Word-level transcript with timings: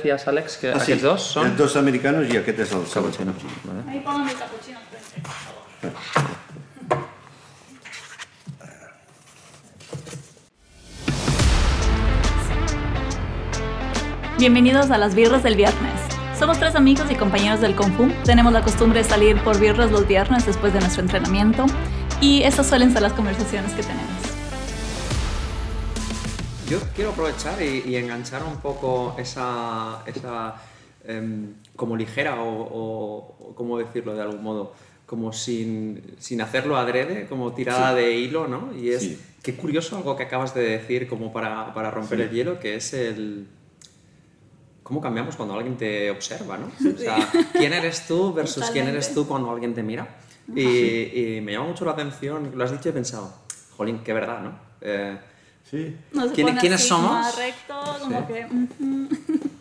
Decías, 0.00 0.26
Alex, 0.28 0.56
que 0.56 0.68
Ah, 0.72 0.80
sí. 0.80 0.92
aquests 0.92 1.02
dos 1.04 1.26
són... 1.34 1.50
Els 1.50 1.58
dos 1.58 1.76
americanos 1.76 2.28
i 2.32 2.38
aquest 2.40 2.62
és 2.64 2.72
el 2.72 2.86
Cappuccino. 2.92 3.34
Vale. 3.64 3.82
Ahí 3.90 4.00
pongan 4.00 4.28
el 4.28 4.36
cappuccino 4.36 4.78
enfrente, 4.80 5.20
por 5.20 5.32
favor. 5.32 6.30
Bienvenidos 14.38 14.90
a 14.90 14.98
las 14.98 15.14
birras 15.14 15.42
del 15.42 15.56
viernes. 15.56 15.92
Somos 16.38 16.58
tres 16.58 16.74
amigos 16.74 17.06
y 17.10 17.14
compañeros 17.14 17.60
del 17.60 17.76
Kung 17.76 17.92
Fu. 17.96 18.08
Tenemos 18.24 18.52
la 18.52 18.62
costumbre 18.62 19.02
de 19.02 19.08
salir 19.08 19.36
por 19.42 19.58
birras 19.60 19.90
los 19.90 20.06
viernes 20.06 20.46
después 20.46 20.72
de 20.72 20.80
nuestro 20.80 21.02
entrenamiento 21.02 21.66
y 22.20 22.42
estas 22.42 22.66
suelen 22.68 22.92
ser 22.92 23.02
las 23.02 23.12
conversaciones 23.12 23.72
que 23.72 23.82
tenemos. 23.82 24.29
Yo 26.70 26.78
quiero 26.94 27.10
aprovechar 27.10 27.60
y, 27.62 27.82
y 27.86 27.96
enganchar 27.96 28.44
un 28.44 28.56
poco 28.58 29.16
esa, 29.18 30.02
esa 30.06 30.54
em, 31.04 31.54
como 31.74 31.96
ligera 31.96 32.40
o, 32.40 32.48
o- 32.62 33.36
o 33.50 33.54
cómo 33.56 33.76
decirlo 33.78 34.14
de 34.14 34.22
algún 34.22 34.42
modo, 34.42 34.72
como 35.04 35.32
sin, 35.32 36.14
sin 36.20 36.40
hacerlo 36.40 36.76
adrede, 36.76 37.26
como 37.26 37.52
tirada 37.52 37.92
de 37.94 38.12
hilo, 38.16 38.46
¿no? 38.46 38.72
Y 38.76 38.90
es, 38.90 39.02
Sí. 39.02 39.20
qué 39.42 39.56
curioso 39.56 39.96
algo 39.96 40.14
que 40.14 40.22
acabas 40.22 40.54
de 40.54 40.62
decir 40.62 41.08
como 41.08 41.32
para, 41.32 41.74
para 41.74 41.90
romper 41.90 42.18
Sí. 42.18 42.24
el 42.24 42.30
hielo, 42.30 42.60
que 42.60 42.76
es 42.76 42.92
el... 42.94 43.48
¿Cómo 44.84 45.00
cambiamos 45.00 45.34
cuando 45.36 45.54
alguien 45.54 45.76
te 45.76 46.10
observa, 46.10 46.56
no? 46.56 46.66
O 46.66 46.98
sea, 46.98 47.28
¿quién 47.56 47.72
eres 47.72 48.06
tú 48.06 48.32
versus 48.32 48.70
quién 48.70 48.86
eres 48.88 49.06
Totalmente. 49.08 49.14
tú 49.14 49.26
cuando 49.28 49.50
alguien 49.50 49.74
te 49.74 49.82
mira? 49.82 50.16
Y, 50.54 51.36
y 51.36 51.40
me 51.40 51.52
llama 51.52 51.66
mucho 51.68 51.84
la 51.84 51.92
atención, 51.92 52.52
lo 52.54 52.64
has 52.64 52.72
dicho 52.72 52.88
y 52.88 52.90
he 52.90 52.92
pensado, 52.94 53.32
jolín, 53.76 54.00
qué 54.04 54.12
verdad, 54.12 54.40
¿no? 54.42 54.52
Eh, 54.80 55.16
Sí, 55.70 55.94
No 56.12 56.26
se 56.28 56.34
¿Quién- 56.34 56.48
pone 56.48 56.60
quiénes 56.60 56.80
así, 56.80 56.88
somos? 56.88 57.10
más 57.12 57.36
recto, 57.38 57.74
como 58.00 58.18
Sí. 58.20 58.26
que... 58.26 58.46
ujú. 58.46 59.08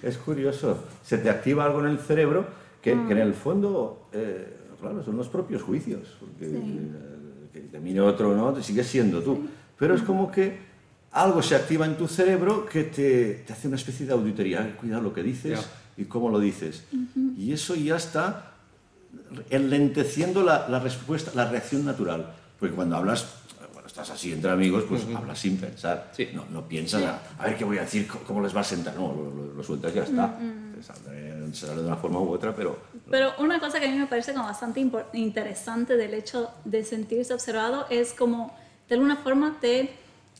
es 0.01 0.17
curioso. 0.17 0.83
Se 1.03 1.17
te 1.19 1.29
activa 1.29 1.65
algo 1.65 1.81
en 1.81 1.87
el 1.87 1.99
cerebro 1.99 2.47
que, 2.81 2.91
que 2.93 2.97
en 3.11 3.17
Mm. 3.19 3.21
el 3.21 3.33
fondo, 3.33 4.07
eh, 4.13 4.57
claro, 4.79 5.03
son 5.03 5.17
los 5.17 5.27
propios 5.27 5.61
juicios. 5.61 6.07
Porque 6.19 6.45
eh, 6.47 7.49
que 7.53 7.59
te 7.59 7.79
mire 7.79 8.01
otro 8.01 8.35
no, 8.35 8.51
te 8.53 8.63
sigues 8.63 8.87
siendo 8.87 9.21
tú. 9.21 9.47
Pero 9.77 9.93
es 9.93 10.01
como 10.01 10.31
que 10.31 10.57
algo 11.11 11.41
se 11.43 11.55
activa 11.55 11.85
en 11.85 11.95
tu 11.97 12.07
cerebro 12.07 12.65
que 12.65 12.83
te, 12.85 13.43
te 13.45 13.53
hace 13.53 13.67
una 13.67 13.77
especie 13.77 14.05
de 14.05 14.13
auditoría. 14.13 14.75
Cuidado 14.77 15.01
lo 15.03 15.13
que 15.13 15.21
dices 15.23 15.67
y 15.97 16.05
cómo 16.05 16.29
lo 16.29 16.39
dices. 16.39 16.85
Y 17.37 17.51
eso 17.53 17.75
ya 17.75 17.97
está 17.97 18.53
enlenteciendo 19.49 20.43
la, 20.43 20.67
la 20.69 20.79
respuesta, 20.79 21.31
la 21.35 21.49
reacción 21.49 21.85
natural. 21.85 22.33
Porque 22.59 22.75
cuando 22.75 22.95
hablas, 22.97 23.35
estás 24.01 24.15
así 24.17 24.31
entre 24.33 24.51
amigos, 24.51 24.83
pues 24.87 25.05
hablas 25.15 25.39
sin 25.39 25.57
pensar. 25.57 26.11
Sí. 26.15 26.29
No, 26.33 26.45
no 26.51 26.67
piensas, 26.67 27.03
a, 27.03 27.21
a 27.37 27.45
ver 27.47 27.57
qué 27.57 27.63
voy 27.65 27.77
a 27.77 27.81
decir, 27.81 28.07
cómo, 28.07 28.41
les 28.41 28.55
va 28.55 28.61
a 28.61 28.63
sentar. 28.63 28.95
No, 28.95 29.13
lo, 29.13 29.29
lo- 29.29 29.53
lo 29.53 29.63
sueltas 29.63 29.91
y 29.91 29.95
ya 29.95 30.03
está. 30.03 30.37
Saldrá- 30.81 31.53
Será 31.53 31.73
de 31.73 31.81
una 31.85 31.95
forma 31.95 32.19
u 32.19 32.29
otra, 32.29 32.53
pero 32.55 32.77
Pero 33.09 33.31
una 33.39 33.59
cosa 33.59 33.79
que 33.79 33.87
a 33.87 33.91
mí 33.91 33.97
me 33.97 34.05
parece 34.05 34.33
como 34.33 34.45
bastante 34.45 34.79
interesante 35.13 35.97
del 35.97 36.13
hecho 36.13 36.51
de 36.63 36.83
sentirse 36.83 37.33
observado 37.33 37.87
es 37.89 38.13
como 38.13 38.55
de 38.87 38.93
alguna 38.95 39.15
forma 39.17 39.57
te 39.59 39.89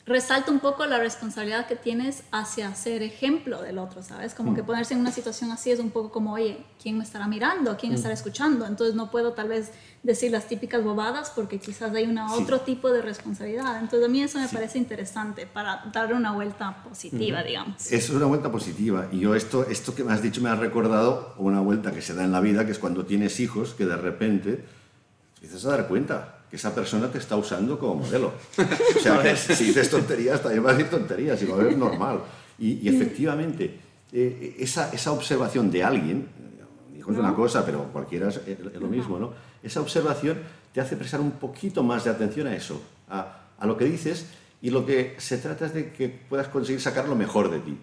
resalta 0.09 0.52
un 0.52 0.59
poco 0.59 0.88
la 0.88 0.97
responsabilidad 0.97 1.67
que 1.67 1.75
tienes 1.75 2.23
hacia 2.31 2.73
ser 2.73 3.03
ejemplo 3.03 3.61
del 3.61 3.77
otro, 3.77 4.02
¿sabes? 4.02 4.33
Como 4.33 4.55
que 4.55 4.63
ponerse 4.63 4.95
en 4.95 5.02
una 5.02 5.11
situación 5.11 5.52
así 5.52 5.69
es 5.69 5.79
un 5.79 5.91
poco 5.91 6.11
como, 6.11 6.33
oye, 6.33 6.65
¿quién 6.81 6.97
me 6.97 7.03
estará 7.03 7.27
mirando? 7.27 7.77
¿Quién 7.77 7.93
estará 7.93 8.15
escuchando? 8.15 8.65
Entonces 8.65 8.95
no 8.95 9.11
puedo 9.11 9.33
tal 9.33 9.49
vez 9.49 9.71
decir 10.02 10.31
las 10.31 10.47
típicas 10.47 10.83
bobadas 10.83 11.30
porque 11.30 11.59
quizás 11.59 11.93
hay 11.93 12.05
una, 12.07 12.27
Sí. 12.30 12.41
otro 12.41 12.61
tipo 12.61 12.89
de 12.91 13.03
responsabilidad. 13.03 13.80
Entonces 13.80 14.03
a 14.09 14.11
mí 14.11 14.23
eso 14.23 14.39
me 14.39 14.47
parece 14.47 14.80
interesante 14.80 15.45
para 15.45 15.83
darle 15.93 16.15
una 16.15 16.31
vuelta 16.31 16.83
positiva, 16.83 17.43
digamos. 17.43 17.91
es 17.91 18.09
una 18.09 18.25
vuelta 18.25 18.52
positiva. 18.52 19.07
Y 19.11 19.19
yo 19.19 19.35
esto, 19.35 19.67
esto 19.69 19.93
que 19.93 20.03
me 20.03 20.11
has 20.11 20.23
dicho 20.23 20.41
me 20.41 20.49
ha 20.49 20.55
recordado 20.55 21.35
una 21.37 21.59
vuelta 21.61 21.91
que 21.91 22.02
se 22.02 22.15
da 22.15 22.23
en 22.23 22.31
la 22.31 22.41
vida, 22.41 22.65
que 22.65 22.71
es 22.71 22.80
cuando 22.80 23.05
tienes 23.05 23.39
hijos, 23.39 23.75
que 23.75 23.85
de 23.85 23.95
repente 23.95 24.55
te 24.55 25.45
empiezas 25.45 25.65
a 25.65 25.69
dar 25.69 25.87
cuenta 25.87 26.39
que 26.50 26.55
esa 26.55 26.73
persona 26.73 27.11
te 27.11 27.17
está 27.17 27.36
usando 27.36 27.78
como 27.78 27.95
modelo. 27.95 28.33
O 28.98 28.99
sea, 28.99 29.21
que 29.21 29.36
si 29.36 29.65
dices 29.65 29.89
tonterías, 29.89 30.42
también 30.42 30.64
vas 30.64 30.73
a 30.73 30.77
decir 30.77 30.89
tonterías 30.89 31.42
y 31.42 31.45
va 31.45 31.55
a 31.55 31.64
ver 31.64 31.77
normal. 31.77 32.21
Y, 32.58 32.80
y 32.86 32.89
efectivamente, 32.89 33.80
eh, 34.11 34.55
esa, 34.60 34.92
esa 34.92 35.11
observación 35.11 35.71
de 35.71 35.83
alguien, 35.83 36.27
eh, 36.39 36.98
hijo 36.98 37.11
es 37.11 37.17
una 37.17 37.33
cosa, 37.33 37.65
pero 37.65 37.83
cualquiera 37.93 38.30
es, 38.30 38.42
es 38.48 38.82
lo 38.82 38.87
mismo, 38.87 39.20
¿no? 39.20 39.33
Esa 39.61 39.82
observación 39.82 40.39
te 40.73 40.82
hace 40.82 40.95
prestar 40.95 41.21
un 41.21 41.32
poquito 41.32 41.83
más 41.83 42.04
de 42.04 42.10
atención 42.11 42.48
a 42.48 42.55
eso, 42.55 42.81
a, 43.10 43.43
a 43.58 43.66
lo 43.66 43.77
que 43.77 43.86
dices, 43.86 44.27
y 44.61 44.71
lo 44.71 44.86
que 44.86 45.16
se 45.17 45.37
trata 45.37 45.67
es 45.67 45.73
de 45.73 45.92
que 45.92 46.10
puedas 46.10 46.48
conseguir 46.48 46.81
sacar 46.81 47.08
lo 47.08 47.16
mejor 47.16 47.49
de 47.49 47.60
ti. 47.60 47.77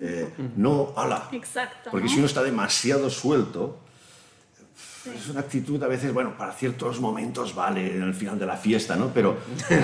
Eh, 0.00 0.28
no, 0.56 0.92
ala. 0.96 1.28
Exacto. 1.32 1.90
Porque 1.90 2.06
¿no? 2.06 2.12
si 2.12 2.18
uno 2.18 2.26
está 2.26 2.42
demasiado 2.42 3.08
suelto, 3.10 3.80
es 5.14 5.28
una 5.28 5.40
actitud 5.40 5.82
a 5.82 5.86
veces, 5.86 6.12
bueno, 6.12 6.36
para 6.36 6.52
ciertos 6.52 7.00
momentos 7.00 7.54
vale, 7.54 7.96
en 7.96 8.02
el 8.02 8.14
final 8.14 8.38
de 8.38 8.46
la 8.46 8.56
fiesta, 8.56 8.96
¿no? 8.96 9.10
Pero 9.12 9.38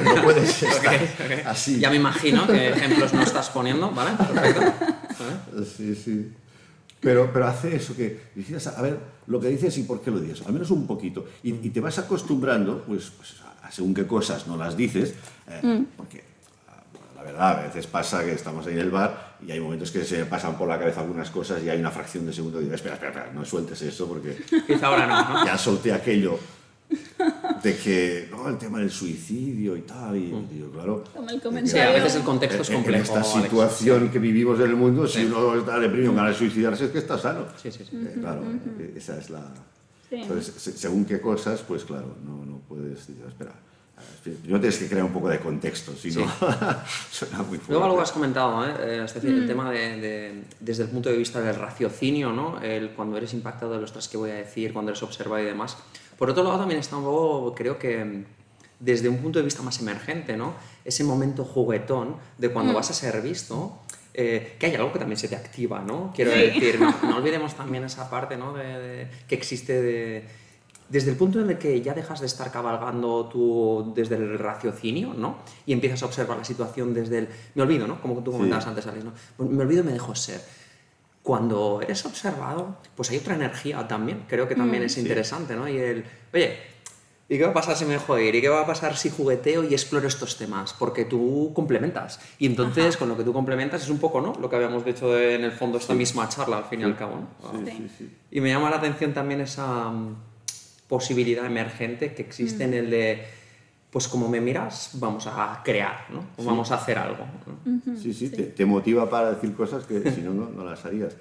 no 0.05 0.23
puedes 0.23 0.63
estar 0.63 1.01
así. 1.47 1.79
Ya 1.79 1.91
me 1.91 1.97
imagino 1.97 2.47
qué 2.47 2.71
ejemplos 2.71 3.13
no 3.13 3.23
estás 3.23 3.51
poniendo, 3.51 3.91
¿vale? 3.91 4.17
Perfecto. 4.17 4.61
¿Vale? 4.61 5.65
Sí, 5.77 5.95
sí. 5.95 6.33
Pero, 7.01 7.31
pero 7.33 7.47
hace 7.47 7.77
eso 7.77 7.97
que 7.97 8.31
dices, 8.35 8.67
a 8.67 8.81
ver 8.81 8.99
lo 9.27 9.41
que 9.41 9.49
dices 9.49 9.77
y 9.79 9.83
por 9.83 10.01
qué 10.01 10.11
lo 10.11 10.21
dices, 10.21 10.47
al 10.47 10.53
menos 10.53 10.71
un 10.71 10.87
poquito. 10.87 11.27
Y, 11.43 11.51
y 11.51 11.71
te 11.71 11.81
vas 11.81 11.99
acostumbrando, 11.99 12.83
pues, 12.87 13.11
pues, 13.17 13.35
a, 13.63 13.71
según 13.71 13.93
qué 13.93 14.07
cosas 14.07 14.47
no 14.47 14.57
las 14.57 14.77
dices, 14.77 15.15
eh, 15.49 15.85
porque 15.97 16.23
ah, 16.25 16.32
la 17.25 17.33
verdad, 17.33 17.59
a 17.61 17.63
veces 17.63 17.87
pasa 17.87 18.25
que 18.25 18.33
estamos 18.33 18.67
ahí 18.67 18.73
en 18.75 18.81
el 18.81 18.91
bar 18.91 19.37
y 19.47 19.51
hay 19.53 19.61
momentos 19.61 19.91
que 19.91 20.05
se 20.05 20.25
pasan 20.27 20.57
por 20.59 20.69
la 20.69 20.79
cabeza 20.79 21.01
algunas 21.01 21.31
cosas 21.31 21.63
y 21.63 21.69
hay 21.71 21.79
una 21.79 21.91
fracción 21.91 22.27
de 22.27 22.33
segundo 22.33 22.61
y 22.61 22.65
digo, 22.65 22.75
espera, 22.75 22.95
espera, 22.95 23.13
espera, 23.13 23.33
no 23.33 23.45
sueltes 23.45 23.81
eso 23.83 24.07
porque 24.09 24.37
Quizá 24.67 24.87
ahora 24.89 25.07
no, 25.07 25.35
¿no? 25.41 25.47
ya 25.47 25.57
solté 25.57 25.93
aquello 25.93 26.39
de 27.63 27.77
que, 27.77 28.29
no, 28.31 28.49
el 28.49 28.59
tema 28.59 28.81
del 28.81 28.91
suicidio 28.91 29.77
y 29.77 29.83
tal, 29.83 30.17
y 30.17 30.27
digo, 30.51 30.71
claro. 30.73 31.05
Como 31.15 31.29
el 31.31 31.37
Sí, 31.37 31.41
comentario. 31.41 31.91
a 31.91 31.93
veces 31.95 32.17
el 32.17 32.23
contexto 32.23 32.63
es 32.63 32.69
en- 32.69 32.75
En 32.77 32.81
complejo. 32.83 33.05
esta 33.05 33.21
Alex. 33.21 33.45
situación 33.45 34.09
que 34.11 34.19
vivimos 34.19 34.59
en 34.61 34.67
el 34.67 34.77
mundo, 34.77 35.07
si 35.07 35.25
uno 35.25 35.55
está 35.57 35.79
deprimido, 35.79 36.13
ganas 36.13 36.33
de 36.33 36.39
suicidarse, 36.39 36.87
es 36.87 36.91
que 36.91 36.99
está 36.99 37.17
sano. 37.19 37.47
Sí, 37.63 37.71
sí, 37.71 37.85
sí. 37.89 37.97
Eh, 37.97 38.17
claro, 38.21 38.43
eh, 38.79 38.95
esa 38.97 39.17
es 39.19 39.31
la... 39.31 39.41
Sí. 40.11 40.17
Entonces, 40.17 40.53
se- 40.55 40.73
según 40.77 41.05
qué 41.07 41.21
cosas, 41.21 41.63
pues 41.67 41.85
claro, 41.85 42.17
no, 42.27 42.45
no 42.45 42.59
puedes 42.69 42.91
decir, 42.91 43.17
espera, 43.27 43.53
no 44.47 44.59
tienes 44.61 44.79
que 44.79 44.89
crear 44.89 45.05
un 45.05 45.13
poco 45.13 45.29
de 45.29 45.39
contexto, 45.41 45.93
si 45.97 46.11
no, 46.13 46.27
suena 47.11 47.39
muy 47.39 47.59
fuerte. 47.59 47.67
Luego 47.73 47.85
algo 47.85 48.01
has 48.01 48.13
comentado, 48.13 48.67
¿eh? 48.67 48.73
Eh, 48.81 49.03
es 49.05 49.15
decir, 49.15 49.31
el 49.31 49.47
tema 49.47 49.71
de, 49.71 50.01
de- 50.01 50.43
desde 50.61 50.85
el 50.85 50.89
punto 50.91 51.09
de 51.09 51.17
vista 51.17 51.41
del 51.41 51.55
raciocinio, 51.57 52.33
¿no? 52.33 52.61
El, 52.61 52.91
cuando 52.91 53.17
eres 53.17 53.33
impactado 53.35 53.73
de 53.75 53.81
los 53.81 53.93
tras 53.93 54.09
que 54.09 54.17
voy 54.17 54.31
a 54.31 54.35
decir, 54.35 54.73
cuando 54.73 54.91
eres 54.91 55.03
observado 55.03 55.43
y 55.43 55.47
demás. 55.47 55.77
Por 56.19 56.31
otro 56.31 56.45
lado, 56.45 56.59
también 56.59 56.81
está 56.81 56.97
un 56.97 57.05
poco, 57.05 57.55
creo 57.55 57.79
que 57.79 58.05
mm, 58.05 58.25
desde 58.81 59.09
un 59.09 59.19
punto 59.19 59.39
de 59.39 59.45
vista 59.45 59.63
más 59.63 59.81
emergente, 59.81 60.37
¿no? 60.37 60.55
Ese 60.85 61.05
momento 61.05 61.45
juguetón 61.45 62.17
de 62.39 62.49
cuando 62.51 62.73
vas 62.75 62.91
a 62.91 62.95
ser 62.95 63.21
visto, 63.23 63.79
eh, 64.15 64.57
que 64.59 64.67
hay 64.67 64.75
algo 64.75 64.93
que 64.93 64.99
también 64.99 65.17
se 65.19 65.29
te 65.29 65.37
activa, 65.37 65.81
¿no? 65.81 66.13
Quiero 66.15 66.33
Sí. 66.33 66.39
decir, 66.41 66.79
no, 66.81 66.95
no 67.03 67.17
olvidemos 67.19 67.55
también 67.55 67.85
esa 67.85 68.11
parte, 68.11 68.37
¿no? 68.37 68.53
De, 68.53 68.65
de- 68.65 69.09
que 69.29 69.35
existe 69.35 69.81
de, 69.81 70.25
desde 70.93 71.11
el 71.11 71.17
punto 71.17 71.41
en 71.41 71.49
el 71.51 71.59
que 71.59 71.81
ya 71.81 71.95
dejas 71.95 72.21
de 72.21 72.27
estar 72.27 72.53
cabalgando 72.53 73.27
tú 73.27 73.93
desde 73.97 74.17
el 74.17 74.39
raciocinio, 74.39 75.15
¿no? 75.15 75.39
Y 75.67 75.73
empiezas 75.73 76.03
a 76.03 76.07
observar 76.07 76.37
la 76.39 76.45
situación 76.45 76.93
desde 76.93 77.19
el... 77.19 77.29
Me 77.55 77.63
olvido, 77.63 77.87
¿no? 77.87 78.01
Como 78.01 78.23
tú 78.23 78.31
comentabas 78.31 78.65
Sí. 78.65 78.71
antes, 78.71 78.87
Alex, 78.87 79.05
¿no? 79.05 79.13
Pues 79.37 79.49
Me 79.51 79.63
olvido 79.63 79.83
y 79.83 79.87
me 79.87 79.93
dejo 79.93 80.15
ser. 80.15 80.41
Cuando 81.23 81.81
eres 81.83 82.05
observado, 82.05 82.77
pues 82.97 83.11
hay 83.11 83.19
otra 83.19 83.35
energía 83.37 83.87
también. 83.89 84.25
Creo 84.29 84.47
que 84.49 84.55
también 84.57 84.83
es 84.83 84.99
interesante, 84.99 85.55
¿no? 85.55 85.69
Y 85.69 85.79
el... 85.79 86.05
Oye, 86.35 86.57
¿y 87.29 87.39
qué 87.39 87.45
va 87.45 87.51
a 87.51 87.55
pasar 87.55 87.77
si 87.77 87.85
me 87.85 87.93
dejo 87.93 88.19
ir? 88.19 88.35
¿Y 88.35 88.41
qué 88.41 88.49
va 88.49 88.63
a 88.63 88.67
pasar 88.67 88.97
si 88.97 89.09
jugueteo 89.09 89.63
y 89.63 89.73
exploro 89.73 90.09
estos 90.09 90.37
temas? 90.37 90.73
Porque 90.75 91.05
tú 91.05 91.53
complementas. 91.55 92.19
Y 92.39 92.47
entonces, 92.47 92.97
con 92.97 93.09
lo 93.09 93.17
que 93.17 93.23
tú 93.23 93.33
complementas 93.33 93.83
es 93.85 93.89
un 93.89 93.99
poco, 93.99 94.21
¿no? 94.21 94.35
Lo 94.41 94.51
que 94.51 94.57
habíamos 94.57 94.85
dicho 94.85 95.11
de, 95.13 95.37
en 95.37 95.45
el 95.45 95.53
fondo 95.53 95.79
esta 95.79 95.95
misma 95.95 96.29
charla, 96.29 96.59
al 96.59 96.65
fin 96.65 96.81
y 96.81 96.85
al 96.85 96.97
cabo, 96.97 97.15
¿no? 97.17 97.51
Sí, 97.53 97.65
Sí. 97.65 97.77
sí, 97.77 97.91
sí. 97.99 98.17
Y 98.33 98.41
me 98.41 98.49
llama 98.51 98.69
la 98.69 98.77
atención 98.79 99.15
también 99.15 99.41
esa 99.41 99.91
mm, 99.91 100.17
posibilidad 100.97 101.47
emergente 101.47 102.13
que 102.13 102.21
existe 102.21 102.65
en 102.65 102.75
el 102.75 102.91
de, 102.91 103.25
pues 103.91 104.07
como 104.09 104.29
me 104.29 104.43
miras, 104.43 104.91
vamos 105.01 105.27
a 105.27 105.63
crear, 105.65 106.05
¿no? 106.13 106.21
O 106.37 106.45
vamos 106.45 106.71
a 106.71 106.75
hacer 106.75 106.99
algo. 106.99 107.25
¿no? 107.47 107.97
Sí, 107.97 108.13
sí, 108.13 108.29
Te, 108.29 108.43
te 108.43 108.67
motiva 108.67 109.09
para 109.09 109.33
decir 109.33 109.55
cosas 109.55 109.87
que 109.87 110.11
si 110.11 110.21
no, 110.21 110.35
no, 110.35 110.51
no 110.51 110.63
las 110.65 110.85
harías. 110.85 111.15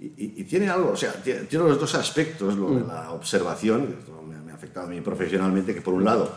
Y, 0.00 0.06
y- 0.06 0.32
y 0.38 0.44
tiene 0.44 0.70
algo, 0.70 0.92
o 0.92 0.96
sea, 0.96 1.12
tiene, 1.22 1.40
tiene 1.42 1.66
los 1.68 1.78
dos 1.78 1.94
aspectos, 1.94 2.56
lo 2.56 2.70
de 2.78 2.86
la 2.86 3.10
observación, 3.12 3.86
que 3.88 3.92
esto 4.00 4.22
me, 4.26 4.38
me 4.40 4.52
ha 4.52 4.54
afectado 4.54 4.86
a 4.86 4.88
mí 4.90 4.98
profesionalmente, 5.02 5.74
que 5.74 5.82
por 5.82 5.92
un 5.92 6.04
lado, 6.04 6.34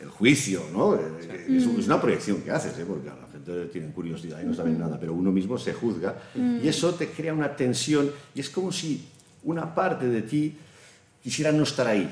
el 0.00 0.08
juicio, 0.08 0.62
¿no? 0.72 0.94
Eh, 0.94 1.00
que 1.48 1.56
Es, 1.56 1.64
es 1.66 1.86
una 1.86 2.00
proyección 2.00 2.42
que 2.42 2.52
haces, 2.52 2.78
¿eh? 2.78 2.84
porque 2.86 3.08
a 3.10 3.16
la 3.16 3.26
gente 3.32 3.66
tiene 3.72 3.88
curiosidad 3.92 4.40
y 4.40 4.44
no 4.46 4.54
saben 4.54 4.78
nada, 4.78 5.00
pero 5.00 5.12
uno 5.14 5.32
mismo 5.32 5.58
se 5.58 5.72
juzga 5.74 6.14
y 6.62 6.68
eso 6.68 6.94
te 6.94 7.08
crea 7.08 7.34
una 7.34 7.56
tensión 7.56 8.08
y 8.36 8.40
es 8.40 8.48
como 8.50 8.70
si 8.70 9.04
una 9.42 9.74
parte 9.74 10.06
de 10.08 10.22
ti 10.22 10.56
quisiera 11.24 11.50
no 11.50 11.64
estar 11.64 11.86
ahí. 11.88 12.08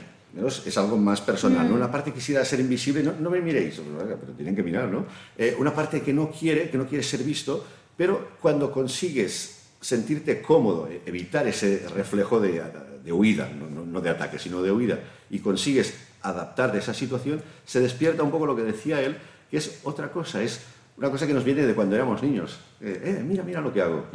Es, 0.47 0.67
es 0.67 0.79
algo 0.79 0.97
más 0.97 1.21
personal, 1.21 1.69
¿no? 1.69 1.75
Una 1.75 1.91
parte 1.93 2.11
quisiera 2.11 2.43
ser 2.45 2.59
invisible, 2.61 3.03
no, 3.03 3.13
no 3.21 3.29
me 3.31 3.41
miréis, 3.43 3.79
pero 3.99 4.33
tienen 4.35 4.57
que 4.57 4.63
mirar, 4.63 4.89
¿no? 4.89 5.05
Eh, 5.37 5.55
una 5.59 5.75
parte 5.75 6.01
que 6.01 6.15
no 6.15 6.31
quiere, 6.31 6.71
que 6.71 6.79
no 6.79 6.87
quiere 6.87 7.05
ser 7.05 7.23
visto, 7.23 7.63
pero 7.97 8.31
cuando 8.41 8.73
consigues 8.73 9.59
sentirte 9.79 10.41
cómodo, 10.41 10.89
e- 10.89 11.03
evitar 11.05 11.47
ese 11.47 11.87
reflejo 11.95 12.41
de, 12.41 12.63
de 13.05 13.13
huida, 13.13 13.51
no, 13.51 13.85
no- 13.85 14.01
de 14.01 14.09
ataque, 14.09 14.39
sino 14.39 14.63
de 14.63 14.73
huida, 14.73 14.99
y 15.29 15.41
consigues 15.41 15.93
adaptar 16.23 16.73
de 16.73 16.79
esa 16.79 16.95
situación, 16.95 17.43
se 17.67 17.81
despierta 17.81 18.23
un 18.23 18.31
poco 18.31 18.47
lo 18.47 18.57
que 18.57 18.63
decía 18.63 19.03
él, 19.03 19.19
que 19.51 19.59
es 19.59 19.81
otra 19.85 20.11
cosa, 20.11 20.41
es 20.43 20.61
una 20.97 21.11
cosa 21.11 21.27
que 21.27 21.35
nos 21.35 21.45
viene 21.45 21.67
de 21.67 21.75
cuando 21.75 21.95
éramos 21.95 22.23
niños. 22.23 22.59
Eh, 22.81 23.19
eh, 23.21 23.23
mira, 23.23 23.43
mira 23.43 23.61
lo 23.61 23.71
que 23.73 23.83
hago. 23.83 24.07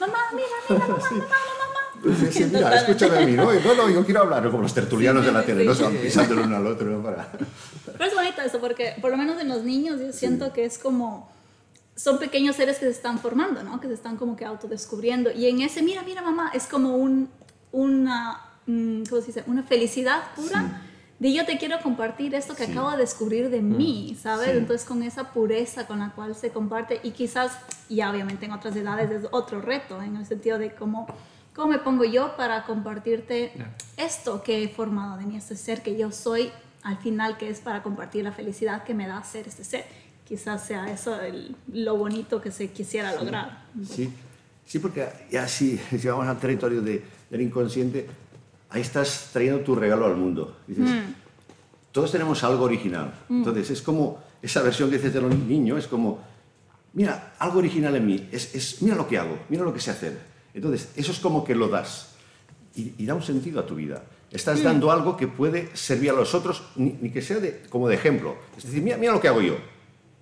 Mamá, 0.00 0.18
mira, 0.34 0.56
mira, 0.68 0.86
mamá, 0.86 0.98
mamá, 0.98 0.98
mamá. 0.98 1.55
Sí, 2.02 2.26
sí, 2.32 2.44
mira, 2.52 2.74
escúchame 2.76 3.18
a 3.18 3.20
mí, 3.26 3.32
¿no? 3.32 3.52
No, 3.64 3.74
no, 3.74 3.88
yo 3.90 4.04
quiero 4.04 4.22
hablar, 4.22 4.48
como 4.50 4.62
los 4.62 4.74
tertulianos 4.74 5.22
Sí, 5.22 5.26
de 5.26 5.32
la 5.32 5.40
sí, 5.40 5.46
tele, 5.46 5.62
sí, 5.62 5.66
¿no? 5.68 5.74
sí. 5.74 5.78
Se 5.78 5.84
van 5.84 5.96
pisando 5.96 6.34
el 6.34 6.40
uno 6.40 6.56
al 6.56 6.66
otro, 6.66 6.86
¿no? 6.88 7.02
Para... 7.02 7.28
Pero 7.32 8.04
es 8.04 8.14
bonito 8.14 8.42
eso, 8.42 8.58
porque 8.60 8.94
por 9.00 9.10
lo 9.10 9.16
menos 9.16 9.40
en 9.40 9.48
los 9.48 9.62
niños 9.64 10.00
yo 10.00 10.12
siento 10.12 10.52
que 10.52 10.64
es 10.64 10.78
como, 10.78 11.30
son 11.96 12.18
pequeños 12.18 12.56
seres 12.56 12.78
que 12.78 12.84
se 12.84 12.90
están 12.92 13.18
formando, 13.18 13.62
¿no? 13.62 13.80
Que 13.80 13.88
se 13.88 13.94
están 13.94 14.16
como 14.16 14.36
que 14.36 14.44
autodescubriendo. 14.44 15.30
Y 15.32 15.46
en 15.48 15.60
ese, 15.62 15.82
mira, 15.82 16.02
mira, 16.02 16.22
mamá, 16.22 16.50
es 16.54 16.66
como 16.66 16.96
un, 16.96 17.28
una, 17.72 18.40
mm, 18.66 19.04
¿cómo 19.08 19.20
se 19.20 19.28
dice? 19.28 19.44
Una 19.46 19.62
felicidad 19.62 20.22
pura. 20.36 20.82
De 21.18 21.32
yo 21.32 21.46
te 21.46 21.56
quiero 21.56 21.78
compartir 21.82 22.34
esto 22.34 22.54
que 22.54 22.66
Sí. 22.66 22.72
acabo 22.72 22.90
de 22.90 22.98
descubrir 22.98 23.48
de 23.48 23.62
mí, 23.62 24.14
¿sabes? 24.22 24.50
Sí. 24.50 24.58
Entonces 24.58 24.86
con 24.86 25.02
esa 25.02 25.32
pureza 25.32 25.86
con 25.86 26.00
la 26.00 26.10
cual 26.10 26.34
se 26.34 26.50
comparte 26.50 27.00
y 27.02 27.12
quizás, 27.12 27.52
ya 27.88 28.10
obviamente 28.10 28.44
en 28.44 28.52
otras 28.52 28.76
edades 28.76 29.10
es 29.10 29.26
otro 29.30 29.62
reto, 29.62 30.02
en 30.02 30.16
el 30.16 30.26
sentido 30.26 30.58
de 30.58 30.74
cómo, 30.74 31.06
cómo 31.56 31.68
me 31.72 31.78
pongo 31.78 32.04
yo 32.04 32.36
para 32.36 32.64
compartirte 32.64 33.50
esto 33.96 34.42
que 34.42 34.62
he 34.62 34.68
formado 34.68 35.16
de 35.16 35.24
mí, 35.24 35.36
este 35.36 35.56
ser 35.56 35.82
que 35.82 35.96
yo 35.96 36.12
soy, 36.12 36.50
al 36.82 36.98
final 36.98 37.38
que 37.38 37.48
es 37.48 37.60
para 37.60 37.82
compartir 37.82 38.22
la 38.24 38.30
felicidad 38.32 38.84
que 38.84 38.92
me 38.94 39.06
da 39.08 39.24
ser 39.24 39.48
este 39.48 39.64
ser. 39.64 39.84
Quizás 40.28 40.66
sea 40.66 40.92
eso 40.92 41.18
el- 41.20 41.56
lo 41.72 41.96
bonito 41.96 42.40
que 42.42 42.50
se 42.52 42.70
quisiera 42.70 43.14
lograr. 43.14 43.64
Sí, 43.88 44.12
sí, 44.66 44.78
porque 44.80 45.08
ya 45.30 45.48
si, 45.48 45.78
si 45.98 46.06
vamos 46.06 46.26
al 46.28 46.38
territorio 46.38 46.82
de- 46.82 47.02
del 47.30 47.40
inconsciente, 47.40 48.06
ahí 48.70 48.82
estás 48.82 49.30
trayendo 49.32 49.60
tu 49.60 49.74
regalo 49.74 50.04
al 50.06 50.16
mundo. 50.16 50.58
Dices, 50.66 50.84
Mm. 50.90 51.14
todos 51.90 52.12
tenemos 52.12 52.44
algo 52.44 52.64
original. 52.64 53.14
Entonces, 53.30 53.70
es 53.70 53.80
como 53.80 54.18
esa 54.42 54.62
versión 54.62 54.90
que 54.90 54.96
dices 54.96 55.14
de 55.14 55.22
los 55.22 55.34
niños, 55.34 55.78
es 55.78 55.86
como, 55.86 56.18
mira, 56.92 57.32
algo 57.38 57.58
original 57.60 57.96
en 57.96 58.06
mí, 58.06 58.28
es, 58.30 58.54
es, 58.54 58.82
mira 58.82 58.94
lo 58.94 59.08
que 59.08 59.16
hago, 59.18 59.38
mira 59.48 59.62
lo 59.64 59.72
que 59.72 59.80
sé 59.80 59.90
hacer. 59.92 60.35
Entonces, 60.56 60.88
eso 60.96 61.12
es 61.12 61.18
como 61.18 61.44
que 61.44 61.54
lo 61.54 61.68
das 61.68 62.14
y, 62.74 62.94
y 62.96 63.04
da 63.04 63.14
un 63.14 63.22
sentido 63.22 63.60
a 63.60 63.66
tu 63.66 63.74
vida. 63.74 64.02
Estás 64.30 64.62
dando 64.62 64.90
algo 64.90 65.16
que 65.16 65.28
puede 65.28 65.68
servir 65.76 66.10
a 66.10 66.14
los 66.14 66.34
otros, 66.34 66.62
ni, 66.76 66.96
ni 67.00 67.10
que 67.10 67.20
sea 67.20 67.38
de, 67.38 67.62
como 67.68 67.88
de 67.88 67.94
ejemplo. 67.94 68.36
Es 68.56 68.64
decir, 68.64 68.82
mira, 68.82 68.96
mira 68.96 69.12
lo 69.12 69.20
que 69.20 69.28
hago 69.28 69.42
yo. 69.42 69.54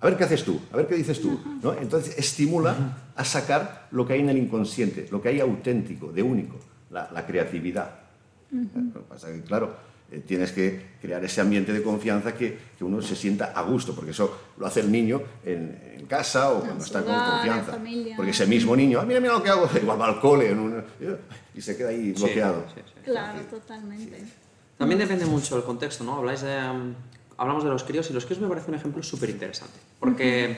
A 0.01 0.05
ver 0.07 0.17
qué 0.17 0.25
haces 0.25 0.43
tú, 0.43 0.59
a 0.73 0.77
ver 0.77 0.87
qué 0.87 0.95
dices 0.95 1.21
tú. 1.21 1.39
¿no? 1.63 1.73
Entonces 1.73 2.17
estimula 2.17 2.97
a 3.15 3.23
sacar 3.23 3.87
lo 3.91 4.05
que 4.05 4.13
hay 4.13 4.19
en 4.19 4.29
el 4.29 4.37
inconsciente, 4.37 5.07
lo 5.09 5.21
que 5.21 5.29
hay 5.29 5.39
auténtico, 5.39 6.11
de 6.11 6.21
único, 6.21 6.59
la, 6.91 7.09
la 7.13 7.25
creatividad. 7.25 7.95
Es 9.15 9.23
que, 9.23 9.41
claro, 9.41 9.75
eh, 10.11 10.21
tienes 10.25 10.51
que 10.51 10.95
crear 11.01 11.23
ese 11.25 11.41
ambiente 11.41 11.73
de 11.73 11.81
confianza 11.81 12.33
que, 12.35 12.57
que 12.77 12.83
uno 12.83 13.01
se 13.01 13.15
sienta 13.15 13.53
a 13.55 13.61
gusto, 13.63 13.95
porque 13.95 14.11
eso 14.11 14.39
lo 14.57 14.65
hace 14.65 14.81
el 14.81 14.91
niño 14.91 15.21
en, 15.43 15.79
en 15.97 16.05
casa 16.05 16.51
o 16.51 16.61
cuando 16.61 16.83
está 16.83 17.03
con 17.03 17.13
confianza. 17.15 17.77
Porque 18.15 18.31
ese 18.31 18.45
mismo 18.45 18.75
niño, 18.75 18.99
"Ah, 18.99 19.05
mira, 19.05 19.19
mira 19.19 19.33
lo 19.33 19.43
que 19.43 19.49
hago, 19.49 19.67
igual 19.81 19.99
va 19.99 20.07
al 20.07 20.19
cole 20.19 20.51
en 20.51 20.83
y 21.53 21.61
se 21.61 21.75
queda 21.77 21.89
ahí 21.89 22.13
Sí, 22.15 22.23
bloqueado. 22.23 22.65
sí, 22.73 22.81
sí. 22.85 22.93
Claro, 23.03 23.39
totalmente. 23.49 24.17
También 24.77 24.99
depende 24.99 25.25
mucho 25.25 25.55
del 25.55 25.63
contexto, 25.63 26.03
¿no? 26.03 26.15
Habláis 26.17 26.41
de, 26.41 26.55
um, 26.69 26.93
hablamos 27.37 27.63
de 27.63 27.69
los 27.69 27.83
críos 27.83 28.09
y 28.09 28.13
los 28.13 28.25
críos 28.25 28.41
me 28.41 28.47
parece 28.49 28.69
un 28.69 28.75
ejemplo 28.75 29.01
súper 29.03 29.29
interesante. 29.29 29.73
Porque 29.99 30.57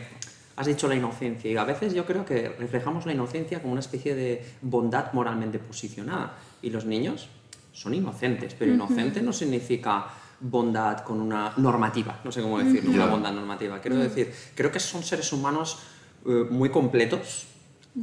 has 0.56 0.66
dicho 0.66 0.88
la 0.88 0.96
inocencia 0.96 1.52
y 1.52 1.56
a 1.56 1.64
veces 1.64 1.94
yo 1.94 2.04
creo 2.06 2.26
que 2.26 2.50
reflejamos 2.50 3.06
la 3.06 3.14
inocencia 3.14 3.60
como 3.62 3.74
una 3.74 3.80
especie 3.82 4.16
de 4.16 4.44
bondad 4.62 5.14
moralmente 5.14 5.60
posicionada. 5.60 6.36
Y 6.64 6.72
los 6.72 6.86
niños 6.86 7.30
son 7.78 7.94
inocentes, 7.94 8.56
pero 8.58 8.74
inocente 8.74 9.22
no 9.22 9.32
significa 9.32 10.08
bondad 10.40 11.02
con 11.02 11.22
una 11.22 11.54
normativa, 11.58 12.20
no 12.24 12.32
sé 12.32 12.42
cómo 12.42 12.58
decirlo, 12.58 12.90
una 12.90 13.06
bondad 13.06 13.32
normativa. 13.32 13.80
Quiero 13.80 13.98
decir, 13.98 14.34
creo 14.56 14.72
que 14.72 14.80
son 14.80 15.04
seres 15.04 15.32
humanos 15.32 15.78
eh, 16.26 16.48
muy 16.50 16.70
completos, 16.70 17.46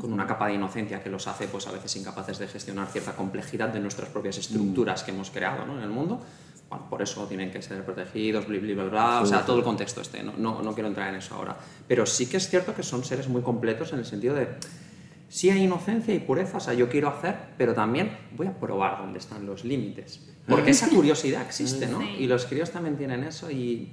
con 0.00 0.12
una 0.12 0.29
capa 0.29 0.47
de 0.47 0.55
inocencia 0.55 1.03
que 1.03 1.11
los 1.11 1.26
hace 1.26 1.49
pues 1.49 1.67
a 1.67 1.73
veces 1.73 1.97
incapaces 1.97 2.38
de 2.38 2.47
gestionar 2.47 2.87
cierta 2.88 3.17
complejidad 3.17 3.69
de 3.69 3.81
nuestras 3.81 4.09
propias 4.11 4.38
estructuras 4.38 5.03
que 5.03 5.11
hemos 5.11 5.31
creado 5.31 5.67
¿no? 5.67 5.76
en 5.76 5.82
el 5.82 5.91
mundo. 5.91 6.21
Bueno, 6.69 6.88
por 6.88 7.03
eso 7.03 7.26
tienen 7.26 7.50
que 7.50 7.61
ser 7.61 7.85
protegidos, 7.85 8.47
bla, 8.47 8.59
bla, 8.59 8.75
bla, 8.75 8.85
bla, 8.85 9.21
o 9.23 9.26
sea, 9.26 9.44
todo 9.44 9.59
el 9.59 9.65
contexto 9.65 10.00
este, 10.00 10.23
no, 10.23 10.35
no, 10.37 10.62
no 10.62 10.73
quiero 10.73 10.88
entrar 10.88 11.09
en 11.09 11.17
eso 11.17 11.35
ahora. 11.35 11.56
Pero 11.87 12.06
sí 12.06 12.26
que 12.26 12.37
es 12.37 12.49
cierto 12.49 12.75
que 12.75 12.85
son 12.85 13.05
seres 13.05 13.29
muy 13.29 13.43
completos 13.43 13.93
en 13.93 13.99
el 13.99 14.05
sentido 14.05 14.35
de, 14.35 14.49
sí 15.34 15.50
hay 15.50 15.64
inocencia 15.64 16.14
y 16.14 16.20
pureza, 16.20 16.58
o 16.58 16.60
sea, 16.60 16.75
yo 16.75 16.88
quiero 16.88 17.08
hacer, 17.08 17.34
pero 17.58 17.75
también 17.75 18.16
voy 18.36 18.46
a 18.46 18.52
probar 18.52 18.98
dónde 18.98 19.19
están 19.19 19.46
los 19.46 19.64
límites. 19.64 20.20
Porque 20.46 20.70
esa 20.70 20.88
curiosidad 20.88 21.42
existe, 21.42 21.86
¿no? 21.88 21.98
Sí. 22.02 22.06
Y 22.20 22.26
los 22.28 22.44
críos 22.46 22.70
también 22.70 22.96
tienen 22.96 23.25
eso 23.25 23.50
y, 23.50 23.90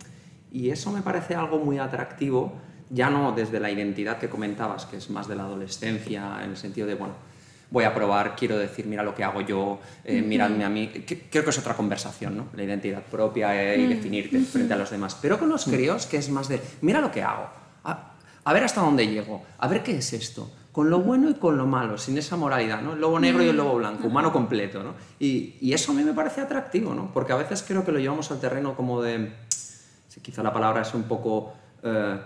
y 0.51 0.69
eso 0.69 0.91
me 0.91 1.01
parece 1.01 1.33
algo 1.33 1.57
muy 1.57 1.79
atractivo, 1.79 2.53
ya 2.91 3.09
no 3.09 3.31
desde 3.31 3.59
la 3.59 3.71
identidad 3.71 4.19
que 4.19 4.29
comentabas, 4.29 4.85
que 4.85 4.97
es 4.97 5.09
más 5.09 5.27
de 5.27 5.35
la 5.35 5.43
adolescencia, 5.45 6.39
en 6.43 6.51
el 6.51 6.57
sentido 6.57 6.85
de, 6.85 6.93
bueno, 6.93 7.15
voy 7.71 7.85
a 7.85 7.93
probar, 7.95 8.35
quiero 8.35 8.57
decir, 8.59 8.85
mira 8.85 9.01
lo 9.01 9.15
que 9.15 9.23
hago 9.23 9.41
yo, 9.41 9.79
eh, 10.03 10.21
miradme 10.21 10.63
a 10.65 10.69
mí. 10.69 10.89
Que- 10.89 11.21
Creo 11.29 11.43
que 11.43 11.49
es 11.49 11.57
otra 11.57 11.73
conversación, 11.73 12.37
¿no? 12.37 12.47
La 12.53 12.63
identidad 12.63 13.01
propia 13.01 13.55
eh, 13.73 13.79
y 13.81 13.87
definirte 13.87 14.39
frente 14.41 14.73
a 14.73 14.77
los 14.77 14.91
demás. 14.91 15.17
Pero 15.21 15.39
con 15.39 15.49
los 15.49 15.63
críos, 15.65 16.05
que 16.05 16.17
es 16.17 16.29
más 16.29 16.49
de, 16.49 16.61
mira 16.81 16.99
lo 17.01 17.09
que 17.11 17.23
hago, 17.23 17.47
a, 17.85 18.13
a 18.43 18.53
ver 18.53 18.63
hasta 18.65 18.81
dónde 18.81 19.07
llego, 19.07 19.41
a 19.57 19.67
ver 19.69 19.81
qué 19.81 19.97
es 19.97 20.11
esto. 20.13 20.51
Con 20.71 20.89
lo 20.89 20.99
bueno 20.99 21.29
y 21.29 21.33
con 21.33 21.57
lo 21.57 21.65
malo, 21.65 21.97
sin 21.97 22.17
esa 22.17 22.37
moralidad, 22.37 22.81
¿no? 22.81 22.93
El 22.93 23.01
lobo 23.01 23.19
negro 23.19 23.43
y 23.43 23.49
el 23.49 23.57
lobo 23.57 23.75
blanco, 23.75 24.07
humano 24.07 24.31
completo, 24.31 24.81
¿no? 24.83 24.93
Y, 25.19 25.55
y 25.59 25.73
eso 25.73 25.91
a 25.91 25.95
mí 25.95 26.03
me 26.03 26.13
parece 26.13 26.39
atractivo, 26.41 26.93
¿no? 26.93 27.11
Porque 27.13 27.33
a 27.33 27.35
veces 27.35 27.63
creo 27.67 27.83
que 27.83 27.91
lo 27.91 27.99
llevamos 27.99 28.31
al 28.31 28.39
terreno 28.39 28.73
como 28.75 29.01
de, 29.01 29.33
quizá 30.21 30.41
la 30.43 30.53
palabra 30.53 30.81
es 30.83 30.93
un 30.93 31.03
poco 31.03 31.53
eh, 31.83 32.19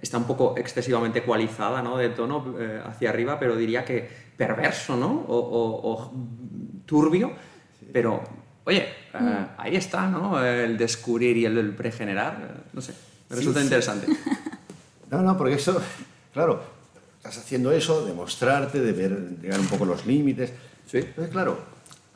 está 0.00 0.16
un 0.18 0.24
poco 0.24 0.54
excesivamente 0.56 1.18
ecualizada 1.20 1.82
¿no? 1.82 1.96
de 1.96 2.08
tono 2.10 2.54
eh, 2.58 2.80
hacia 2.86 3.10
arriba 3.10 3.38
pero 3.38 3.56
diría 3.56 3.84
que 3.84 4.08
perverso 4.36 4.96
¿no? 4.96 5.24
o, 5.28 5.36
o- 5.36 5.92
o 5.92 6.12
turbio 6.86 7.32
pero 7.92 8.22
oye 8.64 8.86
eh, 9.12 9.46
ahí 9.58 9.74
está 9.76 10.08
¿no? 10.08 10.42
el 10.42 10.78
descubrir 10.78 11.36
y 11.36 11.44
el, 11.46 11.58
el 11.58 11.74
pregenerar 11.74 12.38
eh, 12.48 12.60
no 12.72 12.80
sé 12.80 12.92
me 13.28 13.36
Sí, 13.36 13.40
resulta 13.40 13.58
sí. 13.60 13.66
interesante 13.66 14.06
No, 15.10 15.20
no, 15.20 15.36
porque 15.36 15.54
eso, 15.56 15.78
claro, 16.32 16.62
estás 17.22 17.38
haciendo 17.38 17.70
eso, 17.70 18.04
demostrarte, 18.04 18.80
de 18.80 18.92
ver, 18.92 19.38
llegar 19.40 19.60
un 19.60 19.68
poco 19.68 19.84
los 19.84 20.04
límites. 20.06 20.52
Sí. 20.90 20.98
Entonces, 20.98 21.30
claro, 21.32 21.56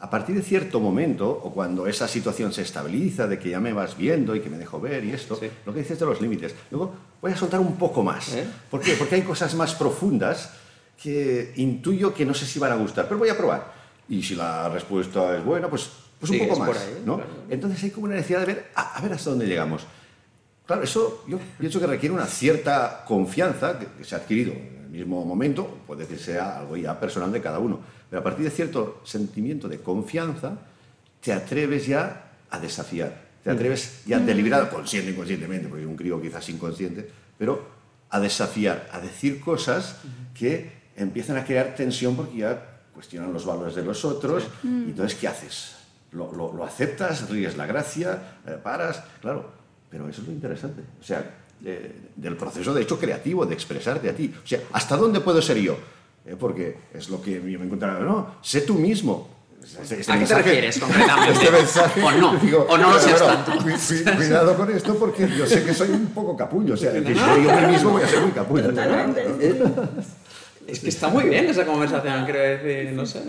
a 0.01 0.11
partir 0.11 0.35
de 0.35 0.43
cierto 0.43 0.81
momento, 0.81 1.31
o 1.31 1.53
cuando 1.53 1.87
esa 1.87 2.09
situación 2.09 2.53
se 2.53 2.63
estabiliza, 2.63 3.29
de 3.29 3.39
que 3.39 3.51
ya 3.51 3.61
me 3.61 3.73
vas 3.73 3.97
viendo 3.97 4.35
y 4.35 4.41
que 4.41 4.51
me 4.51 4.59
dejo 4.59 4.81
ver 4.81 5.05
y 5.05 5.13
esto, 5.13 5.37
Sí. 5.37 5.49
lo 5.65 5.73
que 5.73 5.79
dices 5.81 6.01
de 6.01 6.07
los 6.07 6.21
límites, 6.21 6.57
luego 6.73 6.93
voy 7.23 7.31
a 7.31 7.37
soltar 7.37 7.61
un 7.61 7.77
poco 7.77 8.03
más. 8.03 8.35
¿Eh? 8.35 8.45
¿Por 8.69 8.81
qué? 8.81 8.95
Porque 8.95 9.15
hay 9.15 9.23
cosas 9.23 9.55
más 9.55 9.77
profundas 9.77 10.51
que 11.01 11.53
intuyo 11.57 12.13
que 12.13 12.25
no 12.27 12.35
sé 12.35 12.45
si 12.45 12.59
van 12.59 12.73
a 12.73 12.77
gustar, 12.77 13.05
pero 13.07 13.19
voy 13.19 13.29
a 13.29 13.37
probar. 13.37 13.73
Y 14.09 14.23
si 14.25 14.35
la 14.35 14.69
respuesta 14.69 15.37
es 15.39 15.45
buena, 15.45 15.69
pues, 15.71 15.89
pues 16.19 16.31
un 16.31 16.39
Sigues 16.39 16.49
poco 16.49 16.61
más. 16.69 16.79
ahí, 16.79 17.03
¿no? 17.07 17.17
claro. 17.17 17.31
Entonces 17.49 17.81
hay 17.85 17.91
como 17.91 18.07
una 18.07 18.17
necesidad 18.17 18.41
de 18.41 18.47
ver, 18.47 18.71
a, 18.75 18.99
a 18.99 19.01
ver 19.01 19.13
hasta 19.13 19.31
dónde 19.31 19.47
llegamos. 19.47 19.83
Claro, 20.67 20.83
eso 20.83 21.23
yo 21.29 21.39
pienso 21.61 21.79
que 21.79 21.87
requiere 21.87 22.13
una 22.13 22.27
cierta 22.27 23.05
confianza 23.07 23.79
que, 23.79 23.87
que 23.87 24.03
se 24.05 24.17
ha 24.17 24.19
adquirido 24.19 24.53
el 24.87 24.93
mismo 24.93 25.25
momento, 25.25 25.79
puede 25.87 26.07
que 26.07 26.17
sea 26.17 26.59
algo 26.59 26.77
ya 26.77 26.99
personal 26.99 27.33
de 27.33 27.41
cada 27.41 27.59
uno, 27.59 27.81
pero 28.09 28.21
a 28.21 28.25
partir 28.25 28.45
de 28.45 28.51
cierto 28.51 29.01
sentimiento 29.05 29.69
de 29.69 29.79
confianza, 29.81 30.59
te 31.21 31.33
atreves 31.33 31.87
ya 31.87 32.31
a 32.51 32.59
desafiar, 32.59 33.27
te 33.43 33.51
atreves 33.51 34.03
ya 34.07 34.19
deliberado, 34.19 34.71
consciente, 34.71 35.11
inconscientemente, 35.11 35.69
porque 35.69 35.87
un 35.87 35.97
crío 35.97 36.21
quizás 36.23 36.49
inconsciente, 36.49 37.09
pero 37.37 37.69
a 38.11 38.21
desafiar, 38.21 38.89
a 38.93 39.01
decir 39.01 39.41
cosas 39.41 39.97
que 40.35 40.71
empiezan 40.97 41.37
a 41.37 41.45
crear 41.45 41.75
tensión 41.75 42.17
porque 42.17 42.39
ya 42.39 42.81
cuestionan 42.95 43.33
los 43.33 43.45
valores 43.45 43.75
de 43.75 43.83
los 43.83 44.05
otros, 44.05 44.45
y 44.63 44.91
entonces, 44.91 45.19
¿qué 45.19 45.29
haces? 45.29 45.77
¿Lo, 46.13 46.33
lo, 46.33 46.53
lo 46.53 46.65
aceptas? 46.65 47.29
¿Ríes 47.29 47.57
la 47.57 47.67
gracia? 47.67 48.39
eh, 48.47 48.57
¿Paras? 48.63 49.03
Claro, 49.21 49.51
pero 49.91 50.09
eso 50.09 50.23
es 50.23 50.29
lo 50.29 50.33
interesante. 50.33 50.83
O 51.01 51.03
sea, 51.03 51.29
de- 51.61 51.93
del 52.17 52.37
proceso, 52.37 52.73
de 52.75 52.83
hecho, 52.83 52.99
creativo, 52.99 53.45
de 53.47 53.55
expresarte 53.55 54.09
a 54.11 54.15
ti. 54.15 54.33
O 54.43 54.47
sea, 54.47 54.61
¿hasta 54.73 54.97
dónde 54.97 55.21
puedo 55.21 55.41
ser 55.43 55.59
yo? 55.59 55.77
Eh, 56.27 56.37
porque 56.39 56.77
es 56.93 57.09
lo 57.09 57.21
que 57.23 57.35
yo 57.35 57.59
me 57.59 57.67
encontraba, 57.67 58.01
no, 58.01 58.37
sé 58.43 58.63
tú 58.63 58.75
mismo. 58.75 59.35
Este- 59.63 60.01
este 60.01 60.13
¿A 60.13 60.19
qué 60.19 60.25
te 60.27 60.35
mensaje- 60.35 60.43
refieres 60.45 60.79
concretamente? 60.79 61.33
Este 61.33 61.51
mensaje, 61.51 62.03
O 62.03 62.11
no, 62.13 62.37
digo, 62.37 62.67
o 62.69 62.79
no 62.79 62.93
lo 62.93 62.99
seas 63.01 63.19
tanto. 63.27 63.53
cu- 63.53 63.65
cu- 63.65 64.17
cuidado 64.17 64.57
con 64.57 64.71
esto 64.71 64.95
porque 64.97 65.29
yo 65.37 65.45
sé 65.47 65.65
que 65.65 65.75
soy 65.75 65.91
un 65.91 66.07
poco 66.09 66.37
capullo. 66.37 66.75
O 66.75 66.77
sea, 66.77 66.93
si 66.93 66.99
soy 67.15 67.45
yo 67.45 67.69
mismo 67.69 67.91
voy 67.91 68.03
a 68.03 68.07
ser 68.09 68.21
muy 68.21 68.31
capullo. 68.31 68.71
es 70.69 70.81
que 70.81 70.89
está 70.89 71.09
muy 71.09 71.25
bien 71.25 71.47
esa 71.47 71.65
conversación 71.65 72.25
quiero 72.25 72.41
decir 72.41 72.93
no 72.93 73.07
sé 73.07 73.23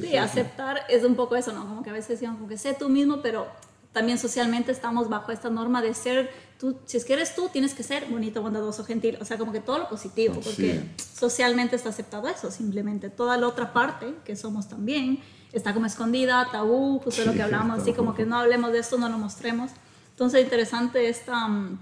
Sí, 0.00 0.16
aceptar 0.16 0.80
es 0.88 1.04
un 1.04 1.14
poco 1.16 1.36
eso, 1.36 1.52
¿no? 1.52 1.66
Como 1.66 1.82
que 1.82 1.90
a 1.90 1.92
veces 1.92 2.08
decimos 2.10 2.36
como 2.36 2.48
que 2.48 2.56
sé 2.58 2.74
tú 2.74 2.88
mismo, 2.88 3.20
pero 3.22 3.46
también 3.92 4.18
socialmente 4.18 4.72
estamos 4.72 5.08
bajo 5.08 5.32
esta 5.32 5.50
norma 5.50 5.82
de 5.82 5.94
ser 5.94 6.30
tú, 6.58 6.76
si 6.86 6.96
es 6.96 7.04
que 7.04 7.12
eres 7.14 7.34
tú, 7.34 7.48
tienes 7.52 7.74
que 7.74 7.82
ser 7.82 8.06
bonito, 8.06 8.42
bondadoso, 8.42 8.84
gentil, 8.84 9.18
o 9.20 9.24
sea, 9.24 9.38
como 9.38 9.52
que 9.52 9.60
todo 9.60 9.78
lo 9.78 9.88
positivo, 9.88 10.34
porque 10.34 10.80
Sí. 10.96 11.04
socialmente 11.18 11.76
está 11.76 11.88
aceptado 11.90 12.28
eso, 12.28 12.50
simplemente. 12.50 13.10
Toda 13.10 13.36
la 13.36 13.48
otra 13.48 13.72
parte, 13.72 14.14
que 14.24 14.36
somos 14.36 14.68
también, 14.68 15.20
está 15.52 15.72
como 15.74 15.86
escondida, 15.86 16.48
tabú, 16.50 16.98
justo 17.00 17.24
lo 17.24 17.32
que 17.32 17.42
hablamos, 17.42 17.80
así 17.80 17.92
como 17.92 18.14
que 18.14 18.24
no 18.26 18.36
hablemos 18.38 18.72
de 18.72 18.78
esto, 18.80 18.98
no 18.98 19.08
lo 19.08 19.18
mostremos. 19.18 19.70
Entonces, 20.10 20.42
interesante 20.42 21.08
esta, 21.08 21.46
mm, 21.48 21.78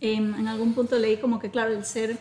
em, 0.00 0.34
en 0.34 0.48
algún 0.48 0.74
punto 0.74 0.98
leí 0.98 1.16
como 1.18 1.38
que, 1.38 1.50
claro, 1.50 1.72
el 1.72 1.84
ser 1.84 2.18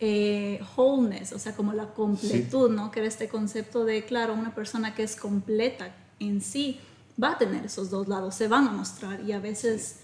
eh, 0.00 0.60
wholeness, 0.76 1.32
o 1.32 1.38
sea, 1.38 1.54
como 1.54 1.72
la 1.72 1.86
completud, 1.94 2.68
¿no? 2.70 2.90
Que 2.90 2.98
era 3.00 3.08
este 3.08 3.28
concepto 3.28 3.84
de, 3.84 4.04
claro, 4.04 4.34
una 4.34 4.54
persona 4.54 4.94
que 4.94 5.04
es 5.04 5.14
completa 5.16 5.94
en 6.18 6.40
sí 6.40 6.80
va 7.22 7.30
a 7.32 7.38
tener 7.38 7.64
esos 7.64 7.90
dos 7.90 8.08
lados, 8.08 8.34
se 8.34 8.48
van 8.48 8.66
a 8.66 8.72
mostrar 8.72 9.20
y 9.22 9.32
a 9.32 9.38
veces 9.38 10.00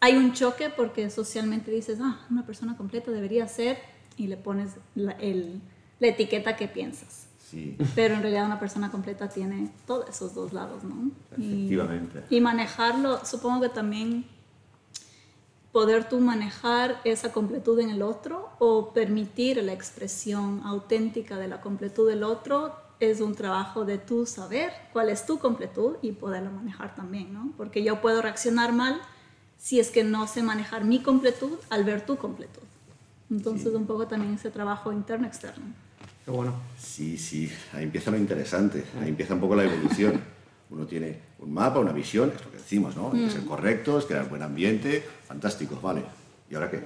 hay 0.00 0.16
un 0.16 0.32
choque 0.32 0.70
porque 0.70 1.10
socialmente 1.10 1.70
dices, 1.70 1.98
ah, 2.02 2.26
una 2.30 2.44
persona 2.46 2.76
completa 2.76 3.10
debería 3.10 3.46
ser 3.48 3.78
y 4.16 4.26
le 4.28 4.36
pones 4.36 4.72
la, 4.94 5.12
el- 5.12 5.60
la 5.98 6.06
etiqueta 6.08 6.56
que 6.56 6.68
piensas. 6.68 7.26
Sí, 7.50 7.76
Pero 7.96 8.14
en 8.14 8.22
realidad 8.22 8.46
una 8.46 8.60
persona 8.60 8.90
completa 8.90 9.28
tiene 9.28 9.70
todos 9.86 10.08
esos 10.08 10.34
dos 10.34 10.52
lados, 10.52 10.84
¿no? 10.84 11.10
Y- 11.36 11.42
Efectivamente. 11.52 12.22
Y, 12.30 12.40
manejarlo, 12.40 13.24
supongo 13.26 13.62
que 13.62 13.68
también 13.70 14.24
poder 15.72 16.08
tú 16.08 16.18
manejar 16.20 17.00
esa 17.04 17.32
completud 17.32 17.78
en 17.80 17.90
el 17.90 18.02
otro 18.02 18.50
o 18.58 18.92
permitir 18.92 19.62
la 19.62 19.72
expresión 19.72 20.62
auténtica 20.64 21.38
de 21.38 21.48
la 21.48 21.60
completud 21.60 22.08
del 22.08 22.22
otro 22.24 22.74
es 22.98 23.20
un 23.20 23.34
trabajo 23.34 23.84
de 23.84 23.98
tú 23.98 24.26
saber 24.26 24.72
cuál 24.92 25.08
es 25.10 25.24
tu 25.26 25.38
completud 25.38 25.96
y 26.02 26.12
poderla 26.12 26.50
manejar 26.50 26.94
también, 26.94 27.32
¿no? 27.32 27.52
Porque 27.56 27.82
yo 27.82 28.00
puedo 28.00 28.20
reaccionar 28.20 28.72
mal 28.72 29.00
si 29.60 29.78
es 29.78 29.90
que 29.90 30.02
no 30.02 30.26
sé 30.26 30.42
manejar 30.42 30.84
mi 30.84 31.00
completud 31.00 31.58
al 31.68 31.84
ver 31.84 32.06
tu 32.06 32.16
completud. 32.16 32.62
Entonces 33.30 33.74
un 33.74 33.86
poco 33.86 34.06
también 34.06 34.34
ese 34.34 34.50
trabajo 34.50 34.90
interno-externo. 34.92 35.66
Qué 36.24 36.30
bueno. 36.30 36.54
Sí, 36.78 37.18
sí, 37.18 37.52
ahí 37.74 37.84
empieza 37.84 38.10
lo 38.10 38.16
interesante, 38.16 38.84
ahí 39.00 39.10
empieza 39.10 39.34
un 39.34 39.40
poco 39.40 39.54
la 39.54 39.64
evolución. 39.64 40.20
Uno 40.70 40.86
tiene 40.86 41.18
un 41.40 41.52
mapa, 41.52 41.78
una 41.78 41.92
visión, 41.92 42.32
es 42.34 42.44
lo 42.44 42.50
que 42.50 42.56
decimos, 42.56 42.96
¿no? 42.96 43.12
Hay 43.12 43.24
que 43.26 43.30
ser 43.30 43.44
correctos, 43.44 44.06
crear 44.06 44.28
buen 44.28 44.42
ambiente, 44.42 45.04
fantástico, 45.26 45.78
vale. 45.80 46.02
¿Y 46.50 46.54
ahora 46.54 46.70
qué? 46.70 46.80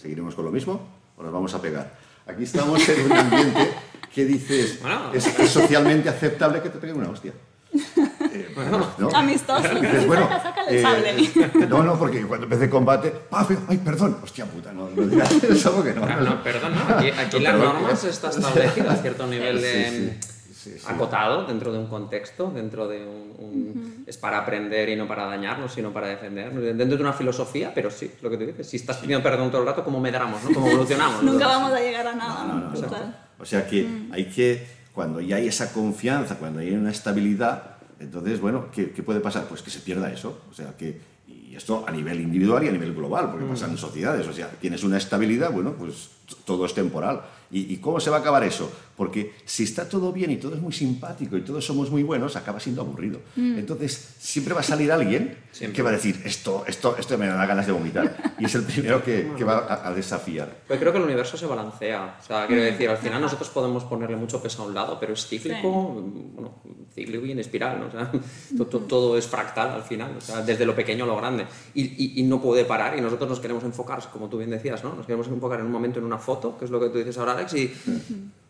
¿Seguiremos 0.00 0.34
con 0.34 0.44
lo 0.44 0.50
mismo 0.52 0.80
o 1.16 1.22
nos 1.22 1.32
vamos 1.32 1.52
a 1.54 1.60
pegar? 1.60 1.98
Aquí 2.26 2.44
estamos 2.44 2.88
en 2.88 3.04
un 3.06 3.12
ambiente 3.12 3.68
que 4.14 4.24
dices, 4.24 4.78
Bueno. 4.82 5.12
es, 5.12 5.26
es 5.38 5.50
socialmente 5.50 6.08
aceptable 6.08 6.62
que 6.62 6.68
te 6.68 6.78
peguen 6.78 6.98
una 6.98 7.10
hostia. 7.10 7.32
Eh, 8.34 8.54
¿no? 8.98 9.08
Amistoso. 9.14 9.68
Dices, 9.80 10.06
bueno, 10.06 10.22
Saca, 10.28 10.42
saca 10.42 10.64
el 10.68 10.76
eh, 10.76 10.82
sable. 10.82 11.66
no, 11.68 11.82
no, 11.82 11.98
porque 11.98 12.22
cuando 12.26 12.44
empecé 12.46 12.70
combate, 12.70 13.10
¡paf! 13.10 13.50
¡ay, 13.68 13.78
perdón! 13.78 14.18
¡Hostia 14.22 14.46
puta! 14.46 14.72
No, 14.72 14.88
no 14.88 15.02
digas 15.06 15.30
eso 15.44 15.82
que 15.84 15.92
no. 15.92 16.02
Claro, 16.02 16.22
no, 16.22 16.42
perdón, 16.42 16.72
no. 16.74 16.94
Aquí, 16.96 17.10
aquí 17.10 17.36
No, 17.36 17.42
las 17.42 17.52
perdón, 17.52 17.74
normas 17.82 18.04
¿eh? 18.04 18.08
está 18.10 18.30
establecido 18.30 18.90
a 18.90 18.96
cierto 18.96 19.26
nivel 19.26 19.60
de 19.60 20.18
Sí, 20.52 20.70
sí, 20.70 20.70
sí, 20.74 20.78
sí. 20.78 20.86
acotado 20.88 21.44
dentro 21.46 21.72
de 21.72 21.78
un 21.80 21.88
contexto, 21.88 22.50
dentro 22.54 22.86
de 22.86 23.04
un, 23.04 23.34
un- 23.38 24.04
es 24.06 24.16
para 24.16 24.38
aprender 24.38 24.88
y 24.90 24.96
no 24.96 25.08
para 25.08 25.24
dañarnos, 25.26 25.72
sino 25.72 25.92
para 25.92 26.06
defendernos, 26.08 26.62
dentro 26.62 26.96
de 26.96 27.02
una 27.02 27.12
filosofía, 27.12 27.72
pero 27.74 27.90
sí, 27.90 28.12
lo 28.22 28.30
que 28.30 28.36
tú 28.36 28.46
dices, 28.46 28.68
si 28.70 28.76
estás 28.76 28.98
pidiendo 28.98 29.22
perdón 29.22 29.50
todo 29.50 29.60
el 29.62 29.66
rato, 29.66 29.82
¿cómo 29.82 29.98
medramos, 30.00 30.42
no? 30.44 30.54
¿Cómo 30.54 30.68
evolucionamos? 30.68 31.22
Nunca 31.24 31.46
vamos 31.48 31.72
a 31.72 31.80
llegar 31.80 32.06
a 32.06 32.14
nada, 32.14 32.44
No, 32.44 32.54
¿no? 32.54 32.60
no, 32.60 32.70
no, 32.70 32.80
Total. 32.80 33.06
no. 33.08 33.42
O 33.42 33.44
sea 33.44 33.66
que 33.66 33.82
Mm. 33.82 34.12
hay 34.12 34.26
que, 34.26 34.64
cuando 34.94 35.20
ya 35.20 35.36
hay 35.36 35.48
esa 35.48 35.72
confianza, 35.72 36.36
cuando 36.36 36.60
hay 36.60 36.70
una 36.70 36.90
estabilidad, 36.92 37.71
entonces, 38.02 38.40
bueno, 38.40 38.66
¿qué, 38.72 38.90
qué 38.90 39.02
puede 39.02 39.20
pasar? 39.20 39.46
Pues 39.48 39.62
que 39.62 39.70
se 39.70 39.80
pierda 39.80 40.12
eso. 40.12 40.42
O 40.50 40.54
sea 40.54 40.76
que, 40.76 41.00
y 41.26 41.54
esto 41.56 41.84
a 41.86 41.90
nivel 41.90 42.20
individual 42.20 42.64
y 42.64 42.68
a 42.68 42.72
nivel 42.72 42.94
global, 42.94 43.30
porque 43.30 43.46
pasa 43.46 43.66
en 43.66 43.76
sociedades. 43.78 44.26
O 44.26 44.32
sea, 44.32 44.48
tienes 44.60 44.82
una 44.84 44.98
estabilidad, 44.98 45.50
bueno, 45.52 45.72
pues 45.72 46.10
todo 46.44 46.64
es 46.66 46.74
temporal. 46.74 47.22
¿Y, 47.50 47.74
y 47.74 47.76
cómo 47.76 48.00
se 48.00 48.08
va 48.08 48.16
a 48.16 48.20
acabar 48.20 48.42
eso? 48.44 48.72
Porque 48.96 49.34
si 49.44 49.64
está 49.64 49.86
todo 49.86 50.10
bien 50.10 50.30
y 50.30 50.36
todo 50.36 50.54
es 50.54 50.60
muy 50.62 50.72
simpático 50.72 51.36
y 51.36 51.42
todos 51.42 51.62
somos 51.66 51.90
muy 51.90 52.02
buenos, 52.02 52.34
acaba 52.36 52.58
siendo 52.58 52.80
aburrido. 52.80 53.20
Entonces, 53.36 54.14
siempre 54.18 54.54
va 54.54 54.60
a 54.60 54.62
salir 54.62 54.90
alguien 54.90 55.36
Siempre. 55.50 55.76
que 55.76 55.82
va 55.82 55.90
a 55.90 55.92
decir, 55.92 56.22
esto, 56.24 56.64
esto, 56.66 56.96
esto 56.98 57.18
me 57.18 57.26
da 57.26 57.44
ganas 57.44 57.66
de 57.66 57.72
vomitar. 57.72 58.34
Y 58.38 58.46
es 58.46 58.54
el 58.54 58.62
primero 58.62 59.04
que, 59.04 59.32
que 59.36 59.44
va 59.44 59.58
a, 59.58 59.88
a 59.88 59.92
desafiar. 59.92 60.56
Pero 60.66 60.80
creo 60.80 60.92
que 60.92 60.98
el 60.98 61.04
universo 61.04 61.36
se 61.36 61.44
balancea. 61.44 62.16
O 62.18 62.24
sea, 62.24 62.46
quiero 62.46 62.62
decir, 62.62 62.88
al 62.88 62.96
final 62.96 63.20
nosotros 63.20 63.50
podemos 63.50 63.84
ponerle 63.84 64.16
mucho 64.16 64.42
peso 64.42 64.62
a 64.62 64.66
un 64.66 64.74
lado, 64.74 64.98
pero 64.98 65.12
es 65.12 65.26
cíclico, 65.26 65.70
bueno, 65.70 66.54
cíclico 66.94 67.24
y 67.26 67.32
en 67.32 67.38
espiral, 67.38 67.80
¿no? 67.80 67.86
O 67.86 67.90
sea, 67.90 68.10
to- 68.56 68.66
to- 68.66 68.80
todo, 68.80 69.16
es 69.18 69.26
fractal 69.26 69.70
al 69.70 69.82
final, 69.82 70.14
o 70.16 70.20
sea, 70.20 70.42
desde 70.42 70.64
lo 70.66 70.74
pequeño 70.74 71.04
a 71.04 71.06
lo 71.06 71.16
grande. 71.16 71.46
Y, 71.74 71.82
y- 71.82 72.20
y 72.20 72.22
no 72.24 72.40
puede 72.40 72.64
parar 72.64 72.96
y 72.98 73.00
nosotros 73.00 73.28
nos 73.28 73.40
queremos 73.40 73.64
enfocar, 73.64 74.00
como 74.12 74.28
tú 74.28 74.38
bien 74.38 74.50
decías, 74.50 74.82
¿no? 74.84 74.94
Nos 74.94 75.06
queremos 75.06 75.26
enfocar 75.28 75.60
en 75.60 75.66
un 75.66 75.72
momento 75.72 75.98
en 75.98 76.04
una 76.04 76.18
foto, 76.18 76.56
que 76.58 76.64
es 76.66 76.70
lo 76.70 76.78
que 76.80 76.88
tú 76.90 76.98
dices 76.98 77.16
ahora, 77.18 77.32
Alex, 77.32 77.54
y 77.54 77.72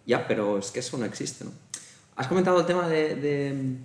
ya, 0.06 0.26
pero 0.26 0.58
es 0.58 0.70
que 0.70 0.80
eso 0.80 0.99
no 0.99 1.04
existe, 1.04 1.44
¿no? 1.44 1.50
Has 2.16 2.26
comentado 2.28 2.61
el 2.61 2.66
tema 2.66 2.88
de... 2.88 3.14
de 3.16 3.76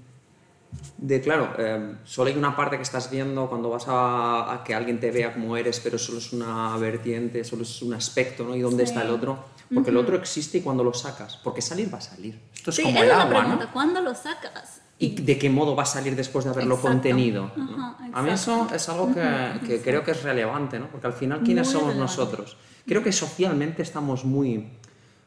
de 0.97 1.21
claro, 1.21 1.53
eh, 1.57 1.95
solo 2.03 2.29
hay 2.29 2.37
una 2.37 2.55
parte 2.55 2.75
que 2.75 2.81
estás 2.83 3.09
viendo 3.09 3.47
cuando 3.47 3.69
vas 3.69 3.85
a, 3.87 4.53
a 4.53 4.63
que 4.63 4.73
alguien 4.75 4.99
te 4.99 5.11
vea 5.11 5.33
como 5.33 5.55
eres, 5.57 5.79
pero 5.79 5.97
solo 5.97 6.17
es 6.19 6.33
una 6.33 6.75
vertiente, 6.77 7.43
solo 7.43 7.63
es 7.63 7.81
un 7.81 7.93
aspecto, 7.93 8.43
¿no? 8.43 8.55
¿Y 8.55 8.61
dónde 8.61 8.85
Sí. 8.85 8.89
está 8.91 9.03
el 9.03 9.11
otro? 9.11 9.37
Porque 9.73 9.89
el 9.89 9.97
otro 9.97 10.15
existe 10.15 10.59
y 10.59 10.61
cuando 10.61 10.83
lo 10.83 10.93
sacas, 10.93 11.37
porque 11.37 11.61
salir 11.61 11.93
va 11.93 11.97
a 11.97 12.01
salir. 12.01 12.39
Esto 12.53 12.69
es 12.71 12.75
Sí, 12.77 12.83
como 12.83 13.01
el 13.03 13.11
agua, 13.11 13.27
pregunta, 13.41 13.65
¿no? 13.65 13.73
¿cuándo 13.73 14.01
lo 14.01 14.15
sacas? 14.15 14.81
¿Y 14.99 15.09
de 15.21 15.37
qué 15.37 15.49
modo 15.49 15.75
va 15.75 15.83
a 15.83 15.85
salir 15.85 16.15
después 16.15 16.45
de 16.45 16.51
haberlo 16.51 16.75
Exacto. 16.75 16.91
contenido? 16.93 17.51
¿no? 17.55 17.75
Ajá, 17.75 17.97
a 18.13 18.21
mí 18.23 18.29
eso 18.31 18.67
es 18.73 18.89
algo 18.89 19.13
que, 19.13 19.59
que 19.67 19.81
creo 19.81 20.03
que 20.03 20.11
es 20.11 20.23
relevante, 20.23 20.79
¿no? 20.79 20.87
Porque 20.87 21.07
al 21.07 21.13
final, 21.13 21.41
¿quiénes 21.43 21.67
Muy 21.67 21.73
somos 21.73 21.89
relevante. 21.89 22.17
nosotros? 22.17 22.57
Creo 22.85 23.03
que 23.03 23.11
socialmente 23.11 23.81
estamos 23.83 24.25
muy 24.25 24.69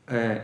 eh, 0.09 0.43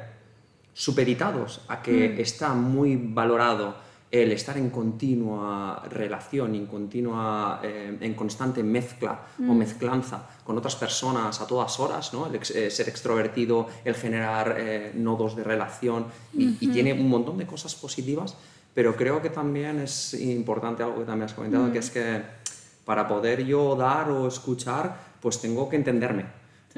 supeditados 0.74 1.62
a 1.68 1.82
que 1.82 2.10
Mm. 2.16 2.20
está 2.20 2.52
muy 2.54 2.96
valorado 2.96 3.74
el 4.10 4.30
estar 4.32 4.56
en 4.56 4.70
continua 4.70 5.82
relación, 5.90 6.54
en 6.54 6.66
continua, 6.66 7.60
eh, 7.62 7.98
en 8.00 8.14
constante 8.14 8.62
mezcla 8.62 9.20
o 9.40 9.42
Mm. 9.52 9.56
mezclanza 9.58 10.22
con 10.44 10.56
otras 10.56 10.76
personas 10.76 11.40
a 11.40 11.46
todas 11.46 11.78
horas, 11.80 12.12
¿no? 12.14 12.26
El 12.26 12.36
ex- 12.36 12.52
eh, 12.52 12.70
ser 12.70 12.88
extrovertido, 12.88 13.66
el 13.84 13.94
generar 13.96 14.54
eh, 14.58 14.92
nodos 14.94 15.34
de 15.34 15.42
relación 15.42 16.06
y, 16.32 16.56
y 16.60 16.68
tiene 16.68 16.92
un 16.92 17.08
montón 17.08 17.36
de 17.36 17.46
cosas 17.46 17.74
positivas, 17.74 18.36
pero 18.74 18.94
creo 18.94 19.20
que 19.20 19.30
también 19.30 19.80
es 19.80 20.14
importante 20.14 20.82
algo 20.84 20.98
que 21.00 21.04
también 21.04 21.24
has 21.24 21.34
comentado, 21.34 21.72
que 21.72 21.78
es 21.78 21.90
que 21.90 22.22
para 22.84 23.08
poder 23.08 23.44
yo 23.44 23.74
dar 23.74 24.08
o 24.10 24.28
escuchar, 24.28 24.96
pues 25.20 25.40
tengo 25.40 25.68
que 25.68 25.74
entenderme. 25.76 26.26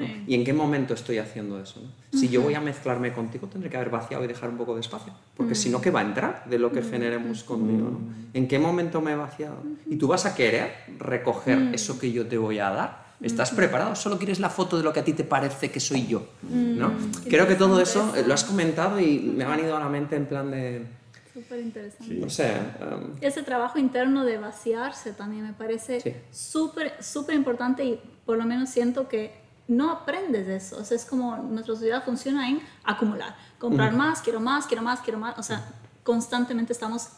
Sí. 0.05 0.23
¿Y 0.27 0.35
en 0.35 0.43
qué 0.43 0.53
momento 0.53 0.93
estoy 0.93 1.17
haciendo 1.17 1.61
eso? 1.61 1.81
no? 1.81 2.17
Si 2.19 2.29
yo 2.29 2.41
voy 2.41 2.53
a 2.55 2.61
mezclarme 2.61 3.11
contigo, 3.13 3.47
tendré 3.47 3.69
que 3.69 3.77
haber 3.77 3.89
vaciado 3.89 4.23
y 4.23 4.27
dejar 4.27 4.49
un 4.49 4.57
poco 4.57 4.73
de 4.75 4.81
espacio, 4.81 5.13
porque 5.35 5.55
si 5.55 5.69
no, 5.69 5.81
¿qué 5.81 5.91
va 5.91 5.99
a 5.99 6.03
entrar 6.03 6.43
de 6.49 6.57
lo 6.57 6.71
que 6.71 6.81
generemos 6.81 7.43
conmigo? 7.43 7.89
¿no? 7.91 7.99
¿En 8.33 8.47
qué 8.47 8.59
momento 8.59 9.01
me 9.01 9.11
he 9.11 9.15
vaciado? 9.15 9.61
Y 9.87 9.97
tú 9.97 10.07
vas 10.07 10.25
a 10.25 10.35
querer 10.35 10.71
recoger 10.97 11.69
eso 11.73 11.99
que 11.99 12.11
yo 12.11 12.25
te 12.27 12.37
voy 12.37 12.59
a 12.59 12.69
dar. 12.69 13.09
¿Estás 13.21 13.51
preparado? 13.51 13.95
¿Solo 13.95 14.17
quieres 14.17 14.39
la 14.39 14.49
foto 14.49 14.77
de 14.77 14.83
lo 14.83 14.93
que 14.93 15.01
a 15.01 15.03
ti 15.03 15.11
te 15.11 15.25
parece 15.25 15.69
que 15.69 15.81
soy 15.81 16.07
yo? 16.07 16.25
¿no? 16.49 16.93
Creo 17.29 17.47
que 17.47 17.55
todo 17.55 17.81
eso 17.81 18.15
eh, 18.15 18.23
lo 18.25 18.33
has 18.33 18.45
comentado 18.45 18.99
y 18.99 19.19
me 19.19 19.43
ha 19.43 19.49
venido 19.49 19.75
a 19.75 19.79
la 19.81 19.89
mente 19.89 20.15
en 20.15 20.25
plan 20.25 20.49
de, 20.49 20.85
Súper 21.33 21.59
interesante. 21.59 22.05
Sí. 22.05 22.19
no 22.19 22.29
sé, 22.29 22.47
em, 22.47 23.15
Ese 23.21 23.43
trabajo 23.43 23.77
interno 23.77 24.25
de 24.25 24.37
vaciarse 24.37 25.13
también 25.13 25.43
me 25.43 25.53
parece 25.53 25.99
Sí. 26.01 26.13
súper, 26.31 26.93
súper 27.01 27.35
importante 27.35 27.83
y 27.83 27.99
por 28.25 28.37
lo 28.37 28.45
menos 28.45 28.69
siento 28.69 29.07
que 29.07 29.33
no 29.69 29.91
aprendes 29.91 30.47
de 30.47 30.55
eso. 30.55 30.77
O 30.79 30.83
sea, 30.83 30.97
es 30.97 31.05
como 31.05 31.37
nuestra 31.37 31.75
sociedad 31.75 32.03
funciona 32.03 32.49
en 32.49 32.59
acumular. 32.83 33.35
Comprar 33.59 33.93
más, 33.93 34.19
quiero 34.21 34.39
más, 34.39 34.65
quiero 34.65 34.81
más, 34.81 34.99
quiero 34.99 35.19
más. 35.19 35.37
O 35.37 35.43
sea, 35.43 35.63
constantemente 36.03 36.73
estamos 36.73 37.09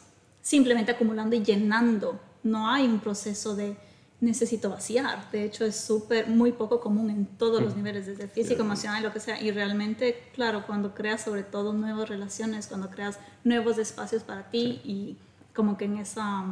simplemente 0.41 0.91
acumulando 0.91 1.35
y 1.35 1.43
llenando. 1.43 2.19
No 2.43 2.69
hay 2.69 2.85
un 2.85 2.99
proceso 2.99 3.55
de 3.55 3.77
necesito 4.19 4.69
vaciar. 4.69 5.31
De 5.31 5.45
hecho, 5.45 5.63
es 5.63 5.77
súper, 5.77 6.27
muy 6.27 6.51
poco 6.51 6.81
común 6.81 7.09
en 7.09 7.25
todos 7.25 7.61
los 7.61 7.75
niveles, 7.77 8.05
desde 8.05 8.27
físico, 8.27 8.63
emocional, 8.63 9.01
lo 9.01 9.13
que 9.13 9.21
sea. 9.21 9.41
Y 9.41 9.51
realmente, 9.51 10.29
claro, 10.33 10.65
cuando 10.67 10.93
creas 10.93 11.21
sobre 11.23 11.43
todo 11.43 11.71
nuevas 11.71 12.09
relaciones, 12.09 12.67
cuando 12.67 12.89
creas 12.89 13.17
nuevos 13.45 13.77
espacios 13.77 14.23
para 14.23 14.49
ti 14.49 14.81
y 14.83 15.17
como 15.55 15.77
que 15.77 15.85
en 15.85 15.97
esa, 15.97 16.43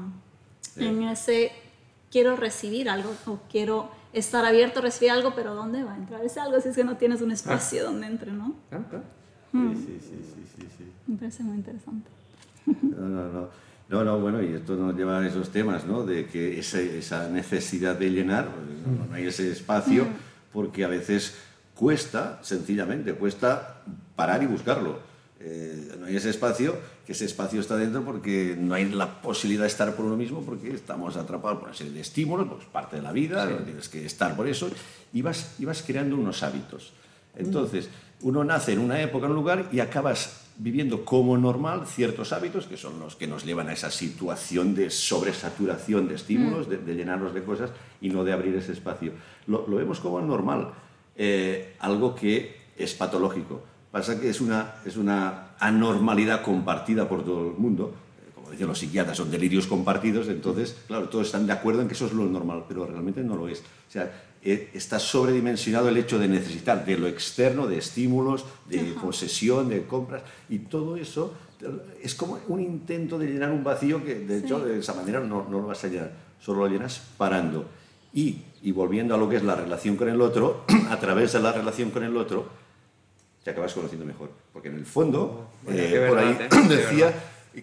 en 0.77 1.03
ese 1.03 1.51
quiero 2.09 2.37
recibir 2.37 2.89
algo 2.89 3.13
o 3.25 3.39
quiero 3.49 3.98
estar 4.13 4.43
abierto 4.45 4.79
a 4.79 4.81
recibir 4.83 5.11
algo, 5.11 5.33
pero 5.35 5.53
¿dónde 5.55 5.83
va 5.83 5.93
a 5.93 5.97
entrar 5.97 6.23
ese 6.23 6.39
algo 6.39 6.59
si 6.61 6.69
es 6.69 6.75
que 6.75 6.83
no 6.83 6.97
tienes 6.97 7.21
un 7.21 7.31
espacio 7.31 7.83
donde 7.85 8.07
entre, 8.07 8.31
no? 8.31 8.55
claro, 8.69 8.85
claro. 8.89 9.05
Mm. 9.51 9.73
Sí, 9.75 9.97
sí, 9.99 10.19
sí, 10.35 10.43
sí, 10.57 10.67
sí. 10.77 10.91
Me 11.07 11.17
parece 11.17 11.43
muy 11.43 11.57
interesante. 11.57 12.09
No, 12.65 13.07
no, 13.07 13.27
no. 13.29 13.49
No, 13.89 14.03
no, 14.03 14.19
bueno, 14.19 14.43
y 14.43 14.53
esto 14.53 14.75
nos 14.75 14.95
lleva 14.95 15.19
a 15.19 15.27
esos 15.27 15.49
temas, 15.49 15.83
¿no? 15.85 16.05
De 16.05 16.27
que 16.27 16.59
ese- 16.59 16.99
esa 16.99 17.27
necesidad 17.29 17.95
de 17.95 18.11
llenar, 18.11 18.47
pues, 18.49 18.95
no, 18.97 19.05
no 19.07 19.13
hay 19.15 19.25
ese 19.25 19.51
espacio, 19.51 20.05
porque 20.53 20.83
a 20.85 20.87
veces 20.87 21.35
cuesta, 21.73 22.37
sencillamente, 22.43 23.13
cuesta 23.13 23.81
parar 24.15 24.43
y 24.43 24.45
buscarlo. 24.45 24.99
Eh, 25.41 25.95
no 25.97 26.05
hay 26.05 26.17
ese 26.17 26.29
espacio, 26.29 26.77
que 27.05 27.13
ese 27.13 27.25
espacio 27.25 27.61
está 27.61 27.77
dentro 27.77 28.03
porque 28.03 28.57
no 28.59 28.73
hay 28.73 28.89
la 28.89 29.21
posibilidad 29.21 29.63
de 29.63 29.69
estar 29.69 29.95
por 29.95 30.05
uno 30.05 30.17
mismo 30.17 30.41
porque 30.41 30.73
estamos 30.73 31.15
atrapados 31.15 31.59
por 31.59 31.69
una 31.69 31.77
serie 31.77 31.93
de 31.93 32.01
estímulos, 32.01 32.47
pues 32.47 32.65
parte 32.65 32.97
de 32.97 33.01
la 33.01 33.13
vida, 33.13 33.63
tienes 33.63 33.87
que 33.87 34.05
estar 34.05 34.35
por 34.35 34.47
eso, 34.47 34.69
y 35.13 35.21
vas, 35.21 35.55
y 35.57 35.65
vas 35.65 35.81
creando 35.81 36.15
unos 36.15 36.43
hábitos. 36.43 36.93
Entonces, 37.35 37.89
uno 38.21 38.43
nace 38.43 38.73
en 38.73 38.79
una 38.79 39.01
época, 39.01 39.27
en 39.27 39.31
un 39.31 39.37
lugar, 39.37 39.69
y 39.71 39.79
acabas 39.79 40.41
viviendo 40.57 41.05
como 41.05 41.37
normal 41.37 41.87
ciertos 41.87 42.33
hábitos 42.33 42.67
que 42.67 42.75
son 42.75 42.99
los 42.99 43.15
que 43.15 43.27
nos 43.27 43.45
llevan 43.45 43.69
a 43.69 43.73
esa 43.73 43.89
situación 43.89 44.75
de 44.75 44.89
sobresaturación 44.89 46.09
de 46.09 46.15
estímulos, 46.15 46.67
de, 46.69 46.95
llenarnos 46.95 47.33
de 47.33 47.43
cosas 47.43 47.71
y 48.01 48.09
no 48.09 48.25
de 48.25 48.33
abrir 48.33 48.55
ese 48.55 48.73
espacio. 48.73 49.13
Lo, 49.47 49.65
vemos 49.67 50.01
como 50.01 50.19
normal, 50.19 50.73
eh, 51.15 51.75
algo 51.79 52.13
que 52.13 52.57
es 52.77 52.93
patológico. 52.93 53.63
Pasa 53.91 54.19
que 54.19 54.29
es 54.29 54.39
una, 54.41 54.75
es 54.85 54.97
una 54.97 55.55
anormalidad 55.59 56.43
compartida 56.43 57.09
por 57.09 57.23
todo 57.23 57.49
el 57.49 57.57
mundo. 57.57 57.93
Eh, 58.21 58.31
como 58.35 58.51
decían 58.51 58.69
los 58.69 58.79
psiquiatras, 58.79 59.17
son 59.17 59.31
delirios 59.31 59.67
compartidos, 59.67 60.27
entonces, 60.27 60.77
claro, 60.87 61.09
todos 61.09 61.27
están 61.27 61.47
de 61.47 61.53
acuerdo 61.53 61.81
en 61.81 61.87
que 61.87 61.95
eso 61.95 62.05
es 62.05 62.13
lo 62.13 62.25
normal, 62.25 62.65
pero 62.67 62.85
realmente 62.85 63.23
no 63.23 63.35
lo 63.35 63.47
es. 63.47 63.59
O 63.59 63.91
sea, 63.91 64.11
eh, 64.41 64.69
está 64.73 64.99
sobredimensionado 64.99 65.89
el 65.89 65.97
hecho 65.97 66.19
de 66.19 66.27
necesitar 66.27 66.85
de 66.85 66.97
lo 66.97 67.07
externo, 67.07 67.67
de 67.67 67.79
estímulos, 67.79 68.45
de 68.67 68.79
posesión, 69.01 69.69
de 69.69 69.85
compras, 69.85 70.21
y 70.49 70.59
todo 70.59 70.95
eso 70.95 71.33
es 72.01 72.15
como 72.15 72.39
un 72.47 72.61
intento 72.61 73.17
de 73.17 73.27
llenar 73.27 73.51
un 73.51 73.63
vacío 73.63 74.03
que 74.03 74.15
de 74.15 74.39
hecho 74.39 74.59
de 74.59 74.79
esa 74.79 74.93
manera 74.93 75.19
no, 75.19 75.45
no, 75.49 75.59
lo 75.59 75.67
vas 75.67 75.83
a 75.83 75.87
llenar, 75.87 76.11
solo 76.39 76.59
lo 76.59 76.67
llenas 76.67 77.01
parando. 77.17 77.65
Y, 78.13 78.43
y 78.63 78.71
volviendo 78.71 79.13
a 79.13 79.17
lo 79.17 79.29
que 79.29 79.35
es 79.35 79.43
la 79.43 79.55
relación 79.55 79.95
con 79.95 80.09
el 80.09 80.21
otro, 80.21 80.63
a 80.89 80.99
través 80.99 81.33
de 81.33 81.41
la 81.41 81.51
relación 81.51 81.91
con 81.91 82.03
el 82.03 82.15
otro, 82.15 82.47
te 83.49 83.53
acabas 83.53 83.73
conociendo 83.73 84.05
mejor. 84.05 84.29
Porque 84.53 84.69
en 84.69 84.75
el 84.75 84.85
fondo, 84.85 85.49
oh, 85.65 85.71
eh, 85.71 86.05
por 86.07 86.19
ahí 86.19 86.37
¿eh? 86.39 86.67
decía 86.67 87.13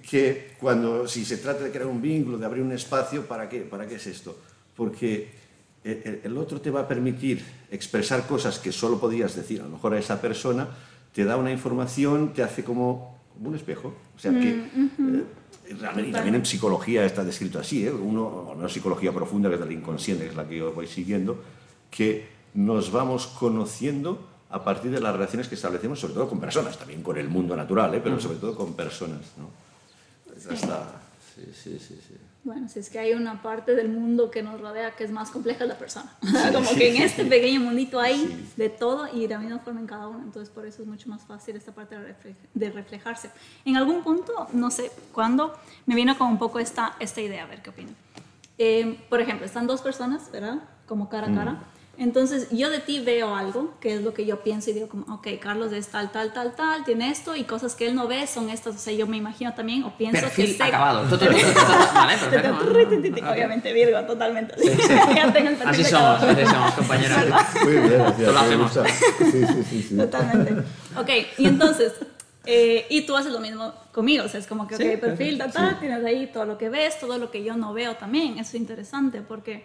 que 0.02 0.57
cuando, 0.59 1.07
si 1.07 1.25
se 1.25 1.38
trata 1.38 1.64
de 1.64 1.71
crear 1.71 1.87
un 1.87 2.02
vínculo, 2.02 2.38
de 2.38 2.47
abrir 2.47 2.62
un 2.62 2.73
espacio, 2.73 3.26
¿para 3.26 3.49
qué, 3.49 3.61
¿para 3.61 3.87
qué 3.87 3.95
es 3.95 4.07
esto? 4.07 4.37
Porque 4.75 5.47
el 5.85 6.37
otro 6.37 6.61
te 6.61 6.73
va 6.73 6.81
a 6.81 6.88
permitir 6.88 7.45
expresar 7.71 8.26
cosas 8.26 8.59
que 8.59 8.73
solo 8.73 8.99
podías 8.99 9.37
decir 9.37 9.61
a 9.61 9.64
lo 9.64 9.71
mejor 9.71 9.95
a 9.95 9.99
esa 9.99 10.21
persona, 10.21 10.69
te 11.14 11.25
da 11.25 11.37
una 11.37 11.52
información, 11.52 12.33
te 12.35 12.43
hace 12.43 12.64
como, 12.64 13.16
un 13.40 13.55
espejo. 13.55 13.95
O 14.16 14.19
sea 14.19 14.33
que 14.33 14.55
mm, 14.75 15.19
eh, 15.69 15.75
realmente, 15.78 16.11
también 16.11 16.35
en 16.35 16.45
psicología 16.45 17.05
está 17.05 17.23
descrito 17.23 17.61
así, 17.61 17.87
¿eh? 17.87 17.93
Uno, 17.93 18.52
una 18.57 18.69
psicología 18.69 19.12
profunda 19.12 19.49
que 19.49 19.55
es 19.55 19.61
la 19.61 19.73
inconsciente, 19.73 20.25
que 20.25 20.31
es 20.31 20.37
la 20.37 20.49
que 20.49 20.57
yo 20.57 20.73
voy 20.73 20.88
siguiendo, 20.88 21.40
que 21.88 22.26
nos 22.55 22.90
vamos 22.90 23.28
conociendo 23.28 24.36
a 24.50 24.62
partir 24.62 24.91
de 24.91 25.00
las 25.00 25.12
relaciones 25.12 25.49
que 25.49 25.55
establecemos, 25.55 25.99
sobre 25.99 26.15
todo 26.15 26.29
con 26.29 26.41
personas, 26.41 26.79
también 26.79 27.03
con 27.03 27.17
el 27.17 27.29
mundo 27.29 27.57
natural, 27.57 27.95
¿eh? 27.95 28.00
pero 28.03 28.21
sobre 28.21 28.38
todo 28.38 28.55
con 28.55 28.75
personas. 28.75 29.21
¿no? 29.37 29.50
Sí, 31.37 31.43
sí, 31.53 31.79
sí, 31.79 32.00
sí. 32.07 32.15
Bueno, 32.45 32.69
si 32.69 32.79
es 32.79 32.88
que 32.88 33.00
hay 33.00 33.12
una 33.12 33.43
parte 33.43 33.75
del 33.75 33.88
mundo 33.88 34.31
que 34.31 34.41
nos 34.41 34.61
rodea 34.61 34.93
que 34.93 35.03
es 35.03 35.11
más 35.11 35.31
compleja 35.31 35.65
es 35.65 35.69
la 35.69 35.76
persona. 35.76 36.17
Como 36.53 36.71
que 36.71 36.97
en 36.97 37.03
este 37.03 37.25
pequeño 37.25 37.61
mundito 37.61 37.99
hay 37.99 38.49
de 38.57 38.69
todo 38.69 39.09
y 39.12 39.23
de 39.23 39.35
la 39.35 39.41
misma 39.41 39.59
forma 39.59 39.81
en 39.81 39.87
cada 39.87 40.07
uno. 40.07 40.23
Entonces, 40.23 40.49
por 40.49 40.65
eso 40.65 40.83
es 40.83 40.88
mucho 40.88 41.09
más 41.09 41.23
fácil 41.23 41.57
esta 41.57 41.73
parte 41.73 41.97
de 42.55 42.71
reflejarse. 42.71 43.31
En 43.65 43.76
algún 43.76 44.05
punto, 44.05 44.47
no 44.53 44.71
sé 44.71 44.93
cuándo, 45.12 45.59
me 45.87 45.97
vino 45.97 46.17
como 46.17 46.31
un 46.31 46.38
poco 46.38 46.61
esta, 46.61 46.95
esta 47.00 47.21
idea, 47.21 47.43
a 47.43 47.47
ver 47.49 47.62
qué 47.62 47.71
opinan. 47.71 47.97
Eh, 48.59 49.05
por 49.11 49.21
ejemplo, 49.21 49.45
están 49.45 49.67
dos 49.67 49.83
personas, 49.83 50.31
¿verdad? 50.31 50.61
Como 50.87 51.09
cara 51.09 51.26
a 51.26 51.35
cara. 51.35 51.62
Entonces 51.99 52.49
yo 52.50 52.69
de 52.69 52.81
ti 52.81 53.00
veo 53.00 53.35
algo, 53.35 53.73
que 53.81 53.95
es 53.95 54.03
lo 54.03 54.12
que 54.12 54.26
yo 54.26 54.43
pienso 54.43 54.69
y 54.69 54.75
digo 54.75 54.88
como, 54.88 55.15
ok, 55.15 55.29
Carlos 55.41 55.73
es 55.73 55.88
tal, 55.88 56.12
tal, 56.12 56.35
tal, 56.35 56.55
tal, 56.55 56.85
tiene 56.85 57.11
esto 57.11 57.35
y 57.35 57.45
cosas 57.45 57.75
que 57.75 57.87
él 57.87 57.95
no 57.95 58.07
ve 58.07 58.26
son 58.26 58.50
estas, 58.50 58.76
o 58.76 58.79
sea, 58.79 58.93
yo 58.93 59.07
me 59.07 59.17
imagino 59.17 59.55
también 59.55 59.83
o 59.85 59.97
pienso 59.97 60.21
Perfil 60.21 60.47
que 60.47 60.53
sé... 60.53 60.62
acabado. 60.62 61.09
Obviamente 63.33 63.73
Virgo, 63.73 63.99
totalmente. 64.03 64.55
Así 65.65 65.85
somos, 65.85 66.23
así 66.23 66.47
somos, 66.47 66.75
compañeros. 66.75 67.19
Muy 67.65 67.73
bien, 67.73 67.99
lo 67.99 68.38
hacemos. 68.38 68.73
Sí, 68.73 69.47
sí, 69.71 69.83
sí, 69.83 69.97
Totalmente. 69.97 70.55
Ok, 70.97 71.11
y 71.38 71.47
entonces, 71.47 71.95
eh, 72.45 72.87
y 72.91 73.03
tú 73.03 73.17
haces 73.17 73.33
lo 73.33 73.41
mismo 73.41 73.73
conmigo, 73.93 74.25
o 74.25 74.29
sea, 74.29 74.41
es 74.41 74.47
como 74.47 74.67
que, 74.67 74.75
ok, 74.75 75.00
perfil, 75.00 75.38
tal, 75.38 75.53
tal, 75.53 75.81
tienes 75.81 76.05
ahí 76.05 76.26
todo 76.26 76.45
lo 76.45 76.59
que 76.59 76.69
ves, 76.69 77.00
todo 77.00 77.17
lo 77.19 77.31
que 77.31 77.43
yo 77.43 77.57
no 77.57 77.73
veo 77.73 77.97
también, 77.97 78.38
eso 78.38 78.51
es 78.51 78.57
interesante 78.57 79.23
porque... 79.23 79.64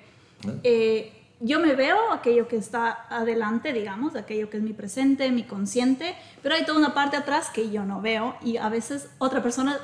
Eh, 0.64 1.21
yo 1.42 1.60
me 1.60 1.76
veo 1.76 2.12
aquello 2.12 2.48
que 2.48 2.56
está 2.56 3.06
adelante, 3.10 3.74
digamos, 3.74 4.16
aquello 4.16 4.50
que 4.50 4.58
es 4.58 4.64
mi 4.64 4.74
presente, 4.74 5.32
mi 5.32 5.44
consciente, 5.44 6.16
pero 6.42 6.56
hay 6.56 6.66
toda 6.66 6.78
una 6.78 6.94
parte 6.94 7.18
atrás 7.18 7.50
que 7.50 7.72
yo 7.72 7.84
no 7.84 8.02
veo 8.02 8.36
y 8.44 8.58
a 8.58 8.70
veces 8.70 9.10
otra 9.18 9.42
persona 9.42 9.80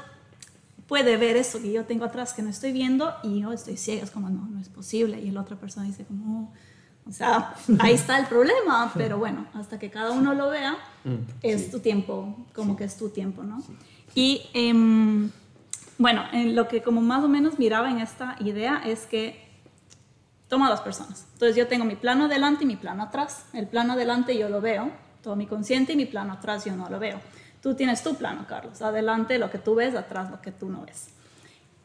puede 0.88 1.18
ver 1.18 1.36
eso 1.36 1.62
que 1.62 1.72
yo 1.72 1.86
tengo 1.86 2.06
atrás 2.06 2.34
que 2.34 2.42
no 2.42 2.50
estoy 2.50 2.72
viendo 2.72 3.14
y 3.24 3.42
yo 3.42 3.52
estoy 3.52 3.78
ciega, 3.78 4.04
es 4.04 4.12
como, 4.12 4.30
no, 4.30 4.48
no 4.48 4.60
es 4.60 4.70
posible. 4.70 5.20
Y 5.20 5.32
la 5.32 5.42
otra 5.42 5.58
persona 5.58 5.86
dice 5.86 6.06
como, 6.06 6.54
o 7.08 7.12
sea, 7.12 7.54
ahí 7.80 7.94
está 7.94 8.20
el 8.20 8.28
problema, 8.28 8.92
pero 8.96 9.18
bueno, 9.18 9.48
hasta 9.54 9.80
que 9.80 9.90
cada 9.90 10.12
uno 10.12 10.34
lo 10.34 10.50
vea, 10.50 10.78
mm, 11.04 11.16
es 11.42 11.72
tu 11.72 11.80
tiempo, 11.80 12.46
como 12.54 12.78
que 12.78 12.84
es 12.84 12.98
tu 12.98 13.10
tiempo, 13.10 13.44
¿no? 13.44 13.62
Y 14.16 14.44
em, 14.54 15.30
bueno, 15.98 16.24
en 16.32 16.56
lo 16.56 16.68
que 16.68 16.82
como 16.82 17.02
más 17.02 17.24
o 17.24 17.28
menos 17.28 17.60
miraba 17.60 17.90
en 17.92 18.00
esta 18.00 18.36
idea 18.40 18.82
es 18.86 19.06
que 19.06 19.47
toma 20.48 20.70
dos 20.70 20.82
personas. 20.82 21.28
Entonces 21.34 21.56
yo 21.56 21.68
tengo 21.68 21.86
mi 21.86 21.96
plano 21.96 22.26
adelante 22.26 22.64
y 22.64 22.68
mi 22.68 22.76
plano 22.76 23.04
atrás. 23.04 23.46
El 23.54 23.68
plano 23.68 23.94
adelante 23.94 24.38
yo 24.38 24.50
lo 24.50 24.62
veo, 24.62 24.92
todo 25.22 25.36
mi 25.36 25.46
consciente, 25.46 25.94
y 25.94 25.96
mi 25.96 26.06
plano 26.06 26.34
atrás 26.34 26.66
yo 26.66 26.76
no 26.76 26.90
lo 26.90 27.00
veo. 27.00 27.20
Tú 27.62 27.76
tienes 27.76 28.04
tu 28.04 28.16
plano, 28.16 28.46
Carlos. 28.48 28.82
Adelante 28.82 29.38
lo 29.38 29.50
que 29.50 29.58
tú 29.58 29.76
ves, 29.76 29.96
atrás 29.96 30.30
lo 30.30 30.42
que 30.42 30.52
tú 30.52 30.70
no 30.70 30.86
ves. 30.86 31.10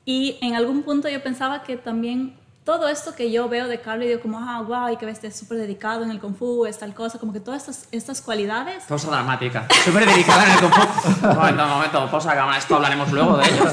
Y 0.04 0.38
en 0.40 0.54
algún 0.54 0.82
punto 0.82 1.08
yo 1.08 1.22
pensaba 1.22 1.62
que 1.62 1.76
también 1.76 2.36
todo 2.64 2.88
esto 2.88 3.14
que 3.14 3.32
yo 3.32 3.48
veo 3.48 3.66
de 3.66 3.80
Carlos 3.80 4.04
y 4.04 4.08
digo 4.08 4.20
como, 4.20 4.38
ah, 4.38 4.62
wow, 4.62 4.92
y 4.92 4.96
que 4.96 5.04
ves, 5.04 5.18
súper 5.36 5.58
dedicado 5.58 6.04
en 6.04 6.12
el 6.12 6.20
Kung 6.20 6.36
Fu, 6.36 6.64
es 6.64 6.78
tal 6.78 6.94
cosa, 6.94 7.18
como 7.18 7.32
que 7.32 7.40
todas 7.40 7.62
estas, 7.62 7.88
estas 7.90 8.20
cualidades... 8.20 8.84
Cosa 8.84 9.10
dramática. 9.10 9.66
Súper 9.84 10.06
dedicado 10.06 10.42
en 10.42 10.50
el 10.52 10.58
Kung 10.60 10.72
Fu. 10.72 11.28
Un 11.28 11.34
momento, 11.34 11.64
un 11.64 11.70
momento, 11.70 12.10
posa 12.10 12.34
cámara, 12.34 12.58
esto 12.58 12.76
hablaremos 12.76 13.10
luego 13.10 13.36
de 13.38 13.46
ello. 13.46 13.64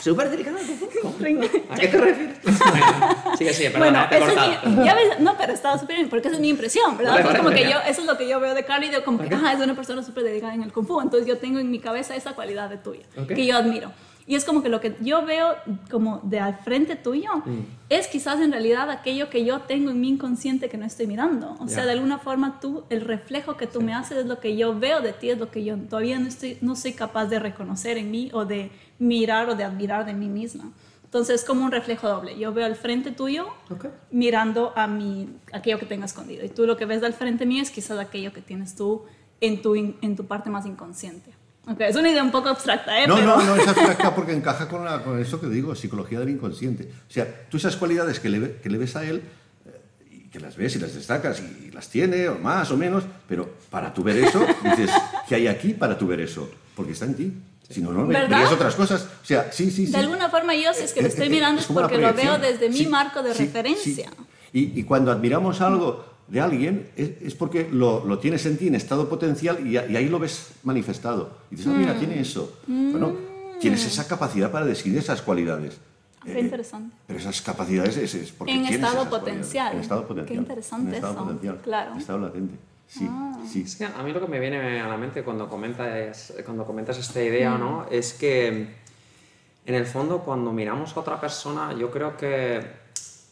Súper 0.00 0.30
dedicado 0.30 0.58
en 0.58 0.68
el 0.68 0.78
Kung 0.78 0.90
Fu. 0.90 0.94
¿A 1.70 1.76
qué 1.76 1.88
te 1.88 2.00
refieres? 2.00 2.38
Sigue, 3.38 3.54
sigue, 3.54 3.70
perdona, 3.70 4.08
bueno, 4.10 4.26
te 4.26 4.84
ya 4.84 4.94
ves, 4.94 5.20
No, 5.20 5.36
pero 5.36 5.52
estaba 5.52 5.78
súper 5.78 5.96
bien, 5.96 6.08
porque 6.08 6.28
esa 6.28 6.36
es 6.36 6.40
mi 6.40 6.48
impresión, 6.48 6.96
¿verdad? 6.96 7.36
como 7.36 7.50
que 7.50 7.70
yo, 7.70 7.78
eso 7.86 8.00
es 8.00 8.06
lo 8.06 8.18
que 8.18 8.28
yo 8.28 8.40
veo 8.40 8.54
de 8.54 8.64
Carlos 8.64 8.88
y 8.88 8.90
digo 8.90 9.04
como 9.04 9.18
que, 9.18 9.32
ah, 9.32 9.52
es 9.52 9.60
una 9.60 9.74
persona 9.74 10.02
súper 10.02 10.24
dedicada 10.24 10.54
en 10.54 10.64
el 10.64 10.72
Kung 10.72 10.86
Fu, 10.86 11.00
entonces 11.00 11.28
yo 11.28 11.38
tengo 11.38 11.60
en 11.60 11.70
mi 11.70 11.78
cabeza 11.78 12.16
esa 12.16 12.32
cualidad 12.32 12.68
de 12.68 12.78
tuya, 12.78 13.04
que 13.28 13.46
yo 13.46 13.56
admiro. 13.56 13.92
Y 14.26 14.36
es 14.36 14.44
como 14.44 14.62
que 14.62 14.70
lo 14.70 14.80
que 14.80 14.96
yo 15.00 15.24
veo 15.26 15.54
como 15.90 16.20
de 16.22 16.40
al 16.40 16.56
frente 16.56 16.96
tuyo 16.96 17.30
mm. 17.44 17.58
es 17.90 18.06
quizás 18.06 18.40
en 18.40 18.52
realidad 18.52 18.90
aquello 18.90 19.28
que 19.28 19.44
yo 19.44 19.60
tengo 19.60 19.90
en 19.90 20.00
mi 20.00 20.08
inconsciente 20.08 20.70
que 20.70 20.78
no 20.78 20.86
estoy 20.86 21.06
mirando. 21.06 21.56
O 21.60 21.68
sea, 21.68 21.84
de 21.84 21.92
alguna 21.92 22.18
forma 22.18 22.58
tú, 22.58 22.84
el 22.88 23.02
reflejo 23.02 23.56
que 23.56 23.66
tú 23.66 23.82
me 23.82 23.92
haces 23.92 24.18
es 24.18 24.26
lo 24.26 24.40
que 24.40 24.56
yo 24.56 24.78
veo 24.78 25.02
de 25.02 25.12
ti, 25.12 25.28
es 25.28 25.38
lo 25.38 25.50
que 25.50 25.62
yo 25.62 25.76
todavía 25.76 26.18
no, 26.18 26.28
estoy, 26.28 26.56
no 26.62 26.74
soy 26.74 26.92
capaz 26.92 27.26
de 27.26 27.38
reconocer 27.38 27.98
en 27.98 28.10
mí 28.10 28.30
o 28.32 28.46
de 28.46 28.70
mirar 28.98 29.50
o 29.50 29.54
de 29.54 29.64
admirar 29.64 30.06
de 30.06 30.14
mí 30.14 30.28
misma. 30.28 30.72
Entonces 31.04 31.42
es 31.42 31.46
como 31.46 31.64
un 31.64 31.70
reflejo 31.70 32.08
doble. 32.08 32.38
Yo 32.38 32.52
veo 32.54 32.64
al 32.64 32.76
frente 32.76 33.12
tuyo 33.12 33.48
mirando 34.10 34.72
a 34.74 34.86
mí, 34.86 35.28
aquello 35.52 35.78
que 35.78 35.86
tengo 35.86 36.06
escondido. 36.06 36.44
Y 36.44 36.48
tú 36.48 36.66
lo 36.66 36.78
que 36.78 36.86
ves 36.86 37.02
al 37.02 37.12
frente 37.12 37.44
mío 37.44 37.62
es 37.62 37.70
quizás 37.70 37.98
aquello 37.98 38.32
que 38.32 38.40
tienes 38.40 38.74
tú 38.74 39.02
en 39.40 39.60
tu, 39.60 39.74
en 39.74 40.16
tu 40.16 40.24
parte 40.26 40.48
más 40.48 40.64
inconsciente. 40.64 41.33
Okay, 41.66 41.88
es 41.88 41.96
una 41.96 42.10
idea 42.10 42.22
un 42.22 42.30
poco 42.30 42.50
abstracta, 42.50 43.02
¿eh? 43.02 43.06
No, 43.06 43.20
no, 43.20 43.40
no 43.40 43.56
es 43.56 43.66
abstracta 43.66 44.14
porque 44.14 44.32
encaja 44.32 44.68
con, 44.68 44.86
con, 45.02 45.18
eso 45.18 45.40
que 45.40 45.46
digo, 45.48 45.74
psicología 45.74 46.20
del 46.20 46.28
inconsciente. 46.28 46.90
O 47.08 47.12
sea, 47.12 47.26
tú 47.48 47.56
esas 47.56 47.76
cualidades 47.76 48.20
que 48.20 48.28
le, 48.28 48.56
que 48.56 48.68
le 48.68 48.76
ves 48.76 48.96
a 48.96 49.04
él, 49.04 49.22
eh, 49.66 49.80
y 50.10 50.18
que 50.28 50.40
las 50.40 50.56
ves 50.56 50.76
y 50.76 50.78
las 50.78 50.94
destacas 50.94 51.40
y 51.40 51.70
las 51.70 51.88
tiene, 51.88 52.28
o 52.28 52.38
más 52.38 52.70
o 52.70 52.76
menos, 52.76 53.04
pero 53.26 53.54
para 53.70 53.94
tú 53.94 54.02
ver 54.02 54.18
eso, 54.18 54.44
dices, 54.62 54.90
¿qué 55.28 55.36
hay 55.36 55.46
aquí 55.46 55.72
para 55.72 55.96
tú 55.96 56.06
ver 56.06 56.20
eso? 56.20 56.50
Porque 56.76 56.92
está 56.92 57.06
en 57.06 57.14
ti. 57.14 57.32
Si 57.70 57.80
no, 57.80 57.92
no 57.92 58.06
verías 58.06 58.52
otras 58.52 58.74
cosas. 58.74 59.08
O 59.22 59.24
sea, 59.24 59.50
sí, 59.50 59.70
sí, 59.70 59.86
sí. 59.86 59.92
De 59.92 59.98
alguna 59.98 60.28
forma 60.28 60.54
yo, 60.54 60.74
si 60.74 60.84
es 60.84 60.92
que 60.92 61.00
lo 61.00 61.06
eh, 61.06 61.10
estoy 61.10 61.28
eh, 61.28 61.30
mirando, 61.30 61.62
es, 61.62 61.66
porque 61.66 61.96
lo 61.96 62.12
veo 62.12 62.38
desde 62.38 62.68
mi 62.68 62.84
marco 62.86 63.22
de 63.22 63.32
referencia. 63.32 64.10
Y, 64.52 64.78
y 64.78 64.84
cuando 64.84 65.10
admiramos 65.10 65.62
algo 65.62 66.13
de 66.28 66.40
alguien 66.40 66.88
es, 66.96 67.34
porque 67.34 67.68
lo, 67.70 68.18
tienes 68.18 68.46
en 68.46 68.56
ti 68.56 68.68
en 68.68 68.74
estado 68.74 69.08
potencial 69.08 69.66
y, 69.66 69.76
ahí 69.76 70.08
lo 70.08 70.18
ves 70.18 70.52
manifestado. 70.62 71.38
Y 71.50 71.56
dices, 71.56 71.72
ah, 71.72 71.76
mira, 71.76 71.94
mm. 71.94 71.98
tiene 71.98 72.20
eso. 72.20 72.58
Bueno, 72.66 73.12
tienes 73.60 73.84
esa 73.84 74.06
capacidad 74.06 74.50
para 74.50 74.64
describir 74.64 74.98
esas 74.98 75.22
cualidades. 75.22 75.78
Qué 76.24 76.38
eh, 76.38 76.40
interesante. 76.40 76.96
Pero 77.06 77.18
esas 77.18 77.42
capacidades 77.42 77.96
es, 77.96 78.32
porque 78.32 78.52
en 78.52 78.62
tienes 78.62 78.80
estado 78.80 79.10
potencial. 79.10 79.74
En 79.74 79.80
estado 79.80 80.06
potencial. 80.06 80.26
Qué 80.26 80.34
interesante 80.34 80.88
en 80.88 80.94
estado 80.94 81.16
Potencial, 81.16 81.60
claro. 81.62 81.92
En 81.92 81.98
estado 81.98 82.18
latente. 82.18 82.54
Sí, 82.86 83.06
ah. 83.10 83.38
sí. 83.46 83.64
a 83.84 84.02
mí 84.02 84.12
lo 84.12 84.20
que 84.20 84.26
me 84.26 84.38
viene 84.38 84.80
a 84.80 84.88
la 84.88 84.96
mente 84.96 85.22
cuando 85.22 85.48
comentas, 85.48 86.32
cuando 86.44 86.64
comentas 86.64 86.98
esta 86.98 87.22
idea, 87.22 87.56
¿no? 87.58 87.80
Mm. 87.80 87.94
Es 87.94 88.14
que 88.14 88.68
en 89.66 89.74
el 89.74 89.86
fondo 89.86 90.20
cuando 90.20 90.52
miramos 90.52 90.96
a 90.96 91.00
otra 91.00 91.20
persona, 91.20 91.74
yo 91.74 91.90
creo 91.90 92.16
que 92.16 92.83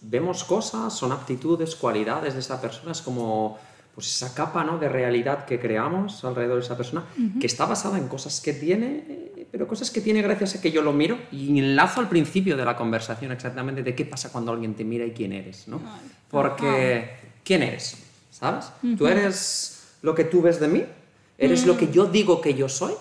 vemos 0.02 0.44
cosas, 0.44 0.92
son 0.92 1.12
aptitudes, 1.12 1.76
cualidades 1.76 2.34
de 2.34 2.40
esa 2.40 2.60
persona, 2.60 2.92
es 2.92 3.02
como 3.02 3.58
pues 3.94 4.06
esa 4.08 4.34
capa 4.34 4.64
¿no? 4.64 4.78
de 4.78 4.88
realidad 4.88 5.44
que 5.44 5.60
creamos 5.60 6.24
alrededor 6.24 6.56
de 6.56 6.64
esa 6.64 6.76
persona, 6.76 7.04
que 7.38 7.46
está 7.46 7.66
basada 7.66 7.98
en 7.98 8.08
cosas 8.08 8.40
que 8.40 8.54
tiene, 8.54 9.04
eh, 9.06 9.46
pero 9.50 9.68
cosas 9.68 9.90
que 9.90 10.00
tiene 10.00 10.22
gracias 10.22 10.54
a 10.54 10.62
que 10.62 10.72
yo 10.72 10.80
lo 10.80 10.94
miro 10.94 11.18
y 11.30 11.58
enlazo 11.58 12.00
al 12.00 12.08
principio 12.08 12.56
de 12.56 12.64
la 12.64 12.74
conversación 12.74 13.32
exactamente 13.32 13.82
de 13.82 13.94
qué 13.94 14.06
pasa 14.06 14.32
cuando 14.32 14.52
alguien 14.52 14.74
te 14.74 14.84
mira 14.84 15.04
y 15.04 15.10
quién 15.10 15.32
eres, 15.32 15.68
¿no? 15.68 15.80
Porque, 16.30 17.16
¿quién 17.44 17.62
eres? 17.62 17.98
¿Sabes? 18.30 18.72
Tú 18.96 19.06
eres 19.06 19.98
lo 20.00 20.14
que 20.14 20.24
tú 20.24 20.40
ves 20.40 20.58
de 20.58 20.68
mí, 20.68 20.84
eres 21.36 21.66
lo 21.66 21.76
que 21.76 21.92
yo 21.92 22.06
digo 22.06 22.40
que 22.40 22.54
yo 22.54 22.70
soy, 22.70 22.94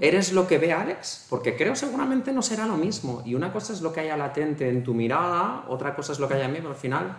¿Eres 0.00 0.32
lo 0.32 0.46
que 0.46 0.58
ve 0.58 0.72
Alex? 0.72 1.26
Porque 1.28 1.56
creo 1.56 1.76
seguramente 1.76 2.32
no 2.32 2.42
será 2.42 2.66
lo 2.66 2.76
mismo. 2.76 3.22
Y 3.24 3.34
una 3.34 3.52
cosa 3.52 3.72
es 3.72 3.80
lo 3.80 3.92
que 3.92 4.00
haya 4.00 4.16
latente 4.16 4.68
en 4.68 4.82
tu 4.82 4.94
mirada, 4.94 5.64
otra 5.68 5.94
cosa 5.94 6.12
es 6.12 6.18
lo 6.18 6.28
que 6.28 6.34
haya 6.34 6.46
en 6.46 6.52
mí, 6.52 6.58
pero 6.58 6.70
al 6.70 6.76
final 6.76 7.16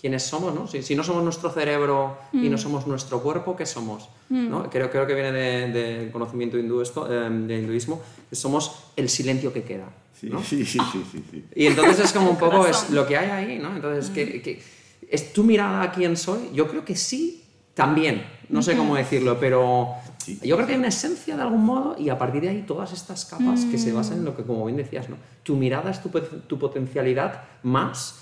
quiénes 0.00 0.22
somos, 0.22 0.54
¿no? 0.54 0.66
Si, 0.66 0.82
si 0.82 0.94
no 0.94 1.04
somos 1.04 1.22
nuestro 1.22 1.50
cerebro 1.50 2.16
y 2.32 2.48
no 2.48 2.56
mm. 2.56 2.58
somos 2.58 2.86
nuestro 2.86 3.22
cuerpo, 3.22 3.54
¿qué 3.54 3.66
somos? 3.66 4.08
¿no? 4.30 4.60
Mm. 4.60 4.68
Creo, 4.70 4.90
creo 4.90 5.06
que 5.06 5.14
viene 5.14 5.32
del 5.32 5.72
de 5.72 6.10
conocimiento 6.10 6.56
hindú 6.56 6.80
esto, 6.80 7.06
eh, 7.10 7.28
de 7.28 7.58
hinduismo, 7.58 8.00
que 8.28 8.36
somos 8.36 8.84
el 8.96 9.10
silencio 9.10 9.52
que 9.52 9.62
queda. 9.62 9.90
¿no? 10.22 10.42
Sí, 10.42 10.64
sí, 10.64 10.78
sí, 10.92 11.04
sí, 11.10 11.24
sí, 11.30 11.44
Y 11.54 11.66
entonces 11.66 12.06
es 12.06 12.12
como 12.12 12.30
un 12.30 12.38
poco 12.38 12.66
es 12.66 12.90
lo 12.90 13.06
que 13.06 13.16
hay 13.16 13.30
ahí, 13.30 13.58
¿no? 13.58 13.74
Entonces, 13.74 14.10
¿qué, 14.10 14.58
mm. 14.60 15.06
¿es 15.10 15.32
tu 15.34 15.44
mirada 15.44 15.82
a 15.82 15.92
quién 15.92 16.16
soy? 16.16 16.50
Yo 16.54 16.66
creo 16.68 16.84
que 16.84 16.96
sí, 16.96 17.44
también. 17.74 18.26
No 18.48 18.62
sé 18.62 18.76
cómo 18.76 18.96
decirlo, 18.96 19.38
pero 19.38 19.94
yo 20.42 20.56
creo 20.56 20.66
que 20.66 20.72
hay 20.74 20.78
una 20.78 20.88
esencia 20.88 21.36
de 21.36 21.42
algún 21.42 21.64
modo 21.64 21.96
y 21.98 22.08
a 22.08 22.18
partir 22.18 22.42
de 22.42 22.48
ahí 22.50 22.64
todas 22.66 22.92
estas 22.92 23.24
capas 23.24 23.64
que 23.64 23.78
se 23.78 23.92
basan 23.92 24.18
en 24.18 24.24
lo 24.24 24.36
que, 24.36 24.44
como 24.44 24.64
bien 24.66 24.76
decías, 24.76 25.08
¿no? 25.08 25.16
Tu 25.42 25.56
mirada 25.56 25.90
es 25.90 26.02
tu, 26.02 26.10
tu 26.10 26.58
potencialidad 26.58 27.42
más 27.62 28.20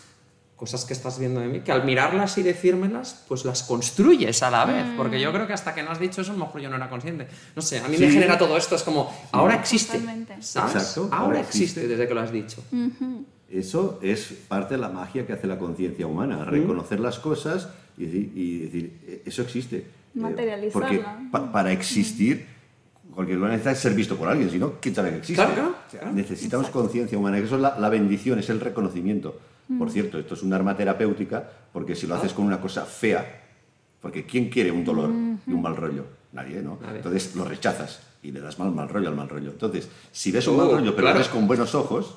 cosas 0.59 0.85
que 0.85 0.93
estás 0.93 1.21
viendo 1.21 1.39
de 1.39 1.47
mí, 1.47 1.61
que 1.61 1.71
al 1.71 1.85
mirarlas 1.85 2.37
y 2.37 2.43
decírmelas, 2.43 3.25
pues 3.29 3.45
las 3.45 3.63
construyes 3.63 4.43
a 4.43 4.51
la 4.51 4.65
vez, 4.65 4.85
porque 4.97 5.21
yo 5.21 5.31
mm. 5.31 5.35
creo 5.35 5.47
que 5.47 5.53
hasta 5.53 5.73
que 5.73 5.85
no 5.85 5.93
has 5.93 6.01
dicho 6.01 6.21
eso, 6.21 6.33
a 6.33 6.35
lo 6.35 6.45
mejor 6.45 6.61
yo 6.61 6.69
no 6.69 6.75
era 6.75 6.91
consciente. 6.91 7.29
No 7.55 7.63
sé, 7.63 7.79
a 7.79 7.87
mí 7.87 7.97
me 7.97 8.11
genera 8.11 8.37
todo 8.37 8.57
esto, 8.57 8.75
es 8.75 8.83
como, 8.83 9.09
ahora 9.31 9.55
existe, 9.55 10.01
¿sabes? 10.41 10.75
Exacto, 10.75 11.09
ahora, 11.13 11.41
existe. 11.41 11.87
desde 11.87 12.09
que 12.09 12.15
lo 12.15 12.21
has 12.21 12.33
dicho. 12.33 12.63
Eso 13.49 14.01
es 14.03 14.35
parte 14.49 14.75
de 14.75 14.81
la 14.81 14.89
magia 14.89 15.25
que 15.25 15.33
hace 15.33 15.47
la 15.47 15.59
conciencia 15.59 16.09
humana, 16.09 16.45
reconocer 16.45 16.99
las 16.99 17.21
cosas 17.21 17.69
y 17.97 18.07
decir, 18.59 18.99
e-, 19.07 19.23
eso 19.27 19.43
existe. 19.43 19.87
Materializarla. 20.15 21.29
Porque 21.31 21.49
para 21.53 21.73
existir, 21.73 22.47
cualquier 23.15 23.39
cosa 23.39 23.53
necesita 23.53 23.75
ser 23.75 23.95
visto 23.95 24.17
por 24.17 24.29
alguien, 24.29 24.51
si 24.51 24.59
no, 24.59 24.75
¿quién 24.81 24.95
sabe 24.95 25.11
que 25.11 25.17
existe? 25.19 25.45
Claro, 25.45 25.75
Necesitamos 26.13 26.69
conciencia 26.69 27.19
humana, 27.19 27.39
eso 27.39 27.57
es 27.57 27.61
la, 27.61 27.79
la 27.79 27.89
bendición, 27.89 28.39
es 28.39 28.49
el 28.51 28.61
reconocimiento. 28.61 29.39
Por 29.79 29.91
cierto, 29.91 30.19
esto 30.19 30.35
es 30.35 30.43
un 30.43 30.53
arma 30.55 30.75
terapéutica 30.77 31.47
porque 31.73 31.95
si 31.95 32.07
lo 32.07 32.15
haces 32.15 32.33
con 32.33 32.47
una 32.47 32.59
cosa 32.59 32.87
fea, 32.87 33.43
porque 34.01 34.25
¿quién 34.25 34.49
quiere 34.49 34.71
un 34.71 34.83
dolor 34.85 35.11
y 35.47 35.53
un 35.53 35.61
mal 35.61 35.77
rollo? 35.77 36.07
Nadie, 36.33 36.63
¿no? 36.63 36.79
Entonces 36.95 37.35
lo 37.37 37.45
rechazas 37.45 38.01
y 38.23 38.33
le 38.33 38.41
das 38.41 38.59
mal, 38.59 38.71
mal 38.73 38.89
rollo 38.89 39.09
al 39.09 39.15
mal 39.17 39.29
rollo. 39.29 39.51
Entonces, 39.51 39.89
si 40.11 40.33
ves 40.33 40.47
un 40.49 40.57
mal 40.57 40.71
rollo 40.71 40.97
pero 40.97 41.09
lo 41.13 41.19
ves 41.19 41.29
con 41.29 41.47
buenos 41.47 41.75
ojos, 41.75 42.17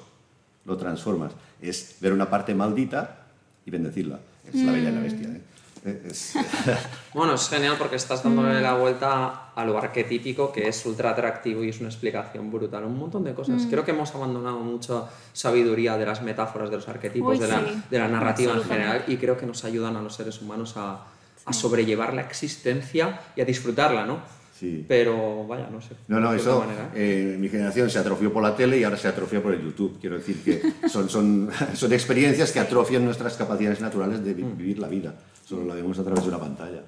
lo 0.66 0.78
transformas. 0.78 1.34
Es 1.62 1.98
ver 2.00 2.14
una 2.14 2.30
parte 2.30 2.56
maldita 2.56 3.26
y 3.66 3.72
bendecirla. 3.72 4.20
Es 4.48 4.56
la 4.56 4.72
bella 4.72 4.90
y 4.90 4.94
la 4.94 5.02
bestia. 5.02 5.28
¿eh? 5.28 5.42
bueno, 7.14 7.34
es 7.34 7.50
genial 7.50 7.76
porque 7.78 7.96
estás 7.96 8.24
dándole 8.24 8.62
la 8.62 8.76
vuelta 8.76 9.52
a 9.56 9.66
lo 9.66 9.78
arquetípico 9.78 10.52
que 10.52 10.68
es 10.68 10.86
ultra 10.86 11.12
atractivo 11.12 11.64
y 11.64 11.70
es 11.70 11.80
una 11.80 11.90
explicación 11.90 12.52
brutal. 12.52 12.86
Un 12.86 12.98
montón 12.98 13.24
de 13.24 13.34
cosas. 13.34 13.66
Mm. 13.66 13.70
Creo 13.70 13.86
que 13.86 13.92
hemos 13.92 14.14
abandonado 14.14 14.60
mucha 14.60 15.06
sabiduría 15.34 15.98
de 15.98 16.06
las 16.06 16.22
metáforas, 16.22 16.70
de 16.70 16.76
los 16.78 16.88
arquetipos, 16.88 17.40
de, 17.40 17.48
la, 17.48 17.64
de, 17.90 18.00
la, 18.00 18.08
narrativa 18.08 18.54
en 18.54 18.64
general 18.64 19.04
y 19.08 19.18
creo 19.18 19.38
que 19.38 19.46
nos 19.46 19.64
ayudan 19.66 19.96
a 19.98 20.02
los 20.02 20.16
seres 20.16 20.42
humanos 20.42 20.78
a, 20.78 21.06
a 21.46 21.54
sobrellevar 21.54 22.14
la 22.14 22.22
existencia 22.22 23.20
y 23.36 23.42
a 23.42 23.46
disfrutarla, 23.46 24.06
¿no? 24.06 24.42
Pero 24.88 25.46
vaya, 25.48 25.68
no 25.72 25.82
sé. 25.82 25.96
No, 26.08 26.20
no, 26.20 26.34
eso. 26.34 26.64
Eh, 26.94 27.36
mi 27.40 27.50
generación 27.50 27.90
se 27.90 28.00
atrofió 28.00 28.32
por 28.32 28.44
la 28.44 28.56
tele 28.56 28.78
y 28.78 28.84
ahora 28.84 28.98
se 28.98 29.08
atrofia 29.08 29.42
por 29.42 29.54
el 29.54 29.62
YouTube. 29.64 29.98
Quiero 30.00 30.18
decir 30.18 30.44
que 30.44 30.62
son, 30.88 31.10
son, 31.10 31.50
son 31.74 31.94
experiencias 31.94 32.52
que 32.52 32.60
atrofian 32.60 33.04
nuestras 33.04 33.36
capacidades 33.36 33.82
naturales 33.82 34.24
de 34.24 34.36
mm. 34.36 34.58
vivir 34.58 34.80
la 34.80 34.88
vida. 34.88 35.16
Solo 35.46 35.66
la 35.66 35.76
vemos 35.76 35.98
a 36.00 36.04
través 36.04 36.24
de 36.24 36.30
una 36.30 36.40
pantalla. 36.40 36.84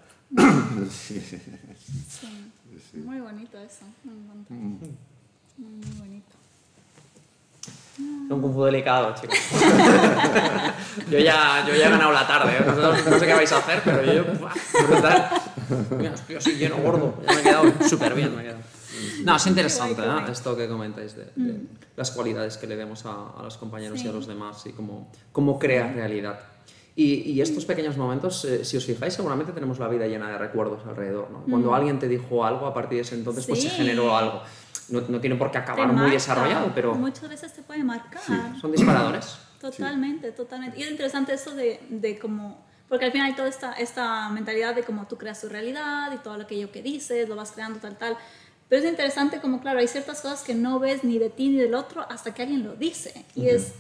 sí. 0.90 1.22
Muy 2.94 3.20
bonito 3.20 3.58
eso. 3.58 3.86
Mm. 4.04 4.78
Muy 5.58 6.00
bonito. 6.00 6.34
Es 7.96 8.32
un 8.32 8.42
kung 8.42 8.66
delicado, 8.66 9.14
chicos. 9.14 9.38
yo, 11.12 11.20
ya, 11.20 11.64
yo 11.68 11.76
ya 11.76 11.88
he 11.88 11.90
ganado 11.92 12.12
la 12.12 12.26
tarde. 12.26 12.58
¿eh? 12.58 12.66
No, 12.66 13.20
sé 13.20 13.26
qué 13.26 13.34
vais 13.34 13.52
a 13.52 13.58
hacer, 13.58 13.82
pero 13.84 14.04
yo. 14.04 14.24
Brutal. 14.88 15.30
Mira, 15.98 16.14
yo 16.28 16.42
soy 16.42 16.56
lleno 16.56 16.78
gordo. 16.78 17.16
me 17.28 17.40
he 17.40 17.44
quedado 17.44 17.72
súper 17.88 18.16
bien. 18.16 18.36
Me 18.36 18.54
No, 19.24 19.36
es 19.36 19.48
interesante 19.48 20.02
¿eh? 20.02 20.32
esto 20.32 20.56
que 20.56 20.68
comentáis 20.68 21.16
de, 21.16 21.32
mm. 21.36 21.68
las 21.96 22.12
cualidades 22.12 22.58
que 22.58 22.66
le 22.66 22.76
vemos 22.76 23.06
a, 23.06 23.30
a 23.38 23.44
los 23.44 23.58
compañeros 23.58 24.04
y 24.04 24.08
a 24.08 24.12
los 24.12 24.26
demás 24.26 24.66
y 24.66 24.72
cómo, 24.72 25.12
cómo 25.32 25.60
crea 25.60 25.92
realidad. 25.94 26.40
Y, 26.96 27.32
y, 27.32 27.42
estos 27.42 27.66
pequeños 27.66 27.98
momentos, 27.98 28.46
eh, 28.46 28.64
si 28.64 28.78
os 28.78 28.86
fijáis, 28.86 29.16
seguramente 29.16 29.52
tenemos 29.52 29.80
la 29.80 29.88
vida 29.88 30.06
llena 30.06 30.30
de 30.30 30.38
recuerdos 30.38 30.86
alrededor. 30.88 31.32
¿no? 31.32 31.44
Cuando 31.50 31.72
mm. 31.72 31.74
alguien 31.74 32.00
te 32.00 32.08
dijo 32.08 32.46
algo, 32.46 32.68
a 32.68 32.74
partir 32.74 32.98
de 32.98 33.02
ese 33.02 33.16
entonces, 33.16 33.48
pues 33.48 33.64
se 33.64 33.70
generó 33.70 34.16
algo 34.16 34.42
no, 34.90 35.02
no 35.02 35.20
tiene 35.20 35.36
por 35.36 35.52
qué 35.52 35.58
acabar 35.58 35.92
muy 35.92 36.12
desarrollado, 36.12 36.72
pero... 36.74 36.94
Muchas 36.96 37.30
veces 37.30 37.54
te 37.54 37.62
puede 37.62 37.84
marcar. 37.84 38.22
son 38.60 38.72
disparadores. 38.72 39.38
Totalmente, 39.64 40.34
totalmente. 40.34 40.78
Y 40.78 40.84
es 40.84 40.92
interesante 40.92 41.34
eso 41.34 41.56
de, 41.56 41.80
de 41.88 42.20
como... 42.20 42.66
Porque 42.90 43.06
al 43.06 43.14
final 43.14 43.28
hay 43.28 43.34
toda 43.34 43.48
esta, 43.48 43.72
esta 43.72 44.28
mentalidad 44.28 44.76
de 44.76 44.84
cómo 44.84 45.08
tú 45.08 45.18
creas 45.18 45.40
tu 45.40 45.48
realidad 45.48 46.12
y 46.14 46.18
todo 46.18 46.34
aquello 46.34 46.70
que 46.70 46.82
dices, 46.82 47.30
lo 47.30 47.38
vas 47.38 47.54
creando 47.54 47.80
tal, 47.80 47.98
tal. 47.98 48.18
Pero 48.68 48.84
es 48.84 48.90
interesante 48.90 49.40
como, 49.40 49.62
claro, 49.62 49.80
hay 49.80 49.88
ciertas 49.88 50.20
cosas 50.20 50.44
que 50.44 50.54
no 50.54 50.80
ves 50.80 51.06
ni 51.06 51.18
de 51.18 51.30
ti 51.30 51.48
ni 51.48 51.60
del 51.60 51.76
otro 51.76 52.06
hasta 52.10 52.34
que 52.34 52.42
alguien 52.42 52.66
lo 52.66 52.76
dice. 52.76 53.26
Y 53.36 53.48
es 53.48 53.74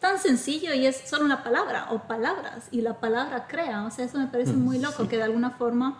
tan 0.00 0.18
sencillo 0.18 0.74
y 0.74 0.86
es 0.86 1.02
solo 1.06 1.24
una 1.24 1.42
palabra 1.42 1.88
o 1.90 2.02
palabras 2.06 2.68
y 2.70 2.80
la 2.80 3.00
palabra 3.00 3.46
crea. 3.46 3.84
O 3.84 3.90
sea, 3.90 4.04
eso 4.04 4.18
me 4.18 4.26
parece 4.26 4.52
muy 4.52 4.78
loco, 4.78 5.08
que 5.08 5.16
de 5.16 5.22
alguna 5.22 5.50
forma 5.50 5.98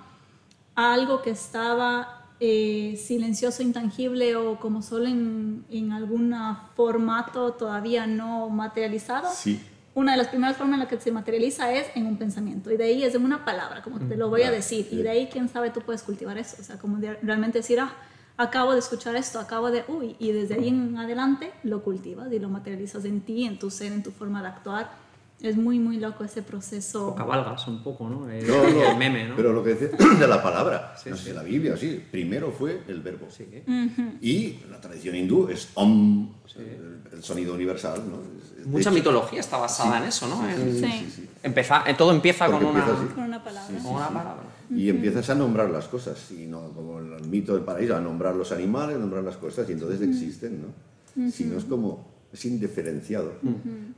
algo 0.74 1.22
que 1.22 1.30
estaba 1.30 2.26
eh, 2.38 3.00
silencioso, 3.02 3.62
intangible 3.62 4.36
o 4.36 4.58
como 4.60 4.82
solo 4.82 5.06
en, 5.06 5.64
en 5.70 5.92
algún 5.92 6.34
formato 6.74 7.52
todavía 7.52 8.06
no 8.06 8.48
materializado. 8.50 9.30
Sí. 9.32 9.60
Una 9.94 10.12
de 10.12 10.18
las 10.18 10.28
primeras 10.28 10.58
formas 10.58 10.74
en 10.74 10.80
la 10.80 10.88
que 10.88 11.00
se 11.00 11.10
materializa 11.10 11.72
es 11.72 11.86
en 11.94 12.06
un 12.06 12.18
pensamiento 12.18 12.70
y 12.70 12.76
de 12.76 12.84
ahí 12.84 13.02
es 13.02 13.14
en 13.14 13.24
una 13.24 13.46
palabra, 13.46 13.82
como 13.82 13.98
te 13.98 14.14
lo 14.14 14.28
voy 14.28 14.42
a 14.42 14.50
decir. 14.50 14.86
Y 14.90 14.96
de 14.96 15.08
ahí, 15.08 15.28
quién 15.32 15.48
sabe, 15.48 15.70
tú 15.70 15.80
puedes 15.80 16.02
cultivar 16.02 16.36
eso. 16.36 16.58
O 16.60 16.64
sea, 16.64 16.76
como 16.76 16.98
realmente 17.22 17.60
decir, 17.60 17.80
ah, 17.80 17.90
acabo 18.36 18.72
de 18.72 18.78
escuchar 18.78 19.16
esto, 19.16 19.38
acabo 19.38 19.70
de, 19.70 19.84
uy, 19.88 20.16
y 20.18 20.32
desde 20.32 20.54
ahí 20.54 20.68
en 20.68 20.96
adelante 20.96 21.52
lo 21.62 21.82
cultivas 21.82 22.32
y 22.32 22.38
lo 22.38 22.48
materializas 22.48 23.04
en 23.04 23.20
ti, 23.20 23.44
en 23.44 23.58
tu 23.58 23.70
ser, 23.70 23.92
en 23.92 24.02
tu 24.02 24.10
forma 24.10 24.42
de 24.42 24.48
actuar 24.48 25.06
es 25.40 25.56
muy, 25.56 25.78
muy 25.78 25.98
loco 25.98 26.24
ese 26.24 26.42
proceso. 26.42 27.08
O 27.08 27.14
cabalgas 27.14 27.66
un 27.68 27.82
poco, 27.82 28.08
¿no? 28.08 28.28
El, 28.30 28.48
el 28.48 28.96
meme, 28.96 29.28
¿no? 29.28 29.36
Pero 29.36 29.52
lo 29.52 29.62
que 29.62 29.74
dice 29.74 29.88
de 30.18 30.26
la 30.26 30.42
palabra, 30.42 30.94
sí, 30.96 31.10
no 31.10 31.16
sé, 31.16 31.34
la 31.34 31.42
Biblia, 31.42 31.76
sí. 31.76 32.02
Primero 32.10 32.50
fue 32.50 32.82
el 32.88 33.02
verbo. 33.02 33.26
Sí. 33.30 33.46
Y 34.22 34.60
la 34.70 34.80
tradición 34.80 35.14
hindú 35.14 35.48
es 35.48 35.68
om, 35.74 36.28
el 37.12 37.22
sonido 37.22 37.54
universal, 37.54 38.02
¿no? 38.08 38.18
Mucha 38.66 38.90
mitología 38.90 39.40
está 39.40 39.58
basada 39.58 39.98
en 39.98 40.04
eso, 40.04 40.26
¿no? 40.26 40.42
sí. 40.56 41.28
Empieza, 41.42 41.84
todo 41.96 42.12
empieza 42.12 42.46
con 42.46 42.64
una, 42.64 42.84
con 42.84 43.24
una 43.24 43.44
palabra. 43.44 43.78
Con 43.82 43.94
una 43.94 44.08
palabra. 44.08 44.42
Y 44.74 44.88
empiezas 44.88 45.30
a 45.30 45.34
nombrar 45.34 45.70
las 45.70 45.86
cosas, 45.86 46.30
y 46.32 46.46
no 46.46 46.72
como 46.72 46.98
el 46.98 47.28
mito 47.28 47.54
del 47.54 47.62
paraíso, 47.62 47.94
a 47.94 48.00
nombrar 48.00 48.34
los 48.34 48.50
animales, 48.52 48.96
a 48.96 48.98
nombrar 48.98 49.22
las 49.22 49.36
cosas, 49.36 49.68
y 49.68 49.72
entonces 49.72 50.00
existen, 50.00 50.62
¿no? 50.62 51.30
Si 51.30 51.44
no 51.44 51.56
es 51.56 51.64
como 51.64 52.16
es 52.32 52.44
indiferenciado, 52.44 53.32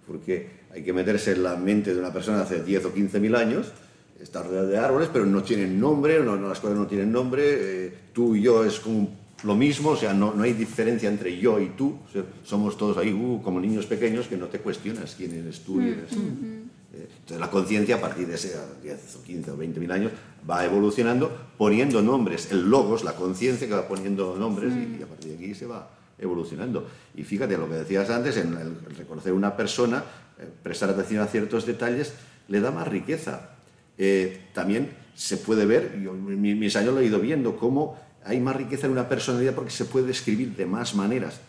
porque 0.07 0.49
hay 0.73 0.83
que 0.83 0.93
meterse 0.93 1.33
en 1.33 1.43
la 1.43 1.57
mente 1.57 1.95
de 1.95 2.01
una 2.01 2.13
persona 2.13 2.39
de 2.39 2.43
hace 2.45 2.63
10 2.63 2.85
o 2.87 2.95
15 2.95 3.21
mil 3.21 3.35
años, 3.35 3.73
está 4.21 4.43
rodeada 4.43 4.67
de 4.67 4.79
árboles, 4.79 5.09
pero 5.13 5.27
no 5.27 5.43
tienen 5.43 5.81
nombre, 5.81 6.23
no, 6.23 6.37
las 6.37 6.61
cosas 6.61 6.77
no 6.77 6.87
tienen 6.87 7.11
nombre, 7.11 7.43
eh, 7.87 7.95
tú 8.13 8.37
y 8.37 8.43
yo 8.43 8.65
es 8.65 8.79
como 8.81 9.09
lo 9.45 9.55
mismo, 9.55 9.91
o 9.91 9.97
sea, 9.97 10.13
no, 10.13 10.35
no 10.35 10.43
hay 10.43 10.53
diferencia 10.53 11.09
entre 11.09 11.39
yo 11.39 11.61
y 11.61 11.69
tú, 11.71 11.97
somos 12.43 12.77
todos 12.77 12.97
ahí 12.99 13.13
uh, 13.13 13.41
como 13.43 13.61
niños 13.61 13.87
pequeños 13.87 14.27
que 14.27 14.37
no 14.37 14.47
te 14.47 14.59
cuestionas 14.59 15.15
quién 15.17 15.33
eres 15.33 15.61
tú 15.61 15.81
y 15.81 15.89
eres 15.89 16.11
tú. 16.11 16.21
Entonces 17.29 17.47
la 17.47 17.51
conciencia 17.51 17.97
a 17.97 18.01
partir 18.01 18.27
de 18.27 18.37
ese 18.37 18.57
10 18.83 19.17
o 19.17 19.23
15 19.23 19.51
o 19.51 19.57
20 19.59 19.81
mil 19.81 19.93
años 19.93 20.13
va 20.49 20.65
evolucionando 20.65 21.31
poniendo 21.59 22.01
nombres, 22.01 22.51
el 22.51 22.71
logos, 22.71 23.05
la 23.05 23.13
conciencia 23.17 23.69
que 23.69 23.75
va 23.75 23.87
poniendo 23.87 24.35
nombres 24.39 24.73
y 24.73 25.03
a 25.03 25.07
partir 25.07 25.33
de 25.33 25.45
aquí 25.45 25.55
se 25.55 25.67
va 25.67 25.91
evolucionando. 26.19 26.89
Y 27.15 27.25
fíjate 27.25 27.59
lo 27.59 27.69
que 27.69 27.75
decías 27.75 28.09
antes, 28.09 28.39
en 28.39 28.57
el, 28.57 28.97
reconocer 28.97 29.35
una 29.35 29.55
persona, 29.55 30.05
eh, 30.39 30.49
prestar 30.63 30.89
atención 30.89 31.23
a 31.23 31.27
ciertos 31.27 31.67
detalles, 31.67 32.15
le 32.49 32.61
da 32.61 32.71
más 32.71 32.89
riqueza. 32.89 33.51
Eh, 33.99 34.45
también 34.55 34.89
se 35.15 35.37
puede 35.37 35.67
ver, 35.67 36.01
yo 36.03 36.15
mis 36.15 36.77
años 36.77 36.95
lo 36.95 37.01
he 37.01 37.05
ido 37.05 37.21
viendo, 37.21 37.59
cómo 37.59 37.99
hay 38.25 38.41
más 38.41 38.57
riqueza 38.57 38.87
en 38.87 38.93
una 38.93 39.07
personalidad 39.07 39.55
porque 39.55 39.71
se 39.71 39.85
puede 39.85 40.07
describir 40.07 40.57
de 40.57 40.65
más 40.65 40.95
maneras, 40.95 41.43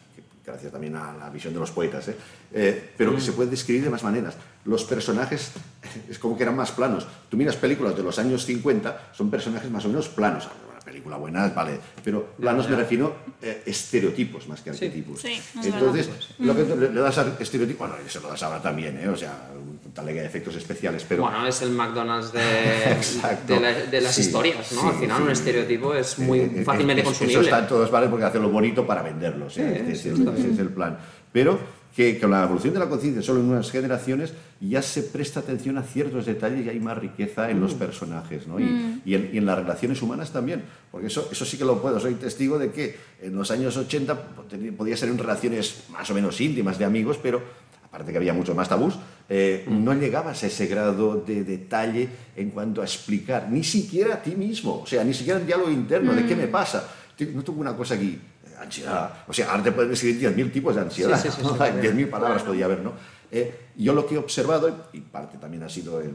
gracias 0.49 0.71
también 0.71 0.95
a 0.95 1.13
la 1.13 1.29
visión 1.29 1.53
de 1.53 1.59
los 1.59 1.71
poetas, 1.71 2.09
¿eh? 2.09 2.91
pero 2.97 3.15
que 3.15 3.21
se 3.21 3.31
puede 3.31 3.49
describir 3.49 3.83
de 3.83 3.89
más 3.89 4.03
maneras. 4.03 4.35
Los 4.65 4.83
personajes 4.83 5.51
es 6.09 6.19
como 6.19 6.37
que 6.37 6.43
eran 6.43 6.55
más 6.55 6.71
planos. 6.71 7.07
Tú 7.29 7.37
miras 7.37 7.55
películas 7.55 7.95
de 7.95 8.03
los 8.03 8.17
años 8.19 8.45
50, 8.45 9.11
son 9.13 9.29
personajes 9.29 9.69
más 9.69 9.85
o 9.85 9.89
menos 9.89 10.09
planos. 10.09 10.47
Una 10.69 10.79
película 10.79 11.17
buena, 11.17 11.47
vale, 11.49 11.79
pero 12.03 12.33
planos 12.37 12.69
me 12.69 12.75
refiero 12.75 13.15
eh, 13.41 13.63
estereotipos 13.65 14.47
más 14.47 14.61
que 14.61 14.71
arquetipos. 14.71 15.21
Sí, 15.21 15.33
es 15.59 15.65
Entonces, 15.65 16.09
lo 16.39 16.55
que 16.55 16.63
le, 16.63 16.89
das 16.99 17.17
a 17.17 17.35
estereotipos, 17.39 17.87
bueno, 17.87 18.09
se 18.09 18.19
lo 18.19 18.29
das 18.29 18.43
ahora 18.43 18.61
también, 18.61 18.99
¿eh? 18.99 19.07
o 19.07 19.15
sea, 19.15 19.49
tal 19.93 20.05
de 20.07 20.25
efectos 20.25 20.55
especiales, 20.55 21.05
pero... 21.07 21.23
Bueno, 21.23 21.45
es 21.47 21.61
el 21.61 21.71
McDonald's 21.71 22.31
de, 22.33 22.41
de, 23.47 23.59
la- 23.59 23.73
de 23.73 24.01
las 24.01 24.15
Sí, 24.15 24.21
muy 24.23 24.49
¿no? 24.73 24.81
sí, 24.81 24.87
Al 24.87 24.95
final 24.99 25.17
sí. 25.17 25.23
un 25.23 25.29
estereotipo 25.31 25.93
es 25.95 26.19
muy 26.19 26.39
Eh, 26.39 26.51
eh, 26.57 26.63
fácilmente 26.63 27.01
es- 27.01 27.05
consumible. 27.07 27.33
Eso 27.39 27.41
está 27.43 27.59
en 27.59 27.67
todos 27.67 27.89
vale 27.91 28.07
porque 28.07 28.25
hace 28.25 28.39
lo 28.39 28.49
bonito 28.49 28.85
para 28.85 29.01
venderlo, 29.01 29.45
o 29.45 29.49
sea, 29.49 29.67
Sí, 29.67 29.73
este 29.79 29.95
sí, 29.95 30.09
es 30.09 30.19
el- 30.19 30.27
ese 30.29 30.51
es 30.51 30.59
el 30.59 30.69
plan. 30.69 30.97
Pero 31.31 31.59
que 31.95 32.17
con 32.19 32.31
la 32.31 32.43
evolución 32.43 32.73
de 32.73 32.79
la 32.79 32.87
conciencia 32.87 33.21
solo 33.21 33.39
en 33.41 33.47
unas 33.49 33.69
generaciones 33.71 34.33
ya 34.61 34.81
se 34.81 35.03
presta 35.03 35.39
atención 35.41 35.77
a 35.77 35.83
ciertos 35.83 36.25
detalles 36.25 36.65
y 36.65 36.69
hay 36.69 36.79
más 36.79 36.97
riqueza 36.97 37.49
en 37.49 37.59
los 37.59 37.73
personajes, 37.73 38.47
¿no? 38.47 38.59
Y, 38.59 39.01
y 39.05 39.15
en, 39.15 39.31
y 39.33 39.37
en 39.37 39.45
las 39.45 39.57
relaciones 39.57 40.01
humanas 40.01 40.31
también, 40.31 40.63
porque 40.91 41.07
eso, 41.07 41.27
eso 41.31 41.45
sí 41.45 41.57
que 41.57 41.65
lo 41.65 41.81
puedo, 41.81 41.99
soy 41.99 42.13
testigo 42.13 42.57
de 42.59 42.71
que 42.71 42.95
en 43.21 43.35
los 43.35 43.49
años 43.51 43.75
80 43.75 44.17
tenía- 44.49 44.71
podía 44.71 44.95
ser 44.95 45.09
en 45.09 45.17
relaciones 45.17 45.83
más 45.89 46.09
o 46.09 46.13
menos 46.13 46.39
íntimas 46.39 46.77
de 46.77 46.85
amigos, 46.85 47.19
pero 47.21 47.41
aparte 47.89 48.11
que 48.11 48.17
había 48.17 48.33
muchos 48.33 48.55
más 48.55 48.69
tabús, 48.69 48.95
eh, 49.27 49.65
no 49.67 49.93
llegabas 49.93 50.43
a 50.43 50.47
ese 50.47 50.67
grado 50.67 51.15
de 51.25 51.43
detalle 51.43 52.07
en 52.35 52.51
cuanto 52.51 52.81
a 52.81 52.85
explicar, 52.85 53.47
ni 53.49 53.63
siquiera 53.63 54.15
a 54.15 54.21
ti 54.21 54.35
mismo, 54.35 54.81
o 54.81 54.85
sea, 54.87 55.03
ni 55.03 55.13
siquiera 55.13 55.39
en 55.39 55.45
diálogo 55.47 55.71
interno, 55.71 56.13
de 56.13 56.25
qué 56.25 56.35
me 56.35 56.47
pasa. 56.47 56.87
Te- 57.17 57.25
No 57.27 57.43
tengo 57.43 57.59
una 57.61 57.75
cosa 57.75 57.95
aquí, 57.95 58.19
ansiedad, 58.61 59.23
o 59.27 59.33
sea, 59.33 59.49
ahora 59.51 59.63
te 59.63 59.71
puedes 59.71 59.91
escribir 59.93 60.19
10.000 60.35 60.51
tipos 60.51 60.75
de 60.75 60.81
ansiedad, 60.81 61.19
Sí, 61.21 61.29
sí, 61.29 61.35
sí, 61.37 61.43
¿no? 61.43 61.53
también. 61.55 61.97
10.000 61.97 62.09
palabras 62.09 62.43
podía 62.43 62.65
haber, 62.65 62.79
¿no? 62.81 62.93
Eh, 63.31 63.67
yo 63.77 63.93
lo 63.93 64.05
que 64.05 64.15
he 64.15 64.17
observado, 64.17 64.85
y 64.93 64.99
parte 65.01 65.37
también 65.37 65.63
ha 65.63 65.69
sido 65.69 65.99
en, 66.01 66.13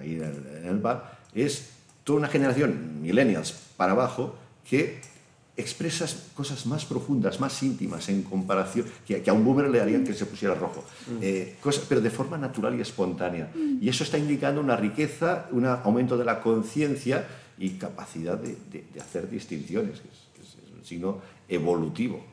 ahí 0.00 0.14
en 0.14 0.22
el- 0.22 0.56
en 0.62 0.66
el 0.68 0.78
bar, 0.78 1.18
es 1.34 1.70
toda 2.04 2.18
una 2.20 2.28
generación, 2.28 3.00
millennials 3.02 3.52
para 3.76 3.92
abajo, 3.92 4.34
que 4.68 5.00
expresas 5.56 6.28
cosas 6.34 6.64
más 6.66 6.84
profundas, 6.86 7.38
más 7.40 7.62
íntimas 7.62 8.08
en 8.08 8.22
comparación, 8.22 8.86
que, 9.06 9.20
que 9.22 9.30
a 9.30 9.32
un 9.34 9.44
boomer 9.44 9.68
le 9.68 9.80
harían 9.80 10.02
que 10.04 10.14
se 10.14 10.24
pusiera 10.26 10.54
rojo, 10.54 10.82
Eh, 11.20 11.56
cosas, 11.60 11.84
pero 11.88 12.00
de 12.00 12.10
forma 12.10 12.38
natural 12.38 12.74
y 12.78 12.80
espontánea. 12.80 13.52
Y 13.80 13.88
eso 13.88 14.02
está 14.04 14.16
indicando 14.18 14.60
una 14.60 14.76
riqueza, 14.76 15.46
un 15.52 15.66
aumento 15.66 16.16
de 16.16 16.24
la 16.24 16.40
conciencia 16.40 17.26
y 17.58 17.70
capacidad 17.70 18.38
de, 18.38 18.56
de- 18.72 18.84
de 18.94 19.00
hacer 19.00 19.28
distinciones, 19.28 20.00
que 20.00 20.08
es, 20.08 20.18
que 20.34 20.42
es 20.42 20.72
un 20.78 20.84
signo 20.84 21.20
evolutivo. 21.48 22.24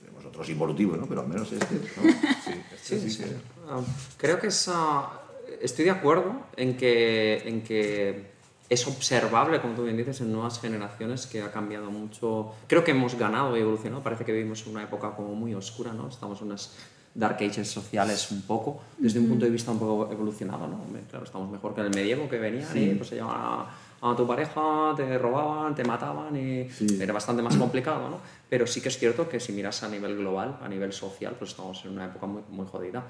Tenemos 0.00 0.24
otros 0.26 0.48
involutivos, 0.48 0.98
¿no? 0.98 1.06
pero 1.06 1.20
al 1.22 1.28
menos 1.28 1.50
este, 1.52 1.74
¿no? 1.76 2.02
Sí, 2.44 2.52
este 2.96 3.08
sí 3.10 3.18
que- 3.22 3.36
Ah, 3.70 3.80
creo 4.18 4.40
que 4.40 4.48
es, 4.48 4.68
ah, 4.68 5.20
estoy 5.60 5.84
de 5.84 5.92
acuerdo 5.92 6.46
en 6.56 6.76
que, 6.76 7.38
en 7.46 7.62
que 7.62 8.32
es 8.68 8.86
observable, 8.86 9.60
como 9.60 9.74
tú 9.74 9.82
bien 9.84 9.96
dices, 9.96 10.20
en 10.22 10.32
nuevas 10.32 10.60
generaciones 10.60 11.26
que 11.26 11.42
ha 11.42 11.50
cambiado 11.52 11.90
mucho. 11.90 12.52
Creo 12.66 12.82
que 12.84 12.92
hemos 12.92 13.14
ganado 13.16 13.56
y 13.56 13.60
evolucionado. 13.60 14.02
Parece 14.02 14.24
que 14.24 14.32
vivimos 14.32 14.62
en 14.66 14.72
una 14.72 14.84
época 14.84 15.10
como 15.14 15.34
muy 15.34 15.54
oscura, 15.54 15.92
¿no? 15.92 16.08
Estamos 16.08 16.40
en 16.40 16.46
unas 16.48 16.74
dark 17.14 17.36
ages 17.42 17.70
sociales 17.70 18.30
un 18.30 18.40
poco, 18.42 18.80
desde 18.96 19.18
un 19.20 19.28
punto 19.28 19.44
de 19.44 19.50
vista 19.50 19.70
un 19.70 19.78
poco 19.78 20.10
evolucionado, 20.10 20.66
¿no? 20.66 20.80
Claro, 21.10 21.24
estamos 21.26 21.50
mejor 21.50 21.74
que 21.74 21.80
en 21.82 21.88
el 21.88 21.94
medievo 21.94 22.26
que 22.28 22.38
venían 22.38 22.70
y 22.74 22.94
pues 22.94 23.10
se 23.10 23.16
llevaban 23.16 23.66
a, 24.00 24.10
a 24.10 24.16
tu 24.16 24.26
pareja, 24.26 24.94
te 24.96 25.18
robaban, 25.18 25.74
te 25.74 25.84
mataban 25.84 26.34
y 26.34 26.70
Sí. 26.70 26.98
era 26.98 27.12
bastante 27.12 27.42
más 27.42 27.54
complicado, 27.56 28.08
¿no? 28.08 28.18
Pero 28.48 28.66
sí 28.66 28.80
que 28.80 28.88
es 28.88 28.96
cierto 28.98 29.28
que 29.28 29.38
si 29.40 29.52
miras 29.52 29.82
a 29.82 29.88
nivel 29.88 30.16
global, 30.16 30.56
a 30.62 30.68
nivel 30.68 30.94
social, 30.94 31.34
pues 31.38 31.50
estamos 31.50 31.84
en 31.84 31.90
una 31.92 32.06
época 32.06 32.24
muy, 32.26 32.42
muy 32.48 32.66
jodida. 32.66 33.04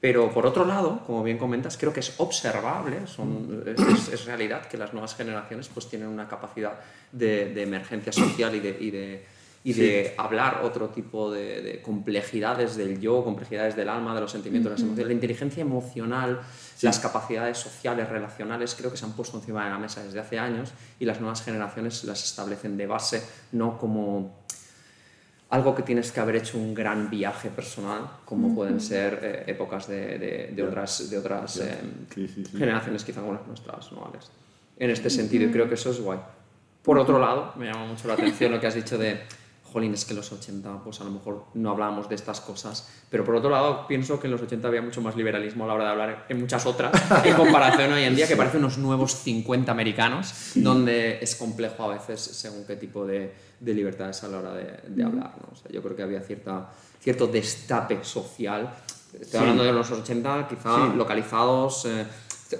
Pero 0.00 0.30
por 0.32 0.46
otro 0.46 0.64
lado, 0.64 1.00
como 1.06 1.24
bien 1.24 1.38
comentas, 1.38 1.76
creo 1.76 1.92
que 1.92 2.00
es 2.00 2.14
observable, 2.18 3.06
son, 3.06 3.64
es, 3.66 4.08
es 4.08 4.24
realidad 4.26 4.66
que 4.66 4.76
las 4.76 4.92
nuevas 4.92 5.16
generaciones 5.16 5.68
pues 5.68 5.88
tienen 5.88 6.08
una 6.08 6.28
capacidad 6.28 6.78
de, 7.10 7.52
de 7.52 7.62
emergencia 7.62 8.12
social 8.12 8.54
y 8.54 8.60
de, 8.60 8.76
y 8.78 8.90
de, 8.92 9.26
y 9.64 9.72
de 9.72 10.14
hablar 10.16 10.60
otro 10.62 10.90
tipo 10.90 11.32
de, 11.32 11.62
de 11.62 11.82
complejidades 11.82 12.76
del 12.76 13.00
yo, 13.00 13.24
complejidades 13.24 13.74
del 13.74 13.88
alma, 13.88 14.14
de 14.14 14.20
los 14.20 14.30
sentimientos, 14.30 14.70
de 14.70 14.74
las 14.74 14.82
emociones, 14.82 15.06
la 15.08 15.14
inteligencia 15.14 15.62
emocional, 15.62 16.40
las 16.82 17.00
capacidades 17.00 17.58
sociales, 17.58 18.08
relacionales, 18.08 18.76
creo 18.76 18.92
que 18.92 18.96
se 18.96 19.04
han 19.04 19.14
puesto 19.14 19.36
encima 19.36 19.64
de 19.64 19.70
la 19.70 19.78
mesa 19.78 20.04
desde 20.04 20.20
hace 20.20 20.38
años 20.38 20.72
y 21.00 21.06
las 21.06 21.20
nuevas 21.20 21.42
generaciones 21.42 22.04
las 22.04 22.22
establecen 22.22 22.76
de 22.76 22.86
base, 22.86 23.22
no 23.50 23.76
como 23.78 24.46
algo 25.50 25.74
que 25.74 25.82
tienes 25.82 26.12
que 26.12 26.20
haber 26.20 26.36
hecho 26.36 26.58
un 26.58 26.74
gran 26.74 27.08
viaje 27.08 27.48
personal, 27.48 28.02
como 28.24 28.54
pueden 28.54 28.80
ser 28.80 29.18
eh, 29.22 29.44
épocas 29.50 29.88
de, 29.88 30.18
de- 30.18 30.52
de 30.54 30.62
otras, 30.62 31.08
de 31.08 31.16
otras 31.18 31.56
eh, 31.58 31.78
Sí, 32.14 32.28
sí, 32.28 32.44
sí. 32.44 32.56
generaciones 32.58 33.02
quizá 33.04 33.22
las 33.22 33.46
nuestras, 33.46 33.90
¿no, 33.92 34.04
Alex? 34.06 34.30
En 34.78 34.90
este 34.90 35.08
sentido, 35.10 35.44
y 35.46 35.50
creo 35.50 35.68
que 35.68 35.74
eso 35.74 35.90
es 35.90 36.00
guay. 36.00 36.18
Por 36.82 36.98
otro 36.98 37.18
lado, 37.18 37.52
me 37.56 37.66
llama 37.66 37.86
mucho 37.86 38.06
la 38.08 38.14
atención 38.14 38.52
lo 38.52 38.60
que 38.60 38.66
has 38.66 38.74
dicho 38.74 38.96
de, 38.98 39.20
jolín, 39.72 39.92
es 39.92 40.04
que 40.06 40.12
en 40.12 40.16
los 40.18 40.30
80, 40.32 40.82
pues 40.84 41.00
a 41.00 41.04
lo 41.04 41.10
mejor 41.10 41.44
no 41.54 41.70
hablábamos 41.70 42.08
de 42.08 42.14
estas 42.14 42.40
cosas, 42.40 42.88
pero 43.10 43.24
por 43.24 43.34
otro 43.34 43.50
lado, 43.50 43.86
pienso 43.86 44.18
que 44.20 44.26
en 44.26 44.32
los 44.32 44.40
80 44.42 44.66
había 44.68 44.80
mucho 44.82 45.00
más 45.02 45.14
liberalismo 45.16 45.64
a 45.64 45.66
la 45.68 45.74
hora 45.74 45.84
de 45.84 45.90
hablar 45.90 46.26
en 46.28 46.40
muchas 46.40 46.64
otras, 46.66 46.92
en 47.24 47.34
comparación 47.34 47.92
hoy 47.92 48.04
en 48.04 48.14
día, 48.16 48.26
que 48.28 48.36
parece 48.36 48.56
unos 48.58 48.78
nuevos 48.78 49.14
50 49.16 49.70
americanos, 49.72 50.52
donde 50.54 51.18
es 51.22 51.34
complejo 51.36 51.82
a 51.84 51.94
veces 51.94 52.20
según 52.20 52.64
qué 52.66 52.76
tipo 52.76 53.04
de, 53.06 53.34
de 53.60 53.74
libertades 53.74 54.22
a 54.24 54.28
la 54.28 54.38
hora 54.38 54.54
de, 54.54 54.80
de 54.88 55.02
hablar, 55.04 55.32
¿no? 55.40 55.48
O 55.52 55.56
sea, 55.56 55.70
yo 55.70 55.82
creo 55.82 55.96
que 55.96 56.02
había 56.02 56.20
cierta, 56.20 56.68
cierto 57.00 57.26
destape 57.26 58.04
social. 58.04 58.70
Estoy 59.12 59.28
Sí. 59.30 59.36
hablando 59.38 59.64
de 59.64 59.72
los 59.72 59.90
80, 59.90 60.46
quizá 60.48 60.90
Sí. 60.90 60.96
localizados... 60.96 61.84
eh, 61.86 62.06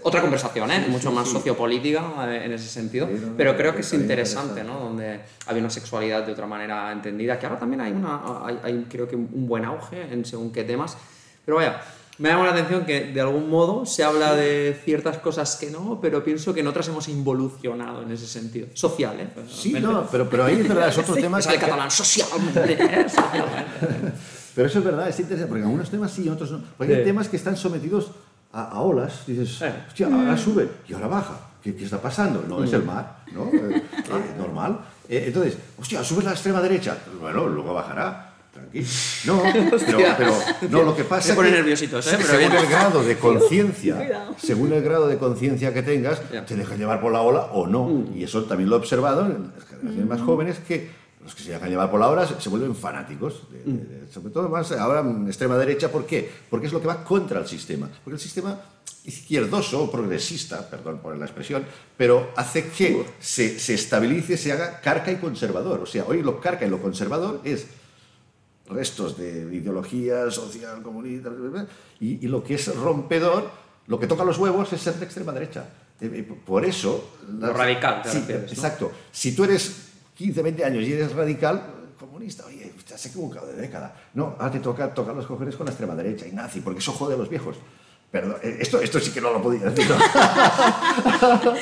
otra 0.02 0.20
conversación, 0.20 0.70
¿eh? 0.70 0.84
mucho 0.90 1.10
más 1.10 1.26
sociopolítica 1.28 2.02
eh, 2.30 2.44
en 2.44 2.52
ese 2.52 2.68
sentido, 2.68 3.08
pero 3.38 3.56
creo 3.56 3.74
que 3.74 3.80
es 3.80 3.90
interesante, 3.94 4.60
interesante. 4.60 4.64
¿no? 4.64 4.84
Donde 4.86 5.20
había 5.46 5.60
una 5.62 5.70
sexualidad 5.70 6.26
de 6.26 6.32
otra 6.32 6.46
manera 6.46 6.92
entendida, 6.92 7.38
que 7.38 7.46
ahora 7.46 7.58
también 7.58 7.80
hay, 7.80 7.92
una, 7.92 8.20
hay, 8.44 8.60
hay, 8.62 8.86
creo 8.86 9.08
que 9.08 9.16
un 9.16 9.46
buen 9.48 9.64
auge 9.64 10.12
en 10.12 10.26
según 10.26 10.52
qué 10.52 10.64
temas, 10.64 10.98
pero 11.42 11.56
vaya, 11.56 11.80
me 12.18 12.28
llama 12.30 12.44
la 12.46 12.50
atención 12.52 12.84
que 12.84 13.12
de 13.12 13.20
algún 13.20 13.48
modo 13.48 13.86
se 13.86 14.02
habla 14.04 14.34
de 14.34 14.78
ciertas 14.84 15.18
cosas 15.18 15.56
que 15.56 15.70
no, 15.70 16.00
pero 16.00 16.24
pienso 16.24 16.52
que 16.52 16.60
en 16.60 16.66
otras 16.66 16.88
hemos 16.88 17.08
involucionado 17.08 18.02
en 18.02 18.10
ese 18.12 18.26
sentido, 18.26 18.66
social, 18.74 19.18
¿eh? 19.20 19.28
Sí, 19.48 19.72
Realmente. 19.72 19.94
no, 20.02 20.06
pero, 20.10 20.28
pero 20.28 20.44
ahí 20.44 20.60
es 20.60 20.68
verdad, 20.68 20.88
es 20.88 20.98
otro 20.98 21.14
tema 21.14 21.36
Me 21.38 21.42
sale 21.42 21.58
que- 21.58 21.64
catalán, 21.66 21.90
socialmente, 21.90 22.72
¿eh? 22.72 23.06
Socialmente. 23.08 24.12
Pero 24.54 24.66
eso 24.66 24.80
es 24.80 24.84
verdad, 24.84 25.08
es 25.08 25.20
interesante, 25.20 25.48
porque 25.48 25.62
algunos 25.62 25.88
temas 25.88 26.10
sí, 26.10 26.26
en 26.26 26.32
otros 26.32 26.50
no. 26.50 26.60
Porque 26.76 26.92
hay 26.92 26.98
Sí. 27.00 27.04
temas 27.04 27.28
que 27.28 27.36
están 27.36 27.56
sometidos 27.56 28.10
a, 28.52 28.64
a 28.64 28.80
olas, 28.80 29.22
dices, 29.24 29.62
Eh. 29.62 29.72
hostia, 29.86 30.08
ahora 30.08 30.36
sube 30.36 30.68
y 30.88 30.94
ahora 30.94 31.06
baja. 31.06 31.38
¿Qué, 31.62 31.76
qué 31.76 31.84
está 31.84 32.02
pasando? 32.02 32.44
No, 32.48 32.64
es 32.64 32.72
el 32.72 32.82
mar, 32.82 33.18
¿no? 33.32 33.44
Eh, 33.52 33.76
eh, 33.76 34.34
normal. 34.36 34.80
Eh, 35.08 35.24
entonces, 35.28 35.56
hostia, 35.78 36.02
sube 36.02 36.24
la 36.24 36.32
extrema 36.32 36.60
derecha. 36.60 36.96
Bueno, 37.20 37.46
luego 37.46 37.72
bajará. 37.72 38.27
Tranquilo. 38.58 38.86
No, 39.26 39.42
pero, 39.86 40.08
pero 40.16 40.32
no, 40.70 40.82
lo 40.82 40.96
que 40.96 41.04
pasa 41.04 41.30
es 41.30 41.36
pone 41.36 41.50
que 41.50 41.56
nerviositos, 41.56 42.06
¿eh? 42.06 42.10
Pero 42.16 42.28
según 42.28 42.50
bien. 42.50 42.62
el 42.62 42.66
grado 42.68 43.02
de 43.04 43.16
conciencia, 43.18 44.28
según 44.38 44.72
el 44.72 44.82
grado 44.82 45.06
de 45.08 45.16
conciencia 45.18 45.72
que 45.72 45.82
tengas, 45.82 46.20
te 46.46 46.56
deja 46.56 46.76
llevar 46.76 47.00
por 47.00 47.12
la 47.12 47.20
ola 47.22 47.40
o 47.52 47.66
no. 47.66 48.04
Y 48.14 48.22
eso 48.24 48.44
también 48.44 48.68
lo 48.70 48.76
he 48.76 48.78
observado 48.78 49.26
en 49.26 49.52
las 49.56 49.64
generaciones 49.68 50.06
más 50.06 50.20
jóvenes 50.20 50.58
que 50.66 50.90
los 51.22 51.34
que 51.34 51.42
se 51.42 51.50
dejan 51.50 51.68
llevar 51.68 51.90
por 51.90 52.00
la 52.00 52.08
ola 52.08 52.26
se, 52.26 52.40
se 52.40 52.48
vuelven 52.48 52.74
fanáticos, 52.74 53.42
de- 53.50 53.72
de- 53.72 53.84
de- 54.06 54.12
sobre 54.12 54.32
todo 54.32 54.48
más 54.48 54.72
ahora 54.72 55.00
en 55.00 55.26
extrema 55.26 55.56
derecha. 55.58 55.90
¿Por 55.90 56.06
qué? 56.06 56.30
Porque 56.48 56.66
es 56.68 56.72
lo 56.72 56.80
que 56.80 56.86
va 56.86 57.04
contra 57.04 57.40
el 57.40 57.46
sistema. 57.46 57.88
Porque 58.02 58.14
el 58.14 58.20
sistema 58.20 58.58
izquierdoso 59.04 59.90
progresista, 59.90 60.68
perdón 60.68 60.98
por 60.98 61.16
la 61.16 61.24
expresión, 61.24 61.64
pero 61.96 62.30
hace 62.36 62.68
que 62.68 63.04
se, 63.20 63.58
se 63.58 63.74
estabilice, 63.74 64.36
se 64.36 64.52
haga 64.52 64.80
carca 64.80 65.10
y 65.10 65.16
conservador. 65.16 65.80
O 65.80 65.86
sea, 65.86 66.04
hoy 66.06 66.22
lo 66.22 66.40
carca 66.40 66.66
y 66.66 66.70
lo 66.70 66.80
conservador 66.80 67.40
es 67.44 67.66
restos 68.68 69.16
de 69.16 69.54
ideología 69.54 70.30
social, 70.30 70.82
comunista, 70.82 71.30
y, 72.00 72.24
y 72.24 72.28
lo 72.28 72.42
que 72.42 72.54
es 72.54 72.74
rompedor, 72.76 73.50
lo 73.86 73.98
que 73.98 74.06
toca 74.06 74.24
los 74.24 74.38
huevos 74.38 74.72
es 74.72 74.80
ser 74.80 74.94
de 74.94 75.04
extrema 75.04 75.32
derecha. 75.32 75.66
Eh, 76.00 76.10
eh, 76.12 76.34
Por 76.46 76.64
eso... 76.64 77.16
Lo 77.38 77.52
radical, 77.52 78.02
te 78.02 78.10
Sí, 78.10 78.18
refieres, 78.18 78.44
¿no? 78.46 78.52
Exacto. 78.52 78.92
Si 79.10 79.34
tú 79.34 79.44
eres 79.44 79.88
15, 80.14 80.42
20 80.42 80.64
años 80.64 80.84
y 80.84 80.92
eres 80.92 81.12
radical, 81.12 81.62
comunista, 81.98 82.44
oye, 82.46 82.72
te 82.86 82.94
has 82.94 83.06
equivocado 83.06 83.46
de 83.48 83.54
década. 83.54 83.94
No, 84.14 84.36
ahora 84.38 84.50
te 84.50 84.60
toca 84.60 84.92
tocar 84.94 85.14
los 85.16 85.26
cojones 85.26 85.56
con 85.56 85.66
la 85.66 85.72
extrema 85.72 85.94
derecha 85.94 86.26
y 86.26 86.32
nazi, 86.32 86.60
porque 86.60 86.78
eso 86.80 86.92
jode 86.92 87.14
a 87.14 87.18
los 87.18 87.28
viejos. 87.28 87.56
Perdón, 88.10 88.36
eh, 88.42 88.56
esto, 88.60 88.80
esto 88.80 88.98
sí 89.00 89.10
que 89.10 89.20
no 89.20 89.32
lo 89.32 89.42
podía 89.42 89.68
decir. 89.68 89.86
¿no? 91.42 91.54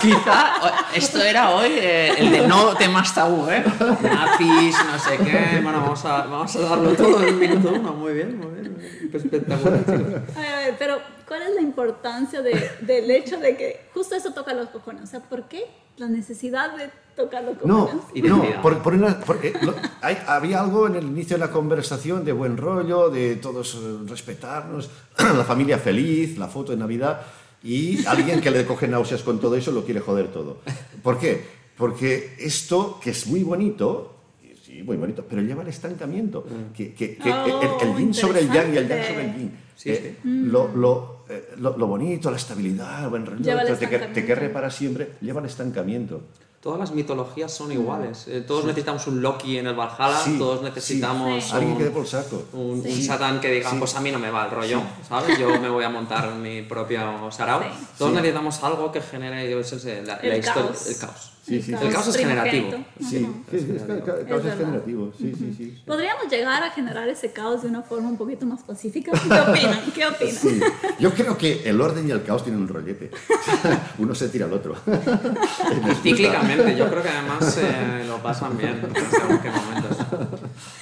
Quizá 0.00 0.52
esto 0.94 1.20
era 1.20 1.50
hoy 1.50 1.70
eh, 1.72 2.14
el 2.16 2.30
de 2.30 2.46
no 2.46 2.76
temas 2.76 3.12
tabú, 3.12 3.50
¿eh? 3.50 3.64
Nazis, 4.02 4.76
no 4.84 4.96
sé 4.98 5.18
qué. 5.18 5.58
Bueno, 5.62 5.80
vamos 5.80 6.04
a, 6.04 6.18
vamos 6.26 6.54
a 6.54 6.60
darlo 6.60 6.92
todo 6.92 7.26
en 7.26 7.34
un 7.34 7.40
minuto 7.40 7.72
uno. 7.74 7.92
Muy 7.94 8.12
bien, 8.14 8.38
muy 8.38 8.60
bien. 8.60 8.76
Espectacular, 9.12 9.80
chicos. 9.80 10.36
A 10.36 10.40
ver, 10.40 10.54
a 10.54 10.58
ver, 10.58 10.76
pero 10.78 11.00
¿cuál 11.26 11.40
¿cuál 11.40 11.48
es 11.50 11.54
la 11.54 11.62
importancia 11.62 12.42
de, 12.42 12.70
del 12.80 13.10
hecho 13.10 13.38
de 13.38 13.56
que 13.56 13.80
justo 13.94 14.14
eso 14.14 14.32
toca 14.32 14.54
los 14.54 14.68
cojones? 14.70 15.02
O 15.02 15.06
sea, 15.06 15.20
¿por 15.20 15.44
qué 15.48 15.64
la 15.98 16.08
necesidad 16.08 16.76
de 16.76 16.90
tocar 17.16 17.44
los 17.44 17.54
No, 17.64 17.86
cojones? 17.86 18.24
no, 18.24 18.62
por, 18.62 18.82
por 18.82 18.94
una- 18.94 19.18
por- 19.20 19.44
eh, 19.44 19.52
lo- 19.62 19.74
hay- 20.02 20.18
había 20.26 20.60
algo 20.60 20.86
en 20.86 20.96
el 20.96 21.04
inicio 21.04 21.36
de 21.38 21.44
la 21.46 21.50
conversación 21.50 22.24
de 22.24 22.32
buen 22.32 22.56
rollo, 22.56 23.08
de 23.10 23.36
todos 23.36 23.74
eh, 23.74 23.98
respetarnos, 24.06 24.90
la 25.18 25.44
familia 25.44 25.78
feliz, 25.78 26.36
la 26.38 26.48
foto 26.48 26.72
de 26.72 26.78
Navidad, 26.78 27.22
y 27.62 28.04
alguien 28.06 28.40
que 28.40 28.50
le 28.50 28.64
coge 28.66 28.86
náuseas 28.86 29.22
con 29.22 29.40
todo 29.40 29.56
eso 29.56 29.72
lo 29.72 29.84
quiere 29.84 30.00
joder 30.00 30.28
todo. 30.32 30.58
¿Por 31.02 31.18
qué? 31.18 31.44
Porque 31.76 32.34
esto, 32.38 33.00
que 33.02 33.10
es 33.10 33.26
muy 33.26 33.42
bonito, 33.42 34.14
sí, 34.62 34.82
muy 34.82 34.96
bonito, 34.96 35.24
pero 35.28 35.42
lleva 35.42 35.62
al 35.62 35.68
estancamiento, 35.68 36.46
que, 36.76 36.94
que- 36.94 37.16
que 37.16 37.30
Oh, 37.32 37.80
el, 37.82 37.88
el 37.90 37.96
yin 37.96 38.14
sobre 38.14 38.40
el 38.40 38.52
yang 38.52 38.72
y 38.74 38.76
el 38.76 38.88
yang 38.88 39.02
sobre 39.04 39.24
el 39.24 39.34
yin. 39.36 39.58
Sí, 39.76 39.90
Eh, 39.90 40.16
Lo, 40.24 40.68
lo, 40.74 41.15
eh, 41.28 41.54
lo- 41.58 41.76
lo 41.76 41.86
bonito, 41.86 42.30
la 42.30 42.36
estabilidad, 42.36 43.04
el 43.04 43.10
buen 43.10 43.26
rollo, 43.26 43.42
Lleva 43.42 43.60
al 43.62 43.78
te, 43.78 43.88
que- 43.88 43.98
te 43.98 44.24
querré 44.24 44.48
para 44.48 44.70
siempre, 44.70 45.12
lleva 45.20 45.40
al 45.40 45.46
estancamiento. 45.46 46.20
Todas 46.60 46.80
las 46.80 46.90
mitologías 46.90 47.52
son 47.52 47.70
iguales. 47.70 48.26
Eh, 48.26 48.40
todos 48.40 48.64
necesitamos 48.64 49.06
un 49.06 49.22
Loki 49.22 49.56
en 49.58 49.68
el 49.68 49.74
Valhalla, 49.76 50.18
Sí, 50.18 50.36
todos 50.36 50.58
sí. 50.58 50.64
necesitamos 50.64 51.44
Sí. 51.44 51.50
Alguien 51.52 51.72
un, 51.72 51.78
que 51.78 51.84
dé 51.84 51.90
por 51.90 52.06
saco. 52.08 52.42
un, 52.54 52.82
Sí. 52.82 52.88
un 52.92 53.02
Satán 53.02 53.40
que 53.40 53.52
diga, 53.52 53.70
Sí. 53.70 53.76
pues 53.78 53.94
a 53.94 54.00
mí 54.00 54.10
no 54.10 54.18
me 54.18 54.30
va 54.32 54.46
el 54.46 54.50
rollo, 54.50 54.82
¿sabes? 55.08 55.38
Yo 55.38 55.48
me 55.60 55.68
voy 55.68 55.84
a 55.84 55.90
montar 55.90 56.34
mi 56.34 56.62
propio 56.62 57.30
sarao. 57.30 57.60
Sí. 57.62 57.68
Todos 57.98 58.10
Sí. 58.10 58.16
necesitamos 58.16 58.64
algo 58.64 58.90
que 58.90 59.00
genere 59.00 59.48
yo 59.48 59.62
sé, 59.62 59.78
sé, 59.78 60.02
la, 60.02 60.14
El 60.16 60.30
la 60.30 60.36
historia, 60.38 60.62
caos. 60.70 60.86
el 60.88 60.98
caos. 60.98 61.32
Sí, 61.46 61.62
sí, 61.62 61.72
El 61.80 61.92
caos 61.92 62.08
es 62.08 62.16
generativo. 62.16 62.70
Sí, 62.98 63.24
Ajá. 63.24 63.56
es, 63.56 63.62
es, 63.62 64.56
generativos, 64.58 65.14
sí, 65.16 65.32
sí, 65.38 65.54
sí. 65.56 65.82
¿Podríamos 65.86 66.28
llegar 66.28 66.60
a 66.64 66.70
generar 66.72 67.08
ese 67.08 67.30
caos 67.32 67.62
de 67.62 67.68
una 67.68 67.82
forma 67.82 68.08
un 68.08 68.16
poquito 68.16 68.44
más 68.46 68.64
pacífica? 68.64 69.12
¿Qué 69.12 69.28
opinan? 69.28 69.80
¿Qué 69.94 70.06
opinan? 70.06 70.34
Sí. 70.34 70.60
Yo 70.98 71.12
creo 71.14 71.38
que 71.38 71.62
el 71.68 71.80
orden 71.80 72.08
y 72.08 72.10
el 72.10 72.24
caos 72.24 72.42
tienen 72.42 72.62
un 72.62 72.68
rollete. 72.68 73.12
Uno 73.98 74.12
se 74.14 74.28
tira 74.28 74.46
al 74.46 74.54
otro. 74.54 74.74
Cíclicamente, 76.02 76.76
yo 76.76 76.88
creo 76.90 77.02
que 77.02 77.08
además 77.08 77.58
eh, 77.58 78.04
lo 78.06 78.18
pasan 78.22 78.56
bien 78.58 78.80
en 78.84 79.10
según 79.10 79.38
qué 79.38 79.50
momentos. 79.50 79.98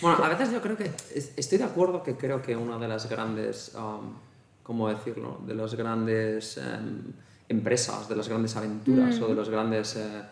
Bueno, 0.00 0.24
a 0.24 0.28
veces 0.30 0.50
yo 0.50 0.60
creo 0.62 0.76
que 0.76 0.90
es- 1.14 1.32
estoy 1.36 1.58
de 1.58 1.64
acuerdo 1.64 2.02
que 2.02 2.16
creo 2.16 2.40
que 2.42 2.56
una 2.56 2.78
de 2.78 2.88
las 2.88 3.08
grandes, 3.08 3.72
um, 3.74 4.14
¿cómo 4.62 4.88
decirlo? 4.88 5.40
De 5.46 5.54
las 5.54 5.74
grandes 5.74 6.56
em, 6.58 7.02
empresas, 7.48 8.08
de 8.08 8.16
las 8.16 8.28
grandes 8.28 8.56
aventuras 8.56 9.20
o 9.20 9.28
de 9.28 9.34
los 9.34 9.48
grandes, 9.50 9.96
eh, 9.96 10.22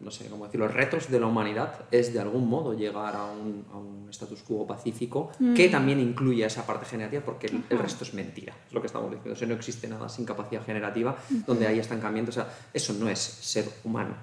no 0.00 0.10
sé 0.10 0.26
cómo 0.28 0.44
decirlo, 0.46 0.68
retos 0.68 1.10
de 1.10 1.18
la 1.20 1.26
humanidad 1.26 1.74
es 1.90 2.12
de 2.12 2.20
algún 2.20 2.48
modo 2.48 2.74
llegar 2.74 3.16
a 3.16 3.24
un, 3.26 3.64
a 3.72 3.76
un 3.78 4.06
status 4.10 4.42
quo 4.42 4.66
pacífico 4.66 5.30
que 5.56 5.68
también 5.68 5.98
incluye 6.00 6.44
esa 6.44 6.66
parte 6.66 6.84
generativa 6.86 7.22
porque 7.24 7.46
el, 7.46 7.64
el 7.70 7.78
resto 7.78 8.04
es 8.04 8.12
mentira, 8.14 8.54
es 8.66 8.72
lo 8.72 8.80
que 8.80 8.86
estamos 8.86 9.10
diciendo. 9.10 9.32
O 9.32 9.36
sea, 9.36 9.48
no 9.48 9.54
existe 9.54 9.88
nada 9.88 10.08
sin 10.08 10.24
capacidad 10.24 10.64
generativa 10.64 11.16
donde 11.46 11.66
hay 11.66 11.78
estancamiento. 11.78 12.30
O 12.30 12.34
sea, 12.34 12.48
eso 12.74 12.92
no 12.94 13.08
es 13.08 13.18
ser 13.18 13.64
humano. 13.84 14.14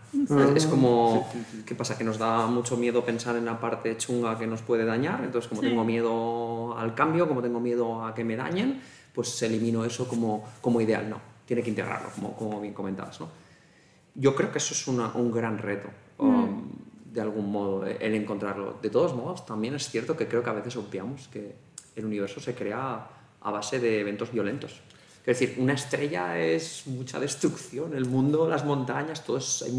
Es 0.55 0.65
como, 0.67 1.27
¿qué 1.65 1.75
pasa? 1.75 1.97
Que 1.97 2.03
nos 2.03 2.17
da 2.17 2.45
mucho 2.47 2.77
miedo 2.77 3.03
pensar 3.03 3.35
en 3.35 3.45
la 3.45 3.59
parte 3.59 3.97
chunga 3.97 4.37
que 4.37 4.45
nos 4.47 4.61
puede 4.61 4.85
dañar. 4.85 5.23
Entonces, 5.23 5.47
como 5.49 5.61
Sí. 5.61 5.67
tengo 5.69 5.83
miedo 5.83 6.77
al 6.77 6.93
cambio, 6.95 7.27
como 7.27 7.41
tengo 7.41 7.59
miedo 7.59 8.05
a 8.05 8.13
que 8.13 8.23
me 8.23 8.35
dañen, 8.35 8.81
pues 9.13 9.41
elimino 9.41 9.83
eso 9.85 10.07
como, 10.07 10.43
como 10.61 10.79
ideal. 10.81 11.09
No, 11.09 11.19
tiene 11.45 11.63
que 11.63 11.69
integrarlo, 11.69 12.09
como, 12.15 12.35
como 12.35 12.61
bien 12.61 12.73
comentabas. 12.73 13.19
¿no? 13.19 13.27
Yo 14.15 14.35
creo 14.35 14.51
que 14.51 14.57
eso 14.57 14.73
es 14.73 14.87
una- 14.87 15.11
un 15.13 15.31
gran 15.31 15.57
reto, 15.57 15.89
um, 16.17 16.69
de 17.13 17.21
algún 17.21 17.51
modo, 17.51 17.85
eh, 17.87 17.97
el 18.01 18.15
encontrarlo. 18.15 18.77
De 18.81 18.89
todos 18.89 19.15
modos, 19.15 19.45
también 19.45 19.75
es 19.75 19.89
cierto 19.89 20.15
que 20.17 20.27
creo 20.27 20.43
que 20.43 20.49
a 20.49 20.53
veces 20.53 20.75
obviamos 20.75 21.27
que 21.27 21.55
el 21.95 22.05
universo 22.05 22.39
se 22.39 22.53
crea 22.53 23.07
a 23.41 23.51
base 23.51 23.79
de 23.79 23.99
eventos 24.01 24.31
violentos. 24.31 24.81
Es 25.25 25.39
decir, 25.39 25.57
una 25.59 25.73
estrella 25.73 26.39
es 26.39 26.83
mucha 26.87 27.19
destrucción, 27.19 27.93
el 27.95 28.05
mundo, 28.05 28.47
las 28.49 28.65
montañas, 28.65 29.23
todo 29.23 29.37
es... 29.37 29.61
hay 29.61 29.71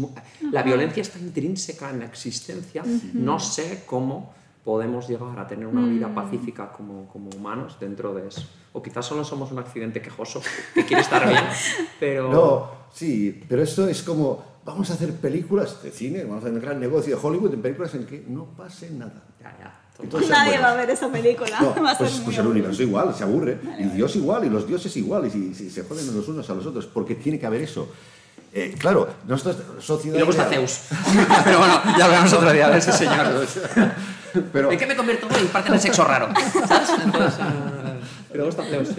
La 0.51 0.63
violencia 0.63 1.01
está 1.01 1.19
intrínseca 1.19 1.89
en 1.89 1.99
la 1.99 2.05
existencia. 2.05 2.83
No 3.13 3.39
sé 3.39 3.83
cómo 3.85 4.33
podemos 4.63 5.07
llegar 5.09 5.37
a 5.39 5.47
tener 5.47 5.65
una 5.65 5.85
vida 5.87 6.13
pacífica 6.13 6.71
como, 6.71 7.07
como 7.07 7.29
humanos 7.35 7.77
dentro 7.79 8.13
de 8.13 8.27
eso. 8.27 8.43
O 8.73 8.81
quizás 8.81 9.05
solo 9.05 9.23
somos 9.23 9.51
un 9.51 9.59
accidente 9.59 10.01
quejoso 10.01 10.41
que 10.73 10.85
quiere 10.85 11.01
estar 11.01 11.27
bien, 11.27 11.43
pero... 11.99 12.31
No, 12.31 12.71
sí, 12.93 13.43
pero 13.49 13.63
esto 13.63 13.87
es 13.87 14.01
como, 14.03 14.43
vamos 14.63 14.89
a 14.91 14.93
hacer 14.93 15.13
películas 15.15 15.81
de 15.83 15.91
cine, 15.91 16.23
vamos 16.23 16.43
a 16.43 16.47
hacer 16.47 16.53
un 16.53 16.61
gran 16.61 16.79
negocio 16.79 17.15
de 17.17 17.21
Hollywood 17.27 17.53
en 17.55 17.61
películas 17.61 17.93
en 17.95 18.05
que 18.05 18.23
no 18.27 18.45
pase 18.45 18.91
nada. 18.91 19.23
Ya, 19.41 19.57
ya. 19.59 19.77
Entonces, 20.01 20.29
Nadie 20.31 20.51
bueno, 20.53 20.63
va 20.63 20.71
a 20.71 20.75
ver 20.77 20.89
esa 20.89 21.11
película. 21.11 21.59
No, 21.59 21.75
va 21.83 21.91
a 21.91 21.95
ser 21.95 22.07
pues, 22.07 22.21
pues 22.23 22.37
el 22.37 22.47
universo 22.47 22.81
igual, 22.81 23.13
se 23.13 23.23
aburre. 23.23 23.59
Y 23.79 23.83
Dios 23.85 24.15
igual, 24.15 24.45
y 24.45 24.49
los 24.49 24.67
dioses 24.67 24.95
igual, 24.97 25.25
y, 25.27 25.29
si- 25.29 25.53
si 25.53 25.69
se 25.69 25.83
joden 25.83 26.15
los 26.15 26.27
unos 26.27 26.49
a 26.49 26.53
los 26.53 26.65
otros, 26.65 26.85
porque 26.87 27.15
tiene 27.15 27.37
que 27.39 27.45
haber 27.45 27.61
eso. 27.61 27.87
Eh, 28.53 28.75
claro, 28.79 29.07
nuestra 29.27 29.53
sociedad... 29.79 30.15
Y 30.15 30.19
luego 30.19 30.31
está 30.31 30.47
ideal- 30.49 30.67
Zeus. 30.67 30.81
Pero 31.43 31.59
bueno, 31.59 31.81
ya 31.97 32.05
hablamos 32.05 32.33
otro 32.33 32.51
día 32.51 32.69
de 32.69 32.77
ese 32.79 32.91
señor. 32.93 33.45
Pero, 34.53 34.71
¿En 34.71 34.77
qué 34.79 34.85
me 34.87 34.95
convierto 34.95 35.27
hoy? 35.27 35.45
Parte 35.51 35.71
del 35.71 35.79
sexo 35.79 36.03
raro. 36.03 36.29
¿Sabes? 36.67 36.89
Entonces, 37.03 37.39
eh, 37.39 38.33
y 38.33 38.37
luego 38.37 38.49
está 38.49 38.63
Zeus. 38.63 38.89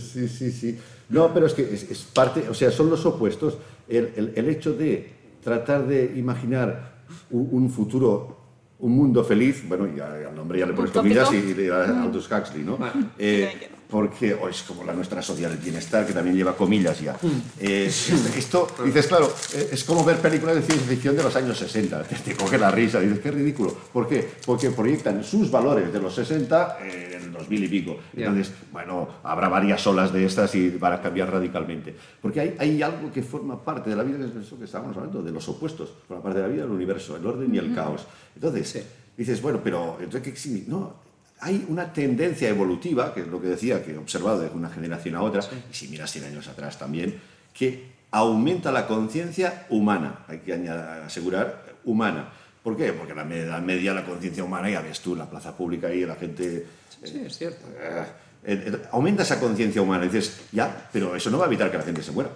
Sí, 0.00 0.28
sí, 0.28 0.50
sí. 0.52 0.78
No, 1.08 1.32
pero 1.34 1.46
es 1.46 1.54
que 1.54 1.62
es, 1.62 1.90
es 1.90 2.02
parte, 2.02 2.48
o 2.48 2.54
sea, 2.54 2.70
son 2.70 2.90
los 2.90 3.04
opuestos. 3.06 3.58
El, 3.88 4.12
el- 4.16 4.32
el 4.36 4.48
hecho 4.48 4.72
de 4.72 5.12
tratar 5.42 5.86
de 5.86 6.12
imaginar 6.16 7.02
un, 7.30 7.48
un 7.50 7.70
futuro, 7.70 8.38
un 8.78 8.92
mundo 8.92 9.24
feliz, 9.24 9.66
bueno, 9.68 9.88
ya 9.94 10.12
al 10.28 10.34
nombre 10.34 10.58
ya 10.60 10.66
le 10.66 10.72
pones 10.74 10.90
comillas 10.92 11.32
y, 11.32 11.36
y 11.36 11.54
le 11.54 11.70
a 11.72 12.02
Aldous 12.02 12.30
Huxley, 12.30 12.62
¿no? 12.62 12.76
Bueno. 12.76 13.10
Eh, 13.18 13.68
porque 13.90 14.34
o 14.34 14.48
es 14.48 14.62
como 14.62 14.84
la 14.84 14.92
nuestra 14.92 15.20
social 15.20 15.50
del 15.50 15.60
bienestar, 15.60 16.06
que 16.06 16.12
también 16.12 16.36
lleva 16.36 16.56
comillas 16.56 17.00
ya. 17.00 17.16
Eh, 17.58 17.86
es- 17.88 18.10
esto, 18.36 18.68
dices, 18.84 19.06
claro, 19.08 19.32
eh, 19.54 19.70
es 19.72 19.84
como 19.84 20.04
ver 20.04 20.18
películas 20.18 20.54
de 20.56 20.62
ciencia 20.62 20.86
ficción 20.86 21.16
de 21.16 21.22
los 21.22 21.34
años 21.36 21.58
60. 21.58 22.02
Te, 22.04 22.14
te 22.24 22.34
coge 22.36 22.56
la 22.58 22.70
risa, 22.70 23.00
dices, 23.00 23.18
qué 23.18 23.30
ridículo. 23.30 23.74
¿Por 23.92 24.08
qué? 24.08 24.28
Porque 24.46 24.70
proyectan 24.70 25.22
sus 25.24 25.50
valores 25.50 25.92
de 25.92 25.98
los 26.00 26.14
60 26.14 26.78
en 26.82 27.22
el 27.24 27.32
2000 27.32 27.64
y 27.64 27.68
pico. 27.68 27.96
Entonces, 28.16 28.52
bueno, 28.72 29.08
habrá 29.24 29.48
varias 29.48 29.84
olas 29.86 30.12
de 30.12 30.24
estas 30.24 30.54
y 30.54 30.70
van 30.70 30.92
a 30.94 31.02
cambiar 31.02 31.30
radicalmente. 31.32 31.94
Porque 32.22 32.40
hay, 32.40 32.56
hay 32.58 32.82
algo 32.82 33.10
que 33.12 33.22
forma 33.22 33.62
parte 33.62 33.90
de 33.90 33.96
la 33.96 34.02
vida, 34.04 34.24
es 34.24 34.46
eso 34.46 34.56
que 34.58 34.64
estábamos 34.64 34.96
hablando, 34.96 35.22
de 35.22 35.32
los 35.32 35.48
opuestos. 35.48 35.90
Forma 36.06 36.22
parte 36.22 36.38
de 36.38 36.46
la 36.46 36.52
vida 36.52 36.62
del 36.62 36.72
universo, 36.72 37.16
el 37.16 37.26
orden 37.26 37.54
y 37.54 37.58
el 37.58 37.74
caos. 37.74 38.06
Entonces, 38.34 38.68
Sí. 38.68 38.82
dices, 39.16 39.42
bueno, 39.42 39.60
pero 39.64 39.96
entonces, 40.00 40.22
¿qué 40.32 40.38
significa? 40.38 40.70
No, 40.70 40.94
hay 41.40 41.64
una 41.68 41.92
tendencia 41.92 42.48
evolutiva, 42.48 43.14
que 43.14 43.20
es 43.22 43.28
lo 43.28 43.40
que 43.40 43.48
decía, 43.48 43.82
que 43.84 43.92
he 43.92 43.96
observado 43.98 44.40
de 44.40 44.48
una 44.48 44.68
generación 44.68 45.14
a 45.16 45.22
otra, 45.22 45.40
y 45.70 45.74
si 45.74 45.88
miras 45.88 46.10
100 46.12 46.24
años 46.26 46.48
atrás 46.48 46.78
también, 46.78 47.18
que 47.54 47.90
aumenta 48.10 48.72
la 48.72 48.86
conciencia 48.86 49.66
humana, 49.70 50.24
hay 50.28 50.38
que 50.38 50.52
asegurar 50.52 51.64
humana. 51.84 52.30
¿Por 52.62 52.76
qué? 52.76 52.92
Porque 52.92 53.14
la 53.14 53.22
Edad 53.22 53.62
Media 53.62 53.94
la 53.94 54.04
conciencia 54.04 54.44
humana, 54.44 54.68
ya 54.68 54.82
ves 54.82 55.00
tú, 55.00 55.12
en 55.12 55.20
la 55.20 55.30
plaza 55.30 55.56
pública 55.56 55.92
y 55.92 56.04
la 56.04 56.16
gente... 56.16 56.66
Sí, 57.02 57.22
es 57.24 57.38
cierto. 57.38 57.66
eh, 57.78 58.04
eh, 58.44 58.82
aumenta 58.92 59.22
esa 59.22 59.40
conciencia 59.40 59.80
humana. 59.80 60.04
Y 60.04 60.08
dices, 60.08 60.42
ya, 60.52 60.88
pero 60.92 61.16
eso 61.16 61.30
no 61.30 61.38
va 61.38 61.44
a 61.44 61.46
evitar 61.46 61.70
que 61.70 61.78
la 61.78 61.84
gente 61.84 62.02
se 62.02 62.12
muera. 62.12 62.30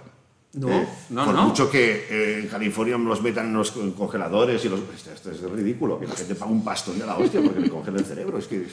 No, 0.55 0.71
Eh, 0.73 0.87
no, 1.11 1.25
por 1.25 1.35
no. 1.35 1.49
mucho 1.49 1.71
que 1.71 2.07
eh, 2.09 2.41
en 2.41 2.49
California 2.49 2.97
los 2.97 3.21
metan 3.21 3.47
en 3.47 3.55
los 3.55 3.73
congeladores 3.73 4.65
y 4.65 4.69
los... 4.69 4.81
Esto, 4.95 5.11
esto 5.13 5.31
es 5.31 5.41
ridículo, 5.51 5.99
que 5.99 6.07
la 6.07 6.15
gente 6.15 6.35
paga 6.37 6.51
un 6.51 6.65
pastón 6.65 6.99
de 6.99 7.07
la 7.07 7.19
hostia 7.19 7.43
porque 7.43 7.61
le 7.61 7.69
congela 7.69 7.99
el 7.99 8.05
cerebro. 8.07 8.39
Es 8.39 8.47
que... 8.47 8.67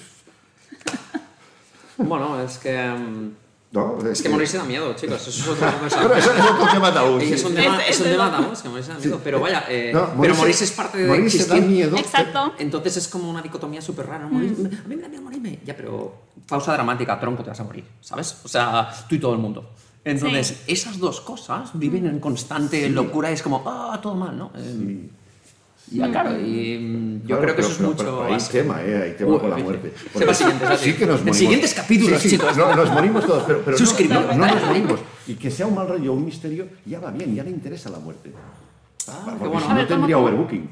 Bueno, 1.98 2.41
es 2.41 2.58
que. 2.58 2.76
mm, 2.89 3.32
No, 3.74 3.98
Es 4.12 4.22
que 4.22 4.28
morirse 4.30 4.58
da 4.58 4.63
miedo, 4.65 4.94
chicos. 4.96 5.28
Eso 5.28 5.30
es 5.30 5.48
otra 5.48 5.74
Pero 5.80 6.15
eso 6.17 6.34
es 6.34 6.46
otro 6.46 6.67
tema 6.74 6.94
tabú. 6.94 7.20
Sí. 7.22 7.34
es 7.34 7.44
un 7.44 7.54
tema, 7.56 7.78
Es- 7.84 7.89
es 7.96 8.00
un 8.02 8.06
es 8.08 8.12
tema 8.13 8.24
verdad. 8.26 8.39
tabú, 8.41 8.54
es 8.54 8.62
que 8.62 8.70
morirse 8.70 8.91
da 8.91 8.98
miedo. 9.00 9.22
Pero 9.24 9.39
vaya, 9.39 9.65
eh, 9.70 9.91
No, 9.94 10.10
pero 10.20 10.36
morirse 10.36 10.63
es 10.65 10.72
parte 10.72 10.98
de 10.98 11.08
morirse 11.08 11.38
da 11.46 11.56
existir. 11.56 11.63
miedo. 11.70 11.98
Exacto. 11.98 12.54
Entonces 12.60 12.98
es 12.98 13.08
como 13.08 13.30
una 13.30 13.41
dicotomía 13.41 13.82
súper 13.82 14.08
rara. 14.08 14.28
Mm. 14.28 14.36
A 14.36 14.88
mí 14.88 14.96
me 14.96 15.02
da 15.04 15.08
miedo 15.08 15.22
morirme. 15.24 15.60
Ya, 15.65 15.76
pero 15.78 16.13
pausa 16.48 16.74
dramática, 16.74 17.20
tronco, 17.20 17.44
te 17.44 17.50
vas 17.52 17.60
a 17.60 17.63
morir, 17.63 17.86
¿sabes? 18.02 18.38
O 18.44 18.48
sea, 18.48 18.89
tú 19.08 19.15
y 19.15 19.20
todo 19.20 19.34
el 19.34 19.39
mundo. 19.39 19.70
Entonces, 20.04 20.48
Sí. 20.48 20.56
esas 20.74 20.98
dos 20.98 21.22
cosas 21.22 21.70
viven 21.76 22.08
en 22.08 22.20
constante 22.20 22.89
locura 22.89 23.30
y 23.30 23.36
es 23.36 23.44
como, 23.44 23.63
ah, 23.67 24.00
todo 24.02 24.15
mal, 24.15 24.36
¿no? 24.38 24.52
Eh, 24.58 25.08
Y 25.91 25.97
ya, 25.97 26.10
claro, 26.10 26.39
y 26.39 26.77
mm, 26.80 27.21
yo 27.21 27.27
Claro, 27.27 27.41
creo 27.41 27.56
que 27.56 27.62
pero- 27.62 27.67
eso 27.67 27.71
es 27.71 27.77
pero- 27.77 27.89
mucho. 27.89 27.97
pero 28.06 28.23
hay 28.23 28.32
básico. 28.32 28.51
tema, 28.54 28.82
¿eh? 28.84 29.04
Hay 29.04 29.12
tema 29.17 29.32
Uy, 29.34 29.39
con 29.39 29.49
la 29.49 29.56
sí. 29.58 29.63
muerte. 29.63 29.93
Porque 30.13 30.34
sí 30.34 30.93
que 30.93 31.06
nos 31.06 31.15
En 31.15 31.19
morimos. 31.19 31.38
siguientes 31.38 31.73
capítulos, 31.73 32.21
Sí, 32.21 32.30
sí, 32.30 32.38
chicos. 32.38 32.58
No, 32.58 32.75
nos 32.75 32.89
morimos 32.91 33.25
todos, 33.27 33.43
pero, 33.43 33.62
pero 33.65 33.77
no- 33.77 34.21
no, 34.21 34.34
no 34.38 34.47
nos 34.56 34.65
morimos. 34.65 34.99
Y 35.27 35.34
que 35.36 35.51
sea 35.51 35.67
un 35.67 35.75
mal 35.75 35.88
rollo, 35.89 36.13
un 36.13 36.23
misterio, 36.25 36.67
ya 36.86 36.99
va 36.99 37.12
bien, 37.12 37.36
ya 37.36 37.43
le 37.43 37.49
interesa 37.51 37.89
la 37.89 37.99
muerte. 37.99 38.32
Ah, 39.08 39.21
Porque 39.38 39.47
bueno. 39.47 39.60
si 39.60 39.65
A 39.65 39.69
no 39.69 39.75
ver, 39.75 39.88
¿cómo, 39.88 39.97
tendría 39.99 40.15
cómo? 40.15 40.27
overbooking. 40.27 40.69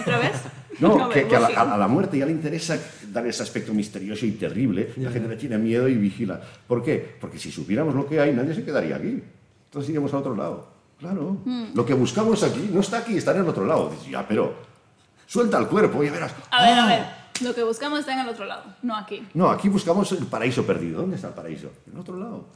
¿Otra 0.00 0.18
vez? 0.18 0.32
No, 0.80 1.08
que, 1.08 1.28
que 1.28 1.36
a, 1.36 1.40
la, 1.40 1.46
a 1.74 1.78
la 1.78 1.86
muerte 1.86 2.18
ya 2.18 2.26
le 2.26 2.32
interesa 2.32 2.76
dar 3.12 3.24
ese 3.28 3.44
aspecto 3.44 3.72
misterioso 3.72 4.26
y 4.26 4.32
terrible. 4.32 4.90
La 4.96 5.08
gente 5.12 5.28
le 5.28 5.36
tiene 5.36 5.56
miedo 5.56 5.88
y 5.88 5.94
vigila. 5.94 6.40
¿Por 6.66 6.82
qué? 6.82 7.14
Porque 7.20 7.38
si 7.38 7.52
supiéramos 7.52 7.94
lo 7.94 8.08
que 8.08 8.18
hay, 8.18 8.32
nadie 8.32 8.54
se 8.56 8.64
quedaría 8.64 8.96
aquí. 8.96 9.22
Entonces 9.66 9.88
iríamos 9.90 10.12
a 10.12 10.18
otro 10.18 10.34
lado. 10.34 10.73
Claro. 11.04 11.36
Lo 11.74 11.84
que 11.84 11.92
buscamos 11.94 12.42
aquí 12.42 12.70
no 12.72 12.80
está 12.80 12.98
aquí, 12.98 13.16
está 13.18 13.32
en 13.32 13.42
el 13.42 13.48
otro 13.48 13.64
lado. 13.66 13.90
Dices, 13.90 14.08
ya, 14.08 14.26
pero 14.26 14.54
suelta 15.26 15.58
el 15.58 15.66
cuerpo, 15.66 16.02
ya 16.02 16.10
verás. 16.12 16.32
A 16.50 16.62
ver, 16.64 16.78
a 16.78 16.84
¡Ah! 16.84 16.88
ver. 16.88 17.04
Lo 17.46 17.54
que 17.54 17.62
buscamos 17.64 17.98
está 18.00 18.14
en 18.14 18.20
el 18.20 18.28
otro 18.28 18.44
lado, 18.44 18.62
no 18.82 18.96
aquí. 18.96 19.26
No, 19.34 19.50
aquí 19.50 19.68
buscamos 19.68 20.10
el 20.12 20.24
paraíso 20.26 20.64
perdido. 20.64 21.00
¿Dónde 21.00 21.16
está 21.16 21.28
el 21.28 21.34
paraíso? 21.34 21.68
En 21.92 21.98
otro 21.98 22.16
lado. 22.16 22.46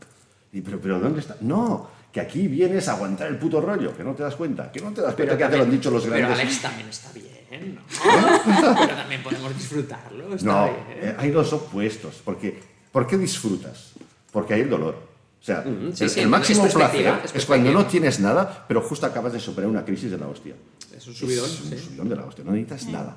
Y, 0.52 0.60
pero, 0.62 0.80
pero 0.80 0.98
¿dónde 1.00 1.20
está? 1.20 1.36
No, 1.40 1.88
que 2.12 2.20
aquí 2.20 2.46
vienes 2.48 2.88
a 2.88 2.92
aguantar 2.92 3.26
el 3.26 3.36
puto 3.38 3.60
rollo, 3.60 3.94
que 3.96 4.02
no 4.04 4.14
te 4.14 4.22
das 4.22 4.34
cuenta, 4.36 4.70
que 4.72 4.80
no 4.80 4.92
te 4.92 5.02
das 5.02 5.14
cuenta 5.14 5.36
que 5.36 5.40
ya 5.42 5.50
te 5.50 5.56
lo 5.58 5.64
han 5.64 5.70
dicho 5.70 5.90
los 5.90 6.04
Pero 6.04 6.16
grandes. 6.16 6.38
Alex 6.40 6.62
también 6.62 6.88
está 6.88 7.12
bien, 7.12 7.74
¿no? 7.74 7.82
pero 8.78 8.94
también 8.96 9.22
podemos 9.22 9.54
disfrutarlo. 9.54 10.34
Está 10.34 10.46
No, 10.46 10.64
bien. 10.64 10.76
eh, 10.90 11.16
hay 11.18 11.30
dos 11.32 11.52
opuestos. 11.52 12.22
Porque, 12.24 12.62
¿Por 12.92 13.06
qué 13.06 13.18
disfrutas? 13.18 13.92
Porque 14.32 14.54
hay 14.54 14.60
el 14.60 14.70
dolor. 14.70 15.07
O 15.40 15.44
sea, 15.44 15.62
sí, 15.94 16.04
el, 16.04 16.10
sí, 16.10 16.20
el 16.20 16.28
máximo 16.28 16.66
es 16.66 16.74
placer 16.74 17.20
es 17.24 17.34
es, 17.34 17.46
cuando 17.46 17.72
no 17.72 17.86
tienes 17.86 18.18
nada, 18.20 18.64
pero 18.66 18.80
justo 18.82 19.06
acabas 19.06 19.32
de 19.32 19.40
superar 19.40 19.70
una 19.70 19.84
crisis 19.84 20.10
de 20.10 20.18
la 20.18 20.26
hostia. 20.26 20.54
Es 20.96 21.06
un 21.06 21.14
subidón, 21.14 21.44
Es 21.44 21.60
un 21.60 21.70
sí. 21.70 21.78
subidón 21.78 22.08
de 22.08 22.16
la 22.16 22.24
hostia, 22.24 22.44
no 22.44 22.52
necesitas 22.52 22.86
nada. 22.86 23.16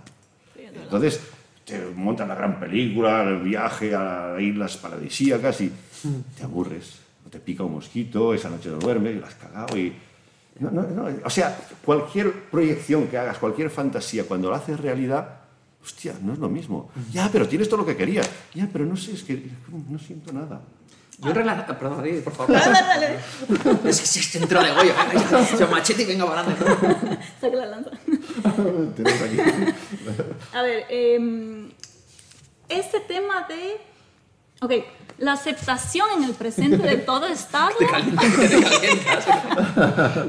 Entonces, 0.55 1.19
te 1.65 1.79
montan 1.95 2.27
la 2.27 2.35
gran 2.35 2.59
película, 2.59 3.23
el 3.23 3.41
viaje 3.41 3.95
a 3.95 4.35
islas 4.39 4.77
paradisíacas 4.77 5.61
y 5.61 5.71
te 6.37 6.43
aburres. 6.43 6.99
Te 7.29 7.39
pica 7.39 7.63
un 7.63 7.73
mosquito, 7.73 8.33
esa 8.33 8.49
noche 8.49 8.69
no 8.69 8.77
duermes, 8.77 9.15
y 9.15 9.19
la 9.19 9.27
has 9.27 9.35
cagado 9.35 9.77
y... 9.77 9.93
No, 10.59 10.69
no, 10.69 10.83
no. 10.83 11.07
O 11.23 11.29
sea, 11.29 11.57
cualquier 11.83 12.33
proyección 12.51 13.07
que 13.07 13.17
hagas, 13.17 13.37
cualquier 13.37 13.69
fantasía, 13.69 14.25
cuando 14.25 14.51
la 14.51 14.57
haces 14.57 14.77
realidad, 14.77 15.39
hostia, 15.81 16.13
no 16.21 16.33
es 16.33 16.39
lo 16.39 16.49
mismo. 16.49 16.91
Ya, 17.11 17.29
pero 17.31 17.47
tienes 17.47 17.69
todo 17.69 17.79
lo 17.79 17.85
que 17.85 17.95
querías. 17.95 18.29
Ya, 18.53 18.69
pero 18.71 18.85
no 18.85 18.97
sé, 18.97 19.13
es 19.13 19.23
que 19.23 19.49
no 19.89 19.97
siento 19.97 20.33
nada. 20.33 20.61
Yo 21.21 21.29
en 21.29 21.35
relación... 21.35 21.77
Perdón, 21.77 21.97
David, 21.97 22.23
por 22.23 22.33
favor. 22.33 22.53
Dale, 22.53 22.71
dale, 22.71 23.07
dale. 23.07 23.19
es 23.89 24.01
que 24.01 24.07
se 24.07 24.19
este 24.19 24.37
entró 24.39 24.63
de 24.63 24.71
Goyo. 24.71 24.93
Ya, 25.59 25.67
machete 25.71 26.01
y 26.01 26.05
venga 26.05 26.25
para 26.25 26.41
adelante. 26.41 27.19
Saca 27.39 27.55
la 27.55 27.65
lanza. 27.67 27.91
A 30.53 30.61
ver, 30.63 30.85
em, 30.89 31.71
este 32.69 32.99
tema 33.01 33.45
de. 33.47 33.79
Ok, 34.63 34.71
la 35.17 35.33
aceptación 35.33 36.07
en 36.17 36.23
el 36.25 36.33
presente 36.33 36.77
de 36.77 36.97
todo 36.97 37.25
estado. 37.27 37.69
Te 37.79 37.87
calientas, 37.87 38.25
te 38.37 38.61
calientas. 38.61 39.27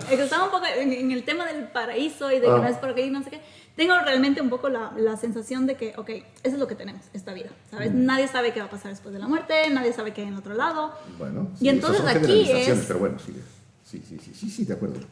Es 0.10 0.16
que 0.16 0.22
estaba 0.22 0.44
un 0.44 0.50
poco 0.50 0.64
en, 0.66 0.92
en 0.92 1.10
el 1.10 1.22
tema 1.24 1.44
del 1.46 1.64
paraíso 1.68 2.30
y 2.30 2.36
de 2.36 2.42
que 2.46 2.52
Ah. 2.52 2.58
no 2.58 2.66
es 2.68 2.76
por 2.78 2.90
aquí, 2.90 3.10
no 3.10 3.22
sé 3.22 3.30
qué. 3.30 3.40
Tengo 3.76 3.98
realmente 4.00 4.40
un 4.42 4.50
poco 4.50 4.68
la, 4.68 4.92
la 4.96 5.16
sensación 5.16 5.66
de 5.66 5.76
que, 5.76 5.94
ok, 5.96 6.10
eso 6.10 6.24
es 6.54 6.58
lo 6.58 6.66
que 6.66 6.74
tenemos, 6.74 7.02
esta 7.14 7.32
vida, 7.32 7.48
¿sabes? 7.70 7.92
Mm. 7.92 8.04
Nadie 8.04 8.28
sabe 8.28 8.52
qué 8.52 8.60
va 8.60 8.66
a 8.66 8.70
pasar 8.70 8.90
después 8.90 9.14
de 9.14 9.20
la 9.20 9.28
muerte, 9.28 9.70
nadie 9.70 9.92
sabe 9.94 10.12
qué 10.12 10.22
hay 10.22 10.28
en 10.28 10.36
otro 10.36 10.54
lado. 10.54 10.92
Bueno, 11.18 11.48
Y 11.60 11.68
entonces 11.68 12.04
aquí 12.04 12.50
es- 12.50 12.84
Pero 12.86 12.98
bueno, 12.98 13.18
sí, 13.18 13.32
sí, 13.84 14.02
sí, 14.06 14.18
sí, 14.22 14.34
sí, 14.34 14.50
sí, 14.50 14.64
de 14.66 14.74
acuerdo. 14.74 15.00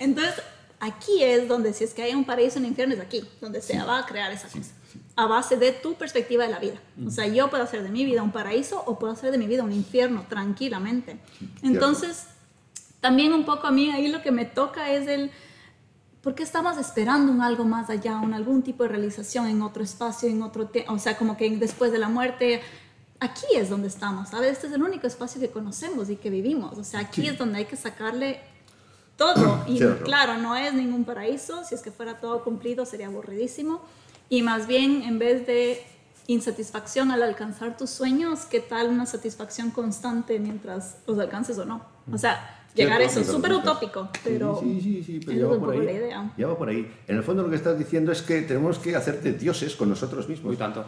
Entonces, 0.00 0.34
aquí 0.80 1.22
es 1.22 1.48
donde, 1.48 1.72
si 1.72 1.84
es 1.84 1.94
que 1.94 2.02
hay 2.02 2.14
un 2.14 2.24
paraíso 2.24 2.58
un 2.58 2.66
infierno, 2.66 2.94
es 2.94 3.00
aquí, 3.00 3.24
donde 3.40 3.62
se 3.62 3.78
va 3.82 3.98
a 4.00 4.06
crear 4.06 4.32
esa 4.32 4.48
cosa. 4.48 4.72
A 5.16 5.26
base 5.26 5.56
de 5.56 5.72
tu 5.72 5.94
perspectiva 5.94 6.44
de 6.44 6.50
la 6.50 6.58
vida. 6.58 6.76
O 7.06 7.10
sea, 7.10 7.26
yo 7.26 7.50
puedo 7.50 7.62
hacer 7.64 7.82
de 7.82 7.90
mi 7.90 8.04
vida 8.04 8.22
un 8.22 8.32
paraíso 8.32 8.82
o 8.86 8.98
puedo 8.98 9.12
hacer 9.12 9.30
de 9.32 9.38
mi 9.38 9.46
vida 9.46 9.62
un 9.64 9.72
infierno 9.72 10.24
tranquilamente. 10.28 11.18
Entonces, 11.62 12.24
también 13.00 13.32
un 13.32 13.44
poco 13.44 13.66
a 13.66 13.70
mí 13.72 13.90
ahí 13.90 14.08
lo 14.08 14.22
que 14.22 14.30
me 14.30 14.44
toca 14.44 14.92
es 14.92 15.08
el... 15.08 15.30
¿Por 16.22 16.34
qué 16.34 16.42
estamos 16.42 16.76
esperando 16.78 17.30
un 17.30 17.40
algo 17.42 17.64
más 17.64 17.90
allá, 17.90 18.16
un 18.16 18.34
algún 18.34 18.62
tipo 18.62 18.82
de 18.82 18.88
realización 18.88 19.46
en 19.46 19.62
otro 19.62 19.84
espacio, 19.84 20.28
en 20.28 20.42
otro 20.42 20.66
tiempo? 20.66 20.92
O 20.92 20.98
sea, 20.98 21.16
como 21.16 21.36
que 21.36 21.48
después 21.56 21.92
de 21.92 21.98
la 21.98 22.08
muerte, 22.08 22.60
aquí 23.20 23.46
es 23.54 23.70
donde 23.70 23.88
estamos, 23.88 24.30
¿sabes? 24.30 24.52
Este 24.52 24.66
es 24.66 24.72
el 24.72 24.82
único 24.82 25.06
espacio 25.06 25.40
que 25.40 25.50
conocemos 25.50 26.10
y 26.10 26.16
que 26.16 26.30
vivimos. 26.30 26.76
O 26.76 26.84
sea, 26.84 27.00
aquí 27.00 27.28
es 27.28 27.38
donde 27.38 27.58
hay 27.58 27.64
que 27.66 27.76
sacarle 27.76 28.40
todo. 29.16 29.64
Y 29.68 29.78
claro, 30.04 30.38
no 30.38 30.56
es 30.56 30.74
ningún 30.74 31.04
paraíso. 31.04 31.64
Si 31.64 31.74
es 31.74 31.82
que 31.82 31.92
fuera 31.92 32.18
todo 32.18 32.42
cumplido, 32.42 32.84
sería 32.84 33.06
aburridísimo. 33.06 33.80
Y 34.28 34.42
más 34.42 34.66
bien, 34.66 35.02
en 35.02 35.18
vez 35.18 35.46
de 35.46 35.86
insatisfacción 36.26 37.10
al 37.10 37.22
alcanzar 37.22 37.76
tus 37.76 37.90
sueños, 37.90 38.40
¿qué 38.44 38.60
tal 38.60 38.88
una 38.88 39.06
satisfacción 39.06 39.70
constante 39.70 40.38
mientras 40.38 40.98
los 41.06 41.18
alcances 41.18 41.58
o 41.58 41.64
no? 41.64 41.82
O 42.12 42.18
sea, 42.18 42.57
llegar 42.74 43.00
a 43.00 43.04
eso 43.04 43.20
es 43.20 43.26
súper 43.26 43.52
utópico, 43.52 44.08
pero 44.24 44.58
Sí, 44.62 44.80
sí, 44.80 45.02
sí, 45.04 45.20
pero 45.24 45.38
ya 45.38 45.44
es 45.46 45.52
va 45.52 45.58
por 45.66 45.74
ahí. 45.74 45.84
la 45.84 45.92
idea. 45.92 46.32
Ya 46.36 46.46
va 46.46 46.56
por 46.58 46.68
ahí. 46.68 46.90
En 47.06 47.16
el 47.16 47.22
fondo 47.22 47.42
lo 47.42 47.50
que 47.50 47.56
estás 47.56 47.78
diciendo 47.78 48.12
es 48.12 48.22
que 48.22 48.42
tenemos 48.42 48.78
que 48.78 48.94
hacerte 48.96 49.32
dioses 49.32 49.74
con 49.76 49.88
nosotros 49.88 50.28
mismos. 50.28 50.46
Muy 50.48 50.56
tanto. 50.56 50.84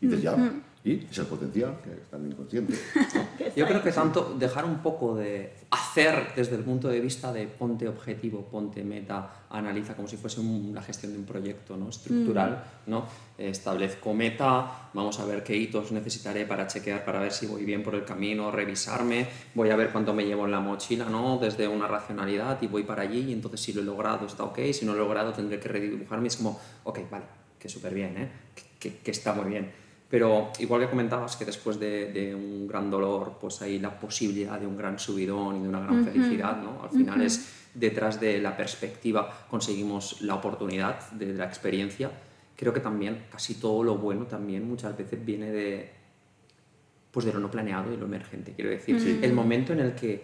Y 0.00 0.06
dices, 0.06 0.22
ya, 0.22 0.36
y 0.84 1.06
es 1.08 1.16
el 1.18 1.26
potencial, 1.26 1.78
que 1.84 1.90
es 1.92 2.10
tan 2.10 2.26
inconsciente. 2.26 2.74
que 3.38 3.44
está 3.46 3.56
Yo 3.60 3.66
creo 3.68 3.82
que 3.82 3.92
tanto 3.92 4.34
dejar 4.36 4.64
un 4.64 4.78
poco 4.78 5.14
de 5.14 5.52
hacer 5.70 6.32
desde 6.34 6.56
el 6.56 6.64
punto 6.64 6.88
de 6.88 6.98
vista 7.00 7.32
de 7.32 7.46
ponte 7.46 7.86
objetivo, 7.86 8.42
ponte 8.50 8.82
meta, 8.82 9.44
analiza 9.50 9.94
como 9.94 10.08
si 10.08 10.16
fuese 10.16 10.40
la 10.72 10.82
gestión 10.82 11.12
de 11.12 11.18
un 11.18 11.24
proyecto 11.24 11.76
¿no? 11.76 11.88
estructural, 11.88 12.64
¿no? 12.86 13.06
Eh, 13.38 13.50
establezco 13.50 14.12
meta, 14.12 14.88
vamos 14.92 15.20
a 15.20 15.24
ver 15.24 15.44
qué 15.44 15.56
hitos 15.56 15.92
necesitaré 15.92 16.46
para 16.46 16.66
chequear, 16.66 17.04
para 17.04 17.20
ver 17.20 17.32
si 17.32 17.46
voy 17.46 17.64
bien 17.64 17.84
por 17.84 17.94
el 17.94 18.04
camino, 18.04 18.50
revisarme, 18.50 19.28
voy 19.54 19.70
a 19.70 19.76
ver 19.76 19.90
cuánto 19.90 20.12
me 20.12 20.24
llevo 20.24 20.46
en 20.46 20.50
la 20.50 20.60
mochila, 20.60 21.04
¿no? 21.04 21.38
desde 21.38 21.68
una 21.68 21.86
racionalidad 21.86 22.60
y 22.60 22.66
voy 22.66 22.82
para 22.82 23.02
allí 23.02 23.20
y 23.28 23.32
entonces 23.32 23.60
si 23.60 23.72
lo 23.72 23.82
he 23.82 23.84
logrado 23.84 24.26
está 24.26 24.42
ok, 24.42 24.58
si 24.72 24.84
no 24.84 24.94
lo 24.94 24.98
he 24.98 25.02
logrado 25.06 25.32
tendré 25.32 25.60
que 25.60 25.68
redibujarme, 25.68 26.26
es 26.26 26.36
como, 26.38 26.58
ok, 26.82 26.98
vale, 27.08 27.24
que 27.58 27.68
súper 27.68 27.94
bien, 27.94 28.16
¿eh? 28.16 28.30
que, 28.56 28.62
que- 28.90 28.98
que 28.98 29.10
está 29.12 29.32
muy 29.32 29.48
bien. 29.48 29.81
Pero 30.12 30.52
igual 30.58 30.82
que 30.82 30.90
comentabas 30.90 31.36
que 31.36 31.46
después 31.46 31.80
de, 31.80 32.12
de 32.12 32.34
un 32.34 32.68
gran 32.68 32.90
dolor, 32.90 33.38
pues 33.40 33.62
hay 33.62 33.78
la 33.78 33.98
posibilidad 33.98 34.60
de 34.60 34.66
un 34.66 34.76
gran 34.76 34.98
subidón 34.98 35.56
y 35.56 35.62
de 35.62 35.68
una 35.70 35.80
gran 35.80 36.04
felicidad, 36.04 36.56
¿no? 36.62 36.82
Al 36.84 36.90
final 36.90 37.22
es 37.22 37.48
detrás 37.74 38.20
de 38.20 38.38
la 38.38 38.54
perspectiva 38.54 39.46
conseguimos 39.48 40.20
la 40.20 40.34
oportunidad 40.34 41.10
de 41.12 41.32
la 41.32 41.46
experiencia. 41.46 42.10
Creo 42.54 42.74
que 42.74 42.80
también 42.80 43.24
casi 43.32 43.54
todo 43.54 43.82
lo 43.82 43.96
bueno 43.96 44.26
también 44.26 44.68
muchas 44.68 44.94
veces 44.98 45.24
viene 45.24 45.50
de, 45.50 45.90
pues 47.10 47.24
de 47.24 47.32
lo 47.32 47.40
no 47.40 47.50
planeado 47.50 47.90
y 47.90 47.96
lo 47.96 48.04
emergente. 48.04 48.52
Quiero 48.54 48.70
decir, 48.70 48.96
el 49.22 49.32
momento 49.32 49.72
en 49.72 49.80
el 49.80 49.94
que 49.94 50.22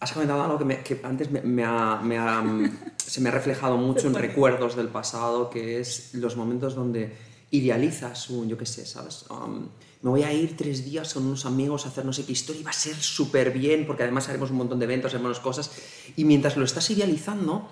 has 0.00 0.12
comentado 0.12 0.42
algo 0.42 0.56
que, 0.58 0.64
me- 0.64 0.78
que 0.82 0.98
antes 1.02 1.30
me, 1.30 1.42
me 1.42 1.62
ha- 1.64 2.00
ha, 2.00 2.44
se 2.96 3.20
me 3.20 3.28
ha 3.28 3.32
reflejado 3.32 3.76
mucho 3.76 4.06
en 4.08 4.14
recuerdos 4.14 4.76
del 4.76 4.88
pasado, 4.88 5.50
que 5.50 5.78
es 5.78 6.14
los 6.14 6.36
momentos 6.38 6.74
donde 6.74 7.12
idealizas 7.52 8.30
un, 8.30 8.48
yo 8.48 8.58
qué 8.58 8.66
sé, 8.66 8.84
¿sabes? 8.86 9.26
Um, 9.30 9.68
me 10.00 10.10
voy 10.10 10.22
a 10.24 10.32
ir 10.32 10.56
tres 10.56 10.84
días 10.84 11.14
con 11.14 11.26
unos 11.26 11.46
amigos 11.46 11.84
a 11.84 11.90
hacer 11.90 12.04
no 12.04 12.12
sé 12.12 12.24
qué 12.24 12.32
historia 12.32 12.62
y 12.62 12.64
va 12.64 12.70
a 12.70 12.74
ser 12.74 12.96
súper 12.96 13.52
bien, 13.52 13.86
porque 13.86 14.02
además 14.02 14.28
haremos 14.28 14.50
un 14.50 14.56
montón 14.56 14.78
de 14.78 14.86
eventos, 14.86 15.14
haremos 15.14 15.38
cosas, 15.38 15.70
y 16.16 16.24
mientras 16.24 16.56
lo 16.56 16.64
estás 16.64 16.90
idealizando, 16.90 17.68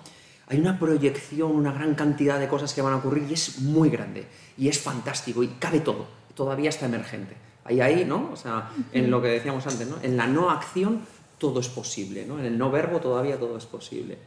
hay 0.47 0.59
una 0.59 0.79
proyección, 0.79 1.51
una 1.51 1.73
gran 1.73 1.95
cantidad 1.95 2.39
de 2.39 2.47
cosas 2.47 2.73
que 2.73 2.81
van 2.81 2.93
a 2.93 2.97
ocurrir 2.97 3.25
y 3.29 3.33
es 3.33 3.59
muy 3.59 3.89
grande, 3.89 4.27
y 4.57 4.67
es 4.67 4.79
fantástico, 4.79 5.43
y 5.43 5.47
cabe 5.47 5.79
todo, 5.79 6.07
todavía 6.35 6.69
está 6.69 6.85
emergente. 6.85 7.35
Ahí, 7.63 7.81
ahí, 7.81 8.05
¿no? 8.05 8.31
O 8.31 8.35
sea, 8.35 8.71
en 8.91 9.11
lo 9.11 9.21
que 9.21 9.27
decíamos 9.29 9.65
antes, 9.67 9.87
¿no? 9.87 9.97
En 10.01 10.15
la 10.15 10.27
no 10.27 10.49
acción 10.49 11.01
todo 11.37 11.59
es 11.59 11.69
posible, 11.69 12.25
¿no? 12.25 12.39
En 12.39 12.45
el 12.45 12.57
no 12.57 12.69
verbo 12.69 12.99
todavía 12.99 13.39
todo 13.39 13.57
es 13.57 13.65
posible. 13.65 14.17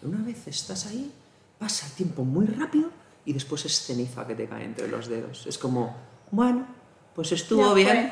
Pero 0.00 0.12
una 0.14 0.24
vez 0.24 0.46
estás 0.48 0.86
ahí, 0.86 1.12
pasa 1.58 1.86
el 1.86 1.92
tiempo 1.92 2.24
muy 2.24 2.46
rápido 2.46 2.90
y 3.24 3.32
después 3.32 3.64
es 3.64 3.80
ceniza 3.86 4.26
que 4.26 4.34
te 4.34 4.46
cae 4.46 4.64
entre 4.64 4.88
los 4.88 5.08
dedos. 5.08 5.46
Es 5.46 5.58
como, 5.58 5.96
bueno, 6.30 6.66
pues 7.14 7.32
estuvo 7.32 7.68
Ya 7.68 7.74
bien, 7.74 7.88
fue. 8.08 8.10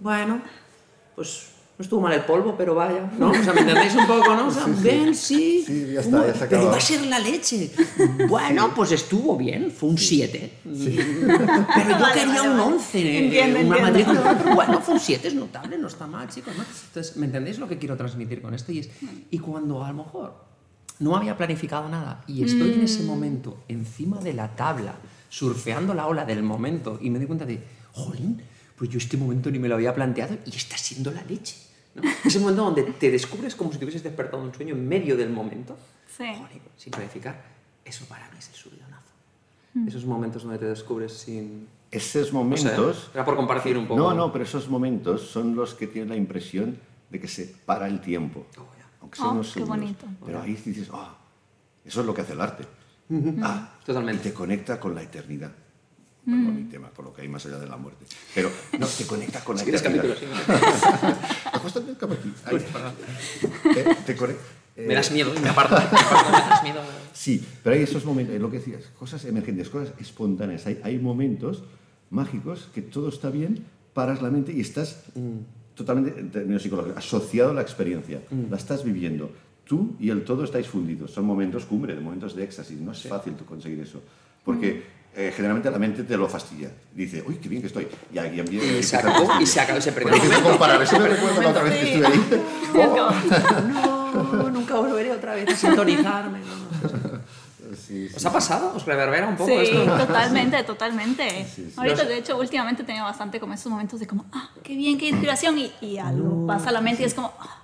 bueno, 0.00 0.42
pues 1.16 1.46
no 1.78 1.82
estuvo 1.82 2.00
mal 2.02 2.12
el 2.12 2.24
polvo, 2.24 2.54
pero 2.58 2.74
vaya, 2.74 3.10
¿no? 3.18 3.30
O 3.30 3.34
sea, 3.34 3.54
¿me 3.54 3.60
entendéis 3.62 3.94
un 3.94 4.06
poco, 4.06 4.34
no? 4.34 4.48
O 4.48 4.50
sea, 4.50 4.66
ven, 4.66 5.14
sí, 5.14 5.64
Sí, 5.66 5.92
ya 5.94 6.00
está, 6.00 6.26
ya 6.26 6.34
se 6.34 6.46
pero 6.46 6.66
va 6.66 6.76
a 6.76 6.80
ser 6.80 7.06
la 7.06 7.18
leche. 7.18 7.70
Bueno, 8.28 8.74
pues 8.74 8.92
estuvo 8.92 9.34
bien, 9.38 9.70
fue 9.70 9.88
un 9.88 9.96
7. 9.96 10.52
Pero 10.64 10.78
yo 10.78 11.98
Vale, 11.98 12.14
quería 12.14 12.26
vale, 12.42 12.48
un 12.50 12.58
vale. 12.58 12.74
11, 12.74 12.98
eh, 12.98 13.24
Entiendo, 13.24 13.60
una 13.60 13.88
entiendo. 13.88 14.12
matrícula, 14.14 14.54
bueno, 14.54 14.80
fue 14.82 14.94
un 14.94 15.00
7, 15.00 15.28
es 15.28 15.34
notable, 15.34 15.78
no 15.78 15.86
está 15.88 16.06
mal, 16.06 16.28
chicos, 16.28 16.54
¿no? 16.54 16.64
Entonces, 16.88 17.16
¿me 17.16 17.24
entendéis 17.26 17.58
lo 17.58 17.66
que 17.66 17.78
quiero 17.78 17.96
transmitir 17.96 18.42
con 18.42 18.52
esto? 18.54 18.72
Y, 18.72 18.80
es, 18.80 18.90
y 19.30 19.38
cuando 19.38 19.82
a 19.82 19.88
lo 19.90 19.94
mejor 20.04 20.34
no 21.00 21.16
había 21.16 21.36
planificado 21.36 21.88
nada 21.88 22.22
y 22.26 22.44
estoy 22.44 22.72
en 22.74 22.80
Mm. 22.80 22.84
ese 22.84 23.02
momento 23.02 23.58
encima 23.68 24.18
de 24.20 24.32
la 24.34 24.54
tabla, 24.54 24.94
surfeando 25.28 25.94
la 25.94 26.06
ola 26.06 26.24
del 26.24 26.42
momento 26.42 26.98
y 27.00 27.10
me 27.10 27.18
doy 27.18 27.26
cuenta 27.26 27.44
de, 27.46 27.60
jolín, 27.92 28.40
pues 28.76 28.88
yo 28.90 28.98
este 28.98 29.16
momento 29.16 29.50
ni 29.50 29.58
me 29.58 29.68
lo 29.68 29.74
había 29.74 29.94
planteado 29.94 30.36
y 30.46 30.54
está 30.56 30.76
siendo 30.78 31.10
la 31.10 31.22
leche. 31.24 31.56
¿no? 31.94 32.02
Ese 32.24 32.38
momento 32.38 32.64
donde 32.64 32.82
te 32.84 33.10
descubres 33.10 33.54
como 33.56 33.72
si 33.72 33.78
te 33.78 33.84
hubieses 33.84 34.02
despertado 34.02 34.42
de 34.42 34.48
un 34.48 34.54
sueño 34.54 34.74
en 34.74 34.86
medio 34.88 35.16
del 35.16 35.30
momento, 35.30 35.76
Sí. 36.16 36.24
Joder, 36.36 36.60
sin 36.76 36.90
planificar, 36.92 37.40
eso 37.84 38.04
para 38.06 38.26
mí 38.30 38.36
es 38.38 38.48
el 38.50 38.54
subidonazo. 38.56 39.10
Mm. 39.74 39.88
Esos 39.88 40.04
momentos 40.04 40.42
donde 40.42 40.58
te 40.58 40.66
descubres 40.66 41.12
sin... 41.12 41.66
Esos 41.90 42.32
no 42.32 42.40
sé, 42.56 42.64
momentos... 42.64 43.10
era 43.14 43.24
por 43.24 43.36
compartir 43.36 43.78
un 43.78 43.86
poco. 43.86 44.00
No, 44.00 44.12
no, 44.14 44.30
pero 44.32 44.44
esos 44.44 44.68
momentos 44.68 45.22
son 45.22 45.54
los 45.54 45.74
que 45.74 45.86
tienen 45.86 46.10
la 46.10 46.16
impresión 46.16 46.78
de 47.10 47.20
que 47.20 47.26
se 47.28 47.46
para 47.64 47.86
el 47.86 48.00
tiempo. 48.00 48.44
Oh. 48.58 48.79
Aunque 49.10 49.16
sean 49.16 49.28
Oh, 49.28 49.32
unos 49.32 49.46
qué 49.48 49.52
segundos. 49.54 49.78
bonito. 49.78 50.06
Pero 50.26 50.42
ahí 50.42 50.54
dices, 50.54 50.88
ah, 50.92 51.16
eso 51.84 52.00
es 52.00 52.06
lo 52.06 52.14
que 52.14 52.20
hace 52.22 52.32
el 52.34 52.40
arte. 52.40 52.64
Ah, 53.42 53.72
Totalmente. 53.84 54.28
Y 54.28 54.30
te 54.30 54.34
conecta 54.34 54.78
con 54.78 54.94
la 54.94 55.02
eternidad. 55.02 55.50
Bueno, 56.24 56.52
mi 56.52 56.64
tema, 56.64 56.90
con 56.90 57.06
lo 57.06 57.14
que 57.14 57.22
hay 57.22 57.28
más 57.28 57.44
allá 57.46 57.58
de 57.58 57.66
la 57.66 57.76
muerte. 57.76 58.04
Pero 58.34 58.50
no, 58.78 58.86
te 58.86 59.06
conecta 59.06 59.42
con 59.42 59.56
la 59.56 59.60
Si 59.60 59.64
quieres 59.64 59.80
eternidad. 59.80 60.14
capítulo, 60.14 60.36
sí. 60.78 61.46
Acuéstate, 61.52 61.94
cama 61.96 62.14
aquí. 62.14 62.32
Ahí. 62.44 62.56
Eh, 63.76 63.96
te 64.06 64.16
conec- 64.16 64.36
eh, 64.76 64.84
Me 64.86 64.94
das 64.94 65.10
miedo, 65.10 65.32
me 65.42 65.48
aparto, 65.48 65.74
me 65.76 65.82
aparto, 65.82 66.30
me 66.30 66.38
das 66.50 66.62
miedo. 66.62 66.80
Sí, 67.12 67.44
pero 67.64 67.74
hay 67.74 67.82
esos 67.82 68.04
momentos, 68.04 68.34
es 68.36 68.40
lo 68.40 68.50
que 68.50 68.58
decías, 68.58 68.84
cosas 68.98 69.24
emergentes, 69.24 69.68
cosas 69.70 69.92
espontáneas. 69.98 70.66
Hay, 70.66 70.80
hay 70.84 70.98
momentos 70.98 71.64
mágicos 72.10 72.68
que 72.74 72.82
todo 72.82 73.08
está 73.08 73.30
bien, 73.30 73.64
paras 73.94 74.22
la 74.22 74.30
mente 74.30 74.52
y 74.52 74.60
estás 74.60 75.02
totalmente, 75.80 76.20
en 76.20 76.30
términos 76.30 76.62
psicológicos, 76.62 76.98
asociado 76.98 77.50
a 77.50 77.54
la 77.54 77.62
experiencia. 77.62 78.20
La 78.50 78.56
estás 78.56 78.84
viviendo. 78.84 79.30
Tú 79.64 79.96
y 80.00 80.10
el 80.10 80.24
todo 80.24 80.44
estáis 80.44 80.66
fundidos. 80.66 81.10
Son 81.12 81.24
momentos 81.24 81.64
cumbre, 81.64 81.94
momentos 81.94 82.34
de 82.34 82.44
éxtasis. 82.44 82.78
No 82.80 82.92
es 82.92 83.02
fácil 83.02 83.34
tú 83.34 83.44
conseguir 83.44 83.80
eso. 83.80 84.02
Porque 84.44 84.82
eh, 85.16 85.32
generalmente 85.34 85.70
la 85.70 85.78
mente 85.78 86.02
te 86.04 86.16
lo 86.16 86.28
fastidia. 86.28 86.70
Dice, 86.94 87.22
uy, 87.26 87.36
qué 87.36 87.48
bien 87.48 87.62
que 87.62 87.68
estoy. 87.68 87.86
Y, 88.12 88.18
y, 88.18 88.44
y, 88.50 88.78
y 88.78 88.82
se 88.82 88.96
acabó, 88.96 89.40
y 89.40 89.46
se 89.46 89.60
acabó, 89.60 89.80
se 89.80 89.92
perdió. 89.92 90.12
Pero 90.12 90.22
quise 90.22 90.42
comparar, 90.42 90.82
eso 90.82 90.98
me 90.98 91.08
recuerda 91.08 91.42
la 91.42 91.48
otra 91.50 91.62
vez 91.62 91.74
que 91.74 91.94
estuve 91.94 92.06
ahí. 92.06 92.44
no, 94.12 94.50
nunca 94.50 94.74
volveré 94.76 95.12
otra 95.12 95.34
vez 95.34 95.48
a 95.48 95.56
sintonizarme. 95.56 96.40
No, 96.40 97.10
no. 97.12 97.19
Sí, 97.90 98.08
sí. 98.08 98.14
¿Os 98.16 98.24
ha 98.24 98.32
pasado? 98.32 98.72
¿Os 98.74 98.86
reverbera 98.86 99.26
un 99.26 99.36
poco 99.36 99.50
Sí, 99.50 99.56
esto? 99.56 99.84
totalmente, 100.06 100.62
totalmente. 100.62 101.44
sí, 101.44 101.64
sí. 101.66 101.74
Ahorita, 101.76 102.04
de 102.04 102.18
hecho, 102.18 102.38
últimamente 102.38 102.82
he 102.82 102.86
tenido 102.86 103.04
bastante 103.04 103.40
como 103.40 103.52
esos 103.54 103.70
momentos 103.70 103.98
de 103.98 104.06
como, 104.06 104.24
ah, 104.32 104.50
qué 104.62 104.76
bien, 104.76 104.96
qué 104.96 105.08
inspiración, 105.08 105.58
y, 105.58 105.72
y 105.80 105.98
algo 105.98 106.46
pasa 106.46 106.68
a 106.68 106.72
la 106.72 106.80
mente 106.80 107.02
y 107.02 107.06
es 107.06 107.14
como, 107.14 107.32
ah, 107.40 107.56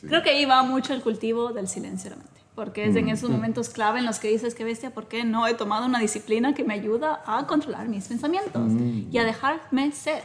Sí. 0.00 0.06
Creo 0.06 0.22
que 0.22 0.30
ahí 0.30 0.44
va 0.44 0.62
mucho 0.62 0.94
el 0.94 1.02
cultivo 1.02 1.52
del 1.52 1.66
silencio 1.66 2.08
de 2.10 2.16
la 2.16 2.22
mente, 2.22 2.40
porque 2.54 2.84
es 2.86 2.94
en 2.94 3.08
esos 3.08 3.28
momentos 3.30 3.68
clave 3.68 3.98
en 3.98 4.06
los 4.06 4.20
que 4.20 4.28
dices, 4.28 4.54
qué 4.54 4.62
bestia, 4.62 4.90
¿por 4.94 5.08
qué 5.08 5.24
no 5.24 5.46
he 5.48 5.54
tomado 5.54 5.84
una 5.86 5.98
disciplina 5.98 6.54
que 6.54 6.62
me 6.62 6.72
ayuda 6.74 7.20
a 7.26 7.46
controlar 7.48 7.88
mis 7.88 8.06
pensamientos 8.06 8.70
y 9.10 9.18
a 9.18 9.24
dejarme 9.24 9.90
ser? 9.90 10.22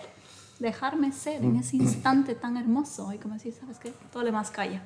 Dejarme 0.60 1.12
ser 1.12 1.44
en 1.44 1.56
ese 1.56 1.78
instante 1.78 2.36
tan 2.36 2.56
hermoso 2.56 3.12
y 3.14 3.18
como 3.18 3.34
decir, 3.34 3.56
¿sabes 3.60 3.80
qué? 3.80 3.92
Todo 4.14 4.22
lo 4.22 4.28
demás 4.28 4.52
calla. 4.52 4.84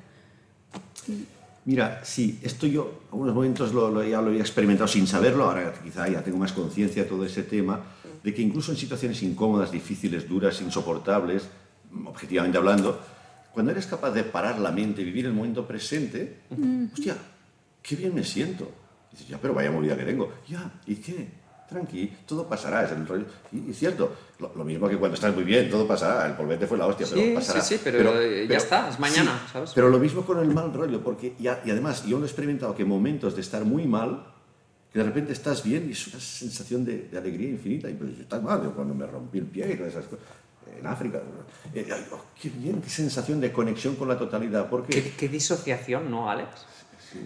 Mira, 1.66 2.02
sí, 2.04 2.40
esto 2.44 2.68
yo 2.68 3.02
algunos 3.12 3.34
momentos 3.34 3.74
lo, 3.74 3.90
lo- 3.90 4.04
ya 4.04 4.22
lo 4.22 4.28
había 4.28 4.42
experimentado 4.42 4.88
sin 4.88 5.08
saberlo, 5.08 5.46
ahora 5.46 5.74
quizá 5.84 6.08
ya 6.08 6.24
tengo 6.24 6.38
más 6.38 6.54
conciencia 6.54 7.04
de 7.04 7.10
todo 7.10 7.26
ese 7.26 7.44
tema, 7.44 7.82
de 8.24 8.34
que 8.34 8.42
incluso 8.42 8.72
en 8.72 8.78
situaciones 8.78 9.22
incómodas, 9.24 9.72
difíciles, 9.72 10.28
duras, 10.30 10.62
insoportables, 10.62 11.48
objetivamente 12.06 12.58
hablando, 12.58 13.00
cuando 13.52 13.72
eres 13.72 13.88
capaz 13.88 14.12
de 14.12 14.24
parar 14.24 14.60
la 14.60 14.72
mente 14.72 15.02
y 15.02 15.06
vivir 15.06 15.26
el 15.26 15.34
momento 15.34 15.66
presente, 15.68 16.42
hostia, 16.94 17.16
qué 17.82 17.96
bien 17.96 18.14
me 18.14 18.24
siento. 18.24 18.70
Y 19.12 19.16
dices, 19.16 19.28
ya, 19.30 19.40
pero 19.42 19.54
vaya 19.54 19.72
movida 19.72 19.98
que 19.98 20.04
tengo. 20.04 20.32
Ya, 20.48 20.72
¿y 20.86 20.96
qué? 20.96 21.30
Tranqui, 21.70 22.12
todo 22.28 22.48
pasará, 22.48 22.84
es 22.86 22.92
el 22.92 23.08
rollo. 23.08 23.26
Y, 23.52 23.70
y 23.72 23.74
cierto, 23.74 24.14
lo, 24.40 24.54
lo 24.56 24.64
mismo 24.64 24.88
que 24.88 24.98
cuando 24.98 25.16
estás 25.16 25.34
muy 25.34 25.44
bien, 25.44 25.70
todo 25.70 25.88
pasará, 25.88 26.28
el 26.28 26.34
polvete 26.34 26.68
fue 26.68 26.78
la 26.78 26.86
hostia, 26.88 27.08
pero 27.10 27.22
Sí, 27.22 27.32
pasará. 27.34 27.62
sí, 27.62 27.76
sí, 27.76 27.82
pero, 27.84 28.22
eh, 28.22 28.48
ya 28.48 28.58
está, 28.58 28.90
es 28.90 29.00
mañana, 29.00 29.42
¿sabes? 29.52 29.72
Pero 29.74 29.90
lo 29.90 29.98
mismo 30.00 30.26
con 30.26 30.40
el 30.40 30.48
mal 30.54 30.72
rollo, 30.74 31.02
porque 31.04 31.34
ya, 31.40 31.62
y 31.66 31.72
además 31.72 32.06
yo 32.06 32.18
lo 32.18 32.24
he 32.24 32.28
experimentado 32.28 32.76
que 32.76 32.86
momentos 32.86 33.36
de 33.36 33.42
estar 33.42 33.66
muy 33.66 33.88
mal, 33.88 34.28
que 34.94 35.00
de 35.00 35.06
repente 35.06 35.34
estás 35.34 35.64
bien 35.64 35.88
y 35.90 35.92
es 35.94 36.08
una 36.08 36.20
sensación 36.20 36.86
de, 36.86 37.10
de 37.10 37.18
alegría 37.18 37.50
infinita. 37.50 37.90
Y 37.90 37.96
pues 37.96 38.12
estás 38.20 38.42
mal, 38.44 38.62
yo 38.64 38.72
cuando 38.74 38.94
me 38.94 39.06
rompí 39.06 39.40
el 39.40 39.46
pie 39.46 39.72
y 39.74 39.76
todas 39.76 39.92
esas 39.94 40.06
cosas, 40.06 40.24
en 40.80 40.86
África, 40.88 41.22
eh, 41.74 41.88
oh, 42.12 42.22
qué 42.42 42.50
bien, 42.50 42.82
qué 42.82 42.90
sensación 42.90 43.40
de 43.42 43.52
conexión 43.52 43.96
con 43.96 44.08
la 44.08 44.18
totalidad, 44.18 44.70
porque 44.70 45.02
¿Qué, 45.02 45.12
qué 45.18 45.30
disociación, 45.30 46.10
¿no, 46.12 46.30
Alex? 46.30 46.50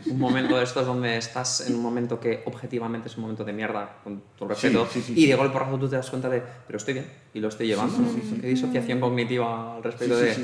Un 0.09 0.19
momento 0.19 0.57
de 0.57 0.63
estos 0.63 0.86
donde 0.86 1.17
estás 1.17 1.67
en 1.67 1.75
un 1.75 1.82
momento 1.82 2.19
que 2.19 2.43
objetivamente 2.45 3.07
es 3.07 3.15
un 3.17 3.23
momento 3.23 3.43
de 3.43 3.53
mierda, 3.53 3.97
con 4.03 4.21
todo 4.38 4.49
respeto, 4.49 4.88
Sí, 4.91 5.01
sí, 5.01 5.13
sí, 5.15 5.23
y 5.23 5.27
de 5.27 5.36
golpe 5.36 5.53
porrazo 5.53 5.77
tú 5.80 5.88
te 5.89 5.95
das 5.95 6.09
cuenta 6.09 6.30
de, 6.30 6.43
pero 6.67 6.77
estoy 6.77 6.93
bien 6.95 7.05
y 7.34 7.39
lo 7.39 7.47
estoy 7.47 7.67
llevando. 7.67 7.95
¿Qué 8.41 8.47
disociación 8.47 8.99
cognitiva 8.99 9.75
al 9.77 9.84
respecto 9.84 10.15
de, 10.17 10.36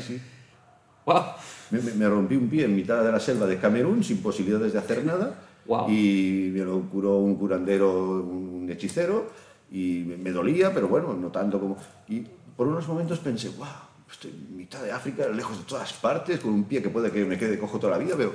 wow, 1.06 1.24
Me, 1.72 1.80
me- 1.80 2.10
rompí 2.10 2.36
un 2.36 2.50
pie 2.50 2.66
en 2.66 2.76
mitad 2.76 3.04
de 3.04 3.12
la 3.12 3.20
selva 3.20 3.46
de 3.46 3.58
Camerún 3.60 4.04
sin 4.04 4.22
posibilidades 4.22 4.74
de 4.74 4.80
hacer 4.80 5.04
nada 5.06 5.36
Guau. 5.66 5.90
y 5.90 6.50
me 6.54 6.62
lo 6.64 6.80
curó 6.90 7.18
un 7.20 7.36
curandero, 7.36 7.92
un 8.22 8.68
hechicero 8.72 9.30
y 9.72 10.04
me, 10.08 10.18
me 10.18 10.32
dolía, 10.32 10.74
pero 10.74 10.88
bueno, 10.88 11.14
no 11.14 11.30
tanto 11.30 11.60
como... 11.60 11.78
Y 12.08 12.22
por 12.56 12.68
unos 12.68 12.88
momentos 12.88 13.20
pensé, 13.20 13.50
wow, 13.50 13.68
estoy 14.12 14.32
en 14.32 14.58
mitad 14.58 14.82
de 14.82 14.92
África, 14.92 15.28
lejos 15.28 15.58
de 15.60 15.64
todas 15.66 15.92
partes, 15.94 16.40
con 16.40 16.54
un 16.54 16.64
pie 16.64 16.82
que 16.82 16.90
puede 16.90 17.12
que 17.12 17.26
me 17.26 17.38
quede 17.38 17.60
cojo 17.60 17.78
toda 17.80 17.98
la 17.98 18.04
vida, 18.04 18.16
pero 18.18 18.34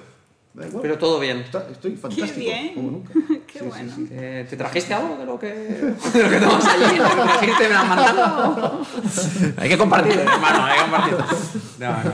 da 0.54 0.66
igual. 0.66 0.82
pero 0.82 0.98
todo 0.98 1.20
bien. 1.20 1.38
Está- 1.38 1.68
estoy 1.70 1.96
fantástico, 1.96 2.38
bien. 2.40 2.74
como 2.74 2.90
nunca. 2.90 3.12
Qué 3.46 3.62
bueno. 3.62 3.92
Eh, 4.10 4.46
¿Te 4.48 4.56
trajiste 4.56 4.94
algo 4.94 5.16
de 5.16 5.26
lo 5.26 5.38
que, 5.38 5.46
de 6.14 6.22
lo 6.22 6.30
que 6.30 6.38
tomas 6.38 6.66
allí? 6.66 6.96
¿Lo 6.98 7.04
que 7.08 7.14
trajiste? 7.14 7.68
¿Me 7.68 7.74
mandado? 7.74 8.86
hay 9.56 9.68
que 9.68 9.78
compartir, 9.78 10.18
hermano, 10.18 10.64
hay 10.64 10.76
que 10.76 10.82
compartir. 10.82 11.16
No, 11.78 11.90
no. 11.90 12.10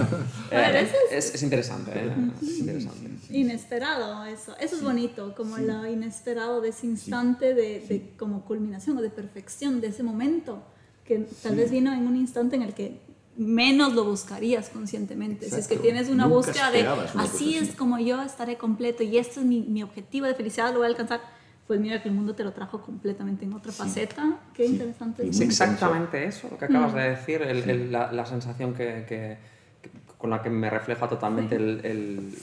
Eh, 0.50 0.88
es, 1.10 1.34
es 1.34 1.42
interesante, 1.42 1.90
¿eh? 1.94 2.12
Es 2.42 2.58
interesante. 2.58 3.10
Inesperado, 3.30 4.24
eso. 4.24 4.56
Eso 4.58 4.76
es 4.76 4.82
bonito, 4.82 5.34
como 5.36 5.58
lo 5.58 5.86
inesperado 5.86 6.60
de 6.60 6.68
ese 6.68 6.86
instante 6.86 7.54
de, 7.54 7.80
de 7.80 8.12
como 8.16 8.44
culminación 8.44 8.96
o 8.98 9.02
de 9.02 9.10
perfección 9.10 9.80
de 9.80 9.88
ese 9.88 10.02
momento, 10.02 10.62
que 11.04 11.26
tal 11.42 11.56
vez 11.56 11.70
vino 11.70 11.92
en 11.92 12.06
un 12.06 12.16
instante 12.16 12.56
en 12.56 12.62
el 12.62 12.74
que 12.74 13.00
menos 13.36 13.92
lo 13.94 14.04
buscarías 14.04 14.68
conscientemente. 14.70 15.48
Si 15.48 15.54
es 15.56 15.66
que 15.68 15.74
Exacto. 15.74 15.82
tienes 15.82 16.08
una 16.08 16.24
Nunca 16.24 16.36
búsqueda 16.36 16.70
de 16.70 16.82
una 16.82 17.22
así 17.22 17.56
es 17.56 17.68
así". 17.68 17.72
como 17.76 17.98
yo 17.98 18.22
estaré 18.22 18.56
completo 18.56 19.02
y 19.02 19.18
este 19.18 19.40
es 19.40 19.46
mi, 19.46 19.60
mi 19.62 19.82
objetivo 19.82 20.26
de 20.26 20.34
felicidad, 20.34 20.72
lo 20.72 20.78
voy 20.78 20.86
a 20.86 20.90
alcanzar. 20.90 21.20
Pues 21.66 21.80
mira 21.80 22.00
que 22.02 22.08
el 22.08 22.14
mundo 22.14 22.34
te 22.34 22.44
lo 22.44 22.52
trajo 22.52 22.80
completamente 22.80 23.44
en 23.44 23.52
otra 23.52 23.72
faceta. 23.72 24.38
Qué 24.54 24.66
Sí. 24.66 24.72
interesante. 24.74 25.28
Es 25.28 25.40
exactamente 25.40 26.24
eso 26.24 26.48
lo 26.50 26.56
que 26.58 26.64
acabas 26.66 26.94
de 26.94 27.10
decir, 27.10 27.42
el- 27.42 27.68
el- 27.68 27.92
la, 27.92 28.12
la 28.12 28.24
sensación 28.24 28.72
que, 28.72 29.04
que- 29.08 29.38
que- 29.82 29.90
con 30.16 30.30
la 30.30 30.40
que 30.42 30.48
me 30.48 30.70
refleja 30.70 31.08
totalmente 31.08 31.56
el, 31.56 31.80
el- 31.84 32.38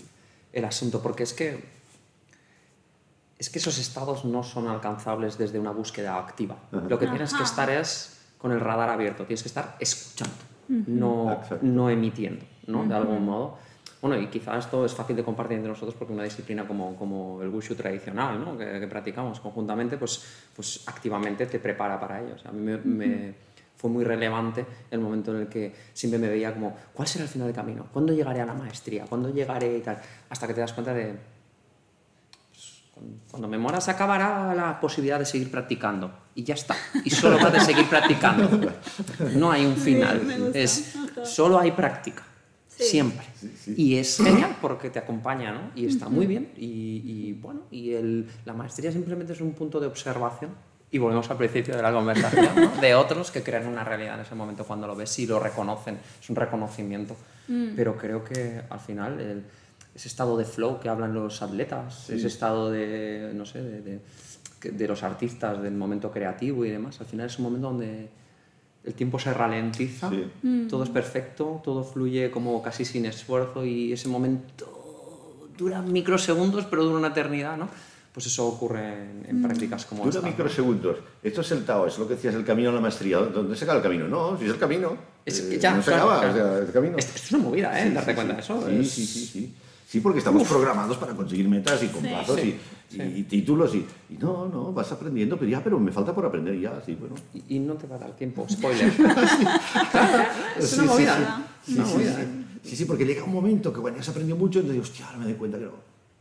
el 0.51 0.65
asunto, 0.65 1.01
porque 1.01 1.23
es 1.23 1.33
que, 1.33 1.63
es 3.39 3.49
que 3.49 3.59
esos 3.59 3.77
estados 3.79 4.25
no 4.25 4.43
son 4.43 4.67
alcanzables 4.67 5.37
desde 5.37 5.57
una 5.59 5.71
búsqueda 5.71 6.17
activa. 6.17 6.57
Ajá. 6.71 6.85
Lo 6.87 6.99
que 6.99 7.07
tienes 7.07 7.29
que 7.31 7.35
Ajá. 7.37 7.45
estar 7.45 7.69
es 7.69 8.19
con 8.37 8.51
el 8.51 8.59
radar 8.59 8.89
abierto, 8.89 9.23
tienes 9.25 9.41
que 9.41 9.47
estar 9.47 9.75
escuchando, 9.79 10.33
no, 10.69 11.31
Exacto. 11.33 11.59
no 11.61 11.89
emitiendo, 11.89 12.45
¿no? 12.67 12.85
De 12.85 12.93
algún 12.93 13.25
modo. 13.25 13.57
Bueno, 14.01 14.17
y 14.21 14.27
quizás 14.27 14.65
esto 14.65 14.85
es 14.85 14.93
fácil 14.93 15.15
de 15.15 15.23
compartir 15.23 15.55
entre 15.55 15.69
nosotros 15.69 15.95
porque 15.97 16.11
una 16.13 16.23
disciplina 16.23 16.67
como, 16.67 16.95
como 16.97 17.41
el 17.41 17.47
wushu 17.47 17.73
tradicional, 17.75 18.43
¿no? 18.43 18.57
que, 18.57 18.79
que 18.81 18.87
practicamos 18.87 19.39
conjuntamente, 19.39 19.95
pues, 19.97 20.21
pues 20.53 20.83
activamente 20.87 21.45
te 21.45 21.57
prepara 21.59 21.97
para 21.99 22.21
ello. 22.21 22.35
O 22.35 22.37
sea, 22.37 22.51
a 22.51 22.53
mí 22.53 22.59
me, 22.61 22.77
me- 22.79 23.33
fue 23.77 23.89
muy 23.89 24.03
relevante 24.03 24.65
el 24.91 24.99
momento 24.99 25.33
en 25.33 25.41
el 25.41 25.47
que 25.47 25.73
siempre 25.93 26.17
me 26.19 26.27
veía 26.29 26.53
como, 26.53 26.73
¿cuál 26.93 27.07
será 27.07 27.23
el 27.23 27.29
final 27.29 27.47
del 27.47 27.55
camino? 27.55 27.85
¿Cuándo 27.93 28.13
llegaré 28.13 28.41
a 28.41 28.45
la 28.45 28.53
maestría? 28.53 29.05
¿Cuándo 29.05 29.29
llegaré 29.29 29.77
y 29.77 29.81
tal? 29.81 29.97
Hasta 30.29 30.47
que 30.47 30.53
te 30.53 30.61
das 30.61 30.73
cuenta 30.73 30.93
de, 30.93 31.13
cuando- 33.29 33.47
me 33.47 33.57
muera 33.57 33.81
se 33.81 33.91
acabará 33.91 34.53
la 34.55 34.79
posibilidad 34.79 35.19
de 35.19 35.25
seguir 35.25 35.49
practicando. 35.51 36.11
Y 36.35 36.43
ya 36.43 36.53
está. 36.55 36.75
Y 37.03 37.09
solo 37.09 37.37
va 37.41 37.49
de 37.51 37.59
seguir 37.59 37.87
practicando. 37.89 38.49
No 39.35 39.51
hay 39.51 39.65
un 39.65 39.75
final. 39.77 40.51
Es, 40.53 40.95
solo 41.23 41.59
hay 41.59 41.71
práctica. 41.71 42.23
Sí. 42.67 42.83
Siempre. 42.85 43.25
sí. 43.59 43.75
Y 43.77 43.97
es 43.97 44.17
genial 44.17 44.57
porque 44.59 44.89
te 44.89 44.97
acompaña, 44.97 45.51
¿no? 45.53 45.61
Y 45.75 45.85
está 45.85 46.09
muy 46.09 46.25
bien. 46.25 46.49
Y, 46.57 47.01
y, 47.05 47.33
bueno, 47.33 47.61
y 47.69 47.93
el, 47.93 48.27
la 48.45 48.53
maestría 48.53 48.91
simplemente 48.91 49.33
es 49.33 49.41
un 49.41 49.53
punto 49.53 49.79
de 49.79 49.85
observación. 49.87 50.51
Y 50.89 50.97
volvemos 50.99 51.29
al 51.31 51.37
principio 51.37 51.75
de 51.75 51.81
la 51.81 51.91
conversación, 51.91 52.49
¿no? 52.55 52.81
De 52.81 52.93
otros 52.95 53.31
que 53.31 53.41
crean 53.43 53.67
una 53.67 53.83
realidad 53.83 54.15
en 54.15 54.21
ese 54.21 54.35
momento 54.35 54.63
cuando 54.63 54.85
lo 54.87 54.95
ves 54.95 55.17
y 55.19 55.25
lo 55.27 55.39
reconocen. 55.39 55.97
Es 56.21 56.29
un 56.29 56.35
reconocimiento. 56.35 57.15
Pero 57.75 57.97
creo 57.97 58.23
que 58.23 58.61
al 58.69 58.79
final 58.79 59.19
el- 59.19 59.43
ese 59.95 60.07
estado 60.07 60.37
de 60.37 60.45
flow 60.45 60.79
que 60.79 60.89
hablan 60.89 61.13
los 61.13 61.41
atletas, 61.41 62.09
ese 62.09 62.27
estado 62.27 62.71
de, 62.71 63.31
no 63.35 63.45
sé, 63.45 63.61
de, 63.61 63.81
de- 63.81 63.99
de 64.71 64.87
los 64.87 65.03
artistas, 65.03 65.61
del 65.61 65.73
momento 65.73 66.09
creativo 66.09 66.63
y 66.63 66.69
demás, 66.69 66.99
al 67.01 67.05
final 67.05 67.25
es 67.27 67.37
un 67.37 67.43
momento 67.43 67.67
donde 67.67 68.07
el 68.85 68.93
tiempo 68.93 69.19
se 69.19 69.33
ralentiza, 69.33 70.09
Sí. 70.09 70.67
todo 70.69 70.83
es 70.83 70.89
perfecto, 70.89 71.61
todo 71.63 71.83
fluye 71.83 72.31
como 72.31 72.61
casi 72.63 72.85
sin 72.85 73.05
esfuerzo 73.05 73.65
y 73.65 73.91
ese 73.93 74.07
momento 74.07 75.49
dura 75.57 75.81
microsegundos, 75.81 76.65
pero 76.65 76.83
dura 76.85 76.97
una 76.97 77.09
eternidad, 77.09 77.57
¿no? 77.57 77.67
Pues 78.13 78.27
eso 78.27 78.47
ocurre 78.47 78.93
en, 79.09 79.25
en 79.27 79.41
prácticas 79.41 79.85
como 79.85 80.03
Dura 80.05 80.17
esta. 80.17 80.27
microsegundos. 80.29 80.97
Esto 81.23 81.41
es 81.41 81.51
el 81.51 81.65
Tao, 81.65 81.87
es 81.87 81.97
lo 81.97 82.07
que 82.07 82.13
decías, 82.15 82.35
el 82.35 82.45
camino 82.45 82.69
a 82.69 82.73
la 82.73 82.79
maestría. 82.79 83.17
¿Dónde 83.17 83.55
se 83.55 83.63
acaba 83.65 83.77
el 83.79 83.83
camino? 83.83 84.07
No, 84.07 84.37
si 84.37 84.45
es 84.45 84.51
el 84.51 84.59
camino. 84.59 84.95
Es 85.25 85.39
eh, 85.39 85.49
que 85.49 85.59
ya, 85.59 85.73
no 85.75 85.81
se 85.81 85.89
claro, 85.91 86.11
acaba, 86.11 86.19
claro. 86.31 86.33
o 86.33 86.37
sea, 86.53 86.57
es 86.59 86.67
el 86.67 86.73
camino. 86.73 86.97
Esto, 86.97 87.11
esto 87.15 87.25
es 87.25 87.31
una 87.33 87.43
movida, 87.43 87.79
¿eh? 87.81 87.87
Sí, 87.87 87.93
Darte 87.95 88.11
sí, 88.11 88.15
cuenta 88.15 88.33
sí. 88.33 88.35
de 88.35 88.41
eso. 88.43 88.69
Sí, 88.69 88.75
es- 88.79 88.91
sí, 88.91 89.05
sí, 89.07 89.25
sí. 89.25 89.53
Sí, 89.93 89.99
porque 89.99 90.17
estamos 90.17 90.47
programados 90.47 90.97
para 90.97 91.13
conseguir 91.13 91.47
metas 91.47 91.83
y 91.83 91.87
con 91.89 92.01
Sí. 92.01 92.07
plazos 92.07 92.39
Sí, 92.39 92.57
y, 92.93 92.95
y- 92.99 93.19
y 93.19 93.23
títulos 93.25 93.75
y, 93.75 93.85
y 94.09 94.17
no, 94.17 94.47
no, 94.47 94.73
vas 94.73 94.91
aprendiendo, 94.91 95.37
pero 95.37 95.51
ya, 95.51 95.63
pero 95.63 95.77
me 95.79 95.91
falta 95.91 96.15
por 96.15 96.25
aprender 96.25 96.59
ya, 96.59 96.81
sí, 96.83 96.95
bueno. 96.99 97.13
Y, 97.31 97.57
y 97.57 97.59
no 97.59 97.75
te 97.75 97.85
va 97.85 97.97
a 97.97 97.99
dar 97.99 98.15
tiempo, 98.15 98.43
spoiler. 98.49 98.87
es 100.57 100.67
Sí, 100.67 100.79
una 100.79 100.83
sí, 100.83 100.89
movida. 100.89 101.45
sí. 101.63 101.71
Es 101.73 101.77
una 101.77 101.85
Sí, 101.85 101.93
movida. 101.93 102.15
sí, 102.15 102.21
sí. 102.63 102.69
Sí, 102.71 102.75
sí, 102.75 102.85
porque 102.85 103.05
llega 103.05 103.23
un 103.23 103.33
momento 103.33 103.71
que 103.71 103.79
bueno, 103.81 103.97
ya 103.97 104.01
has 104.01 104.09
aprendido 104.09 104.35
mucho, 104.35 104.57
entonces 104.61 104.81
digo, 104.81 104.83
hostia, 104.91 105.05
ahora 105.05 105.19
me 105.19 105.25
doy 105.25 105.33
cuenta 105.35 105.59
que 105.59 105.65
no, 105.65 105.71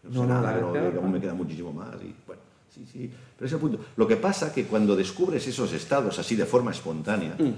no 0.02 0.10
sé 0.12 0.18
No, 0.18 0.26
nada, 0.26 0.60
no, 0.60 0.66
aún 0.68 0.94
no. 0.94 1.08
me 1.08 1.18
queda 1.18 1.32
muchísimo 1.32 1.72
más 1.72 1.94
y 2.02 2.14
bueno, 2.26 2.42
sí, 2.74 2.84
sí, 2.92 3.10
pero 3.38 3.46
ese 3.46 3.46
es 3.46 3.52
el 3.54 3.58
punto. 3.58 3.78
Lo 3.96 4.06
que 4.06 4.16
pasa 4.16 4.52
que 4.52 4.64
cuando 4.66 4.94
descubres 4.96 5.46
esos 5.46 5.72
estados 5.72 6.18
así 6.18 6.36
de 6.36 6.44
forma 6.44 6.72
espontánea, 6.72 7.36
Mm. 7.38 7.52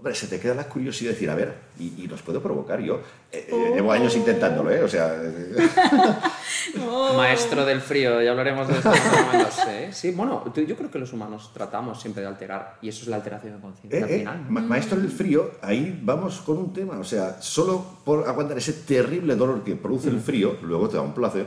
Hombre, 0.00 0.14
se 0.14 0.28
te 0.28 0.40
queda 0.40 0.54
la 0.54 0.64
curiosidad 0.64 1.10
de 1.10 1.14
decir, 1.14 1.28
a 1.28 1.34
ver, 1.34 1.54
y, 1.78 2.06
los 2.06 2.22
puedo 2.22 2.42
provocar 2.42 2.80
yo. 2.80 3.02
Eh, 3.30 3.48
eh, 3.52 3.72
llevo 3.74 3.92
años 3.92 4.16
intentándolo, 4.16 4.70
¿eh? 4.70 4.82
O 4.82 4.88
sea... 4.88 5.14
Oh. 6.82 7.14
Maestro 7.14 7.64
del 7.64 7.80
frío, 7.80 8.22
ya 8.22 8.30
hablaremos 8.30 8.68
de 8.68 8.74
esto. 8.74 8.90
no 8.90 9.50
sé. 9.50 9.92
Sí, 9.92 10.12
bueno, 10.12 10.44
yo 10.54 10.76
creo 10.76 10.90
que 10.90 10.98
los 10.98 11.12
humanos 11.12 11.50
tratamos 11.52 12.00
siempre 12.00 12.22
de 12.22 12.28
alterar, 12.28 12.78
y 12.80 12.88
eso 12.88 13.02
es 13.02 13.08
la 13.08 13.16
alteración 13.16 13.54
de 13.54 13.60
conciencia 13.60 14.04
al 14.04 14.08
final. 14.08 14.50
maestro 14.50 14.98
del 14.98 15.10
frío, 15.10 15.52
ahí 15.60 15.98
vamos 16.02 16.40
con 16.40 16.56
un 16.56 16.72
tema, 16.72 16.98
o 16.98 17.04
sea, 17.04 17.40
solo 17.42 17.84
por 18.04 18.26
aguantar 18.26 18.56
ese 18.56 18.72
terrible 18.72 19.36
dolor 19.36 19.62
que 19.64 19.76
produce 19.76 20.08
el 20.08 20.20
frío, 20.20 20.56
luego 20.62 20.88
te 20.88 20.96
da 20.96 21.02
un 21.02 21.12
placer 21.12 21.46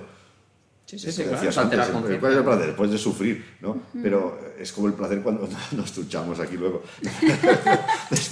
Sí, 0.94 1.00
sí, 1.00 1.12
sí, 1.12 1.24
claro, 1.24 1.62
antes, 1.62 2.20
¿Cuál 2.20 2.32
es 2.32 2.38
el 2.38 2.44
placer? 2.44 2.68
Después 2.68 2.92
de 2.92 2.98
sufrir, 3.00 3.44
¿no? 3.62 3.78
Pero 4.02 4.40
es 4.60 4.72
como 4.72 4.88
el 4.88 4.94
placer 4.94 5.22
cuando 5.24 5.50
nos 5.72 5.96
duchamos 5.96 6.40
aquí 6.40 6.56
luego. 6.56 6.84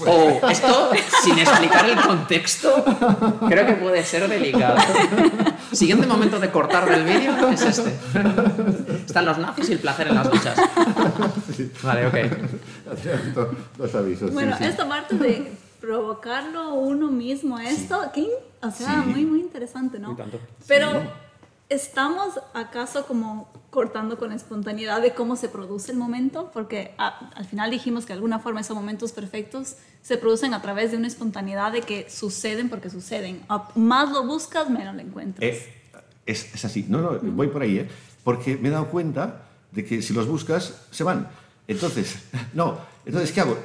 O 0.05 0.49
esto, 0.49 0.91
sin 1.23 1.39
explicar 1.39 1.89
el 1.89 1.99
contexto, 1.99 2.83
creo 3.47 3.65
que 3.65 3.73
puede 3.73 4.03
ser 4.03 4.27
delicado. 4.27 4.77
Siguiente 5.71 6.05
momento 6.05 6.39
de 6.39 6.51
cortar 6.51 6.89
del 6.89 7.03
vídeo 7.03 7.49
es 7.49 7.61
este. 7.61 7.95
Están 9.05 9.25
los 9.25 9.37
nazis 9.37 9.69
y 9.69 9.73
el 9.73 9.79
placer 9.79 10.07
en 10.07 10.15
las 10.15 10.29
duchas. 10.29 10.57
Vale, 11.83 12.07
ok. 12.07 12.15
Dos 13.77 13.95
avisos. 13.95 14.33
Bueno, 14.33 14.55
esta 14.59 14.87
parte 14.87 15.15
de 15.15 15.51
provocarlo 15.79 16.73
uno 16.73 17.09
mismo, 17.09 17.59
esto, 17.59 18.11
¿qué? 18.13 18.27
o 18.61 18.71
sea, 18.71 18.97
muy, 18.97 19.25
muy 19.25 19.39
interesante, 19.39 19.99
¿no? 19.99 20.15
Pero 20.67 21.01
¿Estamos 21.71 22.37
acaso 22.53 23.05
como 23.07 23.47
cortando 23.69 24.17
con 24.17 24.33
espontaneidad 24.33 25.01
de 25.01 25.13
cómo 25.13 25.37
se 25.37 25.47
produce 25.47 25.93
el 25.93 25.97
momento? 25.97 26.51
Porque 26.53 26.91
al 26.97 27.45
final 27.45 27.71
dijimos 27.71 28.03
que 28.03 28.09
de 28.09 28.15
alguna 28.15 28.39
forma 28.39 28.59
esos 28.59 28.75
momentos 28.75 29.13
perfectos 29.13 29.77
se 30.01 30.17
producen 30.17 30.53
a 30.53 30.61
través 30.61 30.91
de 30.91 30.97
una 30.97 31.07
espontaneidad 31.07 31.71
de 31.71 31.79
que 31.79 32.09
suceden 32.09 32.67
porque 32.67 32.89
suceden. 32.89 33.39
más 33.75 34.11
lo 34.11 34.25
buscas, 34.25 34.69
menos 34.69 34.95
lo 34.95 35.01
encuentras. 35.01 35.49
Es, 36.25 36.53
es, 36.53 36.65
así. 36.65 36.87
No, 36.89 36.99
no, 36.99 37.19
voy 37.31 37.47
por 37.47 37.61
ahí, 37.61 37.77
¿eh? 37.77 37.87
Porque 38.21 38.57
me 38.57 38.67
he 38.67 38.71
dado 38.71 38.87
cuenta 38.87 39.43
de 39.71 39.85
que 39.85 40.01
si 40.01 40.13
los 40.13 40.27
buscas, 40.27 40.87
se 40.91 41.05
van. 41.05 41.29
Entonces, 41.69 42.17
no, 42.53 42.79
entonces, 43.05 43.31
¿qué 43.31 43.39
hago? 43.39 43.57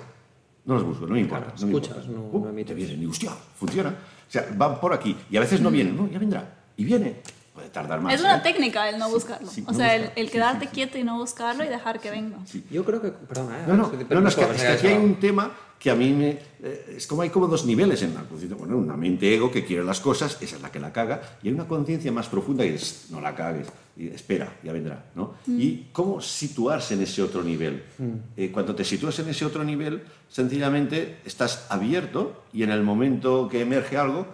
No 0.65 0.75
los 0.75 0.85
busco, 0.85 1.09
no 1.09 1.15
me 1.15 1.21
importa. 1.23 1.53
no 1.59 1.67
escuchas, 1.67 2.07
no, 2.07 2.21
uh, 2.21 2.65
Te 2.65 2.73
vienen 2.73 3.03
y, 3.03 3.07
hostia, 3.07 3.33
funciona. 3.57 3.89
O 3.89 4.31
sea, 4.31 4.47
van 4.57 4.79
por 4.79 4.93
aquí 4.93 5.17
y 5.29 5.37
a 5.37 5.41
veces 5.41 5.61
no 5.61 5.73
vienen, 5.73 5.97
no, 5.97 6.09
ya 6.09 6.21
vendrá. 6.21 6.55
Y 6.77 6.85
viene 6.85 7.17
puede 7.57 7.71
tardar 7.71 8.01
más. 8.01 8.15
Es 8.15 8.21
una 8.21 8.37
¿eh? 8.37 8.41
técnica 8.43 8.89
el 8.89 8.99
no 8.99 9.11
buscarlo. 9.11 9.49
o 9.67 9.75
sea, 9.75 9.97
el, 9.97 10.31
quedarte 10.31 10.69
quieto 10.69 10.99
y 10.99 11.03
no 11.03 11.17
buscarlo 11.17 11.65
y 11.65 11.69
dejar 11.69 11.99
que 12.01 12.11
venga. 12.11 12.37
Yo 12.71 12.85
creo 12.85 13.01
que, 13.01 13.09
perdón, 13.09 13.53
¿eh? 13.55 13.65
no, 13.67 13.77
no, 13.77 14.21
no, 14.21 14.29
es 14.29 14.35
que, 14.35 14.45
aquí 14.45 14.87
hay 14.87 14.99
un 14.99 15.17
tema 15.17 15.51
que 15.79 15.91
a 15.91 15.95
mí 15.95 16.13
me... 16.13 16.39
Eh, 16.63 16.97
es 16.99 17.07
como 17.07 17.23
hay 17.23 17.31
como 17.31 17.47
dos 17.47 17.65
niveles 17.65 18.03
en 18.03 18.15
la 18.15 18.23
conciencia. 18.25 18.57
Bueno, 18.59 18.77
una 18.77 18.97
mente 18.97 19.35
ego 19.35 19.51
que 19.51 19.65
quiere 19.65 19.85
las 19.85 20.01
cosas, 20.01 20.37
esa 20.41 20.57
es 20.57 20.63
la 20.63 20.71
que 20.71 20.79
la 20.79 20.93
caga, 20.93 21.39
y 21.43 21.49
hay 21.49 21.55
una 21.55 21.67
conciencia 21.67 22.13
más 22.13 22.29
profunda 22.29 22.63
que 22.63 22.75
es, 22.75 23.07
no 23.11 23.21
la 23.21 23.35
cagues, 23.35 23.69
y 23.97 24.09
espera, 24.09 24.59
ya 24.63 24.73
vendrá, 24.73 25.07
¿no? 25.15 25.35
Mm. 25.47 25.61
Y 25.61 25.87
cómo 25.93 26.21
situarse 26.21 26.95
en 26.95 27.03
ese 27.03 27.23
otro 27.23 27.43
nivel. 27.43 27.85
Mm. 27.99 28.53
cuando 28.53 28.75
te 28.75 28.85
sitúas 28.85 29.19
en 29.19 29.29
ese 29.31 29.47
otro 29.47 29.65
nivel, 29.65 30.03
sencillamente 30.29 31.21
estás 31.25 31.67
abierto 31.71 32.45
y 32.53 32.63
en 32.63 32.71
el 32.71 32.83
momento 32.83 33.49
que 33.51 33.63
emerge 33.63 33.97
algo, 33.97 34.27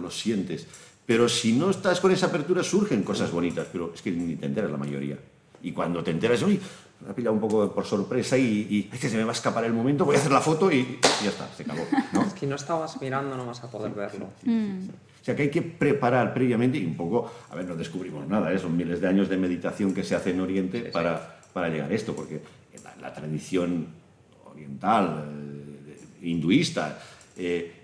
lo 0.00 0.10
sientes. 0.10 0.66
Pero 1.06 1.28
si 1.28 1.52
no 1.52 1.70
estás 1.70 2.00
con 2.00 2.12
esa 2.12 2.26
apertura, 2.26 2.62
surgen 2.62 3.02
cosas 3.02 3.30
bonitas, 3.30 3.66
pero 3.72 3.92
es 3.94 4.02
que 4.02 4.10
ni 4.10 4.36
te 4.36 4.46
enteras 4.46 4.70
la 4.70 4.76
mayoría. 4.76 5.18
Y 5.62 5.72
cuando 5.72 6.02
te 6.02 6.10
enteras, 6.10 6.42
uy, 6.42 6.60
me 7.04 7.10
ha 7.10 7.14
pillado 7.14 7.34
un 7.34 7.40
poco 7.40 7.72
por 7.72 7.84
sorpresa 7.84 8.38
y, 8.38 8.88
es 8.92 9.00
que 9.00 9.08
se 9.08 9.16
me 9.16 9.24
va 9.24 9.30
a 9.30 9.34
escapar 9.34 9.64
el 9.64 9.72
momento, 9.72 10.04
voy 10.04 10.16
a 10.16 10.18
hacer 10.18 10.32
la 10.32 10.40
foto 10.40 10.70
y, 10.70 10.98
ya 11.22 11.30
está, 11.30 11.48
se 11.56 11.64
acabó. 11.64 11.82
¿no? 12.12 12.22
es 12.26 12.32
que 12.34 12.46
no 12.46 12.56
estabas 12.56 13.00
mirando, 13.00 13.36
no 13.36 13.46
vas 13.46 13.62
a 13.64 13.70
poder 13.70 13.92
verlo. 13.92 14.28
Mm. 14.44 14.88
O 15.20 15.24
sea 15.24 15.36
que 15.36 15.42
hay 15.42 15.50
que 15.50 15.62
preparar 15.62 16.34
previamente 16.34 16.78
y 16.78 16.84
un 16.84 16.96
poco, 16.96 17.30
a 17.50 17.54
ver, 17.54 17.64
no 17.66 17.76
descubrimos 17.76 18.26
nada, 18.26 18.52
¿eh? 18.52 18.58
son 18.58 18.76
miles 18.76 19.00
de 19.00 19.06
años 19.06 19.28
de 19.28 19.36
meditación 19.36 19.94
que 19.94 20.02
se 20.02 20.16
hace 20.16 20.30
en 20.30 20.40
Oriente 20.40 20.90
para, 20.92 21.40
para 21.52 21.68
llegar 21.68 21.90
a 21.90 21.94
esto, 21.94 22.14
porque 22.14 22.40
la, 23.00 23.12
tradición 23.12 23.86
oriental, 24.50 25.28
eh, 25.86 26.28
hinduista, 26.28 26.98
eh, 27.36 27.81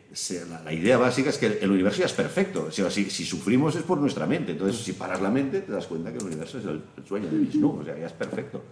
la, 0.64 0.72
idea 0.72 0.96
básica 0.96 1.28
es 1.28 1.38
que 1.38 1.59
el 1.61 1.70
universo 1.70 2.00
ya 2.00 2.06
es 2.06 2.12
perfecto. 2.12 2.70
si, 2.70 2.82
si, 3.11 3.24
sufrimos 3.24 3.76
es 3.76 3.82
por 3.82 3.98
nuestra 3.98 4.26
mente. 4.26 4.52
Entonces, 4.52 4.80
si 4.82 4.92
paras 4.92 5.20
la 5.20 5.30
mente, 5.30 5.61
te 5.61 5.72
das 5.72 5.86
cuenta 5.86 6.11
que 6.11 6.18
el 6.18 6.24
universo 6.24 6.59
es 6.59 6.64
el, 6.64 6.82
sueño 7.06 7.28
de 7.28 7.36
Vishnu. 7.36 7.80
O 7.80 7.84
sea, 7.84 7.98
ya 7.98 8.06
es 8.06 8.12
perfecto. 8.12 8.62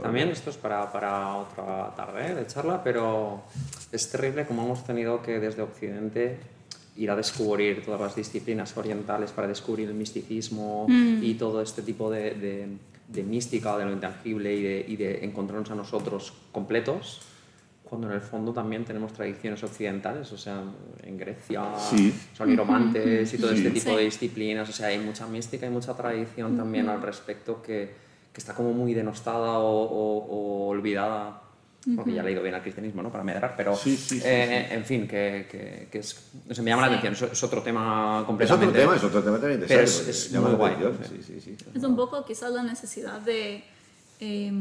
También 0.00 0.28
esto 0.28 0.50
es 0.50 0.56
para, 0.56 0.90
para 0.90 1.36
otra 1.36 1.92
tarde 1.94 2.34
de 2.34 2.46
charla, 2.46 2.82
pero 2.82 3.42
es 3.92 4.10
terrible 4.10 4.46
como 4.46 4.64
hemos 4.64 4.84
tenido 4.84 5.20
que 5.22 5.38
desde 5.38 5.62
Occidente 5.62 6.38
ir 6.96 7.10
a 7.10 7.16
descubrir 7.16 7.84
todas 7.84 8.00
las 8.00 8.16
disciplinas 8.16 8.74
orientales 8.76 9.32
para 9.32 9.48
descubrir 9.48 9.88
el 9.88 9.94
misticismo 9.94 10.86
mm. 10.88 11.22
y 11.22 11.34
todo 11.34 11.60
este 11.60 11.82
tipo 11.82 12.10
de, 12.10 12.30
de, 12.30 12.68
de 13.08 13.22
mística, 13.22 13.76
de 13.76 13.84
lo 13.84 13.92
intangible 13.92 14.54
y 14.54 14.62
de, 14.62 14.84
y 14.88 14.96
de 14.96 15.24
encontrarnos 15.24 15.70
a 15.70 15.74
nosotros 15.74 16.32
completos 16.52 17.20
cuando 17.88 18.08
en 18.08 18.14
el 18.14 18.20
fondo 18.20 18.52
también 18.52 18.84
tenemos 18.84 19.12
tradiciones 19.12 19.62
occidentales, 19.62 20.30
o 20.32 20.36
sea, 20.36 20.60
en 21.04 21.16
Grecia 21.16 21.62
son 22.36 22.48
niromantes 22.48 23.32
y 23.32 23.38
todo 23.38 23.52
este 23.52 23.70
tipo 23.70 23.96
de 23.96 24.04
disciplinas, 24.04 24.68
o 24.68 24.72
sea, 24.72 24.88
hay 24.88 24.98
mucha 24.98 25.26
mística 25.26 25.66
y 25.66 25.70
mucha 25.70 25.94
tradición 25.94 26.56
también 26.56 26.88
al 26.88 27.00
respecto 27.00 27.62
que, 27.62 27.94
que, 28.32 28.40
está 28.40 28.54
como 28.54 28.72
muy 28.72 28.92
denostada 28.92 29.58
o, 29.60 29.84
o, 29.84 30.66
olvidada, 30.68 31.42
porque 31.94 32.12
ya 32.12 32.22
he 32.22 32.24
leído 32.24 32.42
bien 32.42 32.56
al 32.56 32.62
cristianismo, 32.62 33.02
¿no? 33.02 33.12
Para 33.12 33.22
medrar, 33.22 33.54
pero 33.56 33.78
eh, 34.24 34.68
en 34.72 34.84
fin, 34.84 35.06
que, 35.06 35.46
que, 35.48 35.86
que 35.88 35.98
es, 36.00 36.32
o 36.50 36.54
sea, 36.54 36.64
me 36.64 36.70
llama 36.70 36.88
la 36.88 36.96
atención, 36.96 37.30
es, 37.30 37.42
otro 37.44 37.62
tema 37.62 38.24
completamente... 38.26 38.80
Es 38.80 38.84
otro 38.84 38.96
tema, 38.96 38.96
es 38.96 39.04
otro 39.04 39.22
tema 39.22 39.38
también 39.38 39.64
Pero 39.68 39.82
es, 39.82 40.08
es 40.08 40.32
muy 40.32 40.54
guay. 40.54 40.74
Es 41.72 41.84
un 41.84 41.94
poco 41.94 42.24
quizás 42.24 42.50
la 42.50 42.64
necesidad 42.64 43.20
de... 43.20 43.62
Eh, 44.18 44.52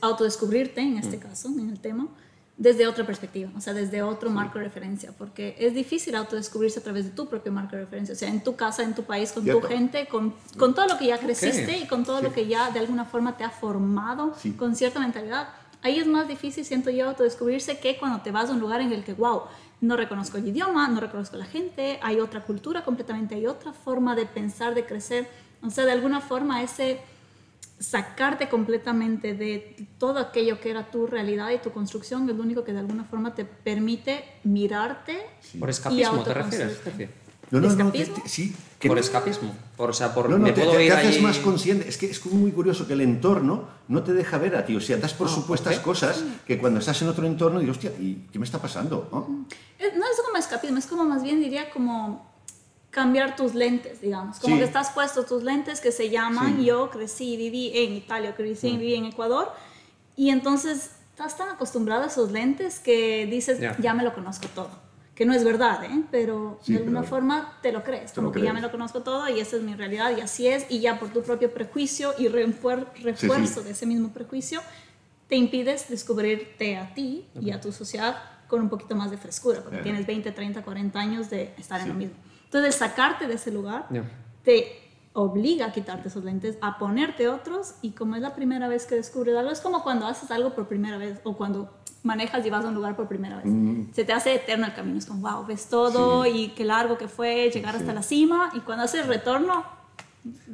autodescubrirte, 0.00 0.80
en 0.80 0.98
este 0.98 1.16
mm. 1.16 1.20
caso, 1.20 1.48
en 1.48 1.70
el 1.70 1.80
tema, 1.80 2.08
desde 2.56 2.86
otra 2.86 3.04
perspectiva, 3.04 3.50
o 3.54 3.60
sea, 3.60 3.74
desde 3.74 4.02
otro 4.02 4.30
marco 4.30 4.58
de 4.58 4.64
referencia, 4.64 5.12
porque 5.16 5.54
es 5.58 5.74
difícil 5.74 6.14
autodescubrirse 6.14 6.80
a 6.80 6.82
través 6.82 7.04
de 7.04 7.10
tu 7.10 7.28
propio 7.28 7.52
marco 7.52 7.76
de 7.76 7.82
referencia, 7.82 8.14
o 8.14 8.16
sea, 8.16 8.30
en 8.30 8.42
tu 8.42 8.56
casa, 8.56 8.82
en 8.82 8.94
tu 8.94 9.02
país, 9.02 9.32
con 9.32 9.44
tu 9.44 9.60
gente, 9.60 10.06
con, 10.06 10.34
con, 10.56 10.74
todo 10.74 10.86
lo 10.86 10.96
que 10.96 11.06
ya 11.06 11.18
creciste 11.18 11.76
y 11.76 11.86
con 11.86 12.04
todo 12.04 12.22
lo 12.22 12.32
que 12.32 12.46
ya 12.46 12.70
de 12.70 12.78
alguna 12.78 13.04
forma 13.04 13.36
te 13.36 13.44
ha 13.44 13.50
formado 13.50 14.34
con 14.56 14.74
cierta 14.74 15.00
mentalidad. 15.00 15.48
Ahí 15.82 15.98
es 15.98 16.06
más 16.06 16.28
difícil, 16.28 16.64
siento 16.64 16.88
yo, 16.88 17.08
autodescubrirse 17.08 17.78
que 17.78 17.98
cuando 17.98 18.22
te 18.22 18.30
vas 18.30 18.48
a 18.48 18.54
un 18.54 18.60
lugar 18.60 18.80
en 18.80 18.90
el 18.92 19.04
que, 19.04 19.12
wow, 19.12 19.42
no 19.82 19.98
reconozco 19.98 20.38
el 20.38 20.48
idioma, 20.48 20.88
no 20.88 21.00
reconozco 21.00 21.36
la 21.36 21.44
gente, 21.44 21.98
hay 22.02 22.20
otra 22.20 22.42
cultura 22.42 22.84
completamente, 22.84 23.34
hay 23.34 23.46
otra 23.46 23.74
forma 23.74 24.16
de 24.16 24.24
pensar, 24.24 24.74
de 24.74 24.86
crecer, 24.86 25.28
o 25.62 25.68
sea, 25.68 25.84
de 25.84 25.92
alguna 25.92 26.22
forma 26.22 26.62
ese 26.62 27.00
sacarte 27.78 28.48
completamente 28.48 29.34
de 29.34 29.76
todo 29.98 30.18
aquello 30.18 30.60
que 30.60 30.70
era 30.70 30.90
tu 30.90 31.06
realidad 31.06 31.50
y 31.50 31.58
tu 31.58 31.72
construcción 31.72 32.28
es 32.28 32.36
lo 32.36 32.42
único 32.42 32.64
que 32.64 32.72
de 32.72 32.78
alguna 32.78 33.04
forma 33.04 33.34
te 33.34 33.44
permite 33.44 34.24
mirarte. 34.44 35.18
Por 35.58 35.70
escapismo, 35.70 36.22
¿te 36.22 36.34
refieres? 36.34 36.78
No, 37.50 37.60
no, 37.60 37.72
no, 37.72 37.92
sí. 38.24 38.56
por 38.84 38.98
escapismo. 38.98 39.54
Por, 39.76 39.90
o 39.90 39.92
sea, 39.92 40.12
por 40.12 40.28
no, 40.28 40.36
no, 40.36 40.52
te, 40.52 40.62
te, 40.62 40.90
haces 40.90 41.22
más 41.22 41.38
consciente. 41.38 41.88
Es 41.88 41.96
que 41.96 42.06
es 42.06 42.24
muy 42.26 42.50
curioso 42.50 42.88
que 42.88 42.94
el 42.94 43.02
entorno 43.02 43.68
no 43.86 44.02
te 44.02 44.12
deja 44.14 44.38
ver 44.38 44.56
a 44.56 44.66
ti. 44.66 44.74
O 44.74 44.80
sea, 44.80 44.96
das 44.96 45.14
por 45.14 45.28
supuestas 45.28 45.78
cosas 45.78 46.24
que 46.44 46.58
cuando 46.58 46.80
estás 46.80 47.00
en 47.02 47.08
otro 47.08 47.24
entorno 47.24 47.60
dices, 47.60 47.76
hostia, 47.76 47.92
¿y 48.00 48.26
qué 48.32 48.40
me 48.40 48.44
está 48.44 48.60
pasando? 48.60 49.08
¿No? 49.12 49.46
no 49.78 50.04
es 50.04 50.20
como 50.24 50.38
escapismo, 50.38 50.78
es 50.78 50.86
como 50.86 51.04
más 51.04 51.22
bien 51.22 51.40
diría 51.40 51.70
como 51.70 52.35
cambiar 52.96 53.36
tus 53.36 53.54
lentes, 53.54 54.00
digamos. 54.00 54.38
Como 54.38 54.56
que 54.56 54.64
estás 54.64 54.88
puesto 54.88 55.26
tus 55.26 55.42
lentes 55.42 55.82
que 55.82 55.92
se 55.92 56.08
llaman 56.08 56.64
yo 56.64 56.88
crecí, 56.88 57.36
viví 57.36 57.70
en 57.74 57.92
Italia, 57.92 58.34
crecí, 58.34 58.70
viví 58.78 58.94
en 58.94 59.04
Ecuador. 59.04 59.52
Y 60.16 60.30
entonces 60.30 60.92
estás 61.10 61.36
tan 61.36 61.50
acostumbrado 61.50 62.04
a 62.04 62.06
esos 62.06 62.32
lentes 62.32 62.80
que 62.80 63.26
dices, 63.26 63.60
ya 63.80 63.92
me 63.92 64.02
lo 64.02 64.14
conozco 64.14 64.48
todo. 64.54 64.70
Que 65.14 65.26
no 65.26 65.34
es 65.34 65.44
verdad, 65.44 65.84
¿eh? 65.84 66.04
pero 66.10 66.58
de 66.66 66.78
alguna 66.78 67.02
forma 67.02 67.58
te 67.60 67.70
lo 67.70 67.84
crees. 67.84 68.12
como 68.12 68.32
que 68.32 68.40
ya 68.40 68.54
me 68.54 68.62
lo 68.62 68.70
conozco 68.70 69.02
todo 69.02 69.28
y 69.28 69.40
esa 69.40 69.56
es 69.56 69.62
mi 69.62 69.74
realidad 69.74 70.16
y 70.16 70.22
así 70.22 70.48
es. 70.48 70.64
Y 70.70 70.80
ya 70.80 70.98
por 70.98 71.10
tu 71.10 71.22
propio 71.22 71.52
prejuicio 71.52 72.14
y 72.16 72.28
refuerzo 72.28 73.62
de 73.62 73.72
ese 73.72 73.84
mismo 73.84 74.08
prejuicio, 74.08 74.62
te 75.28 75.36
impides 75.36 75.90
descubrirte 75.90 76.78
a 76.78 76.94
ti 76.94 77.26
y 77.38 77.50
a 77.50 77.60
tu 77.60 77.72
sociedad 77.72 78.16
con 78.48 78.62
un 78.62 78.70
poquito 78.70 78.96
más 78.96 79.10
de 79.10 79.18
frescura, 79.18 79.60
porque 79.60 79.80
tienes 79.80 80.06
20, 80.06 80.32
30, 80.32 80.62
40 80.62 80.98
años 80.98 81.28
de 81.28 81.52
estar 81.58 81.78
en 81.82 81.88
lo 81.88 81.94
mismo. 81.94 82.25
Entonces, 82.46 82.74
sacarte 82.74 83.26
de 83.26 83.34
ese 83.34 83.50
lugar 83.50 83.86
te 84.42 84.86
obliga 85.12 85.66
a 85.66 85.72
quitarte 85.72 86.08
esos 86.08 86.24
lentes, 86.24 86.58
a 86.60 86.78
ponerte 86.78 87.28
otros 87.28 87.76
y 87.80 87.92
como 87.92 88.16
es 88.16 88.22
la 88.22 88.34
primera 88.34 88.68
vez 88.68 88.86
que 88.86 88.96
descubres 88.96 89.34
algo, 89.36 89.50
es 89.50 89.60
como 89.60 89.82
cuando 89.82 90.06
haces 90.06 90.30
algo 90.30 90.54
por 90.54 90.68
primera 90.68 90.98
vez 90.98 91.20
o 91.24 91.36
cuando 91.36 91.70
manejas 92.02 92.44
y 92.44 92.50
vas 92.50 92.64
a 92.64 92.68
un 92.68 92.74
lugar 92.74 92.96
por 92.96 93.08
primera 93.08 93.38
vez. 93.38 93.46
Mm. 93.46 93.92
Se 93.92 94.04
te 94.04 94.12
hace 94.12 94.34
eterno 94.34 94.66
el 94.66 94.74
camino, 94.74 94.98
es 94.98 95.06
como, 95.06 95.28
wow, 95.28 95.46
ves 95.46 95.68
todo 95.68 96.26
y 96.26 96.48
qué 96.48 96.64
largo 96.64 96.98
que 96.98 97.08
fue 97.08 97.50
llegar 97.50 97.74
hasta 97.74 97.94
la 97.94 98.02
cima 98.02 98.50
y 98.54 98.60
cuando 98.60 98.84
haces 98.84 99.06
retorno, 99.06 99.64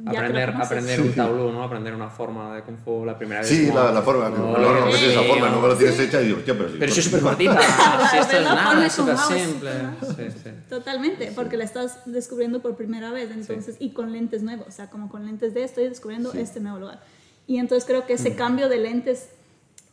Aprender, 0.05 0.49
aprender 0.51 1.01
un 1.01 1.13
tablú, 1.13 1.51
¿no? 1.51 1.63
Aprender 1.63 1.93
una 1.93 2.09
forma 2.09 2.55
de 2.55 2.61
Kung 2.63 2.77
Fu 2.77 3.05
la 3.05 3.17
primera 3.17 3.41
vez. 3.41 3.49
Sí, 3.49 3.67
la, 3.73 3.91
la 3.91 4.01
forma, 4.01 4.29
No, 4.29 4.37
no, 4.37 4.57
no, 4.57 4.79
no, 4.85 4.91
sí, 4.91 5.05
es 5.05 5.11
esa 5.11 5.23
forma, 5.23 5.49
no. 5.49 5.55
no 5.55 5.61
me 5.61 5.67
lo 5.69 5.75
tienes 5.77 5.99
hecha 5.99 6.21
y 6.21 6.25
digo, 6.25 6.37
hostia, 6.39 6.53
pero 6.57 6.69
si 6.69 6.77
Pero 6.77 6.91
si 6.93 6.99
es 6.99 7.05
súper 7.05 7.21
cortita, 7.21 7.59
si 8.11 8.17
esto 8.17 8.37
es 8.37 8.43
nada, 8.43 8.89
súper 8.89 9.17
simple. 9.17 9.71
Sí, 10.15 10.39
sí. 10.43 10.49
Totalmente, 10.69 11.31
porque 11.35 11.57
la 11.57 11.63
estás 11.63 11.99
descubriendo 12.05 12.61
por 12.61 12.75
primera 12.75 13.11
vez, 13.11 13.29
entonces, 13.31 13.77
y 13.79 13.91
con 13.91 14.11
lentes 14.11 14.43
nuevos, 14.43 14.67
o 14.67 14.71
sea, 14.71 14.89
como 14.89 15.09
con 15.09 15.25
lentes 15.25 15.53
de 15.53 15.63
estoy 15.63 15.89
descubriendo 15.89 16.31
Sí. 16.31 16.39
este 16.39 16.59
nuevo 16.59 16.79
lugar. 16.79 17.01
Y 17.47 17.57
entonces 17.57 17.85
creo 17.85 18.05
que 18.05 18.13
ese 18.13 18.31
Mm. 18.31 18.35
cambio 18.35 18.69
de 18.69 18.77
lentes 18.77 19.29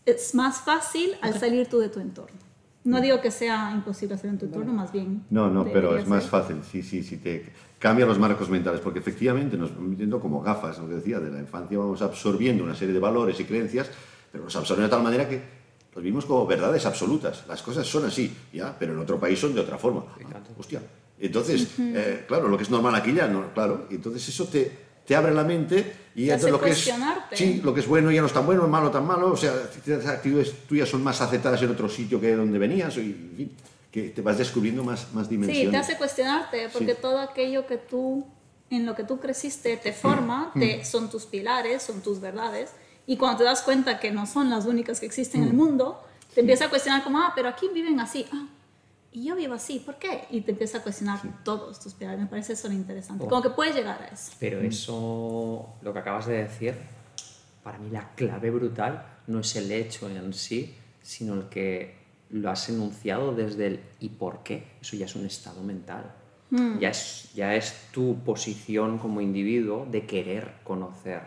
es 0.07 0.35
más 0.35 0.59
fácil 0.61 1.15
al 1.23 1.39
salir 1.39 1.69
tú 1.69 1.79
de 1.79 1.89
tu 1.89 2.01
entorno. 2.01 2.37
No 2.83 3.01
digo 3.03 3.21
que 3.21 3.31
sea 3.31 3.73
imposible 3.75 4.15
hacer 4.15 4.31
en 4.31 4.39
tu 4.39 4.47
entorno, 4.47 4.73
más 4.73 4.91
bien. 4.91 5.23
No, 5.29 5.51
no, 5.51 5.65
pero 5.65 5.97
es 5.99 6.07
más 6.07 6.25
fácil, 6.27 6.63
sí, 6.71 6.83
sí, 6.83 7.03
sí, 7.03 7.19
te 7.19 7.53
cambia 7.81 8.05
los 8.05 8.19
marcos 8.19 8.49
mentales, 8.51 8.81
porque 8.81 8.99
efectivamente 8.99 9.57
nos 9.57 9.75
vamos 9.75 9.89
metiendo 9.89 10.21
como 10.21 10.43
gafas, 10.43 10.79
lo 10.79 10.87
que 10.87 10.95
decía, 10.97 11.19
de 11.19 11.31
la 11.31 11.41
infancia 11.41 11.79
vamos 11.79 12.01
absorbiendo 12.03 12.63
una 12.63 12.75
serie 12.75 12.93
de 12.93 13.01
valores 13.01 13.41
y 13.41 13.45
creencias, 13.45 13.91
pero 14.31 14.45
los 14.45 14.55
absorbemos 14.55 14.91
de 14.91 14.95
tal 14.95 15.03
manera 15.03 15.27
que 15.27 15.41
los 15.95 16.05
vimos 16.05 16.27
como 16.27 16.47
verdades 16.47 16.85
absolutas. 16.85 17.45
Las 17.49 17.63
cosas 17.63 17.87
son 17.87 18.05
así, 18.05 18.33
ya, 18.53 18.77
pero 18.79 18.93
en 18.93 18.99
otro 18.99 19.19
país 19.19 19.39
son 19.41 19.55
de 19.55 19.63
otra 19.63 19.79
forma. 19.79 20.05
Ah, 20.33 20.41
hostia. 20.59 20.81
Entonces, 21.19 21.69
eh, 21.79 22.25
claro, 22.29 22.49
lo 22.49 22.57
que 22.57 22.65
es 22.65 22.71
normal 22.71 22.95
aquí 22.95 23.15
ya 23.15 23.27
no, 23.27 23.53
claro, 23.53 23.87
y 23.91 23.95
entonces 23.95 24.29
eso 24.29 24.47
te, 24.47 24.71
te 25.07 25.17
abre 25.17 25.35
la 25.35 25.45
mente 25.45 26.11
y 26.15 26.27
Te 26.27 26.35
hace 26.35 26.51
lo 26.51 26.61
que 26.61 26.71
es 26.71 26.93
sí, 27.33 27.61
lo 27.63 27.73
que 27.73 27.81
es 27.81 27.87
bueno 27.87 28.11
ya 28.11 28.21
no 28.21 28.27
es 28.27 28.33
tan 28.33 28.45
bueno, 28.45 28.67
malo 28.69 28.91
tan 28.91 29.07
malo, 29.07 29.33
o 29.33 29.37
sea, 29.37 29.53
ciertas 29.83 30.07
actitudes 30.07 30.67
tuyas 30.69 30.89
son 30.89 31.03
más 31.03 31.21
aceptadas 31.21 31.63
en 31.63 31.71
otro 31.71 31.89
sitio 31.89 32.21
que 32.21 32.29
de 32.29 32.37
donde 32.37 32.59
venías, 32.59 32.97
y, 32.97 33.01
en 33.01 33.35
fin, 33.37 33.53
que 33.91 34.11
te 34.11 34.23
vas 34.23 34.39
descubriendo 34.39 34.85
más, 34.85 35.13
más 35.13 35.29
dimensiones. 35.29 35.67
Sí, 35.67 35.71
te 35.71 35.77
hace 35.77 35.97
cuestionarte, 35.97 36.69
porque 36.73 36.95
Sí. 36.95 36.99
todo 37.03 37.19
aquello 37.19 37.67
que 37.67 37.77
tú, 37.77 38.27
en 38.71 38.87
lo 38.87 38.95
que 38.95 39.03
tú 39.05 39.19
creciste, 39.19 39.77
te 39.77 39.93
forma, 39.93 40.53
Mm. 40.55 40.61
te, 40.61 40.85
son 40.85 41.11
tus 41.11 41.27
pilares, 41.27 41.83
son 41.83 42.01
tus 42.01 42.21
verdades, 42.21 42.71
y 43.07 43.17
cuando 43.17 43.39
te 43.39 43.45
das 43.45 43.63
cuenta 43.63 43.99
que 43.99 44.13
no 44.13 44.27
son 44.27 44.49
las 44.51 44.67
únicas 44.67 45.01
que 45.01 45.07
existen 45.07 45.43
en 45.43 45.49
Mm. 45.49 45.51
el 45.51 45.57
mundo, 45.57 46.01
te 46.35 46.41
empieza 46.43 46.67
a 46.67 46.71
cuestionar 46.71 47.03
como, 47.03 47.19
ah, 47.19 47.33
pero 47.35 47.49
aquí 47.49 47.69
viven 47.75 47.99
así, 47.99 48.27
ah, 48.33 48.47
y 49.11 49.25
yo 49.25 49.35
vivo 49.35 49.55
así, 49.55 49.81
¿por 49.81 49.97
qué? 49.97 50.27
Y 50.31 50.43
te 50.43 50.53
empieza 50.53 50.79
a 50.79 50.83
cuestionar 50.85 51.19
todos 51.43 51.81
tus 51.81 51.95
pilares, 51.95 52.21
me 52.21 52.27
parece 52.27 52.53
eso 52.53 52.69
lo 52.69 52.75
interesante, 52.75 53.25
Oh. 53.25 53.29
como 53.29 53.43
que 53.43 53.51
puedes 53.51 53.75
llegar 53.75 54.01
a 54.01 54.07
eso. 54.07 54.31
Pero 54.39 54.61
eso, 54.61 55.67
lo 55.83 55.93
que 55.93 55.99
acabas 55.99 56.27
de 56.27 56.45
decir, 56.45 56.77
para 57.65 57.79
mí 57.79 57.91
la 57.91 58.09
clave 58.15 58.51
brutal 58.53 59.05
no 59.27 59.41
es 59.41 59.57
el 59.57 59.73
hecho 59.73 60.09
en 60.09 60.33
sí, 60.33 60.77
sino 61.03 61.35
el 61.35 61.49
que 61.49 61.99
lo 62.33 62.51
has 62.51 62.69
enunciado 62.69 63.35
desde 63.35 63.67
el 63.67 63.81
y 64.01 64.09
por 64.11 64.43
qué. 64.43 64.65
Eso 64.81 64.97
ya 64.97 65.07
es 65.07 65.15
un 65.17 65.27
estado 65.27 65.63
mental. 65.63 66.13
Ya, 66.81 66.91
es, 66.91 67.31
ya 67.35 67.55
es 67.55 67.87
tu 67.93 68.19
posición 68.25 68.99
como 68.99 69.21
individuo 69.21 69.87
de 69.91 70.05
querer 70.07 70.55
conocer. 70.65 71.21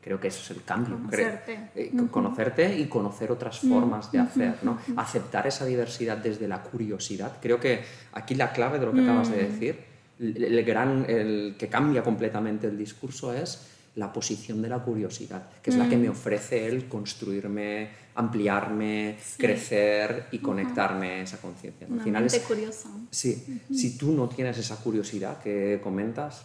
Creo 0.00 0.18
que 0.18 0.28
eso 0.28 0.40
es 0.42 0.56
el 0.56 0.64
cambio. 0.64 0.96
Conocerte. 0.96 1.70
Eh, 1.74 1.92
co- 1.98 2.08
Conocerte 2.10 2.78
y 2.78 2.86
conocer 2.86 3.30
otras 3.30 3.58
formas 3.60 4.10
de 4.10 4.18
hacer, 4.20 4.54
¿no? 4.62 4.78
Aceptar 4.96 5.46
esa 5.46 5.66
diversidad 5.66 6.16
desde 6.16 6.48
la 6.48 6.62
curiosidad. 6.62 7.36
Creo 7.42 7.60
que 7.60 7.82
aquí 8.14 8.34
la 8.34 8.52
clave 8.52 8.78
de 8.78 8.86
lo 8.86 8.92
que 8.94 9.02
acabas 9.02 9.30
de 9.30 9.36
decir, 9.48 9.78
el, 10.18 10.42
el 10.42 10.64
gran, 10.64 11.04
el 11.08 11.56
que 11.58 11.68
cambia 11.68 12.02
completamente 12.02 12.66
el 12.66 12.78
discurso 12.78 13.34
es 13.34 13.66
la 13.96 14.12
posición 14.12 14.62
de 14.62 14.68
la 14.68 14.78
curiosidad, 14.78 15.42
que 15.62 15.70
es 15.70 15.76
la 15.76 15.88
que 15.88 15.96
me 15.96 16.08
ofrece 16.08 16.66
el 16.66 16.86
construirme, 16.86 17.88
ampliarme, 18.14 19.18
crecer 19.36 20.26
y 20.30 20.38
conectarme 20.38 21.10
a 21.10 21.22
esa 21.22 21.38
conciencia. 21.38 21.86
Al 21.90 22.00
final 22.00 22.22
mente 22.22 22.36
es, 22.36 22.42
curiosa. 22.44 22.88
Sí, 23.10 23.62
si 23.74 23.96
tú 23.96 24.12
no 24.12 24.28
tienes 24.28 24.58
esa 24.58 24.76
curiosidad 24.76 25.42
que 25.42 25.80
comentas, 25.82 26.44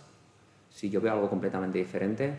si 0.73 0.89
yo 0.89 0.99
veo 0.99 1.13
algo 1.13 1.29
completamente 1.29 1.77
diferente, 1.77 2.33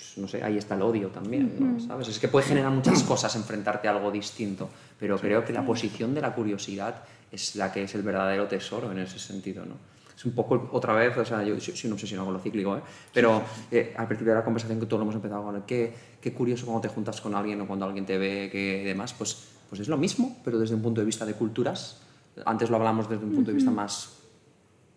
pues, 0.00 0.16
no 0.16 0.28
sé, 0.28 0.42
ahí 0.42 0.56
está 0.56 0.76
el 0.76 0.82
odio 0.82 1.08
también, 1.08 1.52
¿no? 1.58 1.80
¿sabes? 1.80 2.08
Es 2.08 2.18
que 2.18 2.28
puede 2.28 2.46
generar 2.46 2.70
muchas 2.70 3.02
cosas 3.02 3.34
enfrentarte 3.36 3.88
a 3.88 3.90
algo 3.90 4.10
distinto, 4.10 4.70
pero 4.98 5.18
creo 5.18 5.44
que 5.44 5.52
la 5.52 5.64
posición 5.66 6.14
de 6.14 6.20
la 6.20 6.34
curiosidad 6.34 7.02
es 7.30 7.56
la 7.56 7.72
que 7.72 7.82
es 7.82 7.94
el 7.94 8.02
verdadero 8.02 8.46
tesoro 8.46 8.90
en 8.92 8.98
ese 8.98 9.18
sentido, 9.18 9.66
¿no? 9.66 9.74
Es 10.20 10.26
un 10.26 10.32
poco, 10.32 10.68
otra 10.72 10.92
vez, 10.92 11.16
o 11.16 11.24
sea, 11.24 11.42
yo 11.42 11.58
soy 11.58 11.74
un 11.86 11.94
obsesionado 11.94 12.26
con 12.26 12.34
lo 12.34 12.40
cíclico, 12.40 12.76
¿eh? 12.76 12.82
pero 13.10 13.40
eh, 13.70 13.94
al 13.96 14.06
principio 14.06 14.34
de 14.34 14.38
la 14.38 14.44
conversación 14.44 14.78
que 14.78 14.84
todos 14.84 15.00
hemos 15.00 15.14
empezado 15.14 15.44
con 15.44 15.56
el 15.56 15.62
qué, 15.62 15.94
qué 16.20 16.34
curioso 16.34 16.66
cuando 16.66 16.82
te 16.82 16.88
juntas 16.88 17.22
con 17.22 17.34
alguien 17.34 17.58
o 17.62 17.66
cuando 17.66 17.86
alguien 17.86 18.04
te 18.04 18.18
ve 18.18 18.50
que 18.52 18.84
demás, 18.84 19.14
pues, 19.14 19.48
pues 19.70 19.80
es 19.80 19.88
lo 19.88 19.96
mismo, 19.96 20.36
pero 20.44 20.58
desde 20.58 20.74
un 20.74 20.82
punto 20.82 21.00
de 21.00 21.06
vista 21.06 21.24
de 21.24 21.32
culturas. 21.32 22.02
Antes 22.44 22.68
lo 22.68 22.76
hablamos 22.76 23.08
desde 23.08 23.24
un 23.24 23.32
punto 23.32 23.50
de 23.50 23.54
vista 23.54 23.70
más 23.70 24.18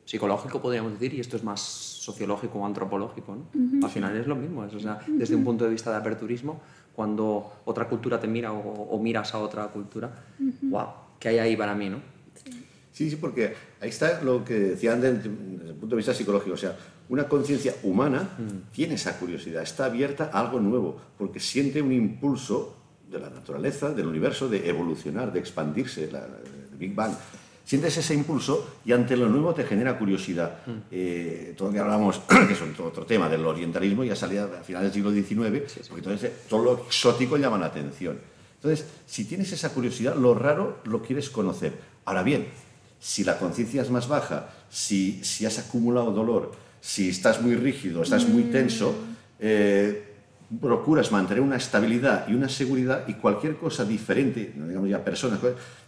psicológico, 0.03 0.61
podríamos 0.61 0.91
decir, 0.91 1.13
y 1.13 1.21
esto 1.21 1.37
es 1.37 1.43
más 1.45 1.61
sociológico 1.61 2.59
o 2.59 2.65
antropológico. 2.65 3.33
¿no? 3.33 3.85
Al 3.85 3.93
final 3.93 4.17
es 4.17 4.27
lo 4.27 4.35
mismo, 4.35 4.65
es, 4.65 4.73
o 4.73 4.79
sea, 4.81 4.99
desde 5.07 5.35
un 5.35 5.45
punto 5.45 5.63
de 5.63 5.69
vista 5.69 5.89
de 5.89 5.95
aperturismo, 5.95 6.59
cuando 6.93 7.61
otra 7.63 7.87
cultura 7.87 8.19
te 8.19 8.27
mira 8.27 8.51
o, 8.51 8.59
o 8.59 9.01
miras 9.01 9.33
a 9.33 9.39
otra 9.39 9.69
cultura, 9.69 10.11
wow, 10.63 10.87
¿qué 11.17 11.29
hay 11.29 11.37
ahí 11.39 11.55
para 11.55 11.73
mí? 11.75 11.87
¿no? 11.87 12.12
Sí, 12.93 13.09
sí, 13.09 13.15
porque 13.15 13.55
ahí 13.81 13.89
está 13.89 14.21
lo 14.21 14.45
que 14.45 14.53
decía 14.53 14.93
antes 14.93 15.23
desde 15.23 15.69
el 15.69 15.75
punto 15.75 15.95
de 15.95 15.97
vista 15.97 16.13
psicológico. 16.13 16.53
O 16.53 16.57
sea, 16.57 16.77
una 17.09 17.27
conciencia 17.27 17.75
humana 17.83 18.29
tiene 18.71 18.95
esa 18.95 19.17
curiosidad, 19.17 19.63
está 19.63 19.85
abierta 19.85 20.29
a 20.31 20.39
algo 20.39 20.59
nuevo, 20.59 21.01
porque 21.17 21.39
siente 21.39 21.81
un 21.81 21.91
impulso 21.91 22.77
de 23.09 23.19
la 23.19 23.29
naturaleza, 23.29 23.89
del 23.93 24.07
universo, 24.07 24.47
de 24.47 24.69
evolucionar, 24.69 25.33
de 25.33 25.39
expandirse, 25.39 26.09
la, 26.11 26.19
el 26.19 26.77
Big 26.77 26.93
Bang. 26.93 27.13
Sientes 27.65 27.97
ese 27.97 28.13
impulso 28.13 28.75
y 28.85 28.91
ante 28.91 29.15
lo 29.15 29.27
nuevo 29.29 29.53
te 29.53 29.63
genera 29.63 29.97
curiosidad. 29.97 30.59
Eh, 30.91 31.53
todo 31.57 31.69
lo 31.69 31.73
que 31.73 31.79
hablamos, 31.79 32.19
que 32.47 32.53
es 32.53 32.61
otro, 32.61 33.05
tema 33.05 33.27
del 33.27 33.45
orientalismo, 33.45 34.03
ya 34.03 34.15
salía 34.15 34.43
a 34.43 34.63
finales 34.63 34.93
del 34.93 34.93
siglo 34.93 35.11
XIX, 35.11 35.63
porque 35.89 36.01
entonces 36.01 36.31
todo 36.47 36.63
lo 36.63 36.85
exótico 36.85 37.37
llama 37.37 37.57
la 37.57 37.67
atención. 37.67 38.19
Entonces, 38.55 38.85
si 39.05 39.25
tienes 39.25 39.51
esa 39.51 39.69
curiosidad, 39.69 40.15
lo 40.15 40.35
raro 40.35 40.79
lo 40.85 41.01
quieres 41.01 41.29
conocer. 41.29 41.73
Ahora 42.05 42.23
bien, 42.23 42.47
si 43.03 43.25
la 43.25 43.37
conciencia 43.37 43.81
es 43.81 43.89
más 43.89 44.07
baja, 44.07 44.47
si, 44.69 45.21
si 45.25 45.45
has 45.45 45.59
acumulado 45.59 46.13
dolor, 46.13 46.53
si 46.79 47.09
estás 47.09 47.41
muy 47.41 47.53
rígido, 47.55 48.01
estás 48.01 48.25
muy 48.29 48.43
tenso, 48.43 48.95
eh, 49.39 50.05
procuras 50.61 51.11
mantener 51.11 51.43
una 51.43 51.57
estabilidad 51.57 52.25
y 52.29 52.33
una 52.33 52.47
seguridad 52.47 53.03
y 53.05 53.15
cualquier 53.15 53.57
cosa 53.57 53.83
diferente, 53.83 54.53
no 54.55 54.69
digamos 54.69 54.89
ya 54.89 55.03
personas, 55.03 55.39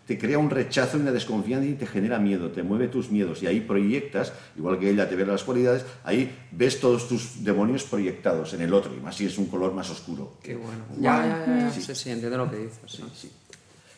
te 0.06 0.18
crea 0.18 0.38
un 0.38 0.50
rechazo 0.50 0.98
y 0.98 1.02
una 1.02 1.14
desconfianza 1.14 1.66
y 1.66 1.76
te 1.76 1.88
genera 1.88 2.20
miedo, 2.20 2.52
te 2.52 2.64
mueve 2.64 2.90
tus 2.90 3.10
miedos 3.10 3.42
y 3.42 3.48
ahí 3.48 3.62
proyectas, 3.62 4.34
igual 4.58 4.78
que 4.78 4.90
ella 4.90 5.08
te 5.08 5.16
ve 5.16 5.26
las 5.26 5.46
cualidades, 5.46 5.86
ahí 6.04 6.36
ves 6.52 6.82
todos 6.82 7.08
tus 7.08 7.46
demonios 7.46 7.86
proyectados 7.86 8.54
en 8.54 8.62
el 8.62 8.74
otro 8.74 8.94
y 8.94 9.00
más 9.00 9.16
si 9.16 9.26
es 9.26 9.38
un 9.38 9.46
color 9.46 9.74
más 9.74 9.90
oscuro. 9.90 10.34
Qué 10.44 10.58
bueno. 10.58 10.84
Ya, 11.00 11.26
ya, 11.26 11.46
ya, 11.48 11.60
ya. 11.60 11.72
Sí, 11.72 11.96
sí, 11.96 12.10
entiendo 12.10 12.38
lo 12.38 12.52
que 12.52 12.58
dices. 12.58 13.00
¿no? 13.00 13.08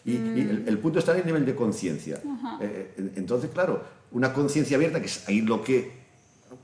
Y, 0.08 0.12
y 0.14 0.42
el, 0.50 0.64
el 0.68 0.78
punto 0.80 1.00
está 1.00 1.12
en 1.14 1.20
el 1.20 1.26
nivel 1.26 1.46
de 1.46 1.54
conciencia. 1.56 2.22
Eh, 2.62 2.94
en- 2.98 3.12
entonces, 3.18 3.50
claro, 3.54 3.84
una 4.12 4.32
conciencia 4.34 4.78
abierta, 4.78 5.00
que 5.00 5.08
es 5.08 5.28
ahí 5.28 5.42
lo 5.42 5.62
que 5.62 6.08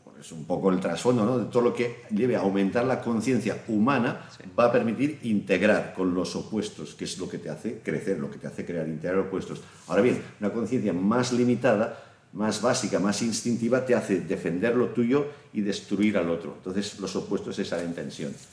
bueno, 0.06 0.20
es 0.22 0.32
un 0.32 0.46
poco 0.46 0.70
el 0.72 0.80
trasfondo, 0.80 1.26
¿no? 1.26 1.38
De 1.38 1.46
todo 1.52 1.62
lo 1.62 1.74
que 1.74 2.04
lleve 2.12 2.36
a 2.38 2.40
aumentar 2.40 2.86
la 2.86 3.02
conciencia 3.02 3.62
humana, 3.68 4.22
va 4.58 4.66
a 4.66 4.72
permitir 4.72 5.20
integrar 5.24 5.94
con 5.94 6.14
los 6.16 6.36
opuestos, 6.38 6.96
que 6.96 7.04
es 7.04 7.18
lo 7.20 7.28
que 7.28 7.38
te 7.38 7.50
hace 7.50 7.80
crecer, 7.84 8.18
lo 8.20 8.32
que 8.32 8.38
te 8.38 8.48
hace 8.48 8.66
crear, 8.66 8.88
integrar 8.88 9.20
opuestos. 9.20 9.62
Ahora 9.88 10.02
bien, 10.02 10.22
una 10.40 10.52
conciencia 10.54 10.94
más 10.94 11.34
limitada, 11.34 12.00
más 12.32 12.62
básica, 12.62 12.98
más 13.00 13.22
instintiva, 13.22 13.86
te 13.86 13.94
hace 13.94 14.22
defender 14.22 14.76
lo 14.76 14.88
tuyo 14.90 15.26
y 15.52 15.62
destruir 15.62 16.18
al 16.18 16.30
otro. 16.30 16.54
Entonces, 16.58 16.98
los 17.00 17.14
opuestos 17.18 17.60
es 17.60 17.68
esa 17.68 17.84
intención. 17.84 18.32
Eso 18.32 18.48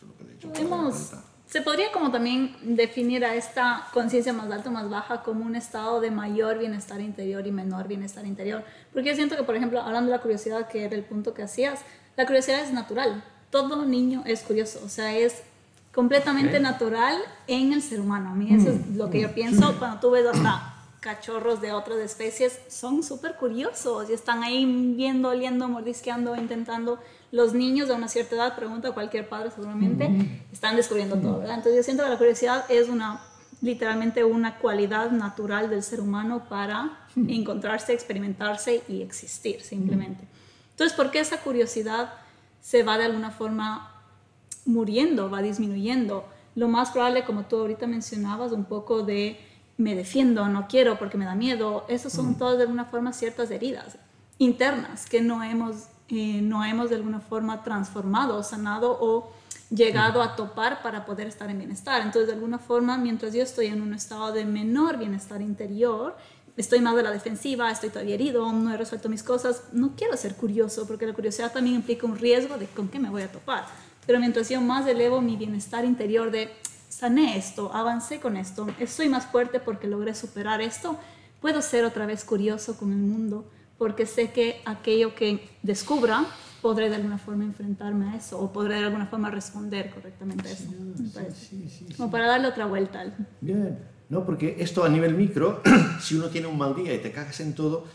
es 0.00 0.08
lo 0.08 0.16
que 0.16 0.24
he 0.24 0.34
dicho. 0.34 0.48
Podemos, 0.50 1.12
se 1.50 1.62
podría 1.62 1.90
como 1.90 2.12
también 2.12 2.54
definir 2.62 3.24
a 3.24 3.34
esta 3.34 3.88
conciencia 3.92 4.32
más 4.32 4.50
alta 4.52 4.70
o 4.70 4.72
más 4.72 4.88
baja 4.88 5.24
como 5.24 5.44
un 5.44 5.56
estado 5.56 6.00
de 6.00 6.12
mayor 6.12 6.58
bienestar 6.58 7.00
interior 7.00 7.44
y 7.44 7.50
menor 7.50 7.88
bienestar 7.88 8.24
interior. 8.24 8.62
Porque 8.92 9.08
yo 9.08 9.16
siento 9.16 9.36
que, 9.36 9.42
por 9.42 9.56
ejemplo, 9.56 9.80
hablando 9.80 10.12
de 10.12 10.16
la 10.16 10.22
curiosidad, 10.22 10.68
que 10.68 10.84
era 10.84 10.94
el 10.94 11.02
punto 11.02 11.34
que 11.34 11.42
hacías, 11.42 11.80
la 12.16 12.24
curiosidad 12.24 12.60
es 12.60 12.72
natural. 12.72 13.24
Todo 13.50 13.84
niño 13.84 14.22
es 14.26 14.42
curioso, 14.42 14.80
o 14.84 14.88
sea, 14.88 15.16
es 15.16 15.42
completamente 15.92 16.60
natural 16.60 17.18
en 17.48 17.72
el 17.72 17.82
ser 17.82 17.98
humano. 17.98 18.30
A 18.30 18.34
mí 18.34 18.54
eso 18.54 18.70
es 18.70 18.86
lo 18.94 19.10
que 19.10 19.20
yo 19.20 19.34
pienso 19.34 19.76
cuando 19.80 19.98
tú 19.98 20.12
ves 20.12 20.26
hasta 20.26 20.76
cachorros 21.00 21.60
de 21.60 21.72
otras 21.72 21.98
especies, 21.98 22.60
son 22.68 23.02
súper 23.02 23.34
curiosos 23.34 24.08
y 24.08 24.12
están 24.12 24.44
ahí 24.44 24.64
viendo, 24.94 25.30
oliendo, 25.30 25.66
mordisqueando, 25.66 26.36
intentando. 26.36 27.00
Los 27.32 27.54
niños 27.54 27.88
de 27.88 27.94
una 27.94 28.08
cierta 28.08 28.34
edad, 28.34 28.56
pregunta 28.56 28.88
a 28.88 28.92
cualquier 28.92 29.28
padre 29.28 29.50
seguramente, 29.50 30.10
están 30.52 30.76
descubriendo 30.76 31.16
todo, 31.16 31.38
¿verdad? 31.38 31.56
Entonces 31.56 31.76
yo 31.76 31.82
siento 31.82 32.02
que 32.02 32.10
la 32.10 32.18
curiosidad 32.18 32.64
es 32.68 32.88
una, 32.88 33.20
literalmente 33.60 34.24
una 34.24 34.58
cualidad 34.58 35.10
natural 35.12 35.70
del 35.70 35.82
ser 35.82 36.00
humano 36.00 36.44
para 36.48 37.06
encontrarse, 37.16 37.92
experimentarse 37.92 38.82
y 38.88 39.02
existir 39.02 39.60
simplemente. 39.62 40.24
Entonces, 40.70 40.96
¿por 40.96 41.10
qué 41.10 41.20
esa 41.20 41.38
curiosidad 41.38 42.14
se 42.60 42.82
va 42.82 42.98
de 42.98 43.04
alguna 43.04 43.30
forma 43.30 43.90
muriendo, 44.64 45.30
va 45.30 45.42
disminuyendo. 45.42 46.24
Lo 46.54 46.68
más 46.68 46.90
probable, 46.90 47.24
como 47.24 47.44
tú 47.44 47.58
ahorita 47.58 47.86
mencionabas, 47.86 48.52
un 48.52 48.64
poco 48.64 49.02
de 49.02 49.38
me 49.76 49.94
defiendo, 49.94 50.46
no 50.48 50.68
quiero 50.68 50.98
porque 50.98 51.16
me 51.16 51.24
da 51.24 51.34
miedo, 51.34 51.86
esas 51.88 52.12
son 52.12 52.36
todas 52.36 52.58
de 52.58 52.64
alguna 52.64 52.84
forma 52.84 53.12
ciertas 53.12 53.50
heridas 53.50 53.96
internas 54.36 55.06
que 55.06 55.22
no 55.22 55.42
hemos 55.42 55.88
no 56.10 56.64
hemos 56.64 56.90
de 56.90 56.96
alguna 56.96 57.20
forma 57.20 57.62
transformado, 57.62 58.42
sanado 58.42 58.98
o 59.00 59.32
llegado 59.70 60.22
a 60.22 60.34
topar 60.34 60.82
para 60.82 61.06
poder 61.06 61.28
estar 61.28 61.48
en 61.48 61.58
bienestar. 61.58 62.02
Entonces, 62.02 62.26
de 62.26 62.34
alguna 62.34 62.58
forma, 62.58 62.98
mientras 62.98 63.32
yo 63.32 63.42
estoy 63.42 63.66
en 63.66 63.80
un 63.80 63.94
estado 63.94 64.32
de 64.32 64.44
menor 64.44 64.98
bienestar 64.98 65.40
interior, 65.40 66.16
estoy 66.56 66.80
más 66.80 66.96
de 66.96 67.02
la 67.02 67.10
defensiva, 67.10 67.70
estoy 67.70 67.90
todavía 67.90 68.14
herido, 68.14 68.52
no 68.52 68.72
he 68.72 68.76
resuelto 68.76 69.08
mis 69.08 69.22
cosas, 69.22 69.62
no 69.72 69.94
quiero 69.96 70.16
ser 70.16 70.34
curioso, 70.34 70.86
porque 70.86 71.06
la 71.06 71.14
curiosidad 71.14 71.52
también 71.52 71.76
implica 71.76 72.06
un 72.06 72.18
riesgo 72.18 72.58
de 72.58 72.66
con 72.66 72.88
qué 72.88 72.98
me 72.98 73.10
voy 73.10 73.22
a 73.22 73.30
topar. 73.30 73.66
Pero 74.06 74.18
mientras 74.18 74.48
yo 74.48 74.60
más 74.60 74.86
elevo 74.86 75.20
mi 75.20 75.36
bienestar 75.36 75.84
interior 75.84 76.30
de 76.30 76.50
sané 76.88 77.38
esto, 77.38 77.70
avancé 77.72 78.18
con 78.18 78.36
esto, 78.36 78.66
estoy 78.80 79.08
más 79.08 79.26
fuerte 79.26 79.60
porque 79.60 79.86
logré 79.86 80.14
superar 80.14 80.60
esto, 80.60 80.98
puedo 81.40 81.62
ser 81.62 81.84
otra 81.84 82.06
vez 82.06 82.24
curioso 82.24 82.76
con 82.76 82.92
el 82.92 82.98
mundo, 82.98 83.48
porque 83.80 84.04
sé 84.04 84.30
que 84.30 84.60
aquello 84.66 85.14
que 85.14 85.48
descubra 85.62 86.26
podré 86.60 86.90
de 86.90 86.96
alguna 86.96 87.16
forma 87.16 87.44
enfrentarme 87.44 88.10
a 88.10 88.16
eso 88.16 88.38
o 88.38 88.52
podré 88.52 88.74
de 88.74 88.84
alguna 88.84 89.06
forma 89.06 89.30
responder 89.30 89.88
correctamente 89.88 90.46
a 90.46 90.52
eso. 90.52 90.64
Como 91.96 92.10
para 92.10 92.26
darle 92.26 92.48
otra 92.48 92.66
vuelta. 92.66 93.02
Bien, 93.40 93.78
no, 94.10 94.26
porque 94.26 94.56
esto 94.58 94.84
a 94.84 94.88
nivel 94.90 95.14
micro, 95.14 95.62
si 95.98 96.14
uno 96.14 96.26
tiene 96.26 96.46
un 96.46 96.58
mal 96.58 96.74
día 96.74 96.94
y 96.94 96.98
te 96.98 97.10
cagas 97.10 97.40
en 97.40 97.54
todo, 97.54 97.86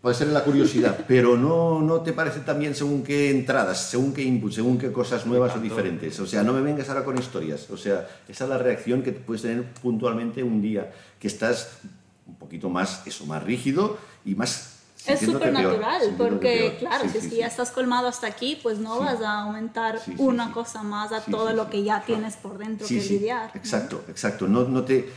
puede 0.00 0.14
ser 0.14 0.28
la 0.28 0.44
curiosidad, 0.44 1.04
pero 1.08 1.36
no, 1.36 1.82
no 1.82 2.02
te 2.02 2.12
parece 2.12 2.38
también 2.38 2.76
según 2.76 3.02
qué 3.02 3.32
entradas, 3.32 3.90
según 3.90 4.14
qué 4.14 4.22
inputs, 4.22 4.54
según 4.54 4.78
qué 4.78 4.92
cosas 4.92 5.26
nuevas 5.26 5.56
o 5.56 5.58
diferentes. 5.58 6.20
O 6.20 6.26
sea, 6.28 6.44
no 6.44 6.52
me 6.52 6.60
vengas 6.60 6.88
ahora 6.88 7.04
con 7.04 7.18
historias. 7.18 7.68
O 7.68 7.76
sea, 7.76 8.06
esa 8.28 8.44
es 8.44 8.48
la 8.48 8.58
reacción 8.58 9.02
que 9.02 9.10
puedes 9.10 9.42
tener 9.42 9.64
puntualmente 9.82 10.44
un 10.44 10.62
día, 10.62 10.92
que 11.18 11.26
estás 11.26 11.80
un 12.28 12.36
poquito 12.36 12.70
más, 12.70 13.04
eso, 13.08 13.26
más 13.26 13.42
rígido 13.42 13.98
y 14.24 14.36
más 14.36 14.71
es 15.06 15.20
súper 15.20 15.52
natural, 15.52 16.14
porque 16.16 16.76
claro, 16.78 17.08
si 17.08 17.18
es 17.18 17.28
que 17.28 17.36
ya 17.36 17.46
estás 17.46 17.70
colmado 17.70 18.08
hasta 18.08 18.26
aquí, 18.26 18.58
pues 18.62 18.78
no 18.78 19.00
vas 19.00 19.20
a 19.20 19.42
aumentar 19.42 20.00
una 20.18 20.52
cosa 20.52 20.82
más 20.82 21.12
a 21.12 21.20
todo 21.20 21.52
lo 21.52 21.68
que 21.70 21.82
ya 21.82 22.02
tienes 22.04 22.36
por 22.36 22.58
dentro 22.58 22.86
que 22.86 22.94
lidiar. 22.94 23.50
Exacto, 23.54 24.04
exacto. 24.08 24.48
No, 24.48 24.64
no 24.64 24.84
te 24.84 25.08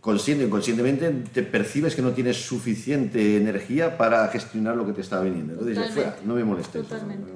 consciente 0.00 0.44
o 0.44 0.46
inconscientemente 0.46 1.10
te 1.32 1.42
percibes 1.42 1.94
que 1.94 2.02
no 2.02 2.12
tienes 2.12 2.36
suficiente 2.36 3.36
energía 3.36 3.98
para 3.98 4.26
gestionar 4.28 4.76
lo 4.76 4.86
que 4.86 4.92
te 4.92 5.02
está 5.02 5.20
viniendo. 5.20 5.54
Entonces, 5.54 5.92
fuera, 5.92 6.16
no 6.24 6.34
me 6.34 6.44
molestes. 6.44 6.82
Totalmente. 6.82 7.30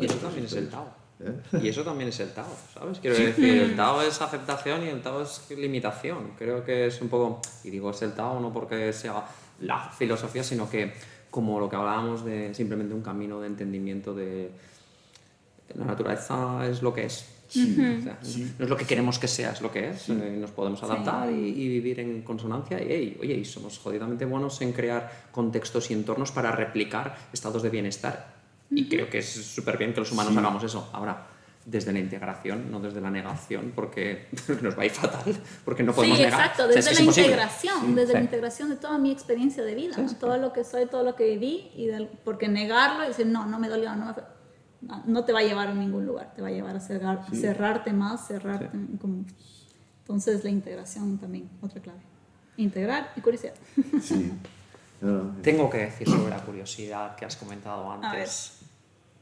y 0.00 0.04
eso 0.06 0.16
también 0.16 0.46
es 0.46 0.52
el 0.54 0.68
Tao. 0.68 1.06
¿Eh? 1.18 1.32
Y 1.62 1.68
eso 1.68 1.82
también 1.82 2.08
es 2.10 2.20
el 2.20 2.30
Tao, 2.32 2.54
¿sabes? 2.74 2.98
Quiero 2.98 3.16
decir, 3.16 3.62
el 3.62 3.76
Tao 3.76 4.02
es 4.02 4.20
aceptación 4.20 4.82
y 4.82 4.88
el 4.88 5.02
Tao 5.02 5.22
es 5.22 5.42
limitación. 5.50 6.32
Creo 6.38 6.64
que 6.64 6.86
es 6.86 7.00
un 7.00 7.08
poco, 7.08 7.40
y 7.64 7.70
digo 7.70 7.90
es 7.90 8.02
el 8.02 8.12
Tao 8.12 8.40
no 8.40 8.52
porque 8.52 8.92
sea 8.92 9.24
la 9.60 9.90
filosofía, 9.90 10.42
sino 10.42 10.68
que 10.68 10.92
como 11.30 11.60
lo 11.60 11.68
que 11.68 11.76
hablábamos 11.76 12.24
de 12.24 12.54
simplemente 12.54 12.94
un 12.94 13.02
camino 13.02 13.40
de 13.40 13.46
entendimiento 13.48 14.14
de 14.14 14.50
la 15.74 15.84
naturaleza 15.84 16.66
es 16.68 16.82
lo 16.82 16.94
que 16.94 17.06
es. 17.06 17.26
No 17.54 18.64
es 18.64 18.68
lo 18.68 18.76
que 18.76 18.84
queremos 18.84 19.18
que 19.18 19.28
sea, 19.28 19.52
es 19.52 19.60
lo 19.60 19.70
que 19.70 19.90
es. 19.90 20.08
Eh, 20.08 20.36
nos 20.40 20.50
podemos 20.50 20.82
adaptar 20.82 21.30
y, 21.30 21.68
vivir 21.68 22.00
en 22.00 22.22
consonancia. 22.22 22.82
Y, 22.82 23.16
oye, 23.20 23.34
y 23.34 23.44
somos 23.44 23.78
jodidamente 23.78 24.24
buenos 24.24 24.60
en 24.62 24.72
crear 24.72 25.28
contextos 25.30 25.90
y 25.90 25.94
entornos 25.94 26.32
para 26.32 26.50
replicar 26.50 27.16
estados 27.32 27.62
de 27.62 27.70
bienestar. 27.70 28.34
Y 28.70 28.88
creo 28.88 29.08
que 29.08 29.18
es 29.18 29.28
súper 29.28 29.78
bien 29.78 29.94
que 29.94 30.00
los 30.00 30.10
humanos 30.10 30.36
hagamos 30.36 30.64
eso. 30.64 30.90
Ahora, 30.92 31.24
desde 31.66 31.92
la 31.92 31.98
integración, 31.98 32.70
no 32.70 32.78
desde 32.78 33.00
la 33.00 33.10
negación, 33.10 33.72
porque 33.74 34.28
nos 34.62 34.78
va 34.78 34.82
a 34.82 34.86
ir 34.86 34.92
fatal, 34.92 35.36
porque 35.64 35.82
no 35.82 35.92
podemos 35.92 36.16
sí, 36.16 36.24
negar. 36.24 36.40
exacto, 36.40 36.68
desde 36.68 36.94
la 36.94 37.02
integración, 37.02 37.94
desde 37.96 38.14
la 38.14 38.20
integración 38.20 38.70
de 38.70 38.76
toda 38.76 38.96
mi 38.98 39.10
experiencia 39.10 39.64
de 39.64 39.74
vida, 39.74 39.96
todo 40.20 40.38
lo 40.38 40.52
que 40.52 40.62
soy, 40.62 40.86
todo 40.86 41.02
lo 41.02 41.16
que 41.16 41.24
viví, 41.30 41.72
y 41.74 41.90
porque 42.24 42.46
negarlo 42.46 43.04
y 43.04 43.08
decir, 43.08 43.26
no, 43.26 43.46
no 43.46 43.58
me 43.58 43.68
dolió, 43.68 43.96
no, 43.96 44.14
no, 45.06 45.24
te 45.24 45.32
va 45.32 45.40
a 45.40 45.42
llevar 45.42 45.68
a 45.68 45.74
ningún 45.74 46.06
lugar, 46.06 46.32
te 46.34 46.40
va 46.40 46.48
a 46.48 46.52
llevar 46.52 46.76
a 46.76 46.80
cerrarte 46.80 47.92
más, 47.92 48.28
cerrarte. 48.28 48.70
Como, 49.00 49.24
entonces 50.02 50.44
la 50.44 50.50
integración 50.50 51.18
también, 51.18 51.50
otra 51.60 51.82
clave. 51.82 51.98
Integrar 52.58 53.12
y 53.16 53.20
curiosidad. 53.20 53.54
Sí. 54.00 54.32
Tengo 55.42 55.68
que 55.68 55.78
decir 55.78 56.08
sobre 56.08 56.30
la 56.30 56.38
curiosidad 56.38 57.16
que 57.16 57.24
has 57.24 57.36
comentado 57.36 57.90
antes 57.90 58.55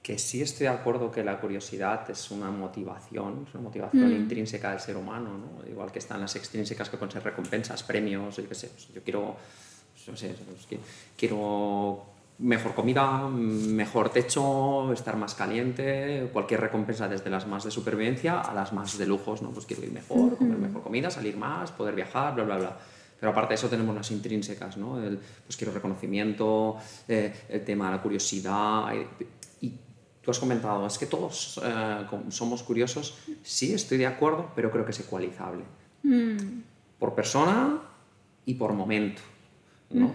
que 0.04 0.18
sí 0.18 0.42
estoy 0.42 0.64
de 0.64 0.72
acuerdo 0.74 1.10
que 1.10 1.24
la 1.24 1.40
curiosidad 1.40 2.08
es 2.10 2.30
una 2.30 2.50
motivación, 2.50 3.46
es 3.48 3.54
una 3.54 3.64
motivación 3.64 4.10
mm. 4.10 4.16
intrínseca 4.16 4.70
del 4.72 4.78
ser 4.78 4.98
humano, 4.98 5.30
¿no? 5.30 5.66
igual 5.66 5.90
que 5.90 5.98
están 5.98 6.20
las 6.20 6.36
extrínsecas 6.36 6.90
que 6.90 6.98
pueden 6.98 7.10
ser 7.10 7.24
recompensas, 7.24 7.82
premios, 7.82 8.36
yo 8.36 8.46
qué 8.46 8.54
sé, 8.54 8.68
pues 8.68 8.88
yo 8.92 9.02
quiero, 9.02 9.34
no 10.06 10.14
sé, 10.14 10.34
pues 10.68 10.80
quiero 11.16 12.04
mejor 12.38 12.74
comida, 12.74 13.28
mejor 13.28 14.10
techo, 14.10 14.92
estar 14.92 15.16
más 15.16 15.34
caliente, 15.34 16.28
cualquier 16.34 16.60
recompensa 16.60 17.08
desde 17.08 17.30
las 17.30 17.46
más 17.46 17.64
de 17.64 17.70
supervivencia 17.70 18.42
a 18.42 18.52
las 18.52 18.74
más 18.74 18.98
de 18.98 19.06
lujos, 19.06 19.40
¿no? 19.40 19.52
Pues 19.52 19.64
quiero 19.64 19.84
ir 19.84 19.92
mejor, 19.92 20.36
comer 20.36 20.58
mejor 20.58 20.82
comida, 20.82 21.10
salir 21.10 21.38
más, 21.38 21.72
poder 21.72 21.94
viajar, 21.94 22.34
bla, 22.34 22.44
bla, 22.44 22.56
bla. 22.58 22.76
Pero 23.18 23.32
aparte 23.32 23.50
de 23.50 23.54
eso 23.54 23.68
tenemos 23.68 23.94
las 23.94 24.10
intrínsecas, 24.10 24.76
¿no? 24.76 25.02
El, 25.02 25.18
pues 25.46 25.56
quiero 25.56 25.72
reconocimiento, 25.72 26.76
eh, 27.08 27.32
el 27.48 27.64
tema 27.64 27.86
de 27.86 27.96
la 27.96 28.02
curiosidad, 28.02 28.92
Tú 30.24 30.30
has 30.30 30.38
comentado, 30.38 30.86
es 30.86 30.96
que 30.96 31.06
todos 31.06 31.60
eh, 31.62 32.06
somos 32.30 32.62
curiosos. 32.62 33.18
Sí, 33.42 33.74
estoy 33.74 33.98
de 33.98 34.06
acuerdo, 34.06 34.50
pero 34.56 34.70
creo 34.70 34.84
que 34.84 34.92
es 34.92 35.00
ecualizable. 35.00 35.64
Mm. 36.02 36.62
Por 36.98 37.14
persona 37.14 37.78
y 38.46 38.54
por 38.54 38.72
momento. 38.72 39.20
¿no? 39.90 40.14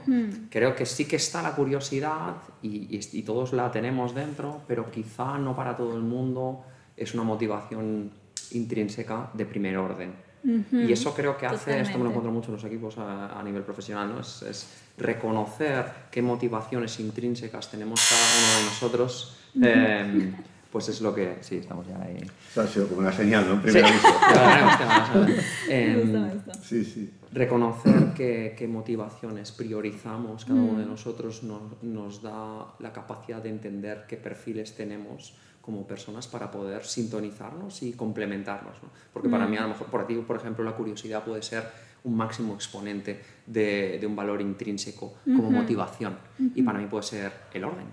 Creo 0.50 0.76
que 0.76 0.86
sí 0.86 1.06
que 1.06 1.16
está 1.16 1.42
la 1.42 1.56
curiosidad 1.56 2.36
y, 2.62 3.00
y, 3.00 3.22
todos 3.22 3.54
la 3.54 3.72
tenemos 3.72 4.14
dentro, 4.14 4.62
pero 4.68 4.92
quizá 4.92 5.38
no 5.38 5.56
para 5.56 5.78
todo 5.78 5.96
el 5.96 6.02
mundo 6.02 6.66
es 6.98 7.14
una 7.14 7.24
motivación 7.24 8.12
intrínseca 8.52 9.30
de 9.34 9.46
primer 9.46 9.78
orden. 9.78 10.14
Y 10.44 10.92
eso 10.92 11.14
creo 11.14 11.38
que 11.38 11.46
hace, 11.46 11.82
esto 11.82 11.98
me 11.98 12.06
lo 12.06 12.10
encuentro 12.10 12.32
mucho 12.32 12.48
en 12.48 12.54
los 12.54 12.64
equipos 12.64 12.98
a, 12.98 13.40
a 13.40 13.44
nivel 13.44 13.64
profesional, 13.64 14.10
¿no? 14.10 14.22
es, 14.22 14.42
es, 14.44 14.68
reconocer 14.98 15.86
qué 16.12 16.22
motivaciones 16.22 17.00
intrínsecas 17.00 17.72
tenemos 17.72 18.02
cada 18.10 18.22
uno 18.22 18.60
de 18.60 18.66
nosotros 18.66 19.40
Em, 19.56 20.34
pues 20.72 20.90
es 20.90 21.02
lo 21.02 21.14
que. 21.14 21.38
Sí, 21.42 21.58
estamos 21.58 21.88
ya 21.88 22.02
ahí. 22.02 22.18
ha 22.56 22.68
sido 22.68 22.88
como 22.88 23.02
una 23.02 23.12
señal, 23.12 23.48
¿no? 23.48 23.62
Primero 23.62 23.88
em, 25.70 26.42
sí, 26.62 26.86
sí. 26.86 27.12
Reconocer 27.32 28.14
qué, 28.16 28.68
motivaciones 28.70 29.52
priorizamos 29.52 30.46
cada 30.46 30.60
uno 30.60 30.80
de 30.80 30.86
mm. 30.86 30.90
nosotros 30.90 31.44
nos, 31.44 31.82
nos 31.84 32.22
da 32.22 32.74
la 32.80 32.92
capacidad 32.92 33.42
de 33.42 33.50
entender 33.50 34.06
qué 34.08 34.18
perfiles 34.18 34.76
tenemos 34.76 35.36
como 35.62 35.86
personas 35.86 36.28
para 36.28 36.50
poder 36.50 36.86
sintonizarnos 36.86 37.84
y 37.84 37.94
complementarnos. 37.94 38.82
¿no? 38.82 38.90
Porque 39.14 39.30
para 39.30 39.48
mí, 39.48 39.58
a 39.58 39.62
lo 39.62 39.68
mm. 39.68 39.72
mejor, 39.72 39.88
por 39.88 40.08
ti, 40.08 40.16
por 40.16 40.38
ejemplo, 40.38 40.64
la 40.64 40.76
curiosidad 40.76 41.24
puede 41.24 41.42
ser 41.42 41.64
un 42.04 42.16
máximo 42.16 42.54
exponente 42.54 43.22
de, 43.46 43.98
de 44.00 44.08
un 44.08 44.16
valor 44.16 44.42
intrínseco 44.42 45.16
como 45.26 45.52
motivación. 45.52 46.18
Y 46.56 46.62
para 46.64 46.80
mí 46.80 46.88
puede 46.88 47.04
ser 47.04 47.32
el 47.54 47.64
orden. 47.64 47.88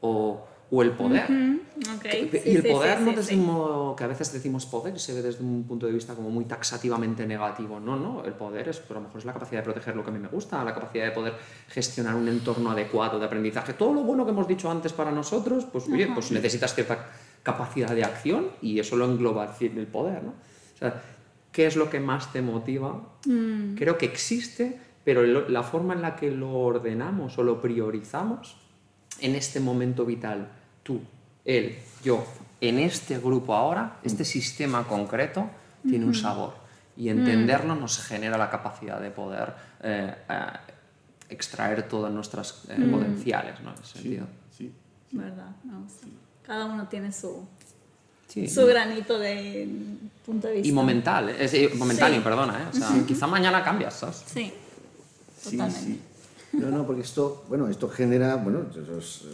O 0.00 0.46
o 0.74 0.80
el 0.80 0.92
poder. 0.92 1.26
y 1.28 2.56
el 2.56 2.62
poder 2.62 3.02
no 3.02 3.12
desde 3.12 3.34
un 3.34 3.44
modo 3.44 3.94
que 3.94 4.04
a 4.04 4.06
veces 4.06 4.32
decimos 4.32 4.64
poder 4.64 4.96
y 4.96 4.98
se 4.98 5.12
ve 5.12 5.20
desde 5.20 5.44
un 5.44 5.64
punto 5.64 5.84
de 5.86 5.92
vista 5.92 6.14
como 6.14 6.30
muy 6.30 6.46
taxativamente 6.46 7.26
negativo. 7.26 7.78
No, 7.78 7.96
no, 7.96 8.24
el 8.24 8.32
poder 8.32 8.70
es, 8.70 8.82
a 8.88 8.94
lo 8.94 9.02
mejor 9.02 9.18
es 9.18 9.26
la 9.26 9.34
capacidad 9.34 9.60
de 9.60 9.64
proteger 9.64 9.94
lo 9.94 10.02
que 10.02 10.08
a 10.08 10.12
mí 10.14 10.18
me 10.18 10.28
gusta, 10.28 10.64
la 10.64 10.72
capacidad 10.72 11.04
de 11.04 11.10
poder 11.10 11.34
gestionar 11.68 12.14
un 12.14 12.26
entorno 12.26 12.70
adecuado 12.70 13.18
de 13.18 13.26
aprendizaje. 13.26 13.74
Todo 13.74 13.92
lo 13.92 14.02
bueno 14.02 14.24
que 14.24 14.30
hemos 14.30 14.48
dicho 14.48 14.70
antes 14.70 14.94
para 14.94 15.12
nosotros, 15.12 15.66
pues 15.70 15.86
oye, 15.90 16.08
pues 16.14 16.32
necesitas 16.32 16.74
cierta 16.74 17.10
capacidad 17.42 17.94
de 17.94 18.04
acción 18.04 18.46
y 18.62 18.78
eso 18.78 18.96
lo 18.96 19.04
engloba 19.04 19.54
el 19.60 19.86
poder, 19.88 20.24
¿no? 20.24 20.30
O 20.30 20.78
sea, 20.78 21.02
¿qué 21.52 21.66
es 21.66 21.76
lo 21.76 21.90
que 21.90 22.00
más 22.00 22.32
te 22.32 22.40
motiva? 22.40 23.18
Mm. 23.26 23.74
Creo 23.74 23.98
que 23.98 24.06
existe, 24.06 24.80
pero 25.04 25.22
la 25.22 25.62
forma 25.64 25.92
en 25.92 26.00
la 26.00 26.16
que 26.16 26.30
lo 26.30 26.50
ordenamos 26.50 27.36
o 27.36 27.42
lo 27.42 27.60
priorizamos 27.60 28.56
en 29.20 29.34
este 29.34 29.60
momento 29.60 30.06
vital 30.06 30.61
tú, 30.82 31.00
él, 31.44 31.78
yo, 32.04 32.24
en 32.60 32.78
este 32.78 33.18
grupo 33.18 33.54
ahora, 33.54 33.98
este 34.02 34.24
sistema 34.24 34.86
concreto, 34.86 35.48
tiene 35.88 36.04
un 36.04 36.14
sabor. 36.14 36.54
Y 36.96 37.08
entenderlo 37.08 37.74
nos 37.74 37.98
genera 37.98 38.36
la 38.36 38.50
capacidad 38.50 39.00
de 39.00 39.10
poder 39.10 39.54
eh, 39.82 40.14
eh, 40.28 40.46
extraer 41.28 41.88
todas 41.88 42.12
nuestras 42.12 42.64
eh, 42.68 42.76
potenciales, 42.90 43.60
¿no? 43.62 43.70
En 43.70 43.82
ese 43.82 43.92
sentido. 43.94 44.26
Sí, 44.56 44.72
¿Verdad? 45.10 45.48
Cada 46.46 46.66
uno 46.66 46.86
tiene 46.88 47.10
su, 47.12 47.46
su 48.28 48.66
granito 48.66 49.18
de 49.18 49.68
punto 50.24 50.48
de 50.48 50.54
vista. 50.54 50.68
Y 50.68 50.72
momental, 50.72 51.30
es, 51.30 51.74
momentáneo, 51.74 52.22
perdona, 52.22 52.70
O 52.70 52.76
sea, 52.76 52.88
quizá 53.06 53.26
mañana 53.26 53.64
cambias, 53.64 53.94
¿sabes? 53.94 54.22
Sí, 54.26 54.52
totalmente. 55.42 56.11
No, 56.52 56.70
no, 56.70 56.86
porque 56.86 57.02
esto, 57.02 57.44
bueno, 57.48 57.68
esto 57.68 57.88
genera, 57.88 58.36
bueno, 58.36 58.66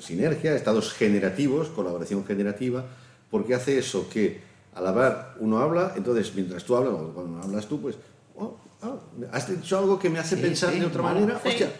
sinergia, 0.00 0.54
estados 0.54 0.92
generativos, 0.92 1.68
colaboración 1.68 2.24
generativa, 2.24 2.84
porque 3.30 3.54
hace 3.54 3.78
eso 3.78 4.08
que 4.08 4.40
al 4.74 4.86
hablar 4.86 5.34
uno 5.40 5.58
habla, 5.58 5.94
entonces 5.96 6.32
mientras 6.34 6.64
tú 6.64 6.76
hablas, 6.76 6.94
o 6.94 7.12
cuando 7.12 7.42
hablas 7.42 7.66
tú, 7.66 7.80
pues, 7.80 7.96
oh, 8.36 8.56
ah, 8.82 8.96
has 9.32 9.48
dicho 9.48 9.78
algo 9.78 9.98
que 9.98 10.08
me 10.08 10.20
hace 10.20 10.36
pensar 10.36 10.72
de 10.72 10.86
otra 10.86 11.02
manera, 11.02 11.40
hostia, 11.44 11.70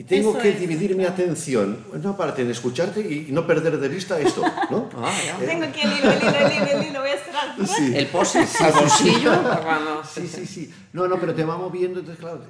y 0.00 0.04
tengo 0.04 0.30
Eso 0.30 0.38
que 0.38 0.48
es. 0.48 0.58
dividir 0.58 0.96
mi 0.96 1.04
atención 1.04 1.84
en 1.92 2.00
una 2.00 2.16
parte 2.16 2.40
en 2.40 2.50
escucharte 2.50 3.00
y 3.02 3.30
no 3.32 3.46
perder 3.46 3.78
de 3.78 3.86
vista 3.86 4.18
esto, 4.18 4.42
¿no? 4.70 4.88
Ah, 4.96 5.12
ya. 5.26 5.36
Tengo 5.36 5.64
aquí 5.64 5.82
el 5.82 5.92
hilo, 5.92 6.10
el 6.10 6.22
hilo, 6.22 6.30
el 6.30 6.52
hilo, 6.52 6.80
el 6.80 6.88
hilo, 6.88 7.00
voy 7.00 7.10
a 7.10 7.14
esperar. 7.14 7.54
Sí. 7.66 7.92
El 7.94 8.06
posit 8.06 8.48
al 8.60 8.72
bolsillo. 8.72 9.32
Sí, 10.10 10.26
sí, 10.34 10.46
sí. 10.46 10.74
No, 10.94 11.06
no, 11.06 11.20
pero 11.20 11.34
te 11.34 11.44
va 11.44 11.58
moviendo, 11.58 12.00
entonces, 12.00 12.18
claro, 12.18 12.40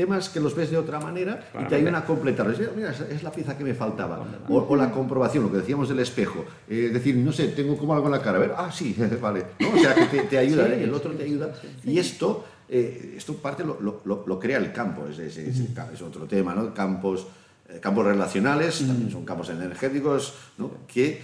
temas 0.00 0.28
que 0.30 0.40
los 0.40 0.54
ves 0.54 0.70
de 0.70 0.78
otra 0.78 0.98
manera 0.98 1.32
y 1.60 1.64
te 1.68 1.74
ayudan 1.76 1.94
a 1.96 2.04
completar. 2.04 2.46
Mira, 2.76 2.90
es 3.10 3.22
la 3.22 3.30
pieza 3.30 3.56
que 3.58 3.64
me 3.64 3.74
faltaba. 3.74 4.24
O, 4.48 4.56
o 4.58 4.76
la 4.76 4.90
comprobación, 4.90 5.44
lo 5.44 5.50
que 5.52 5.58
decíamos 5.58 5.88
del 5.88 5.98
espejo. 6.00 6.44
Es 6.68 6.92
decir, 6.92 7.16
no 7.16 7.32
sé, 7.32 7.48
tengo 7.48 7.76
como 7.76 7.92
algo 7.94 8.06
en 8.06 8.12
la 8.12 8.22
cara. 8.22 8.38
A 8.38 8.40
ver, 8.40 8.52
ah, 8.56 8.70
sí, 8.72 8.96
vale. 9.20 9.44
¿no? 9.60 9.70
O 9.72 9.78
sea, 9.78 9.94
que 9.94 10.06
te, 10.06 10.20
te 10.22 10.38
ayuda, 10.38 10.66
Sí, 10.66 10.72
¿eh? 10.72 10.84
el 10.84 10.94
otro 10.94 11.12
te 11.12 11.24
ayuda. 11.24 11.52
Y 11.84 11.98
esto, 11.98 12.44
eh, 12.68 13.14
esto 13.16 13.34
parte 13.34 13.62
lo, 13.64 13.78
lo- 13.80 14.24
lo- 14.26 14.38
crea 14.40 14.56
el 14.58 14.72
campo, 14.72 15.06
es, 15.06 15.18
es- 15.18 15.36
es- 15.36 15.60
es 15.94 16.02
otro 16.02 16.24
tema, 16.26 16.54
¿no? 16.54 16.72
Campos, 16.72 17.26
eh, 17.68 17.78
campos 17.80 18.06
relacionales, 18.06 18.78
también 18.86 19.10
son 19.10 19.24
campos 19.26 19.50
energéticos, 19.50 20.34
¿no? 20.56 20.70
Que 20.88 21.20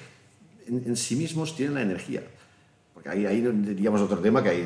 en, 0.68 0.82
en 0.86 0.96
sí 0.96 1.16
mismos 1.16 1.56
tienen 1.56 1.74
la 1.74 1.82
energía. 1.82 2.22
Porque 2.92 3.08
ahí, 3.08 3.24
ahí 3.24 3.40
diríamos 3.40 4.00
otro 4.02 4.18
tema, 4.18 4.42
que 4.42 4.50
hay, 4.50 4.60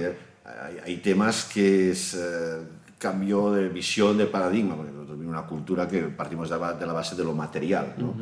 hay, 0.45 0.79
hay 0.85 0.97
temas 0.97 1.45
que 1.45 1.91
es 1.93 2.15
eh, 2.15 2.59
cambio 3.01 3.51
de 3.51 3.69
visión, 3.71 4.19
de 4.19 4.27
paradigma, 4.27 4.77
porque 4.77 4.93
nosotros 4.93 5.19
vivimos 5.19 5.39
una 5.39 5.49
cultura 5.49 5.89
que 5.89 6.03
partimos 6.03 6.51
de 6.51 6.59
la, 6.59 6.93
base 6.93 7.17
de 7.17 7.25
lo 7.25 7.33
material, 7.33 7.95
¿no? 7.97 8.15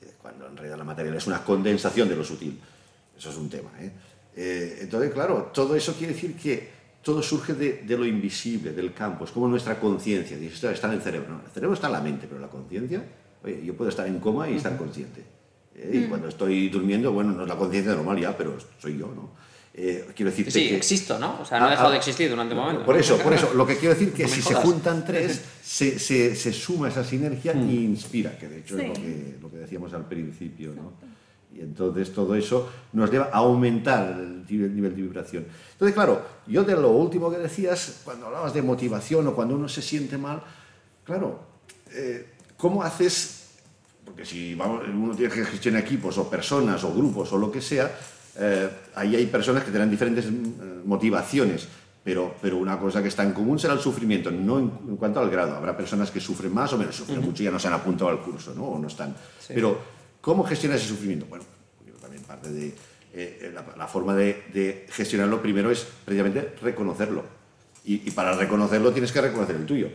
Eh, 0.00 0.14
cuando 0.20 0.48
en 0.48 0.56
realidad 0.56 0.78
la 0.78 0.84
material 0.84 1.14
es 1.14 1.26
una 1.26 1.44
condensación 1.44 2.08
de 2.08 2.16
lo 2.16 2.24
sutil. 2.24 2.58
Eso 3.16 3.30
es 3.30 3.36
un 3.36 3.50
tema. 3.50 3.70
¿eh? 3.78 3.92
Eh, 4.34 4.78
entonces, 4.80 5.12
claro, 5.12 5.50
todo 5.52 5.76
eso 5.76 5.92
quiere 5.94 6.14
decir 6.14 6.34
que 6.34 6.82
todo 7.02 7.22
surge 7.22 7.52
de, 7.52 7.82
de 7.82 7.98
lo 7.98 8.06
invisible, 8.06 8.72
del 8.72 8.94
campo, 8.94 9.24
es 9.24 9.30
como 9.30 9.48
nuestra 9.48 9.78
conciencia, 9.78 10.36
dices, 10.36 10.54
esto 10.54 10.70
está 10.70 10.86
en 10.86 10.94
el 10.94 11.02
cerebro, 11.02 11.34
no, 11.34 11.40
el 11.44 11.50
cerebro 11.50 11.74
está 11.74 11.88
en 11.88 11.92
la 11.92 12.00
mente, 12.00 12.26
pero 12.26 12.40
la 12.40 12.48
conciencia, 12.48 13.04
oye, 13.44 13.62
yo 13.64 13.76
puedo 13.76 13.90
estar 13.90 14.06
en 14.06 14.18
coma 14.18 14.48
y 14.48 14.56
estar 14.56 14.76
consciente. 14.78 15.22
¿eh? 15.74 15.90
Y 15.92 16.08
cuando 16.08 16.28
estoy 16.28 16.68
durmiendo, 16.68 17.12
bueno, 17.12 17.32
no 17.32 17.42
es 17.42 17.48
la 17.48 17.56
conciencia 17.56 17.94
normal 17.94 18.18
ya, 18.18 18.36
pero 18.36 18.56
soy 18.78 18.96
yo, 18.96 19.08
¿no? 19.08 19.30
Eh, 19.74 20.06
quiero 20.14 20.30
decirte 20.30 20.50
Sí, 20.50 20.68
que... 20.68 20.76
existo, 20.76 21.18
¿no? 21.18 21.40
O 21.40 21.44
sea, 21.46 21.58
no 21.58 21.64
he 21.64 21.68
Ah, 21.68 21.70
dejado 21.70 21.88
ah, 21.88 21.92
de 21.92 21.96
existir 21.98 22.28
durante 22.28 22.54
un 22.54 22.60
momento. 22.60 22.84
Por 22.84 22.96
eso, 22.98 23.16
por 23.18 23.32
eso, 23.32 23.54
lo 23.54 23.66
que 23.66 23.76
quiero 23.78 23.94
decir 23.94 24.12
que 24.12 24.24
No 24.24 24.28
si 24.28 24.42
se 24.42 24.52
jodas. 24.52 24.64
juntan 24.64 25.04
tres, 25.04 25.40
se, 25.64 25.98
se, 25.98 26.36
se 26.36 26.52
suma 26.52 26.88
esa 26.88 27.02
sinergia 27.02 27.54
Mm. 27.54 27.70
y 27.70 27.84
inspira, 27.84 28.36
que 28.38 28.48
de 28.48 28.58
hecho 28.60 28.78
es 28.78 28.88
lo 28.88 28.94
Sí. 28.94 29.00
que, 29.00 29.36
lo 29.40 29.50
que 29.50 29.56
decíamos 29.56 29.94
al 29.94 30.06
principio, 30.06 30.74
¿no? 30.74 30.92
Y 31.56 31.60
entonces 31.60 32.12
todo 32.12 32.34
eso 32.34 32.70
nos 32.92 33.10
lleva 33.10 33.26
a 33.32 33.38
aumentar 33.38 34.08
el 34.18 34.44
nivel 34.46 34.66
el 34.70 34.74
nivel 34.74 34.94
de 34.96 35.02
vibración. 35.02 35.46
Entonces, 35.72 35.94
claro, 35.94 36.22
yo 36.46 36.64
de 36.64 36.74
lo 36.74 36.90
último 36.90 37.30
que 37.30 37.38
decías, 37.38 38.00
cuando 38.04 38.26
hablabas 38.26 38.52
de 38.54 38.60
motivación 38.62 39.26
o 39.26 39.34
cuando 39.34 39.54
uno 39.54 39.68
se 39.68 39.80
siente 39.82 40.16
mal, 40.18 40.42
claro, 41.04 41.40
eh, 41.92 42.26
¿cómo 42.58 42.82
haces 42.82 43.38
porque 44.04 44.24
si 44.26 44.54
vamos, 44.54 44.82
uno 44.88 45.14
tiene 45.14 45.32
que 45.32 45.44
gestionar 45.44 45.80
equipos 45.82 46.18
o 46.18 46.28
personas 46.28 46.82
o 46.84 46.92
grupos 46.92 47.32
o 47.32 47.38
lo 47.38 47.50
que 47.52 47.62
sea, 47.62 47.90
eh, 48.38 48.68
ahí 48.94 49.16
hay 49.16 49.26
personas 49.26 49.62
que 49.62 49.70
tendrán 49.70 49.90
diferentes 49.90 50.26
mm, 50.30 50.86
motivaciones, 50.86 51.68
pero, 52.04 52.34
pero 52.42 52.56
una 52.56 52.78
cosa 52.78 53.00
que 53.02 53.08
está 53.08 53.22
en 53.22 53.32
común 53.32 53.58
será 53.58 53.74
el 53.74 53.80
sufrimiento, 53.80 54.30
no 54.30 54.58
en, 54.58 54.70
en 54.88 54.96
cuanto 54.96 55.20
al 55.20 55.30
grado. 55.30 55.54
Habrá 55.54 55.76
personas 55.76 56.10
que 56.10 56.20
sufren 56.20 56.52
más 56.52 56.72
o 56.72 56.78
menos, 56.78 56.96
sufren 56.96 57.20
mucho 57.20 57.42
y 57.42 57.46
ya 57.46 57.50
no 57.52 57.58
se 57.58 57.68
han 57.68 57.74
apuntado 57.74 58.10
al 58.10 58.20
curso, 58.20 58.54
¿no? 58.54 58.64
O 58.64 58.78
no 58.78 58.88
están. 58.88 59.14
Pero, 59.48 59.78
¿cómo 60.20 60.44
gestionar 60.44 60.78
ese 60.78 60.88
sufrimiento? 60.88 61.26
Bueno, 61.26 61.44
yo 61.86 61.92
también 61.94 62.22
parte 62.24 62.50
de... 62.50 62.74
eh, 63.14 63.52
la, 63.54 63.64
la 63.76 63.86
forma 63.86 64.14
de, 64.16 64.42
de 64.52 64.86
gestionarlo 64.90 65.40
primero 65.42 65.70
es 65.70 65.86
precisamente 66.04 66.54
reconocerlo. 66.62 67.24
Y, 67.84 68.08
y 68.08 68.10
para 68.12 68.34
reconocerlo 68.34 68.92
tienes 68.92 69.12
que 69.12 69.20
reconocer 69.20 69.56
el 69.56 69.66
tuyo. 69.66 69.88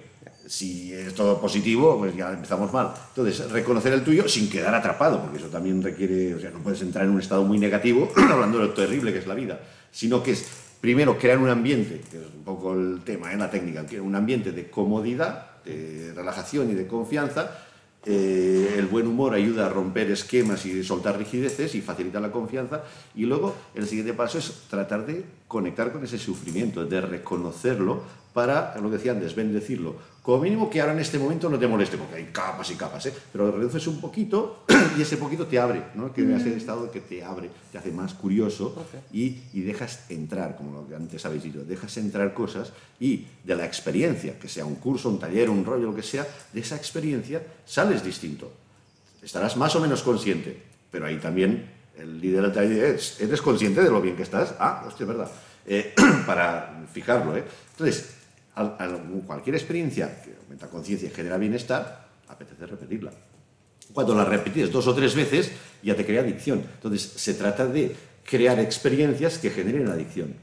Si 0.47 0.93
es 0.93 1.13
todo 1.13 1.41
positivo, 1.41 1.97
pues 1.97 2.15
ya 2.15 2.31
empezamos 2.31 2.71
mal. 2.71 2.93
Entonces, 3.09 3.51
reconocer 3.51 3.91
el 3.91 4.03
tuyo 4.03 4.29
sin 4.29 4.49
quedar 4.49 4.73
atrapado, 4.73 5.21
porque 5.21 5.39
eso 5.39 5.47
también 5.47 5.83
requiere, 5.83 6.33
o 6.33 6.39
sea, 6.39 6.51
no 6.51 6.59
puedes 6.59 6.81
entrar 6.81 7.03
en 7.03 7.11
un 7.11 7.19
estado 7.19 7.43
muy 7.43 7.59
negativo 7.59 8.09
hablando 8.31 8.59
de 8.59 8.67
lo 8.67 8.73
terrible 8.73 9.11
que 9.11 9.19
es 9.19 9.27
la 9.27 9.35
vida, 9.35 9.59
sino 9.91 10.23
que 10.23 10.31
es 10.31 10.47
primero 10.79 11.17
crear 11.17 11.37
un 11.37 11.49
ambiente, 11.49 12.01
que 12.09 12.17
es 12.17 12.25
un 12.33 12.43
poco 12.43 12.73
el 12.73 13.01
tema, 13.03 13.33
en 13.33 13.39
la 13.39 13.51
técnica, 13.51 13.85
un 14.01 14.15
ambiente 14.15 14.53
de 14.53 14.69
comodidad, 14.69 15.63
de 15.65 16.13
relajación 16.15 16.71
y 16.71 16.75
de 16.75 16.87
confianza. 16.87 17.63
Eh, 18.05 18.75
el 18.77 18.85
buen 18.85 19.05
humor 19.05 19.33
ayuda 19.33 19.65
a 19.65 19.69
romper 19.69 20.09
esquemas 20.11 20.65
y 20.65 20.81
soltar 20.81 21.17
rigideces 21.17 21.75
y 21.75 21.81
facilita 21.81 22.21
la 22.21 22.31
confianza. 22.31 22.83
Y 23.15 23.25
luego 23.25 23.53
el 23.75 23.85
siguiente 23.85 24.13
paso 24.13 24.37
es 24.37 24.53
tratar 24.69 25.05
de 25.05 25.25
conectar 25.47 25.91
con 25.91 26.05
ese 26.05 26.17
sufrimiento, 26.17 26.85
de 26.85 27.01
reconocerlo 27.01 28.03
para, 28.37 28.75
lo 28.79 28.91
que 28.91 28.97
decía 28.97 29.13
antes, 29.13 29.33
bendecirlo. 29.33 29.95
Como 30.21 30.43
mínimo 30.43 30.69
que 30.69 30.79
ahora 30.79 30.93
en 30.93 30.99
este 30.99 31.17
momento 31.17 31.49
no 31.49 31.57
te 31.57 31.65
moleste, 31.65 31.97
porque 31.97 32.17
hay 32.17 32.25
capas 32.25 32.69
y 32.69 32.75
capas, 32.75 33.03
¿eh? 33.07 33.13
pero 33.31 33.49
reduces 33.49 33.87
un 33.87 33.99
poquito 33.99 34.63
y 34.95 35.01
ese 35.01 35.17
poquito 35.17 35.47
te 35.47 35.57
abre, 35.57 35.81
¿no? 35.95 36.13
que 36.13 36.21
ese 36.35 36.55
estado 36.55 36.91
que 36.91 37.01
te 37.01 37.23
abre, 37.23 37.49
te 37.71 37.79
hace 37.79 37.89
más 37.89 38.13
curioso 38.13 38.75
y, 39.11 39.39
y 39.53 39.61
dejas 39.61 40.05
entrar, 40.11 40.55
como 40.55 40.71
lo 40.71 40.87
que 40.87 40.93
antes 40.93 41.25
habéis 41.25 41.45
dicho, 41.45 41.63
dejas 41.65 41.97
entrar 41.97 42.35
cosas 42.35 42.73
y 42.99 43.25
de 43.43 43.55
la 43.55 43.65
experiencia, 43.65 44.37
que 44.37 44.47
sea 44.47 44.65
un 44.65 44.75
curso, 44.75 45.09
un 45.09 45.17
taller, 45.17 45.49
un 45.49 45.65
rollo, 45.65 45.87
lo 45.87 45.95
que 45.95 46.03
sea, 46.03 46.27
de 46.53 46.59
esa 46.59 46.75
experiencia 46.75 47.41
sales 47.65 48.03
distinto. 48.03 48.51
Estarás 49.23 49.57
más 49.57 49.75
o 49.75 49.79
menos 49.79 50.03
consciente, 50.03 50.61
pero 50.91 51.07
ahí 51.07 51.17
también 51.17 51.71
el 51.97 52.21
líder 52.21 52.53
taller 52.53 52.83
es, 52.83 53.19
¿eres 53.19 53.41
consciente 53.41 53.81
de 53.81 53.89
lo 53.89 53.99
bien 53.99 54.15
que 54.15 54.21
estás? 54.21 54.53
Ah, 54.59 54.83
hostia, 54.87 55.05
es 55.05 55.07
verdad. 55.07 55.31
Eh, 55.65 55.95
para 56.27 56.85
fijarlo, 56.93 57.35
¿eh? 57.35 57.43
Entonces, 57.71 58.16
cualquier 59.25 59.55
experiencia 59.55 60.21
que 60.21 60.35
aumenta 60.43 60.67
conciencia 60.67 61.09
y 61.09 61.11
genera 61.11 61.37
bienestar, 61.37 62.07
apetece 62.27 62.65
repetirla. 62.65 63.11
Cuando 63.93 64.13
la 64.15 64.25
repites 64.25 64.71
dos 64.71 64.87
o 64.87 64.93
tres 64.93 65.15
veces, 65.15 65.51
ya 65.81 65.95
te 65.95 66.05
crea 66.05 66.21
adicción. 66.21 66.59
Entonces, 66.59 67.13
se 67.15 67.33
trata 67.33 67.65
de 67.65 67.95
crear 68.25 68.59
experiencias 68.59 69.37
que 69.37 69.49
generen 69.49 69.87
adicción. 69.87 70.35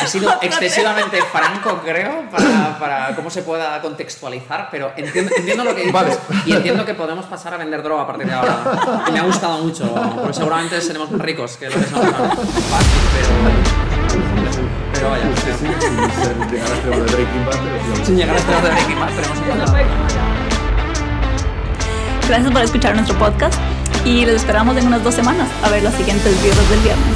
Ha 0.00 0.06
sido 0.06 0.30
excesivamente 0.42 1.18
franco, 1.32 1.80
creo, 1.84 2.28
para, 2.30 2.78
para 2.78 3.16
cómo 3.16 3.30
se 3.30 3.42
pueda 3.42 3.80
contextualizar, 3.80 4.68
pero 4.70 4.92
entiendo, 4.96 5.32
entiendo 5.36 5.64
lo 5.64 5.74
que 5.74 5.82
dices 5.82 5.92
Vale. 5.92 6.16
y 6.44 6.52
entiendo 6.52 6.84
que 6.84 6.94
podemos 6.94 7.24
pasar 7.26 7.54
a 7.54 7.56
vender 7.56 7.82
droga 7.82 8.02
a 8.02 8.06
partir 8.06 8.26
de 8.26 8.34
ahora. 8.34 9.04
Y 9.08 9.12
me 9.12 9.18
ha 9.20 9.24
gustado 9.24 9.62
mucho, 9.62 9.94
porque 10.16 10.34
seguramente 10.34 10.80
seremos 10.80 11.10
más 11.10 11.20
ricos 11.20 11.56
que 11.56 11.70
lo 11.70 11.76
que 11.76 11.84
somos 11.84 12.12
ahora. 12.12 12.36
Fácil, 12.36 13.02
pero... 13.14 14.85
Pero 15.06 15.10
vaya, 15.10 15.24
Sí, 15.36 15.52
sí, 15.52 15.66
sin 15.80 16.24
ser- 16.24 16.50
llegar 16.50 16.66
a 16.66 16.74
extremo 16.74 16.96
de 17.04 17.12
Breaking 17.12 17.44
Bad, 17.46 17.58
pero 17.62 17.96
sí, 17.96 18.04
sin 18.04 18.16
llegar 18.16 18.36
a 18.36 18.38
de 18.62 18.70
Breaking 18.70 19.00
Bad, 19.00 19.08
pero 19.14 19.26
hemos 19.26 19.38
encontrado. 19.38 19.76
Gracias 22.28 22.52
por 22.52 22.62
escuchar 22.62 22.94
nuestro 22.96 23.16
podcast 23.18 23.54
y 24.04 24.26
los 24.26 24.34
esperamos 24.34 24.76
en 24.76 24.86
unas 24.88 25.04
dos 25.04 25.14
semanas 25.14 25.48
a 25.62 25.68
ver 25.70 25.82
los 25.84 25.94
siguientes 25.94 26.42
videos 26.42 26.68
del 26.70 26.80
viernes. 26.80 27.14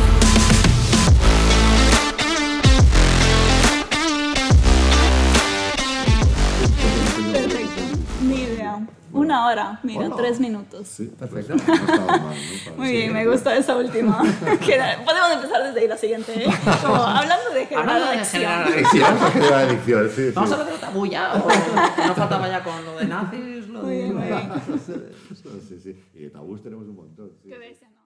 Mira, 9.82 10.06
Hola. 10.06 10.16
tres 10.16 10.40
minutos. 10.40 10.88
Sí, 10.88 11.06
perfecto. 11.18 11.54
No 11.56 11.74
estaba 11.74 12.06
mal, 12.18 12.36
¿no? 12.66 12.74
Muy 12.76 12.90
bien, 12.92 13.12
me 13.12 13.26
gusta 13.26 13.56
esa 13.56 13.76
última. 13.76 14.18
Podemos 15.04 15.32
empezar 15.34 15.62
desde 15.64 15.80
ahí 15.80 15.88
la 15.88 15.96
siguiente, 15.96 16.44
¿eh? 16.44 16.50
Como 16.82 16.94
hablando 16.96 17.50
de 17.54 17.66
generar 17.66 17.88
Hablando 17.88 18.06
de 18.12 18.18
adicción. 18.18 18.42
generar 19.32 19.52
Adicción, 19.68 20.10
sí, 20.10 20.26
sí. 20.26 20.32
Vamos 20.34 20.50
a 20.50 20.54
hablar 20.54 20.72
de 20.72 20.78
tabú 20.78 21.06
ya, 21.06 21.34
o 21.34 21.46
que 21.48 22.06
no 22.06 22.14
faltaba 22.14 22.48
ya 22.48 22.62
con 22.64 22.84
lo 22.84 22.96
de 22.98 23.04
nazis, 23.06 23.68
lo 23.68 23.82
Muy 23.82 23.94
de... 23.96 24.02
bien, 24.02 24.16
muy 24.16 24.26
bien. 24.26 24.50
Sí, 25.68 25.78
sí. 25.80 26.04
Y 26.14 26.18
de 26.24 26.30
tabús 26.30 26.62
tenemos 26.62 26.86
un 26.86 26.96
montón. 26.96 27.30
sí. 27.42 27.48
Qué 27.48 27.58
bestia, 27.58 27.88
¿no? 27.90 28.00